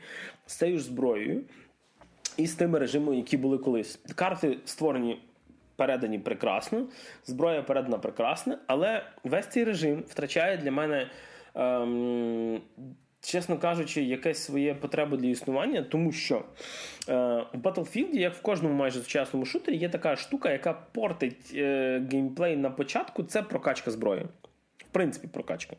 з 0.47 0.55
цією 0.55 0.79
ж 0.79 0.85
зброєю 0.85 1.43
і 2.37 2.47
з 2.47 2.55
тими 2.55 2.79
режимами, 2.79 3.17
які 3.17 3.37
були 3.37 3.59
колись. 3.59 4.01
Карти 4.15 4.59
створені. 4.65 5.21
Передані 5.77 6.19
прекрасно, 6.19 6.87
зброя 7.27 7.63
передана 7.63 7.99
прекрасно, 7.99 8.59
але 8.67 9.07
весь 9.25 9.47
цей 9.47 9.65
режим 9.65 10.05
втрачає 10.09 10.57
для 10.57 10.71
мене 10.71 11.11
ем, 11.55 12.61
чесно 13.25 13.59
кажучи, 13.59 14.03
якесь 14.03 14.45
своє 14.45 14.75
потреби 14.75 15.17
для 15.17 15.29
існування, 15.29 15.83
тому 15.83 16.13
що 16.13 16.37
е, 16.37 16.43
в 17.53 17.59
Battlefield, 17.63 18.15
як 18.15 18.35
в 18.35 18.43
кожному 18.43 18.75
майже 18.75 19.01
сучасному 19.01 19.47
шутері, 19.47 19.77
є 19.77 19.89
така 19.89 20.17
штука, 20.17 20.53
яка 20.53 20.73
портить 20.73 21.53
е, 21.55 22.03
геймплей 22.13 22.57
на 22.57 22.71
початку, 22.71 23.23
це 23.23 23.43
прокачка 23.43 23.91
зброї. 23.91 24.23
В 24.79 24.93
принципі, 24.93 25.29
прокачка. 25.29 25.77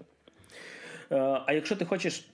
Е, 1.11 1.41
а 1.45 1.53
якщо 1.53 1.75
ти 1.75 1.85
хочеш 1.85 2.29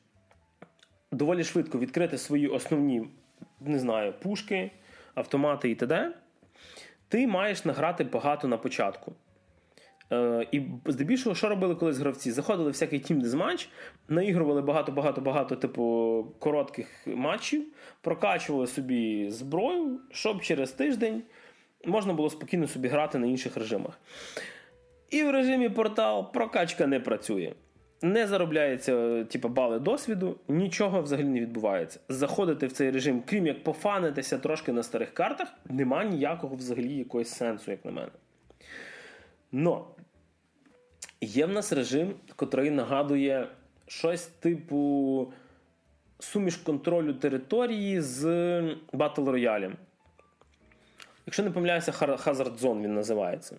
доволі 1.11 1.43
швидко 1.43 1.79
відкрити 1.79 2.17
свої 2.17 2.47
основні, 2.47 3.07
не 3.59 3.79
знаю, 3.79 4.13
пушки, 4.13 4.71
автомати 5.15 5.69
і 5.69 5.75
т.д., 5.75 6.11
ти 7.07 7.27
маєш 7.27 7.65
награти 7.65 8.03
багато 8.03 8.47
на 8.47 8.57
початку. 8.57 9.13
Е, 10.11 10.47
і 10.51 10.61
здебільшого, 10.85 11.35
що 11.35 11.49
робили 11.49 11.75
колись 11.75 11.97
гравці? 11.97 12.31
Заходили 12.31 12.71
всякий 12.71 12.99
тім 12.99 13.21
дезматч, 13.21 13.69
наігрували 14.09 14.61
багато-багато-багато 14.61 15.55
типу 15.55 16.27
коротких 16.39 17.07
матчів, 17.07 17.65
прокачували 18.01 18.67
собі 18.67 19.29
зброю, 19.29 19.99
щоб 20.11 20.41
через 20.41 20.71
тиждень 20.71 21.23
можна 21.85 22.13
було 22.13 22.29
спокійно 22.29 22.67
собі 22.67 22.87
грати 22.87 23.17
на 23.17 23.27
інших 23.27 23.57
режимах. 23.57 23.99
І 25.09 25.23
в 25.23 25.31
режимі 25.31 25.69
портал 25.69 26.31
прокачка 26.33 26.87
не 26.87 26.99
працює. 26.99 27.53
не 28.03 28.27
заробляється 28.27 29.23
типу, 29.23 29.49
бали 29.49 29.79
досвіду, 29.79 30.35
нічого 30.47 31.01
взагалі 31.01 31.27
не 31.27 31.39
відбувається. 31.39 31.99
Заходити 32.09 32.67
в 32.67 32.71
цей 32.71 32.91
режим, 32.91 33.23
крім 33.25 33.47
як 33.47 33.63
пофанитися 33.63 34.37
трошки 34.37 34.71
на 34.71 34.83
старих 34.83 35.13
картах, 35.13 35.53
нема 35.69 36.03
ніякого 36.03 36.55
взагалі 36.55 36.93
якогось 36.93 37.29
сенсу, 37.29 37.71
як 37.71 37.85
на 37.85 37.91
мене. 37.91 38.11
Но 39.51 39.87
є 41.21 41.45
в 41.45 41.49
нас 41.49 41.73
режим, 41.73 42.13
котрий 42.35 42.71
нагадує 42.71 43.47
щось 43.87 44.25
типу 44.25 45.33
суміш 46.19 46.55
контролю 46.55 47.13
території 47.13 48.01
з 48.01 48.25
Battle 48.93 49.15
Royale. 49.15 49.71
Якщо 51.25 51.43
не 51.43 51.51
помиляюся, 51.51 51.91
Hazard 51.91 52.59
Zone 52.59 52.81
він 52.81 52.93
називається. 52.93 53.57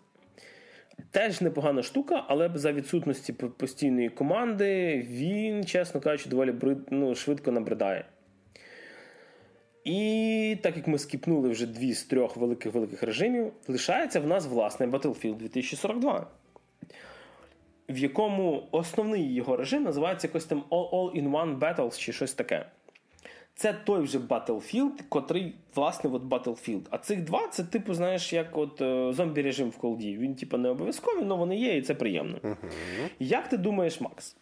Теж 1.11 1.41
непогана 1.41 1.83
штука, 1.83 2.25
але 2.29 2.51
за 2.55 2.73
відсутності 2.73 3.33
постійної 3.33 4.09
команди 4.09 5.01
він, 5.09 5.65
чесно 5.65 6.01
кажучи, 6.01 6.31
доволі 6.31 6.55
ну, 6.91 7.15
швидко 7.15 7.53
набридає. 7.53 8.05
І 9.85 10.57
так 10.63 10.77
як 10.77 10.87
ми 10.87 10.99
скіпнули 10.99 11.49
вже 11.49 11.67
дві 11.67 11.93
з 11.93 12.05
трьох 12.05 12.37
великих 12.37 12.75
великих 12.75 13.03
режимів, 13.03 13.53
лишається 13.69 14.21
в 14.21 14.27
нас 14.27 14.47
власне 14.47 14.87
Battlefield 14.87 15.37
2042, 15.37 16.27
в 17.89 17.99
якому 17.99 18.69
основний 18.71 19.35
його 19.35 19.57
режим 19.57 19.83
називається 19.83 20.27
якось 20.27 20.45
там 20.45 20.65
All-in-One 20.71 21.59
Battles 21.59 21.99
чи 21.99 22.13
щось 22.13 22.33
таке. 22.33 22.67
Це 23.55 23.73
той 23.73 24.01
вже 24.01 24.19
Battlefield, 24.19 25.03
котрий, 25.09 25.55
власне, 25.75 26.11
от 26.11 26.23
Battlefield. 26.23 26.83
А 26.91 26.99
цих 26.99 27.25
два 27.25 27.49
це, 27.49 27.65
типу, 27.65 27.95
знаєш, 27.95 28.33
як 28.33 28.57
от 28.57 28.81
е, 28.81 29.13
зомбі 29.13 29.43
режим 29.43 29.71
в 29.71 29.77
Колді. 29.77 30.17
Він, 30.17 30.35
типу, 30.35 30.59
не 30.59 30.69
обов'язковий, 30.69 31.25
але 31.25 31.35
вони 31.35 31.57
є, 31.57 31.77
і 31.77 31.83
це 31.83 31.95
приємно. 31.95 32.39
Uh-huh. 32.39 32.57
Як 33.19 33.49
ти 33.49 33.57
думаєш, 33.57 34.01
Макс? 34.01 34.37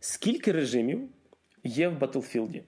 Скільки 0.00 0.52
режимів 0.52 1.08
є 1.64 1.88
в 1.88 1.98
Battlefield? 1.98 2.62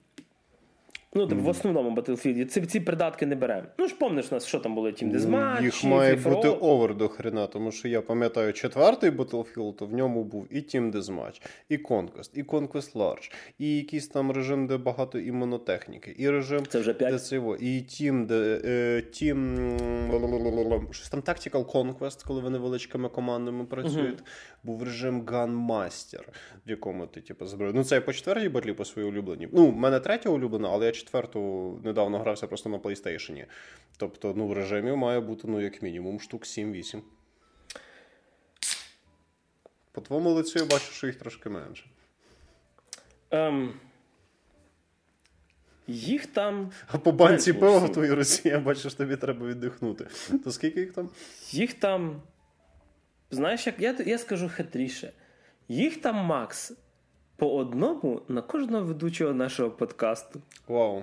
Ну, 1.17 1.27
типу, 1.27 1.41
mm. 1.41 1.45
в 1.45 1.49
основному 1.49 2.01
Battlefield 2.01 2.45
ці 2.45 2.61
ці 2.61 2.81
придатки 2.81 3.27
не 3.27 3.37
беремо. 3.37 3.63
Ну 3.79 3.89
ж 3.89 3.95
помниш 3.95 4.26
в 4.26 4.31
нас, 4.31 4.47
що 4.47 4.59
там 4.59 4.75
було 4.75 4.89
Team 4.89 5.17
Deathmatch, 5.17 5.63
Їх 5.63 5.85
має 5.85 6.17
бути 6.17 6.49
over 6.49 6.95
до 6.95 7.09
хрена, 7.09 7.47
тому 7.47 7.73
що 7.73 7.89
я 7.89 8.03
пам'ятаю 8.03 8.53
четвертий 8.53 9.11
Battlefield, 9.11 9.75
то 9.75 9.87
в 9.87 9.93
ньому 9.93 10.25
був 10.25 10.47
і 10.51 10.57
Team 10.57 10.93
Deathmatch, 10.93 11.43
і 11.69 11.77
Conquest, 11.77 12.31
і 12.35 12.43
Conquest 12.43 12.97
Large, 12.97 13.33
і 13.59 13.77
якийсь 13.77 14.09
там 14.09 14.33
режим, 14.33 14.67
де 14.67 14.77
багато 14.77 15.19
імунотехніки, 15.19 16.15
і 16.19 16.31
режим 16.31 16.67
Це 16.69 16.81
вже 16.81 16.95
5. 16.95 17.13
де 17.13 17.19
цього, 17.19 17.57
і 17.57 17.67
Team, 17.67 18.27
де 18.27 18.61
е, 18.65 19.03
Team 19.13 20.93
щось 20.93 21.09
там 21.09 21.21
Tactical 21.21 21.65
Conquest, 21.65 22.27
коли 22.27 22.41
вони 22.41 22.59
величкими 22.59 23.09
командами 23.09 23.65
працюють. 23.65 24.19
Uh-huh. 24.19 24.54
Був 24.65 24.83
режим 24.83 25.23
Gunmaster, 25.23 26.23
в 26.67 26.71
якому 26.71 27.07
ти 27.07 27.21
типу 27.21 27.47
зброю. 27.47 27.73
Ну 27.75 27.85
це 27.85 27.95
я 27.95 28.01
по 28.01 28.13
четвертій 28.13 28.49
батлі 28.49 28.73
по 28.73 28.85
своїй 28.85 29.09
улюбленій. 29.09 29.49
Ну, 29.53 29.71
в 29.71 29.77
мене 29.77 30.01
третя 30.01 30.31
улюблена, 30.31 30.69
але 30.73 30.87
я 30.87 30.93
четверту 30.93 31.41
недавно 31.85 32.19
грався 32.19 32.47
просто 32.47 32.69
на 32.69 32.79
PlayStation. 32.79 33.45
Тобто, 33.97 34.35
ну, 34.37 34.47
в 34.47 34.53
режимі 34.53 34.93
має 34.93 35.21
бути, 35.21 35.49
ну, 35.49 35.61
як 35.61 35.83
мінімум, 35.83 36.21
штук 36.21 36.43
7-8. 36.43 37.01
По 39.93 40.01
твоєму 40.01 40.31
лицю 40.31 40.59
я 40.59 40.65
бачу, 40.65 40.93
що 40.93 41.07
їх 41.07 41.17
трошки 41.17 41.49
менше. 41.49 41.85
Um, 43.31 43.73
їх 45.87 46.27
там. 46.27 46.73
А 46.87 46.99
по 46.99 47.13
банці 47.13 47.53
пива 47.53 47.79
в 47.79 47.93
твоїй 47.93 48.13
Росії 48.13 48.55
я 48.55 48.61
бачу, 48.61 48.81
що 48.81 48.91
тобі 48.91 49.17
треба 49.17 49.47
віддихнути. 49.47 50.07
То 50.45 50.53
скільки 50.53 50.81
їх 50.81 50.93
там? 50.93 51.09
Їх 51.51 51.75
там. 51.75 52.23
Знаєш, 53.35 53.67
як 53.67 53.81
я 53.81 53.97
я 54.07 54.19
скажу 54.19 54.49
хитріше. 54.49 55.13
Їх 55.69 56.01
там 56.01 56.17
Макс 56.17 56.73
по 57.37 57.57
одному 57.57 58.23
на 58.29 58.43
кожного 58.43 58.85
ведучого 58.85 59.33
нашого 59.33 59.71
подкасту. 59.71 60.43
Вау. 60.69 61.03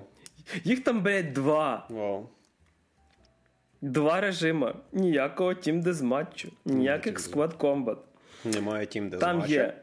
Їх 0.64 0.84
там, 0.84 1.02
блядь, 1.02 1.32
два. 1.32 1.86
Вау. 1.90 2.28
Два 3.80 4.20
режима. 4.20 4.74
Ніякого 4.92 5.50
Team 5.50 5.82
Deathmatch, 5.82 6.52
ніяких 6.64 7.18
Squad 7.18 7.56
Combat. 7.56 7.96
Немає 8.44 8.86
Team 8.86 9.10
Deathmatch? 9.10 9.18
Там 9.18 9.44
є. 9.46 9.74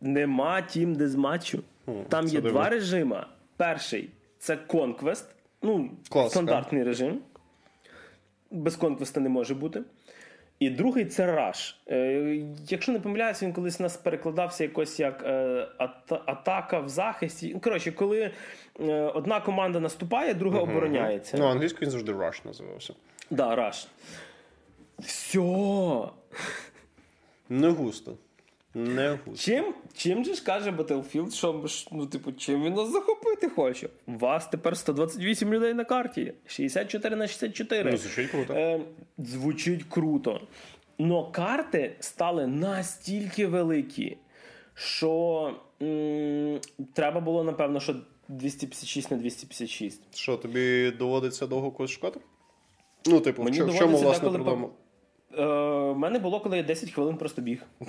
Нема 0.00 0.56
Team 0.56 0.96
Deathmatch. 0.96 1.60
Там 2.08 2.26
є 2.26 2.40
два 2.40 2.68
режима. 2.68 3.26
Перший 3.56 4.10
це 4.38 4.58
Conquest. 4.68 5.24
Ну, 5.62 5.90
Класика. 6.08 6.30
стандартний 6.30 6.84
режим. 6.84 7.20
Без 8.50 8.78
Conquest 8.78 9.20
не 9.20 9.28
може 9.28 9.54
бути. 9.54 9.82
І 10.58 10.70
другий 10.70 11.04
це 11.04 11.26
Rush. 11.26 11.74
Е, 11.88 12.44
Якщо 12.68 12.92
не 12.92 13.00
помиляюся, 13.00 13.46
він 13.46 13.52
колись 13.52 13.80
у 13.80 13.82
нас 13.82 13.96
перекладався 13.96 14.64
якось 14.64 15.00
як 15.00 15.22
е, 15.26 15.68
атака 16.08 16.80
в 16.80 16.88
захисті. 16.88 17.50
Ну, 17.54 17.60
коротше, 17.60 17.92
коли 17.92 18.30
е, 18.80 18.94
одна 18.94 19.40
команда 19.40 19.80
наступає, 19.80 20.34
друга 20.34 20.58
uh-huh. 20.58 20.70
обороняється. 20.70 21.36
Ну, 21.38 21.46
англійською 21.46 21.82
він 21.82 21.90
завжди 21.90 22.12
Rush 22.12 22.46
називався. 22.46 22.94
Так, 23.28 23.38
да, 23.38 23.56
Rush. 23.56 23.86
Все. 24.98 26.08
Не 27.48 27.68
густо. 27.68 28.16
Не 28.74 29.18
Чим 29.36 29.74
чим 29.96 30.24
же 30.24 30.34
ж 30.34 30.44
каже 30.44 30.70
Battlefield, 30.70 31.30
що 31.30 31.64
ну, 31.92 32.06
типу, 32.06 32.32
чим 32.32 32.64
він 32.64 32.74
нас 32.74 32.92
захопити 32.92 33.48
хоче? 33.48 33.88
У 34.06 34.12
вас 34.12 34.46
тепер 34.48 34.76
128 34.76 35.52
людей 35.54 35.74
на 35.74 35.84
карті, 35.84 36.32
64 36.46 37.16
на 37.16 37.26
64. 37.26 37.90
Ну, 37.90 37.96
Звучить 37.96 38.30
круто. 38.30 38.54
Е, 38.54 38.80
Звучить 39.18 39.84
круто. 39.90 40.40
Но 40.98 41.30
карти 41.30 41.96
стали 42.00 42.46
настільки 42.46 43.46
великі, 43.46 44.16
що 44.74 45.50
м- 45.82 46.60
треба 46.92 47.20
було, 47.20 47.44
напевно, 47.44 47.80
що 47.80 47.96
256 48.28 49.10
на 49.10 49.16
256. 49.16 50.16
Що, 50.16 50.36
тобі 50.36 50.90
доводиться 50.90 51.46
довго 51.46 51.70
когось 51.70 51.90
шукати? 51.90 52.20
Ну, 53.06 53.20
типу, 53.20 53.42
Мені 53.42 53.62
в 53.62 53.78
чому 53.78 53.96
власне 53.96 54.30
проблема? 54.30 54.68
Е, 55.38 55.44
У 55.44 55.94
мене 55.94 56.18
було, 56.18 56.40
коли 56.40 56.56
я 56.56 56.62
10 56.62 56.90
хвилин 56.90 57.16
просто 57.16 57.42
біг. 57.42 57.62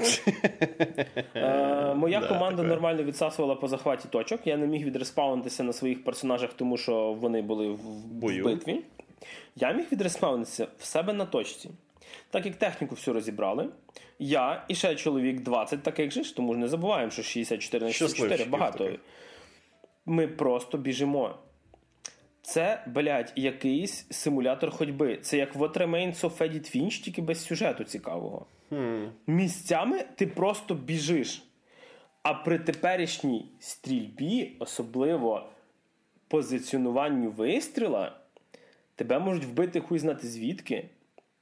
Е, 1.35 1.93
Моя 1.93 2.19
да, 2.19 2.27
команда 2.27 2.57
таке. 2.57 2.69
нормально 2.69 3.03
відсасувала 3.03 3.55
по 3.55 3.67
захваті 3.67 4.07
точок. 4.11 4.47
Я 4.47 4.57
не 4.57 4.67
міг 4.67 4.85
відреспаунитися 4.85 5.63
на 5.63 5.73
своїх 5.73 6.03
персонажах, 6.03 6.53
тому 6.53 6.77
що 6.77 7.13
вони 7.13 7.41
були 7.41 7.69
в, 7.69 7.77
в 7.77 8.43
битві. 8.43 8.81
Я 9.55 9.71
міг 9.71 9.85
відреспаунитися 9.91 10.67
в 10.77 10.85
себе 10.85 11.13
на 11.13 11.25
точці. 11.25 11.69
Так 12.29 12.45
як 12.45 12.55
техніку 12.55 12.95
всю 12.95 13.13
розібрали, 13.13 13.69
я 14.19 14.65
і 14.67 14.75
ще 14.75 14.95
чоловік 14.95 15.41
20 15.41 15.83
таких 15.83 16.11
же 16.11 16.23
ж, 16.23 16.35
тому 16.35 16.53
ж 16.53 16.59
не 16.59 16.67
забуваємо, 16.67 17.11
що 17.11 17.23
64 17.23 17.85
на 17.85 17.91
64 17.91 18.45
багато. 18.45 18.89
Ми 20.05 20.27
просто 20.27 20.77
біжимо. 20.77 21.35
Це, 22.45 22.83
блядь, 22.87 23.33
якийсь 23.35 24.05
симулятор 24.09 24.71
ходьби. 24.71 25.17
Це 25.21 25.37
як 25.37 25.55
What 25.55 25.77
Remains 25.77 26.21
of 26.21 26.37
Edith 26.37 26.77
Finch, 26.77 27.03
тільки 27.03 27.21
без 27.21 27.45
сюжету 27.45 27.83
цікавого. 27.83 28.45
Hmm. 28.71 29.09
Місцями 29.27 30.05
ти 30.15 30.27
просто 30.27 30.75
біжиш. 30.75 31.43
А 32.23 32.33
при 32.33 32.59
теперішній 32.59 33.51
стрільбі, 33.59 34.55
особливо 34.59 35.49
позиціонуванню 36.27 37.31
вистріла, 37.31 38.15
тебе 38.95 39.19
можуть 39.19 39.45
вбити 39.45 39.79
хуй 39.79 39.99
знати 39.99 40.27
звідки, 40.27 40.89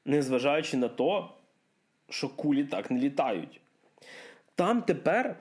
незважаючи 0.05 0.77
на 0.77 0.88
то, 0.88 1.34
що 2.09 2.30
кулі 2.30 2.63
так 2.63 2.91
не 2.91 2.99
літають. 2.99 3.61
Там 4.55 4.81
тепер 4.81 5.35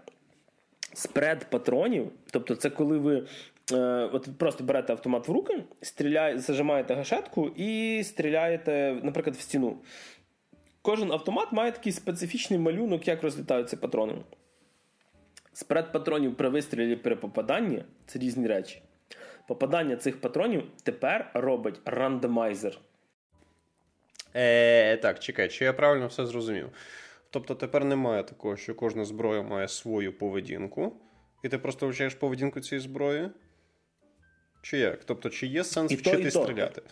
спред 0.93 1.51
патронів, 1.51 2.12
тобто, 2.30 2.56
це 2.56 2.70
коли 2.70 2.98
ви 2.98 3.26
от 4.12 4.28
просто 4.39 4.65
берете 4.65 4.93
автомат 4.93 5.28
в 5.28 5.32
руки, 5.32 5.65
стріляє, 5.81 6.39
зажимаєте 6.39 6.94
гашетку 6.94 7.49
і 7.57 8.03
стріляєте, 8.05 9.01
наприклад, 9.03 9.36
в 9.36 9.40
стіну. 9.40 9.78
Кожен 10.82 11.12
автомат 11.12 11.53
має 11.53 11.73
такий 11.73 11.93
специфічний 11.93 12.59
малюнок, 12.59 13.09
як 13.09 13.23
розлітаються 13.23 13.77
патрони. 13.77 14.15
Спред 15.53 15.93
патронів 15.93 16.36
при 16.36 16.49
вистрілі 16.49 16.97
при 16.97 17.16
попаданні 17.16 17.85
це 18.07 18.19
різні 18.19 18.47
речі. 18.47 18.82
Попадання 19.49 19.97
цих 19.97 20.20
патронів 20.20 20.62
тепер 20.82 21.31
робить 21.35 21.81
рандомайзер. 21.85 22.78
Е, 24.35 24.97
Так, 24.97 25.19
чекай, 25.19 25.49
чи 25.49 25.65
я 25.65 25.73
правильно 25.73 26.07
все 26.07 26.27
зрозумів? 26.27 26.69
Тобто 27.31 27.55
тепер 27.55 27.85
немає 27.85 28.23
такого, 28.23 28.57
що 28.57 28.74
кожна 28.74 29.05
зброя 29.05 29.43
має 29.43 29.69
свою 29.69 30.19
поведінку, 30.19 30.97
і 31.43 31.49
ти 31.49 31.59
просто 31.59 31.89
вчаєш 31.89 32.15
поведінку 32.15 32.61
цієї 32.61 32.81
зброї. 32.82 33.31
Чи 34.62 34.78
як? 34.78 35.05
Тобто, 35.05 35.30
чи 35.30 35.47
є 35.47 35.64
сенс 35.64 35.93
і 35.93 35.97
вчити 35.97 36.30
то, 36.30 36.43
стріляти? 36.44 36.82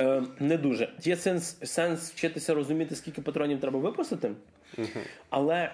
Е, 0.00 0.22
Не 0.40 0.56
дуже. 0.56 0.92
Є 1.02 1.16
сенс 1.16 1.58
сенс 1.62 2.12
вчитися 2.12 2.54
розуміти, 2.54 2.96
скільки 2.96 3.20
патронів 3.22 3.60
треба 3.60 3.78
випустити, 3.78 4.32
угу. 4.78 4.88
але 5.30 5.72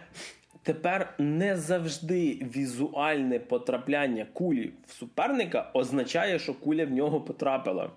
тепер 0.63 1.15
не 1.19 1.57
завжди 1.57 2.33
візуальне 2.57 3.39
потрапляння 3.39 4.27
кулі 4.33 4.73
в 4.87 4.93
суперника 4.93 5.71
означає, 5.75 6.39
що 6.39 6.55
куля 6.55 6.85
в 6.85 6.91
нього 6.91 7.21
потрапила. 7.21 7.91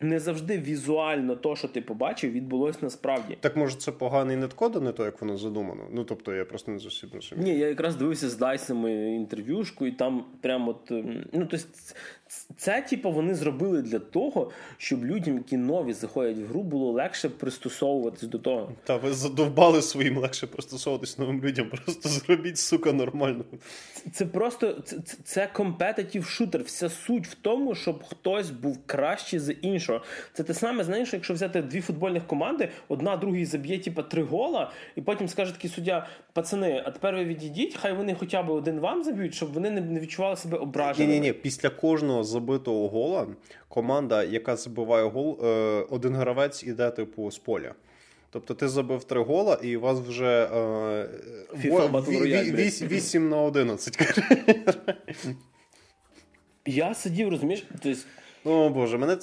Не 0.00 0.20
завжди 0.20 0.58
візуально 0.58 1.36
то, 1.36 1.56
що 1.56 1.68
ти 1.68 1.80
побачив, 1.80 2.32
відбулось 2.32 2.82
насправді. 2.82 3.38
Так 3.40 3.56
може 3.56 3.76
це 3.76 3.92
поганий 3.92 4.36
неткод, 4.36 4.76
а 4.76 4.80
не 4.80 4.92
то, 4.92 5.04
як 5.04 5.20
воно 5.20 5.36
задумано. 5.36 5.84
Ну 5.92 6.04
тобто 6.04 6.34
я 6.34 6.44
просто 6.44 6.70
не 6.72 6.78
зовсім 6.78 7.10
розумію. 7.14 7.52
Ні, 7.52 7.58
я 7.60 7.68
якраз 7.68 7.96
дивився 7.96 8.28
з 8.28 8.36
Дайсами 8.36 9.14
інтерв'юшку, 9.14 9.86
і 9.86 9.92
там 9.92 10.24
прямо 10.40 10.70
от. 10.70 10.90
ем, 10.90 11.24
Ну, 11.32 11.46
тобто, 11.50 11.66
це, 12.56 12.82
типу, 12.82 13.10
вони 13.10 13.34
зробили 13.34 13.82
для 13.82 13.98
того, 13.98 14.50
щоб 14.78 15.04
людям, 15.04 15.36
які 15.36 15.56
нові 15.56 15.92
заходять 15.92 16.38
в 16.38 16.46
гру, 16.46 16.62
було 16.62 16.92
легше 16.92 17.28
пристосовуватись 17.28 18.22
до 18.22 18.38
того. 18.38 18.72
Та 18.84 18.96
ви 18.96 19.12
задовбали 19.12 19.82
своїм 19.82 20.18
легше 20.18 20.46
пристосовуватись 20.46 21.18
новим 21.18 21.44
людям. 21.44 21.70
Просто 21.70 22.08
зробіть, 22.08 22.58
сука, 22.58 22.92
нормально. 22.92 23.44
Це 24.12 24.26
просто 24.26 24.72
це, 24.84 24.96
це, 24.98 25.16
це 25.24 25.50
competitive 25.54 26.22
шутер. 26.22 26.62
Вся 26.62 26.88
суть 26.90 27.26
в 27.26 27.34
тому, 27.34 27.74
щоб 27.74 28.04
хтось 28.04 28.50
був 28.50 28.78
кращий 28.86 29.38
за 29.38 29.52
іншого. 29.52 30.02
Це 30.32 30.42
те 30.42 30.54
саме, 30.54 30.84
знаєш, 30.84 31.12
якщо 31.12 31.34
взяти 31.34 31.62
дві 31.62 31.80
футбольних 31.80 32.26
команди, 32.26 32.68
одна 32.88 33.16
другій 33.16 33.44
заб'є 33.44 33.78
типа 33.78 34.02
три 34.02 34.22
гола, 34.22 34.70
і 34.96 35.00
потім 35.00 35.28
скаже 35.28 35.52
такий 35.52 35.70
суддя: 35.70 36.06
пацани, 36.32 36.82
а 36.86 36.90
тепер 36.90 37.14
ви 37.14 37.24
відійдіть, 37.24 37.76
хай 37.76 37.92
вони 37.92 38.14
хоча 38.14 38.42
б 38.42 38.50
один 38.50 38.80
вам 38.80 39.04
заб'ють, 39.04 39.34
щоб 39.34 39.52
вони 39.52 39.70
не 39.70 40.00
відчували 40.00 40.36
себе 40.36 40.58
ображеними. 40.58 41.14
Ні, 41.14 41.20
ні, 41.20 41.26
ні. 41.26 41.32
Після 41.32 41.70
кожного 41.70 42.15
забитого 42.24 42.88
гола 42.88 43.26
команда, 43.68 44.24
яка 44.24 44.56
забиває 44.56 45.08
гол, 45.08 45.38
е, 45.44 45.48
один 45.90 46.14
гравець 46.14 46.64
іде 46.64 46.90
типу 46.90 47.30
з 47.30 47.38
поля. 47.38 47.74
Тобто 48.30 48.54
ти 48.54 48.68
забив 48.68 49.04
три 49.04 49.22
гола, 49.22 49.58
і 49.62 49.76
у 49.76 49.80
вас 49.80 49.98
вже 50.00 50.44
е, 50.44 50.58
FIFA 51.56 51.70
во- 51.70 51.78
Battle 51.80 52.08
ві- 52.08 52.22
Royale, 52.22 52.44
ві- 52.44 52.52
блядь. 52.52 52.58
вісь- 52.66 52.82
8 52.82 53.28
на 53.28 53.36
11. 53.42 53.98
Я 56.66 56.94
сидів, 56.94 57.28
розумієш, 57.28 57.64
тобто, 57.82 58.00
О 58.44 58.68
Боже, 58.70 58.98
мене. 58.98 59.18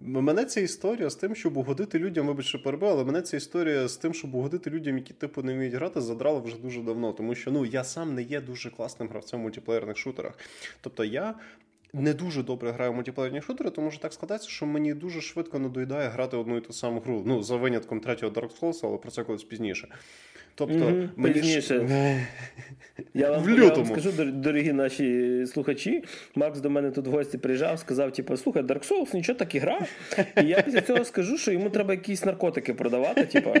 Мене 0.00 0.44
ця 0.44 0.60
історія 0.60 1.10
з 1.10 1.14
тим, 1.14 1.34
щоб 1.34 1.56
угодити 1.56 1.98
людям, 1.98 2.26
вибач, 2.26 2.46
що 2.46 2.62
перебив, 2.62 2.88
але 2.88 3.04
мене 3.04 3.22
ця 3.22 3.36
історія 3.36 3.88
з 3.88 3.96
тим, 3.96 4.14
щоб 4.14 4.34
угодити 4.34 4.70
людям, 4.70 4.98
які 4.98 5.14
типу 5.14 5.42
не 5.42 5.54
вміють 5.54 5.74
грати, 5.74 6.00
задрала 6.00 6.38
вже 6.40 6.56
дуже 6.58 6.80
давно. 6.82 7.12
Тому 7.12 7.34
що 7.34 7.50
ну 7.50 7.64
я 7.64 7.84
сам 7.84 8.14
не 8.14 8.22
є 8.22 8.40
дуже 8.40 8.70
класним 8.70 9.08
гравцем 9.08 9.40
в 9.40 9.42
мультиплеєрних 9.42 9.96
шутерах. 9.96 10.38
Тобто 10.80 11.04
я 11.04 11.34
не 11.92 12.14
дуже 12.14 12.42
добре 12.42 12.72
граю 12.72 12.92
в 12.92 12.94
мультиплеєрні 12.94 13.40
шутери, 13.42 13.70
тому 13.70 13.90
що 13.90 14.00
так 14.00 14.12
складається, 14.12 14.48
що 14.48 14.66
мені 14.66 14.94
дуже 14.94 15.20
швидко 15.20 15.58
надоїдає 15.58 16.08
грати 16.08 16.36
одну 16.36 16.56
і 16.56 16.60
ту 16.60 16.72
саму 16.72 17.00
гру. 17.00 17.22
Ну, 17.26 17.42
за 17.42 17.56
винятком 17.56 18.00
третього 18.00 18.32
Dark 18.32 18.60
Souls, 18.60 18.80
але 18.82 18.96
про 18.96 19.10
це 19.10 19.24
колись 19.24 19.44
пізніше. 19.44 19.88
Тобто, 20.54 20.74
Мгм, 20.78 21.10
мені 21.16 21.34
ж- 21.34 21.40
пізніше. 21.40 21.74
Я 23.14 23.30
вам, 23.30 23.42
В 23.42 23.58
я 23.58 23.68
вам 23.68 23.86
скажу, 23.86 24.12
дорогі 24.32 24.72
наші 24.72 25.44
слухачі. 25.46 26.04
Макс 26.34 26.60
до 26.60 26.70
мене 26.70 26.90
тут 26.90 27.06
в 27.06 27.10
гості 27.10 27.38
приїжджав, 27.38 27.78
сказав: 27.78 28.12
типу, 28.12 28.36
слухай, 28.36 28.62
Dark 28.62 28.88
Souls 28.90 29.14
нічого 29.14 29.38
так 29.38 29.54
і 29.54 29.58
гра. 29.58 29.80
І 30.42 30.44
я 30.46 30.62
після 30.62 30.80
цього 30.80 31.04
скажу, 31.04 31.38
що 31.38 31.52
йому 31.52 31.70
треба 31.70 31.94
якісь 31.94 32.24
наркотики 32.24 32.74
продавати. 32.74 33.24
Типу. 33.24 33.54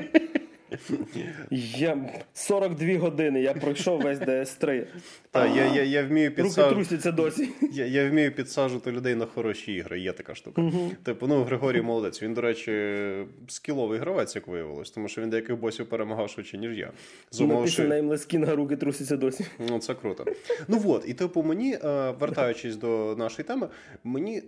Я 1.50 1.96
42 2.32 2.98
години, 2.98 3.42
я 3.42 3.54
пройшов 3.54 4.02
весь 4.02 4.18
DS3. 4.18 4.86
Та, 5.30 5.46
я, 5.46 5.66
я, 5.66 5.82
я 5.82 6.06
вмію 6.06 6.32
Руки 6.38 6.62
трусяться 6.62 7.12
досі. 7.12 7.48
Я, 7.72 7.86
я 7.86 8.10
вмію 8.10 8.32
підсаджувати 8.32 8.92
людей 8.92 9.14
на 9.14 9.26
хороші 9.26 9.74
ігри, 9.74 10.00
є 10.00 10.12
така 10.12 10.34
штука. 10.34 10.62
Типу, 11.02 11.26
ну, 11.26 11.44
Григорій 11.44 11.82
молодець. 11.82 12.22
Він, 12.22 12.34
до 12.34 12.40
речі, 12.40 12.72
скіловий 13.48 13.98
гравець, 13.98 14.36
як 14.36 14.46
виявилось, 14.46 14.90
тому 14.90 15.08
що 15.08 15.22
він 15.22 15.30
деяких 15.30 15.56
босів 15.56 15.88
перемагав 15.88 16.30
швидше, 16.30 16.58
ніж 16.58 16.78
я. 16.78 16.90
За 17.30 17.44
умови, 17.44 17.68
що- 17.68 17.82
Написано 17.82 18.12
Nameless 18.12 18.34
King, 18.34 18.50
а 18.50 18.56
руки 18.56 18.76
трусяться 18.76 19.16
досі. 19.16 19.46
Ну, 19.68 19.78
це 19.78 19.94
круто. 19.94 20.24
Ну 20.68 20.82
от, 20.86 21.04
і 21.08 21.14
типу, 21.14 21.42
мені, 21.42 21.74
е, 21.74 22.10
вертаючись 22.10 22.76
до 22.76 23.14
нашої 23.18 23.48
теми, 23.48 23.68
мені 24.04 24.42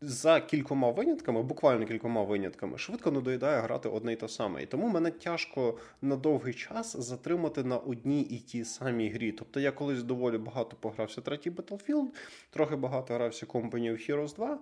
за 0.00 0.40
кількома 0.40 0.90
винятками, 0.90 1.42
буквально 1.42 1.86
кількома 1.86 2.22
винятками, 2.22 2.78
швидко 2.78 3.10
надоїдає 3.10 3.60
грати 3.60 3.88
одне 3.88 4.12
й 4.12 4.16
те 4.16 4.28
саме. 4.28 4.62
І 4.62 4.66
тому 4.66 4.88
мене 4.88 5.10
тяжко 5.10 5.78
на 6.02 6.16
довгий 6.16 6.54
час 6.54 6.96
затримати 6.96 7.64
на 7.64 7.76
одній 7.78 8.22
і 8.22 8.38
тій 8.38 8.64
самій 8.64 9.08
грі. 9.08 9.32
Тобто 9.32 9.60
я 9.60 9.72
колись 9.72 10.02
доволі 10.02 10.38
багато 10.38 10.76
погрався 10.80 11.20
третій 11.20 11.50
Battlefield, 11.50 12.06
трохи 12.50 12.76
багато 12.76 13.14
грався 13.14 13.46
Company 13.46 13.92
of 13.92 14.10
Heroes 14.10 14.34
2. 14.36 14.58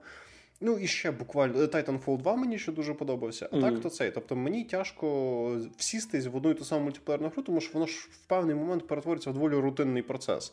Ну 0.61 0.79
і 0.79 0.87
ще 0.87 1.11
буквально 1.11 1.63
е, 1.63 1.67
Titanfall 1.67 2.19
2 2.19 2.37
мені 2.37 2.59
ще 2.59 2.73
дуже 2.73 2.95
подобався. 2.95 3.49
А 3.53 3.57
Мгм. 3.57 3.71
так 3.71 3.83
то 3.83 3.91
цей. 3.91 4.11
Тобто 4.11 4.37
мені 4.37 4.65
тяжко 4.65 5.61
всістись 5.77 6.27
в 6.27 6.37
одну 6.37 6.51
і 6.51 6.55
ту 6.55 6.65
саму 6.65 6.85
мультиплеєрну 6.85 7.29
гру, 7.29 7.43
тому 7.43 7.61
що 7.61 7.73
воно 7.73 7.87
ж 7.87 8.09
в 8.11 8.27
певний 8.27 8.55
момент 8.55 8.87
перетворюється 8.87 9.31
в 9.31 9.35
доволі 9.35 9.55
рутинний 9.55 10.03
процес. 10.03 10.53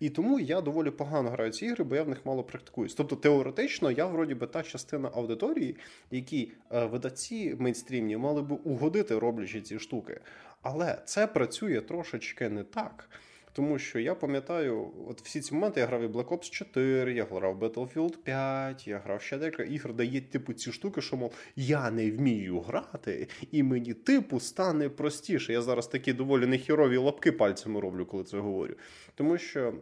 І 0.00 0.10
тому 0.10 0.40
я 0.40 0.60
доволі 0.60 0.90
погано 0.90 1.30
граю 1.30 1.50
ці 1.50 1.66
ігри, 1.66 1.84
бо 1.84 1.96
я 1.96 2.02
в 2.02 2.08
них 2.08 2.26
мало 2.26 2.44
практикуюсь. 2.44 2.94
Тобто, 2.94 3.16
теоретично, 3.16 3.90
я 3.90 4.06
вроді 4.06 4.34
би 4.34 4.46
та 4.46 4.62
частина 4.62 5.10
аудиторії, 5.14 5.76
які 6.10 6.52
е, 6.72 6.86
видавці 6.86 7.56
мейнстрімні 7.58 8.16
мали 8.16 8.42
би 8.42 8.56
угодити, 8.56 9.18
роблячи 9.18 9.60
ці 9.60 9.78
штуки. 9.78 10.20
Але 10.62 10.98
це 11.04 11.26
працює 11.26 11.80
трошечки 11.80 12.48
не 12.48 12.64
так. 12.64 13.10
Тому 13.52 13.78
що 13.78 13.98
я 13.98 14.14
пам'ятаю, 14.14 14.92
от 15.08 15.22
всі 15.22 15.40
ці 15.40 15.54
моменти 15.54 15.80
я 15.80 15.86
грав 15.86 16.02
і 16.02 16.06
Black 16.06 16.28
Ops 16.28 16.50
4, 16.50 17.14
я 17.14 17.24
грав 17.24 17.62
Battlefield 17.62 18.16
5, 18.16 18.88
я 18.88 18.98
грав 18.98 19.22
ще 19.22 19.38
декілька 19.38 19.62
ігор, 19.62 19.94
де 19.94 20.04
є 20.04 20.20
типу 20.20 20.52
ці 20.52 20.72
штуки, 20.72 21.00
що 21.00 21.16
мов 21.16 21.34
я 21.56 21.90
не 21.90 22.10
вмію 22.10 22.60
грати, 22.60 23.28
і 23.50 23.62
мені 23.62 23.94
типу 23.94 24.40
стане 24.40 24.88
простіше. 24.88 25.52
Я 25.52 25.62
зараз 25.62 25.86
такі 25.86 26.12
доволі 26.12 26.46
нехірові 26.46 26.96
лапки 26.96 27.32
пальцями 27.32 27.80
роблю, 27.80 28.06
коли 28.06 28.24
це 28.24 28.38
говорю. 28.38 28.74
Тому 29.14 29.38
що, 29.38 29.74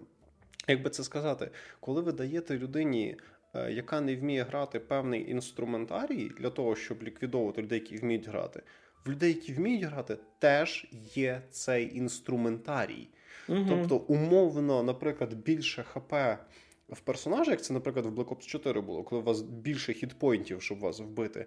як 0.68 0.82
би 0.82 0.90
це 0.90 1.04
сказати, 1.04 1.50
коли 1.80 2.00
ви 2.02 2.12
даєте 2.12 2.58
людині. 2.58 3.16
е, 3.54 3.72
Яка 3.72 4.00
не 4.00 4.16
вміє 4.16 4.42
грати 4.42 4.80
певний 4.80 5.30
інструментарій 5.30 6.30
для 6.38 6.50
того, 6.50 6.76
щоб 6.76 7.02
ліквідовувати 7.02 7.62
людей, 7.62 7.78
які 7.78 7.96
вміють 7.96 8.28
грати, 8.28 8.62
в 9.06 9.10
людей, 9.10 9.28
які 9.28 9.52
вміють 9.52 9.82
грати, 9.84 10.16
теж 10.38 10.86
є 11.14 11.42
цей 11.50 11.96
інструментарій. 11.96 13.08
Тобто, 13.68 13.96
умовно, 13.96 14.82
наприклад, 14.82 15.34
більше 15.34 15.82
ХП 15.82 16.12
в 16.88 17.00
персонажа, 17.00 17.50
як 17.50 17.62
це, 17.62 17.74
наприклад, 17.74 18.06
в 18.06 18.08
Black 18.08 18.28
Ops 18.28 18.46
4 18.46 18.80
було, 18.80 19.02
коли 19.02 19.22
у 19.22 19.24
вас 19.24 19.42
більше 19.42 19.92
хітпоінтів, 19.92 20.62
щоб 20.62 20.78
вас 20.78 21.00
вбити. 21.00 21.46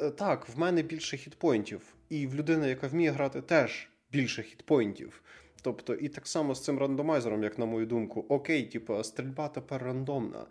Е, 0.00 0.10
Так, 0.10 0.48
в 0.48 0.58
мене 0.58 0.82
більше 0.82 1.16
хітпоінтів, 1.16 1.94
і 2.08 2.26
в 2.26 2.34
людини, 2.34 2.68
яка 2.68 2.88
вміє 2.88 3.10
грати, 3.10 3.42
теж 3.42 3.88
більше 4.12 4.42
хітпоінтів. 4.42 5.22
Тобто, 5.62 5.94
і 5.94 6.08
так 6.08 6.26
само 6.26 6.54
з 6.54 6.64
цим 6.64 6.78
рандомайзером, 6.78 7.42
як 7.42 7.58
на 7.58 7.66
мою 7.66 7.86
думку, 7.86 8.26
окей, 8.28 8.66
типу, 8.66 9.04
стрільба 9.04 9.48
тепер 9.48 9.82
рандомна. 9.82 10.46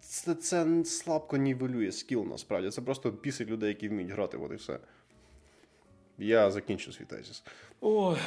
Це, 0.00 0.34
це 0.34 0.84
слабко 0.84 1.36
нівелює 1.36 1.92
скіл, 1.92 2.24
насправді. 2.24 2.70
Це 2.70 2.82
просто 2.82 3.10
бісить 3.10 3.48
людей, 3.48 3.68
які 3.68 3.88
вміють 3.88 4.10
грати, 4.12 4.36
от 4.36 4.52
і 4.52 4.54
все. 4.54 4.78
Я 6.18 6.50
закінчу 6.50 6.92
свій 6.92 7.04
тезіс. 7.04 7.44
Ой. 7.80 8.18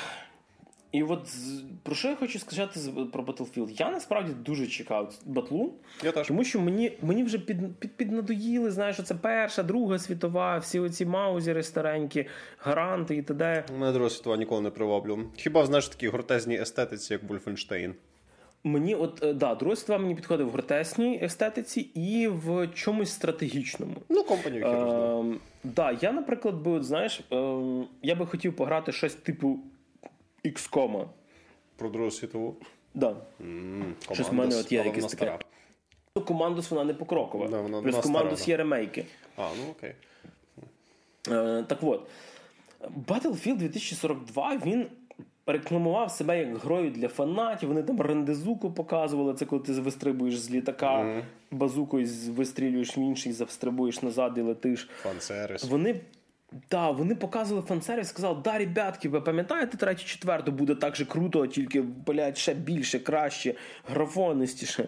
І 0.96 1.04
от 1.04 1.36
про 1.84 1.96
що 1.96 2.08
я 2.08 2.16
хочу 2.16 2.40
сказати 2.40 2.80
про 3.14 3.24
Battlefield? 3.24 3.70
Я 3.80 3.92
насправді 3.92 4.32
дуже 4.46 4.68
чекав 4.68 5.14
батлу, 5.26 5.74
Я 6.04 6.12
теж. 6.12 6.28
тому 6.28 6.44
що 6.44 6.60
мені, 6.60 6.92
мені 7.02 7.24
вже 7.24 7.40
під, 7.40 7.80
під, 7.80 7.92
піднадоїли, 7.98 8.72
знаєш, 8.72 8.96
що 8.96 9.04
це 9.04 9.16
перша, 9.16 9.64
друга 9.64 10.00
світова, 10.00 10.58
всі 10.58 10.80
оці 10.80 11.06
маузери 11.06 11.64
старенькі, 11.64 12.26
гаранти 12.60 13.16
і 13.16 13.22
т.д. 13.22 13.66
Мене 13.80 13.92
друга 13.92 14.10
світова 14.10 14.38
ніколи 14.38 14.62
не 14.62 14.70
приваблю. 14.70 15.20
Хіба 15.36 15.66
знаєш 15.66 15.88
такі 15.88 16.10
гротезні 16.10 16.56
естетиці, 16.60 17.14
як 17.14 17.24
Вольфенштейн? 17.24 17.94
Мені, 18.64 18.96
от 18.96 19.24
е, 19.24 19.34
да, 19.34 19.56
друга 19.56 19.76
світова 19.76 20.00
мені 20.00 20.16
підходить 20.16 20.48
в 20.48 20.50
гротесній 20.50 21.20
естетиці 21.24 21.80
і 21.82 22.28
в 22.28 22.68
чомусь 22.68 23.12
стратегічному. 23.12 23.94
Ну, 24.10 24.24
компанію. 24.24 24.66
Ем, 24.68 25.40
да, 25.64 25.98
я, 26.02 26.12
наприклад, 26.12 26.56
би, 26.56 26.72
от, 26.72 26.84
знаєш, 26.84 27.22
ем, 27.32 27.86
я 28.02 28.16
би 28.16 28.26
хотів 28.26 28.56
пограти 28.56 28.92
щось 28.92 29.14
типу 29.14 29.60
XCOM. 30.46 31.06
Про 31.76 31.90
Другу 31.90 32.12
світову. 32.12 32.56
Да. 32.94 33.16
М, 33.42 33.94
Щось 34.14 34.30
в 34.30 34.34
мене 34.34 34.56
от 34.56 34.72
є 34.72 34.78
якесь 34.86 35.06
таке. 35.06 35.16
стара. 35.16 35.40
Командос 36.26 36.72
вона 36.72 36.84
не 36.84 36.94
покрокова. 36.94 37.48
Да, 37.48 37.62
вона- 37.62 37.82
Плюс 37.82 37.96
Командос 37.96 38.40
стара, 38.40 38.52
є 38.52 38.58
ремейки. 38.58 39.06
А, 39.38 39.50
ну 39.58 39.72
окей. 39.72 39.94
Е, 41.30 41.64
так 41.68 41.80
от, 41.82 42.08
Battlefield 43.08 43.58
2042 43.58 44.58
він 44.66 44.88
рекламував 45.48 46.12
себе 46.12 46.40
як 46.40 46.58
грою 46.58 46.92
для 46.92 47.08
фанатів. 47.08 47.70
Вони 47.70 47.84
там 47.84 48.02
рендезуку 48.02 48.72
показували. 48.72 49.34
Це 49.34 49.46
коли 49.46 49.62
ти 49.62 49.72
вистрибуєш 49.74 50.40
з 50.40 50.52
літака, 50.52 51.22
базукою 51.52 52.06
з- 52.08 52.28
вистрілюєш 52.28 52.98
в 52.98 53.00
інший, 53.00 53.32
застрибуєш 53.34 54.02
назад 54.02 54.38
і 54.38 54.42
летиш. 54.42 54.90
Фан-сервіс. 55.04 55.64
Вони. 55.64 56.02
Да, 56.72 56.92
вони 56.92 57.16
показували 57.16 57.68
фан-сервіс, 57.68 58.08
сказали, 58.08 58.42
да, 58.44 58.58
ребятки, 58.58 59.10
ви 59.10 59.22
пам'ятаєте 59.22 59.78
третю, 59.78 60.06
четверту 60.06 60.52
буде 60.52 60.76
так 60.76 60.96
же 60.96 61.06
круто, 61.06 61.48
тільки, 61.48 61.82
блядь, 61.82 62.38
ще 62.38 62.54
більше, 62.54 63.00
краще, 63.00 63.54
графонистіше. 63.88 64.88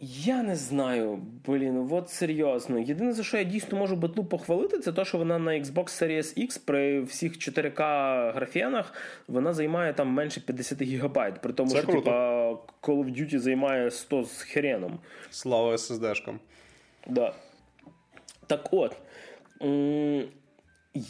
Я 0.00 0.42
не 0.42 0.56
знаю, 0.56 1.22
блін, 1.46 1.88
от 1.90 2.10
серйозно. 2.10 2.78
Єдине, 2.78 3.12
за 3.12 3.22
що 3.24 3.36
я 3.36 3.44
дійсно 3.44 3.78
можу 3.78 3.96
батлу 3.96 4.24
похвалити, 4.24 4.78
це 4.78 4.92
те, 4.92 5.04
що 5.04 5.18
вона 5.18 5.38
на 5.38 5.50
Xbox 5.52 5.84
Series 5.84 6.38
X 6.38 6.60
при 6.64 7.00
всіх 7.02 7.32
4К 7.32 8.32
графенах 8.32 8.92
вона 9.28 9.52
займає 9.52 9.92
там 9.94 10.08
менше 10.08 10.40
50 10.40 10.82
гігабайт. 10.82 11.40
При 11.40 11.52
тому, 11.52 11.70
Це 11.70 11.76
що 11.76 11.86
круто. 11.86 12.00
типа 12.00 12.50
Call 12.82 13.04
of 13.04 13.20
Duty 13.20 13.38
займає 13.38 13.90
100 13.90 14.24
з 14.24 14.42
хреном. 14.42 14.98
Слава 15.30 15.72
SSD-шкам. 15.72 16.34
Да. 17.06 17.32
Так 18.46 18.68
от, 18.72 18.96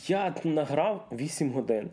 я 0.09 0.35
награв 0.45 1.09
8 1.13 1.53
годин. 1.53 1.91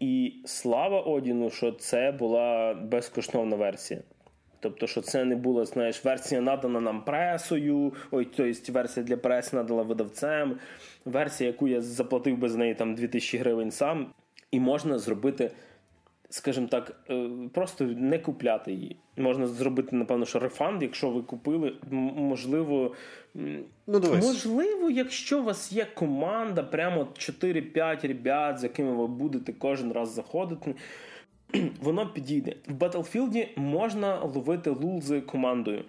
І 0.00 0.42
слава 0.44 1.00
Одіну, 1.00 1.50
що 1.50 1.72
це 1.72 2.12
була 2.12 2.74
безкоштовна 2.74 3.56
версія. 3.56 4.00
Тобто, 4.60 4.86
що 4.86 5.00
це 5.00 5.24
не 5.24 5.36
була, 5.36 5.64
знаєш, 5.64 6.04
версія 6.04 6.40
надана 6.40 6.80
нам 6.80 7.04
пресою, 7.04 7.92
ой, 8.10 8.28
тобто 8.36 8.72
версія 8.72 9.06
для 9.06 9.16
преси 9.16 9.56
надала 9.56 9.82
видавцем, 9.82 10.58
версія, 11.04 11.50
яку 11.50 11.68
я 11.68 11.80
заплатив 11.80 12.38
би 12.38 12.48
з 12.48 12.56
неї 12.56 12.74
там 12.74 12.94
2000 12.94 13.38
гривень 13.38 13.70
сам, 13.70 14.06
і 14.50 14.60
можна 14.60 14.98
зробити 14.98 15.50
скажімо 16.30 16.66
так, 16.66 17.00
е, 17.10 17.30
просто 17.52 17.84
не 17.84 18.18
купляти 18.18 18.72
її. 18.72 18.96
Можна 19.16 19.46
зробити, 19.46 19.96
напевно, 19.96 20.26
що 20.26 20.38
рефанд, 20.38 20.82
якщо 20.82 21.10
ви 21.10 21.22
купили, 21.22 21.72
можливо, 21.90 22.94
ну, 23.86 24.00
дивись. 24.00 24.26
можливо, 24.26 24.90
якщо 24.90 25.40
у 25.40 25.44
вас 25.44 25.72
є 25.72 25.86
команда, 25.94 26.62
прямо 26.62 27.08
4-5 27.18 28.08
ребят, 28.08 28.58
з 28.58 28.62
якими 28.62 28.92
ви 28.92 29.06
будете 29.06 29.52
кожен 29.52 29.92
раз 29.92 30.10
заходити. 30.10 30.74
Воно 31.82 32.06
підійде. 32.06 32.54
В 32.66 32.72
Battlefield 32.72 33.46
можна 33.56 34.20
ловити 34.20 34.70
лул 34.70 35.00
з 35.00 35.20
командою. 35.20 35.84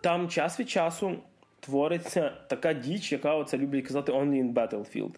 Там 0.00 0.28
час 0.28 0.60
від 0.60 0.70
часу 0.70 1.16
твориться 1.60 2.32
така 2.48 2.72
діч, 2.72 3.12
яка 3.12 3.34
оце 3.34 3.58
люблять 3.58 3.86
казати 3.86 4.12
only 4.12 4.42
in 4.44 4.52
Battlefield 4.52 5.14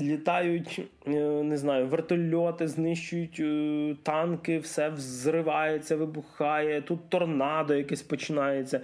літають, 0.00 0.80
е, 1.06 1.10
не 1.42 1.56
знаю, 1.56 1.86
вертольоти, 1.86 2.68
знищують 2.68 3.40
е, 3.40 3.96
танки, 4.02 4.58
все 4.58 4.88
взривається, 4.88 5.96
вибухає. 5.96 6.82
Тут 6.82 7.08
торнадо 7.08 7.74
якесь 7.74 8.02
починається. 8.02 8.80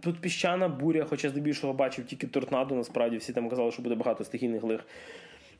Тут 0.00 0.20
піщана 0.20 0.68
буря, 0.68 1.06
хоча 1.10 1.28
здебільшого 1.28 1.72
бачив 1.72 2.04
тільки 2.04 2.26
торнадо, 2.26 2.74
насправді 2.74 3.16
всі 3.16 3.32
там 3.32 3.48
казали, 3.48 3.72
що 3.72 3.82
буде 3.82 3.94
багато 3.94 4.24
стихійних 4.24 4.62
лих. 4.62 4.80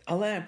Але. 0.04 0.44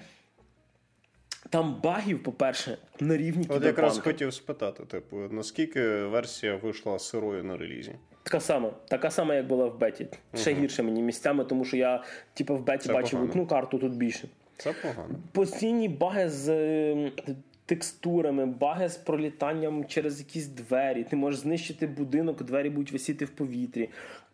Там 1.51 1.80
багів, 1.82 2.22
по-перше, 2.22 2.78
на 3.01 3.16
рівні 3.16 3.47
От 3.48 3.64
якраз 3.64 3.98
хотів 3.98 4.35
спитати, 4.35 4.85
типу, 4.85 5.16
наскільки 5.30 5.89
версія 5.90 6.56
вийшла 6.56 6.98
сирою 6.98 7.44
на 7.44 7.56
релізі? 7.56 7.94
Така 8.22 8.40
сама, 8.40 8.70
така 8.89 9.10
сама, 9.10 9.35
як 9.35 9.47
була 9.47 9.66
в 9.66 9.78
Беті. 9.78 10.06
Ще 10.35 10.52
угу. 10.52 10.60
гірше 10.60 10.82
мені 10.82 11.02
місцями, 11.02 11.44
тому 11.44 11.64
що 11.64 11.76
я, 11.76 12.05
типу, 12.35 12.56
в 12.56 12.64
Беті 12.64 12.86
Це 12.86 12.93
бачив 12.93 13.22
одну 13.22 13.47
карту, 13.47 13.78
тут 13.78 13.97
більше. 13.97 14.28
Це 14.59 14.72
погано. 14.72 15.14
Постійні 15.32 15.89
баги 15.89 16.30
з 16.30 16.48
ем, 16.48 17.12
текстурами, 17.66 18.47
баги 18.47 18.89
з 18.89 18.97
пролітанням 18.97 19.85
через 19.85 20.18
якісь 20.18 20.47
двері. 20.47 21.05
Ти 21.05 21.16
можеш 21.16 21.40
знищити 21.40 21.86
будинок, 21.86 22.43
двері 22.43 22.70
будуть 22.70 22.93
висіти 22.93 23.24
в 23.24 23.30
повітрі. 23.30 23.89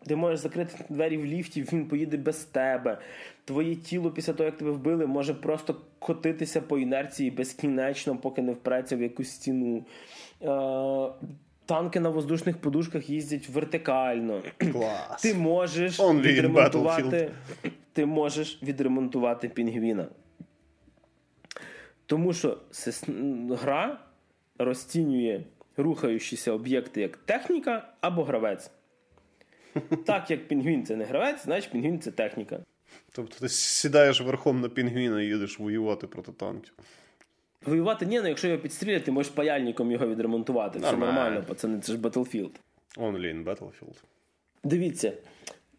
Ти 0.06 0.16
можеш 0.16 0.40
закрити 0.40 0.84
двері 0.88 1.16
в 1.16 1.24
ліфті, 1.24 1.62
він 1.62 1.88
поїде 1.88 2.16
без 2.16 2.36
тебе. 2.36 2.98
Твоє 3.44 3.76
тіло 3.76 4.10
після 4.10 4.32
того, 4.32 4.44
як 4.44 4.56
тебе 4.56 4.70
вбили, 4.70 5.06
може 5.06 5.34
просто 5.34 5.80
котитися 5.98 6.60
по 6.60 6.78
інерції 6.78 7.30
безкінечно, 7.30 8.16
поки 8.16 8.42
не 8.42 8.52
впреться 8.52 8.96
в 8.96 9.02
якусь 9.02 9.30
стіну. 9.30 9.84
Танки 11.66 12.00
на 12.00 12.08
воздушних 12.08 12.58
подушках 12.58 13.10
їздять 13.10 13.48
вертикально. 13.48 14.42
Клас. 14.72 15.22
Ти 15.22 15.34
можеш 15.34 16.00
відремонтувати 16.00 17.30
ти 17.94 18.06
можеш 18.06 18.62
відремонтувати 18.62 19.48
пінгвіна. 19.48 20.08
Тому 22.06 22.32
що 22.32 22.58
гра 23.50 24.00
розцінює 24.58 25.44
рухаючіся 25.76 26.52
об'єкти 26.52 27.00
як 27.00 27.16
техніка 27.16 27.92
або 28.00 28.24
гравець. 28.24 28.70
Так 30.04 30.30
як 30.30 30.48
пінгвін 30.48 30.86
це 30.86 30.96
не 30.96 31.04
гравець, 31.04 31.44
значить 31.44 31.72
пінгвін 31.72 32.00
це 32.00 32.10
техніка. 32.10 32.60
Тобто 33.12 33.36
ти 33.40 33.48
сідаєш 33.48 34.20
верхом 34.20 34.60
на 34.60 34.68
пінгвіна 34.68 35.22
і 35.22 35.26
їдеш 35.26 35.58
воювати 35.58 36.06
проти 36.06 36.32
танків. 36.32 36.74
Воювати 37.66 38.06
ні, 38.06 38.20
ну, 38.20 38.28
якщо 38.28 38.48
його 38.48 38.60
підстріляти, 38.60 39.10
можеш 39.12 39.32
паяльником 39.32 39.90
його 39.90 40.08
відремонтувати. 40.08 40.78
Все 40.78 40.96
нормально, 40.96 41.44
пацани, 41.48 41.80
це 41.80 41.92
ж 41.92 41.98
Battlefield. 41.98 42.50
Only 42.96 43.34
in 43.34 43.44
Battlefield. 43.44 44.02
Дивіться, 44.64 45.12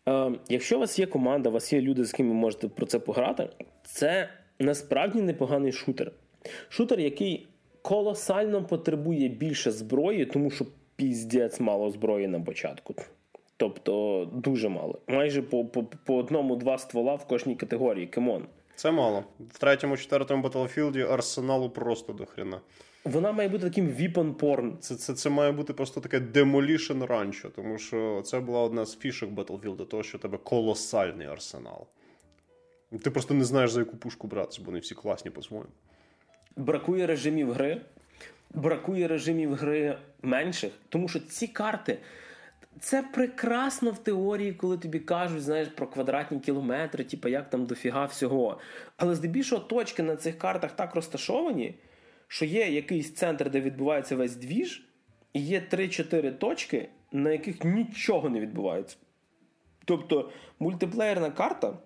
е, 0.08 0.32
якщо 0.50 0.78
у 0.78 0.80
вас 0.80 1.00
є 1.00 1.06
команда, 1.06 1.50
у 1.50 1.54
вас 1.54 1.74
є 1.74 1.82
люди, 1.82 2.06
з 2.06 2.12
ким 2.12 2.28
ви 2.28 2.34
можете 2.34 2.68
про 2.68 2.86
це 2.86 3.00
пограти, 3.00 3.50
це 3.84 4.30
насправді 4.60 5.22
непоганий 5.22 5.72
шутер. 5.72 6.12
Шутер, 6.70 7.00
який 7.00 7.48
колосально 7.82 8.64
потребує 8.64 9.28
більше 9.28 9.72
зброї, 9.72 10.26
тому 10.26 10.52
що 10.52 10.66
піздець 10.96 11.60
мало 11.60 11.90
зброї 11.90 12.28
на 12.28 12.40
початку. 12.40 12.96
Тобто 13.58 14.26
дуже 14.34 14.70
мало. 14.70 15.00
Майже 15.08 15.42
по 15.42 15.66
по, 15.66 15.84
по 15.84 16.16
одному-два 16.16 16.78
ствола 16.78 17.16
в 17.16 17.28
кожній 17.28 17.56
категорії. 17.56 18.08
Кемон. 18.08 18.44
Це 18.76 18.92
мало. 18.92 19.24
В 19.54 19.58
третьому, 19.60 19.98
четвертому 19.98 20.48
Battlefield 20.48 21.14
арсеналу 21.14 21.70
просто 21.70 22.14
до 22.14 22.26
хрена. 22.26 22.62
Вона 23.06 23.32
має 23.32 23.50
бути 23.50 23.64
таким 23.64 23.90
weapon 23.90 24.36
porn. 24.36 24.78
Це 24.80 24.96
це, 24.96 25.14
це 25.14 25.30
має 25.30 25.52
бути 25.52 25.74
просто 25.74 26.02
таке 26.02 26.20
demolition 26.20 27.06
ранчо, 27.06 27.50
тому 27.50 27.78
що 27.78 28.22
це 28.26 28.40
була 28.40 28.60
одна 28.60 28.86
з 28.86 28.98
фішок 28.98 29.30
Battlefield, 29.30 29.86
того, 29.86 30.04
що 30.04 30.18
у 30.18 30.22
тебе 30.22 30.38
колосальний 30.38 31.28
арсенал. 31.28 31.88
Ти 33.04 33.12
просто 33.12 33.34
не 33.34 33.44
знаєш, 33.44 33.72
за 33.72 33.80
яку 33.80 33.98
пушку 33.98 34.28
братися, 34.28 34.62
бо 34.62 34.66
вони 34.66 34.80
всі 34.80 34.96
класні 34.96 35.32
по-своєму. 35.32 35.70
Бракує 36.56 37.08
режимів 37.08 37.52
гри, 37.52 37.82
бракує 38.54 39.08
режимів 39.08 39.54
гри 39.54 39.98
менших, 40.22 40.72
тому 40.90 41.08
що 41.08 41.20
ці 41.20 41.48
карти. 41.48 41.98
Це 42.80 43.02
прекрасно 43.02 43.92
в 43.92 43.98
теорії, 43.98 44.54
коли 44.54 44.78
тобі 44.78 45.00
кажуть, 45.00 45.42
знаєш, 45.42 45.68
про 45.68 45.88
квадратні 45.88 46.40
кілометри, 46.40 47.04
типу, 47.04 47.28
як 47.28 47.50
там 47.50 47.66
дофіга 47.66 48.06
всього. 48.06 48.60
Але 48.98 49.16
здебільшого 49.16 49.62
точки 49.62 50.04
на 50.04 50.16
цих 50.16 50.38
картах 50.38 50.72
так 50.72 50.96
розташовані, 50.96 51.76
що 52.28 52.46
є 52.46 52.70
якийсь 52.70 53.14
центр, 53.14 53.50
де 53.50 53.62
відбувається 53.62 54.16
весь 54.16 54.36
двіж, 54.36 54.86
і 55.34 55.42
є 55.42 55.64
3-4 55.72 56.38
точки, 56.38 56.90
на 57.12 57.32
яких 57.32 57.64
нічого 57.64 58.30
не 58.30 58.40
відбувається. 58.40 58.98
Тобто 59.86 60.32
мультиплеєрна 60.60 61.32
карта 61.32 61.78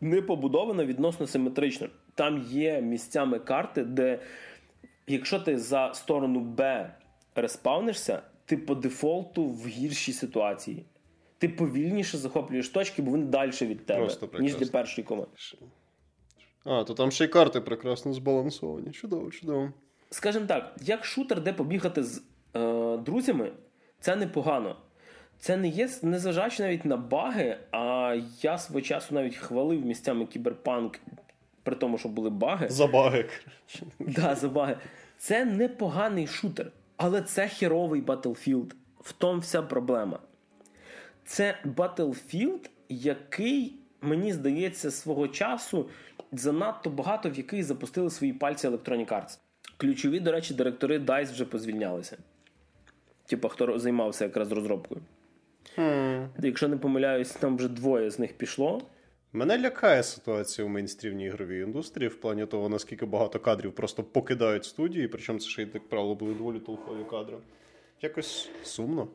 не 0.00 0.22
побудована 0.22 0.84
відносно 0.84 1.26
симетрично. 1.26 1.88
Там 2.14 2.42
є 2.42 2.80
місцями 2.80 3.38
карти, 3.38 3.84
де 3.84 4.18
якщо 5.06 5.40
ти 5.40 5.58
за 5.58 5.94
сторону 5.94 6.40
Б 6.40 6.90
респавнишся, 7.34 8.22
ти 8.46 8.56
по 8.56 8.74
дефолту 8.74 9.44
в 9.44 9.66
гіршій 9.66 10.12
ситуації. 10.12 10.84
Ти 11.38 11.48
повільніше 11.48 12.18
захоплюєш 12.18 12.68
точки, 12.68 13.02
бо 13.02 13.10
вони 13.10 13.24
далі 13.24 13.50
від 13.60 13.86
тебе, 13.86 14.08
ніж 14.38 14.56
для 14.56 14.66
першої 14.66 15.04
команди. 15.04 15.30
А, 16.64 16.84
то 16.84 16.94
там 16.94 17.10
ще 17.10 17.24
й 17.24 17.28
карти 17.28 17.60
прекрасно 17.60 18.12
збалансовані. 18.12 18.90
Чудово, 18.90 19.30
чудово. 19.30 19.72
Скажімо 20.10 20.46
так, 20.46 20.76
як 20.82 21.04
шутер, 21.04 21.42
де 21.42 21.52
побігати 21.52 22.02
з 22.02 22.22
е, 22.54 22.96
друзями, 22.96 23.52
це 24.00 24.16
непогано. 24.16 24.76
Це 25.38 25.56
не 25.56 25.68
є, 25.68 25.88
незважаючи 26.02 26.62
навіть 26.62 26.84
на 26.84 26.96
баги, 26.96 27.58
а 27.70 28.16
я 28.42 28.58
свого 28.58 28.80
часу 28.80 29.14
навіть 29.14 29.36
хвалив 29.36 29.86
місцями 29.86 30.26
кіберпанк, 30.26 31.00
при 31.62 31.76
тому, 31.76 31.98
що 31.98 32.08
були 32.08 32.30
баги. 32.30 32.68
За 32.68 32.86
баги. 32.86 33.28
Да, 33.98 34.34
за 34.34 34.48
баги. 34.48 34.76
Це 35.18 35.44
непоганий 35.44 36.26
шутер, 36.26 36.72
але 36.96 37.22
це 37.22 37.48
херовий 37.48 38.02
Battlefield. 38.02 38.72
В 39.00 39.12
тому 39.12 39.40
вся 39.40 39.62
проблема. 39.62 40.18
Це 41.24 41.58
Battlefield, 41.76 42.70
який, 42.88 43.78
мені 44.00 44.32
здається, 44.32 44.90
свого 44.90 45.28
часу 45.28 45.88
занадто 46.32 46.90
багато 46.90 47.30
в 47.30 47.34
яких 47.34 47.64
запустили 47.64 48.10
свої 48.10 48.32
пальці 48.32 48.68
Electronic 48.68 49.08
Arts. 49.08 49.38
Ключові, 49.76 50.20
до 50.20 50.32
речі, 50.32 50.54
директори 50.54 50.98
DICE 50.98 51.32
вже 51.32 51.44
позвільнялися. 51.44 52.16
Типа, 53.26 53.48
хто 53.48 53.78
займався 53.78 54.24
якраз 54.24 54.52
розробкою. 54.52 55.00
Hmm. 55.76 56.28
Якщо 56.42 56.68
не 56.68 56.76
помиляюсь, 56.76 57.30
там 57.30 57.56
вже 57.56 57.68
двоє 57.68 58.10
з 58.10 58.18
них 58.18 58.32
пішло. 58.32 58.82
Мене 59.36 59.58
лякає 59.58 60.02
ситуація 60.02 60.66
у 60.66 60.70
мейнстрімній 60.70 61.24
ігровій 61.24 61.60
індустрії 61.60 62.08
в 62.08 62.20
плані 62.20 62.46
того, 62.46 62.68
наскільки 62.68 63.06
багато 63.06 63.40
кадрів 63.40 63.72
просто 63.72 64.04
покидають 64.04 64.64
студії, 64.64 65.08
причому 65.08 65.38
це 65.38 65.48
ще 65.48 65.62
й, 65.62 65.68
як 65.74 65.88
правило, 65.88 66.14
були 66.14 66.34
доволі 66.34 66.58
толкові 66.58 67.04
кадри. 67.10 67.36
Якось 68.02 68.48
сумно. 68.62 69.08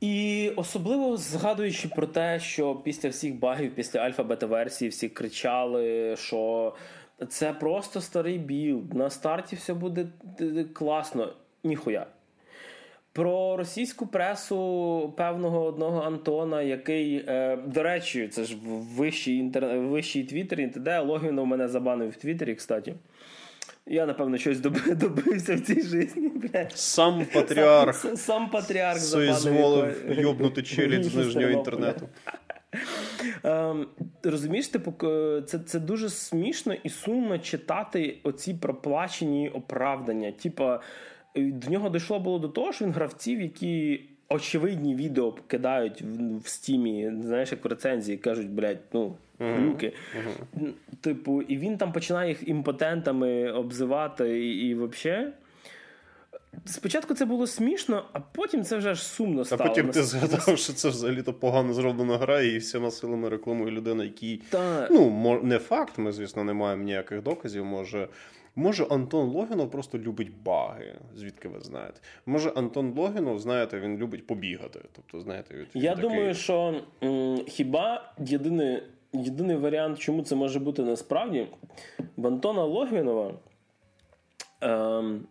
І 0.00 0.52
особливо 0.56 1.16
згадуючи 1.16 1.88
про 1.88 2.06
те, 2.06 2.40
що 2.40 2.74
після 2.74 3.08
всіх 3.08 3.38
багів, 3.38 3.74
після 3.74 4.00
альфа-бета-версії, 4.00 4.88
всі 4.88 5.08
кричали, 5.08 6.14
що 6.16 6.74
це 7.28 7.52
просто 7.52 8.00
старий 8.00 8.38
білд, 8.38 8.94
на 8.94 9.10
старті 9.10 9.56
все 9.56 9.74
буде 9.74 10.06
класно. 10.72 11.34
Ніхуя. 11.64 12.06
Про 13.16 13.56
російську 13.56 14.06
пресу 14.06 15.14
певного 15.16 15.64
одного 15.64 16.00
Антона, 16.00 16.62
який, 16.62 17.24
е, 17.28 17.58
до 17.66 17.82
речі, 17.82 18.28
це 18.28 18.44
ж 18.44 18.56
вищий 18.96 19.36
інтер... 19.36 19.78
вищий 19.78 20.24
твіттер, 20.24 20.70
де 20.76 20.98
Логвінов 20.98 21.46
мене 21.46 21.68
забанив 21.68 22.10
в 22.10 22.16
Твіттері, 22.16 22.54
кстати. 22.54 22.94
Я, 23.86 24.06
напевно, 24.06 24.38
щось 24.38 24.60
добився 24.96 25.56
в 25.56 25.60
цій 25.60 25.82
житті. 25.82 26.30
Сам 26.74 27.26
патріарх. 27.34 27.96
Сам, 27.96 28.16
сам 28.16 28.50
патріарх 28.50 28.98
соізволив 28.98 30.18
йобнути 30.20 30.62
челядь 30.62 31.04
з 31.04 31.14
нижнього 31.16 31.48
інтернету. 31.48 32.08
Ем, 33.44 33.86
розумієш, 34.22 34.68
типу, 34.68 34.94
це 35.46 35.58
це 35.58 35.80
дуже 35.80 36.08
смішно 36.08 36.74
і 36.84 36.88
сумно 36.88 37.38
читати 37.38 38.18
оці 38.22 38.54
проплачені 38.54 39.48
оправдання. 39.48 40.32
Типа, 40.32 40.80
до 41.36 41.70
нього 41.70 41.88
дійшло 41.88 42.20
було 42.20 42.38
до 42.38 42.48
того, 42.48 42.72
що 42.72 42.84
він 42.84 42.92
гравців, 42.92 43.40
які 43.40 44.00
очевидні 44.28 44.94
відео 44.94 45.32
кидають 45.32 46.02
в, 46.02 46.38
в 46.38 46.46
стімі, 46.48 47.12
знаєш, 47.22 47.52
як 47.52 47.64
в 47.64 47.68
рецензії 47.68 48.18
кажуть, 48.18 48.50
блядь, 48.50 48.80
ну. 48.92 49.16
Uh-huh. 49.40 49.92
Uh-huh. 50.56 50.72
Типу, 51.00 51.42
і 51.42 51.56
він 51.56 51.78
там 51.78 51.92
починає 51.92 52.28
їх 52.28 52.48
імпотентами 52.48 53.52
обзивати, 53.52 54.46
і, 54.46 54.68
і 54.68 54.74
взагалі. 54.74 55.28
Спочатку 56.64 57.14
це 57.14 57.24
було 57.24 57.46
смішно, 57.46 58.04
а 58.12 58.20
потім 58.20 58.64
це 58.64 58.76
вже 58.76 58.90
аж 58.90 59.02
сумно 59.02 59.44
стало. 59.44 59.64
А 59.64 59.68
потім 59.68 59.88
ти 59.90 60.02
згадав, 60.02 60.58
що 60.58 60.72
це 60.72 60.88
взагалі-то 60.88 61.32
погано 61.32 61.74
зроблена 61.74 62.18
гра, 62.18 62.40
і 62.40 62.58
всіма 62.58 62.90
силами 62.90 63.28
рекламує 63.28 63.70
людина, 63.70 64.04
який. 64.04 64.42
Та... 64.50 64.88
Ну, 64.90 65.40
не 65.42 65.58
факт, 65.58 65.98
ми, 65.98 66.12
звісно, 66.12 66.44
не 66.44 66.52
маємо 66.52 66.82
ніяких 66.82 67.22
доказів. 67.22 67.64
Може, 67.64 68.08
Може, 68.56 68.84
Антон 68.84 69.28
Логінов 69.28 69.70
просто 69.70 69.98
любить 69.98 70.32
баги, 70.44 70.94
звідки 71.16 71.48
ви 71.48 71.60
знаєте. 71.60 72.00
Може, 72.26 72.50
Антон 72.50 72.94
Логінов, 72.96 73.38
знаєте, 73.38 73.80
він 73.80 73.96
любить 73.96 74.26
побігати. 74.26 74.80
Тобто, 74.92 75.20
знаєте, 75.20 75.54
він 75.54 75.66
Я 75.82 75.94
такий... 75.94 76.10
думаю, 76.10 76.34
що 76.34 76.80
м, 77.02 77.36
хіба 77.48 78.12
єдиний 78.18 78.82
єдиний 79.12 79.56
варіант, 79.56 79.98
чому 79.98 80.22
це 80.22 80.34
може 80.34 80.58
бути 80.58 80.82
насправді, 80.82 81.46
в 82.16 82.26
Антона 82.26 82.64
Логінова. 82.64 83.34
Ем, 84.60 85.26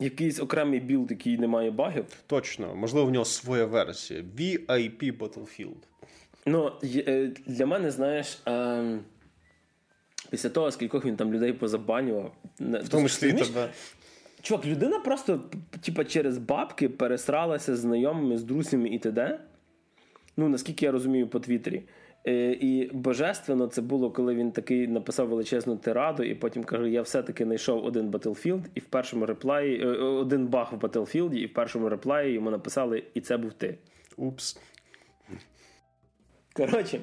Якийсь 0.00 0.40
окремий 0.40 0.80
білд, 0.80 1.10
який 1.10 1.38
не 1.38 1.46
має 1.46 1.70
багів. 1.70 2.04
Точно, 2.26 2.74
можливо, 2.74 3.06
в 3.06 3.10
нього 3.10 3.24
своя 3.24 3.64
версія. 3.64 4.20
VIP 4.36 5.18
Battlefield. 5.18 5.76
Ну, 6.46 6.72
е, 6.84 7.30
для 7.46 7.66
мене, 7.66 7.90
знаєш, 7.90 8.38
ем, 8.46 9.00
після 10.30 10.48
того, 10.48 10.70
скількох 10.70 11.04
він 11.04 11.16
там 11.16 11.32
людей 11.32 11.52
позабанював, 11.52 12.32
в 12.60 12.88
тому 12.88 13.08
числі 13.08 13.32
тебе. 13.32 13.68
Чувак, 14.42 14.66
людина 14.66 14.98
просто 14.98 15.40
типа, 15.80 16.04
через 16.04 16.38
бабки 16.38 16.88
пересралася 16.88 17.76
з 17.76 17.78
знайомими, 17.78 18.38
з 18.38 18.44
друзями 18.44 18.88
і 18.88 18.98
т.д. 18.98 19.40
Ну, 20.36 20.48
наскільки 20.48 20.86
я 20.86 20.92
розумію, 20.92 21.28
по 21.28 21.40
Твіттері. 21.40 21.82
Е, 22.26 22.52
і 22.52 22.90
божественно 22.92 23.66
це 23.66 23.82
було, 23.82 24.10
коли 24.10 24.34
він 24.34 24.52
такий 24.52 24.88
написав 24.88 25.28
величезну 25.28 25.76
тираду, 25.76 26.22
і 26.22 26.34
потім 26.34 26.64
каже: 26.64 26.90
Я 26.90 27.02
все-таки 27.02 27.44
знайшов 27.44 27.84
один 27.84 28.10
Battlefield, 28.10 28.62
і 28.74 28.80
в 28.80 28.84
першому 28.84 29.26
реплаї 29.26 29.82
е, 29.82 29.86
один 29.96 30.46
баг 30.46 30.72
в 30.72 30.84
Battlefield, 30.84 31.34
і 31.34 31.46
в 31.46 31.52
першому 31.52 31.88
реплаї 31.88 32.32
йому 32.32 32.50
написали, 32.50 33.02
і 33.14 33.20
це 33.20 33.36
був 33.36 33.52
ти. 33.52 33.78
Упс. 34.16 34.58
Коротше, 36.58 37.00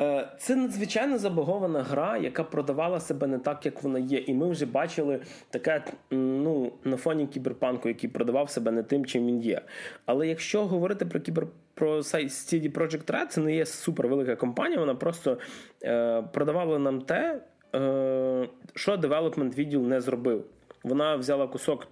е, 0.00 0.28
це 0.38 0.56
надзвичайно 0.56 1.18
забагована 1.18 1.82
гра, 1.82 2.16
яка 2.16 2.44
продавала 2.44 3.00
себе 3.00 3.26
не 3.26 3.38
так, 3.38 3.66
як 3.66 3.82
вона 3.82 3.98
є. 3.98 4.18
І 4.18 4.34
ми 4.34 4.50
вже 4.50 4.66
бачили 4.66 5.20
таке 5.50 5.84
ну, 6.10 6.72
на 6.84 6.96
фоні 6.96 7.26
кіберпанку, 7.26 7.88
який 7.88 8.10
продавав 8.10 8.50
себе 8.50 8.70
не 8.70 8.82
тим, 8.82 9.06
чим 9.06 9.26
він 9.26 9.40
є. 9.40 9.60
Але 10.06 10.28
якщо 10.28 10.66
говорити 10.66 11.06
про 11.06 11.20
кібер 11.20 11.46
про 11.74 11.98
CD 11.98 12.72
Projekt 12.72 13.12
Red, 13.12 13.26
це 13.26 13.40
не 13.40 13.54
є 13.54 13.66
супервелика 13.66 14.36
компанія, 14.36 14.80
вона 14.80 14.94
просто 14.94 15.38
е, 15.84 16.22
продавала 16.22 16.78
нам 16.78 17.00
те, 17.00 17.40
е, 17.74 18.48
що 18.74 18.96
девелопмент 18.96 19.58
відділ 19.58 19.82
не 19.82 20.00
зробив. 20.00 20.44
Вона 20.84 21.16
взяла 21.16 21.46
кусок 21.46 21.88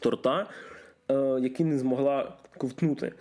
торта, 0.00 0.46
е, 1.10 1.14
який 1.40 1.66
не 1.66 1.78
змогла 1.78 2.32
ковтнути. 2.56 3.12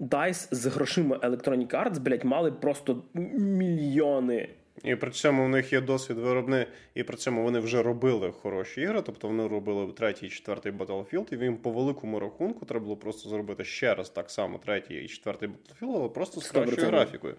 DICE 0.00 0.48
з 0.50 0.66
грошима 0.66 1.16
Electronic 1.16 1.70
Arts, 1.70 2.00
блядь, 2.00 2.24
мали 2.24 2.52
просто 2.52 3.02
мільйони. 3.14 4.48
І 4.84 4.96
при 4.96 5.10
цьому 5.10 5.44
у 5.44 5.48
них 5.48 5.72
є 5.72 5.80
досвід 5.80 6.18
виробни, 6.18 6.66
і 6.94 7.02
при 7.02 7.16
цьому 7.16 7.42
вони 7.42 7.58
вже 7.58 7.82
робили 7.82 8.32
хороші 8.32 8.80
ігри. 8.80 9.02
Тобто 9.06 9.28
вони 9.28 9.48
робили 9.48 9.92
третій 9.92 10.26
і 10.26 10.30
четвертий 10.30 10.72
Battlefield, 10.72 11.34
і 11.34 11.44
їм 11.44 11.56
по 11.56 11.70
великому 11.70 12.20
рахунку 12.20 12.66
треба 12.66 12.84
було 12.84 12.96
просто 12.96 13.28
зробити 13.28 13.64
ще 13.64 13.94
раз 13.94 14.10
так 14.10 14.30
само 14.30 14.58
третій 14.58 14.94
і 14.94 15.08
четвертий 15.08 15.48
Battlefield, 15.48 15.96
але 15.96 16.08
просто 16.08 16.40
з 16.40 16.50
кращою 16.50 16.86
графікою. 16.86 17.34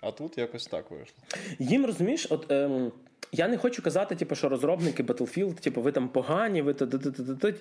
А 0.00 0.10
тут 0.10 0.38
якось 0.38 0.66
так 0.66 0.90
вийшло. 0.90 1.16
Їм 1.58 1.86
розумієш, 1.86 2.26
от 2.30 2.52
ем, 2.52 2.92
я 3.32 3.48
не 3.48 3.56
хочу 3.56 3.82
казати, 3.82 4.14
типу, 4.14 4.34
що 4.34 4.48
розробники 4.48 5.02
Battlefield, 5.02 5.54
типу, 5.54 5.82
ви 5.82 5.92
там 5.92 6.08
погані, 6.08 6.62
ви 6.62 6.74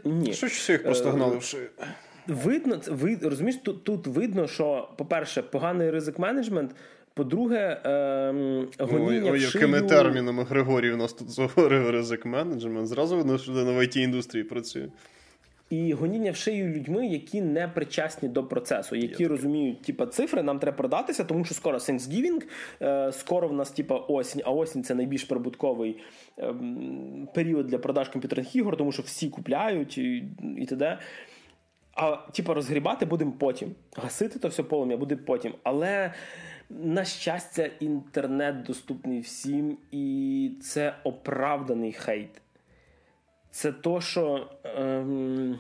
ні. 0.05 0.33
Що 0.33 0.47
ж 0.47 0.71
їх 0.71 0.83
просто 0.83 1.11
гнали 1.11 1.37
в 1.37 1.43
шию? 1.43 1.69
Видно, 2.27 2.79
ви 2.87 3.17
розумієш, 3.21 3.59
тут 3.63 3.83
тут 3.83 4.07
видно, 4.07 4.47
що, 4.47 4.89
по-перше, 4.97 5.41
поганий 5.41 5.89
ризик 5.89 6.19
менеджмент. 6.19 6.75
По-друге, 7.15 7.81
ем, 7.83 8.67
гоніння 8.79 9.31
Ой, 9.31 9.39
в 9.39 9.41
шию... 9.41 9.61
якими 9.63 9.81
термінами 9.81 10.43
Григорій 10.43 10.91
у 10.91 10.97
нас 10.97 11.13
тут 11.13 11.29
заговорив 11.29 11.89
ризик 11.89 12.25
менеджмент. 12.25 12.87
Зразу 12.87 13.17
видно, 13.17 13.37
що 13.37 13.51
людина 13.51 13.71
в 13.71 13.77
it 13.77 13.97
індустрії 13.97 14.43
працює. 14.43 14.87
І 15.69 15.93
гоніння 15.93 16.31
в 16.31 16.35
шию 16.35 16.67
людьми, 16.67 17.07
які 17.07 17.41
не 17.41 17.67
причасні 17.67 18.29
до 18.29 18.43
процесу, 18.43 18.95
які 18.95 19.23
Є 19.23 19.29
розуміють, 19.29 19.81
типа 19.81 20.05
цифри, 20.05 20.43
нам 20.43 20.59
треба 20.59 20.77
продатися, 20.77 21.23
тому 21.23 21.45
що 21.45 21.55
скоро 21.55 21.77
Thanksgiving, 21.77 22.43
е, 22.81 23.11
скоро 23.11 23.47
в 23.47 23.53
нас 23.53 23.71
типа 23.71 23.95
осінь, 23.95 24.41
а 24.45 24.51
осінь 24.51 24.83
це 24.83 24.95
найбільш 24.95 25.23
прибутковий 25.23 25.97
е, 26.39 26.53
період 27.33 27.67
для 27.67 27.77
продаж 27.77 28.09
комп'ютерних 28.09 28.55
ігор, 28.55 28.77
тому 28.77 28.91
що 28.91 29.03
всі 29.03 29.29
купляють 29.29 29.97
і, 29.97 30.23
і 30.57 30.65
т.д. 30.65 30.97
А 31.93 32.15
типа 32.15 32.53
розгрібати 32.53 33.05
будемо 33.05 33.31
потім. 33.31 33.75
Гасити 33.95 34.39
то 34.39 34.47
все 34.47 34.63
полум'я 34.63 34.97
буде 34.97 35.15
потім. 35.15 35.53
Але 35.63 36.13
на 36.69 37.05
щастя, 37.05 37.69
інтернет 37.79 38.63
доступний 38.63 39.19
всім, 39.19 39.77
і 39.91 40.51
це 40.61 40.95
оправданий 41.03 41.93
хейт. 41.93 42.41
Це 43.51 43.71
то, 43.71 44.01
що 44.01 44.49
ем, 44.63 45.59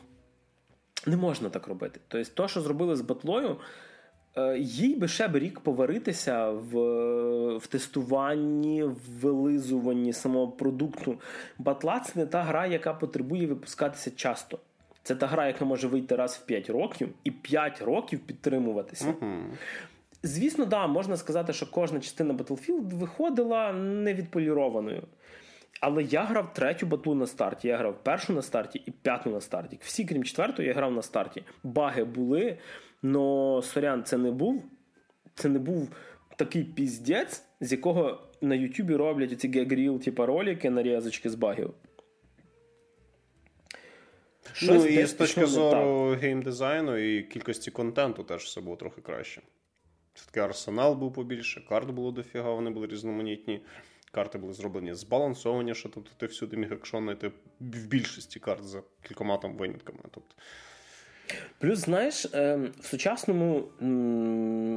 не 1.05 1.17
можна 1.17 1.49
так 1.49 1.67
робити. 1.67 1.99
Тобто, 2.07 2.31
то, 2.33 2.47
що 2.47 2.61
зробили 2.61 2.95
з 2.95 3.01
батлою, 3.01 3.57
е, 4.35 4.57
їй 4.59 4.95
би 4.95 5.07
ще 5.07 5.27
б 5.27 5.35
рік 5.35 5.59
поваритися 5.59 6.49
в 6.49 6.73
в 7.57 7.67
тестуванні, 7.67 8.83
в 8.83 8.97
вилизуванні 9.21 10.13
самого 10.13 10.47
продукту. 10.47 11.19
Батла 11.57 11.99
це 11.99 12.19
не 12.19 12.25
та 12.25 12.43
гра, 12.43 12.65
яка 12.65 12.93
потребує 12.93 13.47
випускатися 13.47 14.11
часто. 14.11 14.59
Це 15.03 15.15
та 15.15 15.27
гра, 15.27 15.47
яка 15.47 15.65
може 15.65 15.87
вийти 15.87 16.15
раз 16.15 16.41
в 16.43 16.45
5 16.45 16.69
років 16.69 17.09
і 17.23 17.31
5 17.31 17.81
років 17.81 18.19
підтримуватися. 18.19 19.13
Uh-huh. 19.21 19.43
Звісно, 20.23 20.65
да, 20.65 20.87
можна 20.87 21.17
сказати, 21.17 21.53
що 21.53 21.71
кожна 21.71 21.99
частина 21.99 22.33
Battlefield 22.33 22.95
виходила 22.95 23.73
невідполірованою. 23.73 25.03
Але 25.81 26.03
я 26.03 26.23
грав 26.23 26.53
третю 26.53 26.85
батлу 26.85 27.15
на 27.15 27.27
старті, 27.27 27.67
я 27.67 27.77
грав 27.77 28.03
першу 28.03 28.33
на 28.33 28.41
старті 28.41 28.81
і 28.85 28.91
п'яту 28.91 29.29
на 29.29 29.41
старті. 29.41 29.79
Всі, 29.81 30.05
крім 30.05 30.23
четвертої, 30.23 30.67
я 30.67 30.73
грав 30.73 30.91
на 30.91 31.01
старті. 31.01 31.43
Баги 31.63 32.03
були, 32.03 32.57
але 33.03 33.61
сорян, 33.61 34.03
це 34.03 34.17
не 34.17 34.31
був. 34.31 34.63
Це 35.35 35.49
не 35.49 35.59
був 35.59 35.89
такий 36.35 36.63
піздець, 36.63 37.43
з 37.61 37.71
якого 37.71 38.21
на 38.41 38.55
Ютубі 38.55 38.95
роблять 38.95 39.41
ці 39.41 39.47
гегріл, 39.47 39.99
типу 39.99 40.25
ролики, 40.25 40.69
нарізочки 40.69 41.29
з 41.29 41.35
багів. 41.35 41.73
Ну 44.61 44.85
і 44.85 45.05
з 45.05 45.13
точки 45.13 45.45
зору 45.45 46.17
геймдизайну 46.21 46.97
і 46.97 47.23
кількості 47.23 47.71
контенту 47.71 48.23
теж 48.23 48.43
все 48.43 48.61
було 48.61 48.75
трохи 48.75 49.01
краще. 49.01 49.41
Все-таки 50.13 50.39
арсенал 50.39 50.95
був 50.95 51.13
побільше, 51.13 51.65
карт 51.69 51.91
було 51.91 52.11
дофіга, 52.11 52.51
вони 52.51 52.69
були 52.69 52.87
різноманітні. 52.87 53.61
Карти 54.11 54.37
були 54.37 54.53
зроблені 54.53 54.93
збалансованіше, 54.93 55.89
тобто 55.93 56.11
ти 56.17 56.25
всюди 56.25 56.57
міг 56.57 56.73
екшон 56.73 57.03
знайти 57.03 57.31
в 57.59 57.87
більшості 57.87 58.39
карт 58.39 58.63
за 58.63 58.83
кількома 59.07 59.37
там 59.37 59.57
винятками. 59.57 59.99
Тобто 60.11 60.35
Плюс, 61.59 61.79
знаєш, 61.79 62.27
ем, 62.33 62.71
в 62.79 62.85
сучасному 62.85 63.63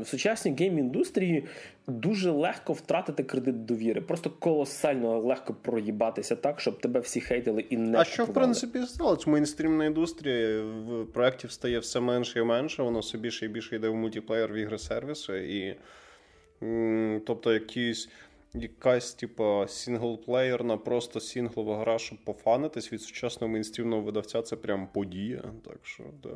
в 0.03 0.07
сучасній 0.07 0.53
гейм-індустрії 0.53 1.45
дуже 1.87 2.31
легко 2.31 2.73
втратити 2.73 3.23
кредит 3.23 3.65
довіри. 3.65 4.01
Просто 4.01 4.31
колосально 4.31 5.19
легко 5.19 5.55
проїбатися 5.55 6.37
так, 6.37 6.61
щоб 6.61 6.81
тебе 6.81 7.01
всі 7.01 7.21
хейтили 7.21 7.61
і 7.71 7.77
не. 7.77 7.99
А 7.99 8.05
що 8.05 8.25
в 8.25 8.33
принципі 8.33 8.83
сталося? 8.83 9.31
Мейнстрімна 9.31 9.85
індустрія 9.85 10.63
в 10.63 11.05
проєктів 11.13 11.51
стає 11.51 11.79
все 11.79 12.01
менше 12.01 12.39
і 12.39 12.43
менше, 12.43 12.83
воно 12.83 12.99
все 13.01 13.19
більше 13.19 13.45
і 13.45 13.49
більше 13.49 13.77
йде 13.77 13.89
в 13.89 13.95
мультиплеєр 13.95 14.53
в 14.53 14.57
ігри 14.57 14.79
сервіси, 14.79 15.39
і 15.39 15.77
тобто 17.27 17.53
якісь 17.53 18.09
якась, 18.63 19.15
типу, 19.15 19.65
сінглплеєрна, 19.69 20.77
просто 20.77 21.21
сінглова 21.21 21.79
гра, 21.79 21.99
щоб 21.99 22.19
пофанитись 22.25 22.93
від 22.93 23.03
сучасного 23.03 23.53
мейнстрімного 23.53 24.03
видавця, 24.03 24.43
це 24.43 24.57
прям 24.57 24.89
подія. 24.93 25.43
Так 25.65 25.79
що, 25.83 26.05
да, 26.23 26.31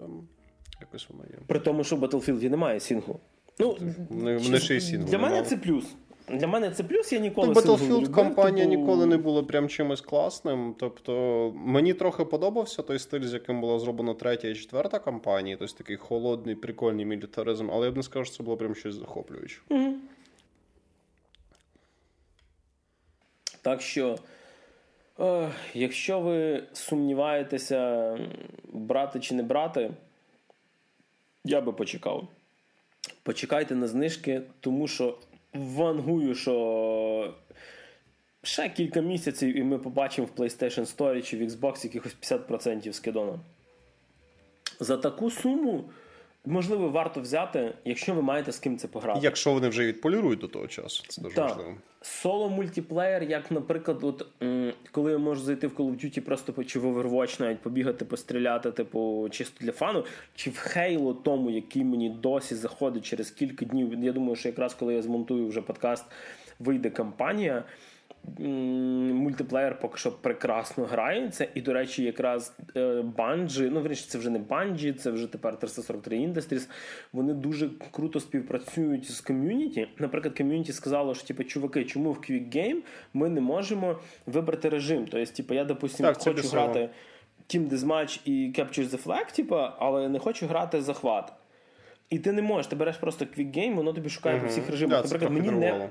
якось 0.80 1.08
воно 1.10 1.24
є. 1.30 1.38
При 1.46 1.60
тому, 1.60 1.84
що 1.84 1.96
в 1.96 2.04
Battlefield 2.04 2.48
немає 2.48 2.80
сінглу. 2.80 3.20
Ну, 3.58 3.76
Вони, 4.10 4.36
вони 4.36 4.58
ще 4.58 4.76
й 4.76 4.80
сінгл. 4.80 5.06
Для 5.10 5.18
мене 5.18 5.42
це 5.42 5.56
плюс. 5.56 5.84
Для 6.28 6.46
мене 6.46 6.70
це 6.70 6.82
плюс, 6.84 7.12
я 7.12 7.18
ніколи 7.18 7.48
ну, 7.48 7.52
Battlefield 7.54 8.10
компанія 8.10 8.66
тобто... 8.66 8.80
ніколи 8.80 9.06
не 9.06 9.16
була 9.16 9.42
прям 9.42 9.68
чимось 9.68 10.00
класним. 10.00 10.74
Тобто 10.78 11.52
мені 11.56 11.94
трохи 11.94 12.24
подобався 12.24 12.82
той 12.82 12.98
стиль, 12.98 13.22
з 13.22 13.32
яким 13.32 13.60
була 13.60 13.78
зроблена 13.78 14.14
третя 14.14 14.48
і 14.48 14.54
четверта 14.54 14.98
кампанія, 14.98 15.56
тобто 15.58 15.74
такий 15.74 15.96
холодний, 15.96 16.54
прикольний 16.54 17.06
мілітаризм, 17.06 17.70
але 17.72 17.86
я 17.86 17.92
б 17.92 17.96
не 17.96 18.02
скажу, 18.02 18.24
що 18.24 18.36
це 18.36 18.42
було 18.42 18.56
прям 18.56 18.74
щось 18.74 18.94
захоплююче. 18.94 19.60
Угу. 19.68 19.94
Так 23.62 23.80
що, 23.80 24.18
е, 25.20 25.50
якщо 25.74 26.20
ви 26.20 26.62
сумніваєтеся, 26.72 28.18
брати 28.72 29.20
чи 29.20 29.34
не 29.34 29.42
брати, 29.42 29.90
я 31.44 31.60
би 31.60 31.72
почекав. 31.72 32.28
Почекайте 33.22 33.74
на 33.74 33.86
знижки, 33.86 34.42
тому 34.60 34.88
що 34.88 35.18
вангую, 35.54 36.34
що 36.34 37.34
ще 38.42 38.68
кілька 38.68 39.00
місяців, 39.00 39.56
і 39.56 39.62
ми 39.62 39.78
побачимо 39.78 40.28
в 40.34 40.40
PlayStation 40.40 40.96
Store 40.96 41.22
чи 41.22 41.36
в 41.36 41.42
Xbox 41.42 41.84
якихось 41.84 42.16
50% 42.22 42.92
скидона. 42.92 43.38
За 44.80 44.96
таку 44.96 45.30
суму, 45.30 45.84
можливо, 46.46 46.88
варто 46.88 47.20
взяти, 47.20 47.72
якщо 47.84 48.14
ви 48.14 48.22
маєте 48.22 48.52
з 48.52 48.58
ким 48.58 48.78
це 48.78 48.88
пограти. 48.88 49.20
Якщо 49.22 49.52
вони 49.52 49.68
вже 49.68 49.86
відполірують 49.86 50.40
до 50.40 50.48
того 50.48 50.66
часу, 50.66 51.04
це 51.08 51.22
дуже 51.22 51.34
Так. 51.36 51.48
важливо. 51.48 51.74
Соло 52.02 52.48
мультиплеєр, 52.50 53.22
як, 53.22 53.50
наприклад, 53.50 53.98
от, 54.04 54.26
коли 54.90 55.12
я 55.12 55.18
можу 55.18 55.40
зайти 55.42 55.66
в 55.66 55.70
Call 55.72 55.90
of 55.90 56.04
Duty 56.04 56.20
просто 56.20 56.52
по- 56.52 56.64
чи 56.64 56.78
в 56.78 56.84
Overwatch 56.86 57.40
навіть 57.40 57.60
побігати, 57.60 58.04
постріляти, 58.04 58.70
типу, 58.70 59.28
чисто 59.30 59.64
для 59.64 59.72
фану, 59.72 60.04
чи 60.34 60.50
в 60.50 60.54
Halo 60.76 61.22
тому, 61.22 61.50
який 61.50 61.84
мені 61.84 62.10
досі 62.10 62.54
заходить 62.54 63.04
через 63.04 63.30
кілька 63.30 63.64
днів. 63.64 64.04
Я 64.04 64.12
думаю, 64.12 64.36
що 64.36 64.48
якраз 64.48 64.74
коли 64.74 64.94
я 64.94 65.02
змонтую 65.02 65.48
вже 65.48 65.62
подкаст, 65.62 66.04
вийде 66.58 66.90
кампанія. 66.90 67.64
Мультиплеєр 68.38 69.78
поки 69.78 69.98
що 69.98 70.12
прекрасно 70.12 70.84
грається, 70.84 71.48
і, 71.54 71.60
до 71.60 71.72
речі, 71.72 72.04
якраз 72.04 72.56
Банджі, 73.16 73.70
ну 73.72 73.82
вірніше, 73.82 74.06
це 74.08 74.18
вже 74.18 74.30
не 74.30 74.38
Банджі, 74.38 74.92
це 74.92 75.10
вже 75.10 75.26
тепер 75.26 75.58
343 75.58 76.18
Industries, 76.18 76.68
Вони 77.12 77.34
дуже 77.34 77.70
круто 77.90 78.20
співпрацюють 78.20 79.10
з 79.10 79.20
ком'юніті. 79.20 79.88
Наприклад, 79.98 80.36
ком'юніті 80.36 80.72
сказало, 80.72 81.14
що 81.14 81.26
типу, 81.26 81.44
чуваки, 81.44 81.84
чому 81.84 82.12
в 82.12 82.16
Quick 82.16 82.56
Game 82.56 82.78
ми 83.14 83.28
не 83.28 83.40
можемо 83.40 83.98
вибрати 84.26 84.68
режим? 84.68 85.06
Тобто, 85.10 85.32
типу, 85.32 85.54
я, 85.54 85.64
допустим, 85.64 86.06
Так, 86.06 86.18
хочу 86.18 86.48
грати 86.48 86.88
Team 87.48 87.68
Deathmatch 87.68 88.20
і 88.24 88.52
Capture 88.58 88.88
the 88.88 89.04
Flag, 89.04 89.36
типу, 89.36 89.56
але 89.56 90.08
не 90.08 90.18
хочу 90.18 90.46
грати 90.46 90.82
захват. 90.82 91.32
І 92.10 92.18
ти 92.18 92.32
не 92.32 92.42
можеш, 92.42 92.66
ти 92.66 92.76
береш 92.76 92.96
просто 92.96 93.24
Quick 93.24 93.58
Game, 93.58 93.74
воно 93.74 93.92
тобі 93.92 94.08
шукає 94.08 94.40
по 94.40 94.46
всіх 94.46 94.70
режимах. 94.70 94.96
Да, 94.96 95.02
Наприклад, 95.02 95.32
мені 95.32 95.50
не. 95.50 95.90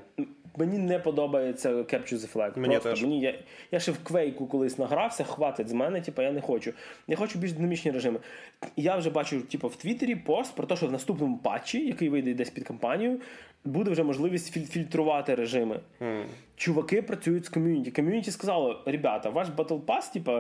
Мені 0.58 0.78
не 0.78 1.00
подобається 1.00 1.70
Capture 1.74 2.14
the 2.14 2.34
Flag. 2.34 2.60
Мені 2.60 2.74
просто 2.74 2.90
теж. 2.90 3.02
мені 3.02 3.20
я, 3.22 3.40
я 3.72 3.80
ще 3.80 3.92
в 3.92 4.04
квейку 4.04 4.48
колись 4.48 4.78
награвся, 4.78 5.24
хватить 5.24 5.70
з 5.70 5.74
мене, 5.74 6.02
типу, 6.02 6.22
я 6.22 6.32
не 6.32 6.42
хочу. 6.42 6.74
Я 7.08 7.16
хочу 7.16 7.40
більш 7.40 7.52
динамічні 7.52 7.92
режими. 7.92 8.20
Я 8.76 8.96
вже 8.98 9.10
бачу, 9.10 9.42
типу, 9.42 9.68
в 9.68 9.76
Твіттері 9.76 10.16
пост 10.16 10.56
про 10.56 10.66
те, 10.68 10.76
що 10.76 10.88
в 10.88 10.92
наступному 10.92 11.38
патчі, 11.38 11.88
який 11.88 12.10
вийде 12.10 12.34
десь 12.34 12.50
під 12.50 12.64
кампанію, 12.64 13.20
буде 13.66 13.92
вже 13.92 14.04
можливість 14.04 14.58
філь- 14.58 14.66
фільтрувати 14.66 15.36
режими. 15.36 15.80
Чуваки 16.56 17.02
працюють 17.02 17.46
з 17.46 17.50
ком'юніті. 17.50 17.92
Ком'юніті 17.92 18.32
сказало: 18.32 18.84
ребята, 18.86 19.30
ваш 19.30 19.48
Battle 19.58 19.82
Pass, 19.82 20.14
типу, 20.14 20.32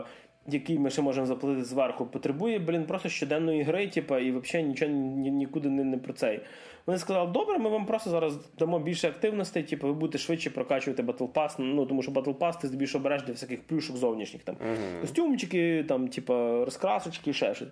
який 0.53 0.79
ми 0.79 0.89
ще 0.89 1.01
можемо 1.01 1.27
заплатити 1.27 1.65
зверху, 1.65 2.05
потребує, 2.05 2.59
блін, 2.59 2.85
просто 2.85 3.09
щоденної 3.09 3.63
гри, 3.63 3.87
типу, 3.87 4.17
і 4.17 4.31
взагалі 4.31 4.67
нічого 4.67 4.91
ні, 4.91 5.31
нікуди 5.31 5.69
не, 5.69 5.83
не 5.83 5.97
про 5.97 6.13
цей. 6.13 6.39
Вони 6.85 6.99
сказали, 6.99 7.31
добре, 7.31 7.57
ми 7.57 7.69
вам 7.69 7.85
просто 7.85 8.09
зараз 8.09 8.37
дамо 8.59 8.79
більше 8.79 9.07
активностей, 9.07 9.63
типу, 9.63 9.87
ви 9.87 9.93
будете 9.93 10.17
швидше 10.17 10.49
прокачувати 10.49 11.03
Battle 11.03 11.31
Pass, 11.31 11.55
ну 11.59 11.85
тому 11.85 12.03
що 12.03 12.11
Battle 12.11 12.37
Pass 12.37 12.61
ти 12.61 12.67
здебільшого 12.67 13.03
береш 13.03 13.23
для 13.23 13.33
всяких 13.33 13.63
плюшок 13.63 13.97
зовнішніх 13.97 14.43
там. 14.43 14.55
Костюмчики, 15.01 15.85
там, 15.87 16.07
типу, 16.07 16.33
розкрасочки, 16.65 17.33
ще 17.33 17.55
щось. 17.55 17.69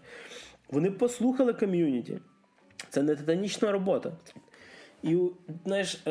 Вони 0.72 0.92
послухали 0.92 1.54
ком'юніті. 1.54 2.20
Це 2.90 3.04
не 3.04 3.16
титанічна 3.16 3.72
робота. 3.72 4.12
І 5.04 5.18
знаєш, 5.66 6.04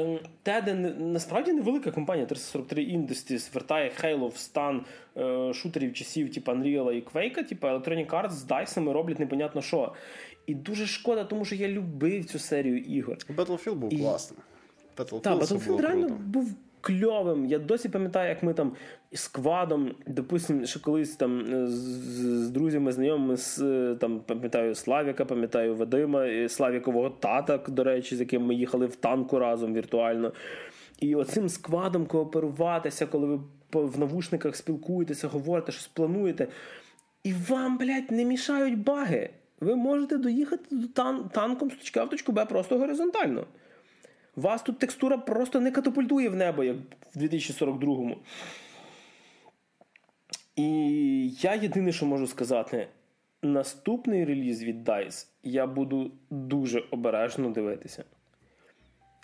те, 0.43 0.75
насправді 0.99 1.53
невелика 1.53 1.91
компанія 1.91 2.27
343 2.27 2.83
Industries 2.85 3.55
вертає 3.55 3.93
Halo 4.03 4.29
в 4.29 4.37
стан 4.37 4.85
е, 5.17 5.53
шутерів 5.55 5.93
часів, 5.95 6.35
типу 6.35 6.53
Unreal 6.53 6.93
і 6.93 7.03
Quake, 7.03 7.49
типу 7.49 7.67
Electronic 7.67 8.07
Arts 8.11 8.31
з 8.31 8.45
дайсами 8.45 8.93
роблять 8.93 9.19
непонятно 9.19 9.63
що. 9.63 9.93
І 10.47 10.55
дуже 10.55 10.87
шкода, 10.87 11.25
тому 11.25 11.45
що 11.45 11.55
я 11.55 11.69
любив 11.69 12.25
цю 12.25 12.39
серію 12.39 12.79
ігор. 12.79 13.17
Battlefield 13.37 13.75
був 13.75 13.95
І- 13.95 13.99
класним. 13.99 14.41
Battlefield, 14.97 15.21
Так, 15.21 15.39
Battlefield 15.39 15.81
реально 15.81 16.07
круто. 16.07 16.23
був 16.27 16.55
кльовим. 16.87 17.47
Я 17.47 17.59
досі 17.59 17.89
пам'ятаю, 17.89 18.29
як 18.29 18.43
ми 18.43 18.55
там 18.55 18.73
з 19.13 19.29
квадом, 19.29 19.95
допустим, 20.07 20.67
що 20.67 20.81
колись 20.81 21.17
там 21.17 21.41
е, 21.41 21.67
з, 21.67 21.73
з 22.47 22.51
друзями, 22.51 22.93
знайомими 22.93 23.37
з 23.37 23.59
е, 23.63 23.97
там, 24.01 24.21
пам'ятаю 24.21 24.75
Славіка, 24.75 25.25
пам'ятаю 25.25 25.77
Вадима, 25.77 26.27
і 26.27 26.49
Славікового 26.49 27.11
тата, 27.11 27.59
до 27.69 27.85
речі, 27.85 28.17
з 28.17 28.21
яким 28.21 28.47
ми 28.47 28.55
їхали 28.55 28.87
в 28.87 28.97
танку 28.97 29.39
разом 29.39 29.75
віртуально. 29.75 30.33
І 31.01 31.15
оцим 31.15 31.49
сквадом 31.49 32.07
кооперуватися, 32.07 33.07
коли 33.07 33.27
ви 33.27 33.41
в 33.73 33.99
навушниках 33.99 34.57
спілкуєтеся, 34.57 35.29
говорите, 35.29 35.73
щось 35.73 35.87
плануєте. 35.87 36.49
І 37.25 37.33
вам, 37.49 37.79
блядь, 37.79 38.11
не 38.11 38.25
мішають 38.25 38.79
баги. 38.79 39.31
Ви 39.61 39.77
можете 39.77 40.17
доїхати 40.17 40.65
до 40.71 40.87
тан- 40.87 41.29
танком 41.29 41.71
з 41.71 41.75
точки 41.75 42.01
А 42.01 42.05
в 42.05 42.11
точку 42.11 42.33
Б 42.33 42.45
просто 42.45 42.79
горизонтально. 42.79 43.47
Вас 44.37 44.63
тут 44.63 44.79
текстура 44.79 45.19
просто 45.19 45.61
не 45.61 45.71
катапультує 45.71 46.29
в 46.29 46.37
небо, 46.37 46.65
як 46.65 46.77
в 47.15 47.19
2042-му. 47.19 48.17
І 50.57 51.29
я 51.29 51.55
єдине, 51.55 51.93
що 51.93 52.07
можу 52.07 52.27
сказати, 52.27 52.89
наступний 53.43 54.25
реліз 54.25 54.63
від 54.63 54.89
DICE 54.89 55.27
я 55.43 55.67
буду 55.67 56.11
дуже 56.31 56.85
обережно 56.91 57.51
дивитися. 57.51 58.05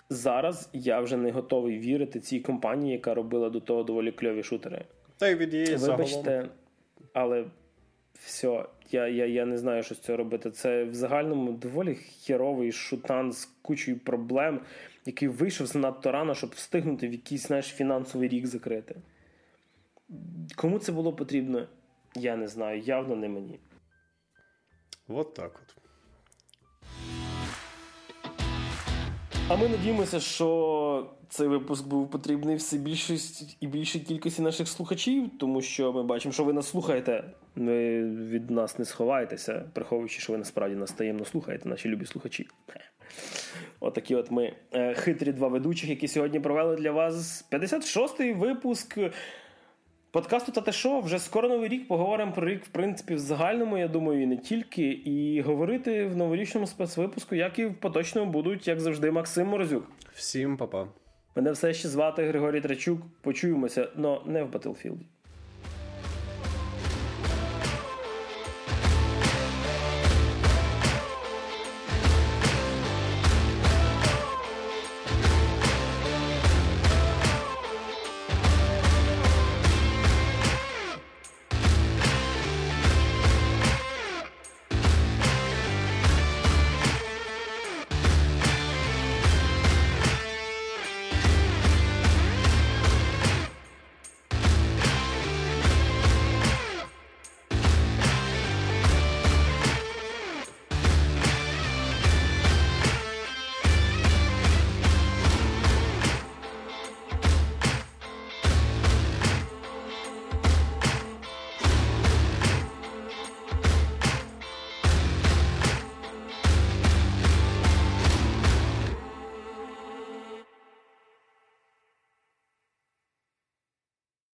Зараз 0.09 0.69
я 0.73 0.99
вже 0.99 1.17
не 1.17 1.31
готовий 1.31 1.79
вірити 1.79 2.19
цій 2.19 2.39
компанії, 2.39 2.91
яка 2.91 3.13
робила 3.13 3.49
до 3.49 3.59
того 3.59 3.83
доволі 3.83 4.11
кльові 4.11 4.43
шутери. 4.43 4.85
Та 5.17 5.27
й 5.27 5.35
від 5.35 5.53
її 5.53 5.77
загалом. 5.77 6.49
Але 7.13 7.45
все, 8.19 8.65
я, 8.91 9.07
я, 9.07 9.25
я 9.25 9.45
не 9.45 9.57
знаю, 9.57 9.83
що 9.83 9.95
з 9.95 9.99
цього 9.99 10.17
робити. 10.17 10.51
Це 10.51 10.83
в 10.83 10.93
загальному 10.93 11.51
доволі 11.51 11.95
херовий 11.95 12.71
шутан 12.71 13.31
з 13.31 13.45
кучою 13.45 13.99
проблем, 13.99 14.59
який 15.05 15.27
вийшов 15.27 15.67
занадто 15.67 16.11
рано, 16.11 16.35
щоб 16.35 16.49
встигнути 16.49 17.07
в 17.07 17.11
якийсь 17.11 17.47
знаєш, 17.47 17.65
фінансовий 17.65 18.29
рік 18.29 18.47
закрити. 18.47 18.95
Кому 20.55 20.79
це 20.79 20.91
було 20.91 21.13
потрібно, 21.13 21.67
я 22.15 22.35
не 22.35 22.47
знаю. 22.47 22.81
Явно 22.81 23.15
не 23.15 23.29
мені. 23.29 23.59
От 25.07 25.33
так 25.33 25.61
от. 25.63 25.83
А 29.47 29.55
ми 29.55 29.69
надіємося, 29.69 30.19
що 30.19 31.11
цей 31.29 31.47
випуск 31.47 31.87
був 31.87 32.09
потрібний 32.09 32.55
все 32.55 32.77
більшість 32.77 33.57
і 33.59 33.67
більшій 33.67 33.99
кількості 33.99 34.41
наших 34.41 34.67
слухачів, 34.67 35.31
тому 35.39 35.61
що 35.61 35.93
ми 35.93 36.03
бачимо, 36.03 36.33
що 36.33 36.43
ви 36.43 36.53
нас 36.53 36.67
слухаєте. 36.67 37.23
Ви 37.55 38.03
від 38.03 38.51
нас 38.51 38.79
не 38.79 38.85
сховаєтеся, 38.85 39.65
приховуючи, 39.73 40.21
що 40.21 40.33
ви 40.33 40.39
насправді 40.39 40.75
нас 40.75 40.91
таємно 40.91 41.25
слухаєте, 41.25 41.69
наші 41.69 41.89
любі 41.89 42.05
слухачі. 42.05 42.47
Отакі 43.83 44.15
от 44.15 44.31
ми 44.31 44.53
е, 44.73 44.93
хитрі 44.93 45.31
два 45.31 45.47
ведучих, 45.47 45.89
які 45.89 46.07
сьогодні 46.07 46.39
провели 46.39 46.75
для 46.75 46.91
вас 46.91 47.45
56-й 47.51 48.33
випуск 48.33 48.97
подкасту 50.11 50.51
та 50.51 50.61
те 50.61 50.71
шо. 50.71 50.99
Вже 50.99 51.19
скоро 51.19 51.49
новий 51.49 51.69
рік 51.69 51.87
поговоримо 51.87 52.31
про 52.31 52.47
рік, 52.47 52.65
в 52.65 52.67
принципі, 52.67 53.15
в 53.15 53.19
загальному, 53.19 53.77
я 53.77 53.87
думаю, 53.87 54.23
і 54.23 54.25
не 54.25 54.37
тільки. 54.37 54.83
І 54.91 55.41
говорити 55.41 56.05
в 56.05 56.17
новорічному 56.17 56.67
спецвипуску, 56.67 57.35
як 57.35 57.59
і 57.59 57.65
в 57.65 57.79
поточному, 57.79 58.31
будуть, 58.31 58.67
як 58.67 58.79
завжди, 58.79 59.11
Максим 59.11 59.47
Морозюк. 59.47 59.91
Всім 60.13 60.57
па-па. 60.57 60.87
Мене 61.35 61.51
все 61.51 61.73
ще 61.73 61.87
звати 61.87 62.23
Григорій 62.23 62.61
Трачук. 62.61 63.01
Почуємося, 63.21 63.89
але 63.97 64.19
не 64.25 64.43
в 64.43 64.49
Battlefield. 64.49 64.99